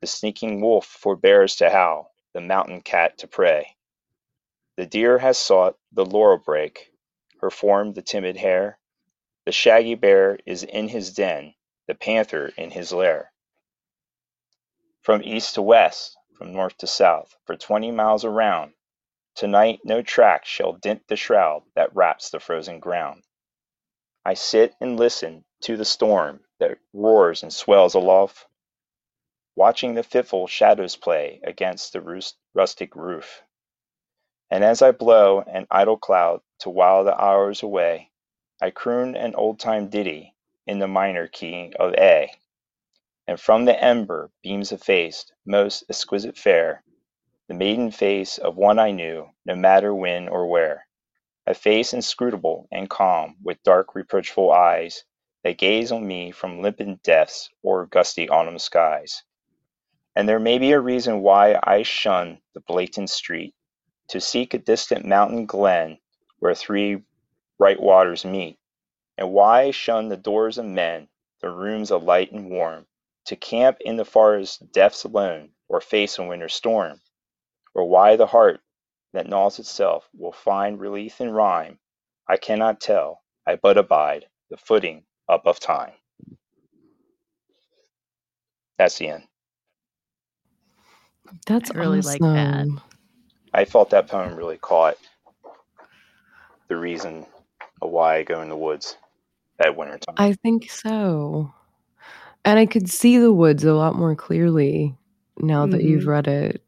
The 0.00 0.06
sneaking 0.06 0.60
wolf 0.60 0.86
forbears 0.86 1.56
to 1.56 1.70
howl, 1.70 2.12
the 2.32 2.40
mountain 2.40 2.82
cat 2.82 3.18
to 3.18 3.28
prey. 3.28 3.76
The 4.76 4.86
deer 4.86 5.18
has 5.18 5.38
sought 5.38 5.78
the 5.92 6.04
laurel 6.04 6.38
brake, 6.38 6.92
her 7.40 7.50
form 7.50 7.94
the 7.94 8.02
timid 8.02 8.36
hare. 8.36 8.78
The 9.44 9.52
shaggy 9.52 9.96
bear 9.96 10.38
is 10.46 10.62
in 10.62 10.88
his 10.88 11.14
den, 11.14 11.54
the 11.86 11.94
panther 11.94 12.52
in 12.56 12.70
his 12.70 12.92
lair. 12.92 13.32
From 15.02 15.22
east 15.22 15.54
to 15.54 15.62
west, 15.62 16.16
from 16.36 16.52
north 16.52 16.76
to 16.78 16.86
south, 16.86 17.36
for 17.44 17.56
twenty 17.56 17.90
miles 17.90 18.24
around, 18.24 18.74
tonight 19.34 19.80
no 19.84 20.02
track 20.02 20.44
shall 20.44 20.74
dint 20.74 21.08
the 21.08 21.16
shroud 21.16 21.64
that 21.74 21.96
wraps 21.96 22.30
the 22.30 22.40
frozen 22.40 22.78
ground. 22.78 23.24
I 24.24 24.34
sit 24.34 24.74
and 24.80 24.98
listen 24.98 25.44
to 25.62 25.76
the 25.76 25.84
storm 25.84 26.44
that 26.60 26.78
roars 26.92 27.42
and 27.42 27.52
swells 27.52 27.94
aloft, 27.94 28.46
watching 29.58 29.94
the 29.94 30.04
fitful 30.04 30.46
shadows 30.46 30.94
play 30.94 31.40
against 31.42 31.92
the 31.92 32.00
rus- 32.00 32.36
rustic 32.54 32.94
roof. 32.94 33.42
And 34.52 34.62
as 34.62 34.82
I 34.82 34.92
blow 34.92 35.40
an 35.40 35.66
idle 35.68 35.96
cloud 35.98 36.42
to 36.60 36.70
while 36.70 37.02
the 37.02 37.20
hours 37.20 37.60
away, 37.60 38.12
I 38.62 38.70
croon 38.70 39.16
an 39.16 39.34
old 39.34 39.58
time 39.58 39.88
ditty 39.88 40.36
in 40.68 40.78
the 40.78 40.86
minor 40.86 41.26
key 41.26 41.72
of 41.76 41.92
A. 41.94 42.30
And 43.26 43.40
from 43.40 43.64
the 43.64 43.76
ember 43.82 44.30
beams 44.44 44.70
a 44.70 44.78
face 44.78 45.26
most 45.44 45.82
exquisite 45.90 46.38
fair, 46.38 46.84
the 47.48 47.54
maiden 47.54 47.90
face 47.90 48.38
of 48.38 48.56
one 48.56 48.78
I 48.78 48.92
knew, 48.92 49.28
no 49.44 49.56
matter 49.56 49.92
when 49.92 50.28
or 50.28 50.46
where. 50.46 50.86
A 51.48 51.54
face 51.54 51.92
inscrutable 51.92 52.68
and 52.70 52.88
calm, 52.88 53.36
with 53.42 53.60
dark 53.64 53.96
reproachful 53.96 54.52
eyes 54.52 55.02
that 55.42 55.58
gaze 55.58 55.90
on 55.90 56.06
me 56.06 56.30
from 56.30 56.62
limpid 56.62 57.02
depths 57.02 57.50
or 57.64 57.86
gusty 57.86 58.28
autumn 58.28 58.60
skies. 58.60 59.24
And 60.18 60.28
there 60.28 60.40
may 60.40 60.58
be 60.58 60.72
a 60.72 60.80
reason 60.80 61.20
why 61.20 61.60
I 61.62 61.84
shun 61.84 62.40
the 62.52 62.60
blatant 62.60 63.08
street 63.08 63.54
to 64.08 64.20
seek 64.20 64.52
a 64.52 64.58
distant 64.58 65.04
mountain 65.04 65.46
glen 65.46 66.00
where 66.40 66.56
three 66.56 67.04
bright 67.56 67.78
waters 67.78 68.24
meet, 68.24 68.58
And 69.16 69.30
why 69.30 69.62
I 69.62 69.70
shun 69.70 70.08
the 70.08 70.16
doors 70.16 70.58
of 70.58 70.64
men, 70.64 71.08
the 71.40 71.50
rooms 71.50 71.92
of 71.92 72.02
light 72.02 72.32
and 72.32 72.50
warm, 72.50 72.88
to 73.26 73.36
camp 73.36 73.76
in 73.80 73.96
the 73.96 74.04
forest 74.04 74.72
depths 74.72 75.04
alone, 75.04 75.52
or 75.68 75.80
face 75.80 76.18
a 76.18 76.24
winter 76.24 76.48
storm? 76.48 77.00
Or 77.72 77.84
why 77.84 78.16
the 78.16 78.26
heart 78.26 78.60
that 79.12 79.28
gnaws 79.28 79.60
itself 79.60 80.08
will 80.12 80.32
find 80.32 80.80
relief 80.80 81.20
in 81.20 81.30
rhyme? 81.30 81.78
I 82.28 82.38
cannot 82.38 82.80
tell, 82.80 83.22
I 83.46 83.54
but 83.54 83.78
abide 83.78 84.26
the 84.50 84.56
footing 84.56 85.04
up 85.28 85.46
of 85.46 85.60
time. 85.60 85.92
That's 88.78 88.98
the 88.98 89.10
end. 89.10 89.28
That's 91.46 91.70
I 91.70 91.78
really 91.78 92.00
like 92.00 92.20
that. 92.20 92.66
I 93.54 93.64
felt 93.64 93.90
that 93.90 94.08
poem 94.08 94.36
really 94.36 94.58
caught 94.58 94.96
the 96.68 96.76
reason 96.76 97.26
of 97.80 97.90
why 97.90 98.16
I 98.18 98.22
go 98.22 98.42
in 98.42 98.48
the 98.48 98.56
woods 98.56 98.96
at 99.58 99.74
winter 99.76 99.98
time. 99.98 100.14
I 100.18 100.32
think 100.34 100.70
so. 100.70 101.52
And 102.44 102.58
I 102.58 102.66
could 102.66 102.88
see 102.88 103.18
the 103.18 103.32
woods 103.32 103.64
a 103.64 103.74
lot 103.74 103.94
more 103.96 104.14
clearly 104.14 104.94
now 105.38 105.66
that 105.66 105.82
you've 105.82 106.04
Mhm. 106.04 106.08
read 106.08 106.28
it. 106.28 106.62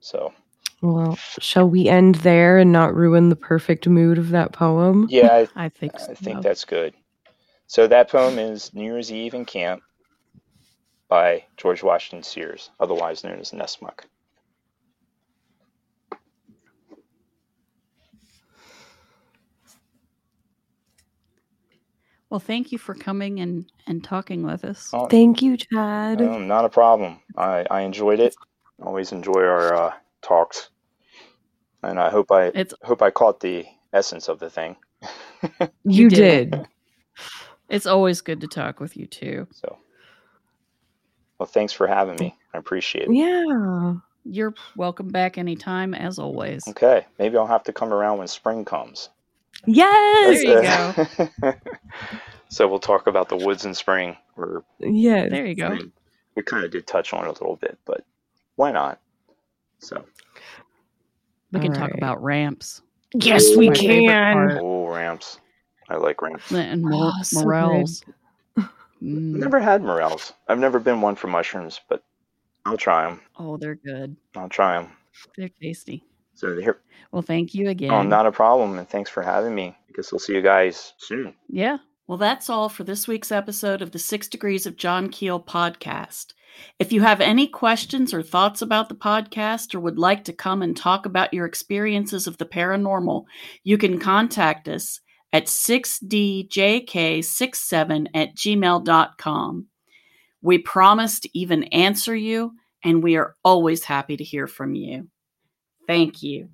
so 0.00 0.32
Well, 0.82 1.18
shall 1.38 1.68
we 1.68 1.88
end 1.88 2.16
there 2.16 2.56
and 2.58 2.72
not 2.72 2.94
ruin 2.94 3.28
the 3.28 3.36
perfect 3.36 3.86
mood 3.86 4.16
of 4.18 4.30
that 4.30 4.52
poem? 4.52 5.08
yeah, 5.10 5.44
I, 5.54 5.64
I 5.66 5.68
think 5.68 5.92
I 6.08 6.14
think 6.14 6.42
that's 6.42 6.64
good. 6.64 6.94
So 7.66 7.86
that 7.86 8.08
poem 8.10 8.38
is 8.38 8.72
New 8.72 8.84
Year's 8.84 9.12
Eve 9.12 9.34
in 9.34 9.44
Camp 9.44 9.82
by 11.10 11.44
George 11.58 11.82
Washington 11.82 12.22
Sears, 12.22 12.70
otherwise 12.78 13.22
known 13.24 13.40
as 13.40 13.50
Nessmuck. 13.50 14.04
Well, 22.30 22.40
thank 22.40 22.70
you 22.70 22.78
for 22.78 22.94
coming 22.94 23.40
and 23.40 23.66
and 23.88 24.04
talking 24.04 24.44
with 24.44 24.64
us. 24.64 24.90
Oh, 24.92 25.06
Thank 25.08 25.42
you, 25.42 25.56
Chad. 25.56 26.22
um, 26.22 26.46
not 26.46 26.64
a 26.64 26.68
problem. 26.68 27.18
I, 27.36 27.66
I 27.68 27.80
enjoyed 27.80 28.20
it. 28.20 28.36
Always 28.80 29.10
enjoy 29.10 29.42
our 29.42 29.74
uh, 29.74 29.92
talks, 30.22 30.70
and 31.82 31.98
I 31.98 32.08
hope 32.08 32.30
I 32.30 32.52
It's 32.54 32.72
hope 32.84 33.02
I 33.02 33.10
caught 33.10 33.40
the 33.40 33.66
essence 33.92 34.28
of 34.28 34.38
the 34.38 34.48
thing. 34.48 34.76
you 35.84 36.08
did. 36.08 36.52
did. 36.52 36.66
it's 37.68 37.86
always 37.86 38.20
good 38.20 38.40
to 38.42 38.46
talk 38.46 38.78
with 38.78 38.96
you 38.96 39.06
too. 39.06 39.48
So, 39.50 39.78
well, 41.40 41.46
thanks 41.46 41.72
for 41.72 41.86
having 41.86 42.16
me. 42.16 42.36
I 42.52 42.58
appreciate 42.58 43.08
it. 43.08 43.14
Yeah. 43.14 43.94
You're 44.24 44.52
welcome 44.76 45.08
back 45.08 45.38
anytime, 45.38 45.94
as 45.94 46.18
always. 46.18 46.68
Okay, 46.68 47.06
maybe 47.18 47.38
I'll 47.38 47.46
have 47.46 47.62
to 47.64 47.72
come 47.72 47.94
around 47.94 48.18
when 48.18 48.28
spring 48.28 48.66
comes. 48.66 49.08
Yes. 49.64 50.42
There 50.42 50.62
you 50.62 51.22
go. 51.42 51.54
so 52.50 52.68
we'll 52.68 52.78
talk 52.78 53.06
about 53.06 53.30
the 53.30 53.36
woods 53.36 53.64
in 53.64 53.72
spring. 53.72 54.18
Or 54.36 54.62
yeah, 54.78 55.30
There 55.30 55.46
you 55.46 55.54
go. 55.54 55.78
we 56.34 56.42
kind 56.42 56.62
of 56.66 56.70
did 56.70 56.86
touch 56.86 57.14
on 57.14 57.24
it 57.24 57.28
a 57.28 57.32
little 57.32 57.56
bit, 57.56 57.78
but 57.86 58.04
why 58.56 58.70
not? 58.70 59.00
So, 59.78 60.04
We 61.52 61.60
can 61.60 61.72
talk 61.72 61.92
about 61.94 62.22
ramps 62.22 62.82
Yes, 63.14 63.46
Ooh. 63.48 63.58
we 63.58 63.70
My 63.70 63.74
can. 63.74 64.58
oh, 64.60 64.86
ramps. 64.88 65.40
I 65.88 65.96
like 65.96 66.20
ramps. 66.20 66.52
and 66.52 66.82
mor- 66.82 67.12
Oh, 67.16 67.22
so 67.22 67.40
morels. 67.42 68.04
I've. 68.06 68.14
Mm. 69.02 69.36
never 69.36 69.60
had 69.60 69.82
morels. 69.82 70.32
I've 70.48 70.58
never 70.58 70.78
been 70.78 71.00
one 71.00 71.16
for 71.16 71.26
mushrooms, 71.28 71.80
but 71.88 72.02
I'll 72.66 72.76
try 72.76 73.04
them. 73.08 73.20
Oh, 73.38 73.56
they're 73.56 73.74
good. 73.76 74.16
I'll 74.36 74.48
try 74.48 74.78
them. 74.80 74.92
They're 75.36 75.48
tasty. 75.60 76.04
So 76.34 76.58
here, 76.58 76.80
Well, 77.12 77.22
thank 77.22 77.54
you 77.54 77.68
again. 77.68 77.90
oh, 77.90 78.02
not 78.02 78.26
a 78.26 78.32
problem, 78.32 78.78
and 78.78 78.88
thanks 78.88 79.10
for 79.10 79.22
having 79.22 79.54
me. 79.54 79.68
I 79.88 79.92
guess 79.94 80.12
we'll 80.12 80.18
see 80.20 80.34
you 80.34 80.42
guys 80.42 80.92
soon. 80.98 81.34
Yeah. 81.48 81.78
Well, 82.06 82.18
that's 82.18 82.48
all 82.50 82.68
for 82.68 82.82
this 82.84 83.06
week's 83.06 83.30
episode 83.30 83.82
of 83.82 83.92
the 83.92 83.98
Six 83.98 84.26
Degrees 84.28 84.66
of 84.66 84.76
John 84.76 85.10
Keel 85.10 85.40
podcast. 85.40 86.32
If 86.78 86.92
you 86.92 87.02
have 87.02 87.20
any 87.20 87.46
questions 87.46 88.12
or 88.12 88.22
thoughts 88.22 88.60
about 88.62 88.88
the 88.88 88.94
podcast 88.96 89.74
or 89.74 89.80
would 89.80 89.98
like 89.98 90.24
to 90.24 90.32
come 90.32 90.62
and 90.62 90.76
talk 90.76 91.06
about 91.06 91.32
your 91.32 91.46
experiences 91.46 92.26
of 92.26 92.38
the 92.38 92.46
paranormal, 92.46 93.24
you 93.62 93.78
can 93.78 93.98
contact 94.00 94.68
us 94.68 95.00
at 95.32 95.46
6djk67 95.46 98.06
at 98.14 98.34
gmail.com. 98.34 99.66
We 100.42 100.58
promise 100.58 101.20
to 101.20 101.38
even 101.38 101.64
answer 101.64 102.16
you, 102.16 102.52
and 102.82 103.02
we 103.02 103.16
are 103.16 103.36
always 103.44 103.84
happy 103.84 104.16
to 104.16 104.24
hear 104.24 104.46
from 104.46 104.74
you. 104.74 105.08
Thank 105.86 106.22
you. 106.22 106.48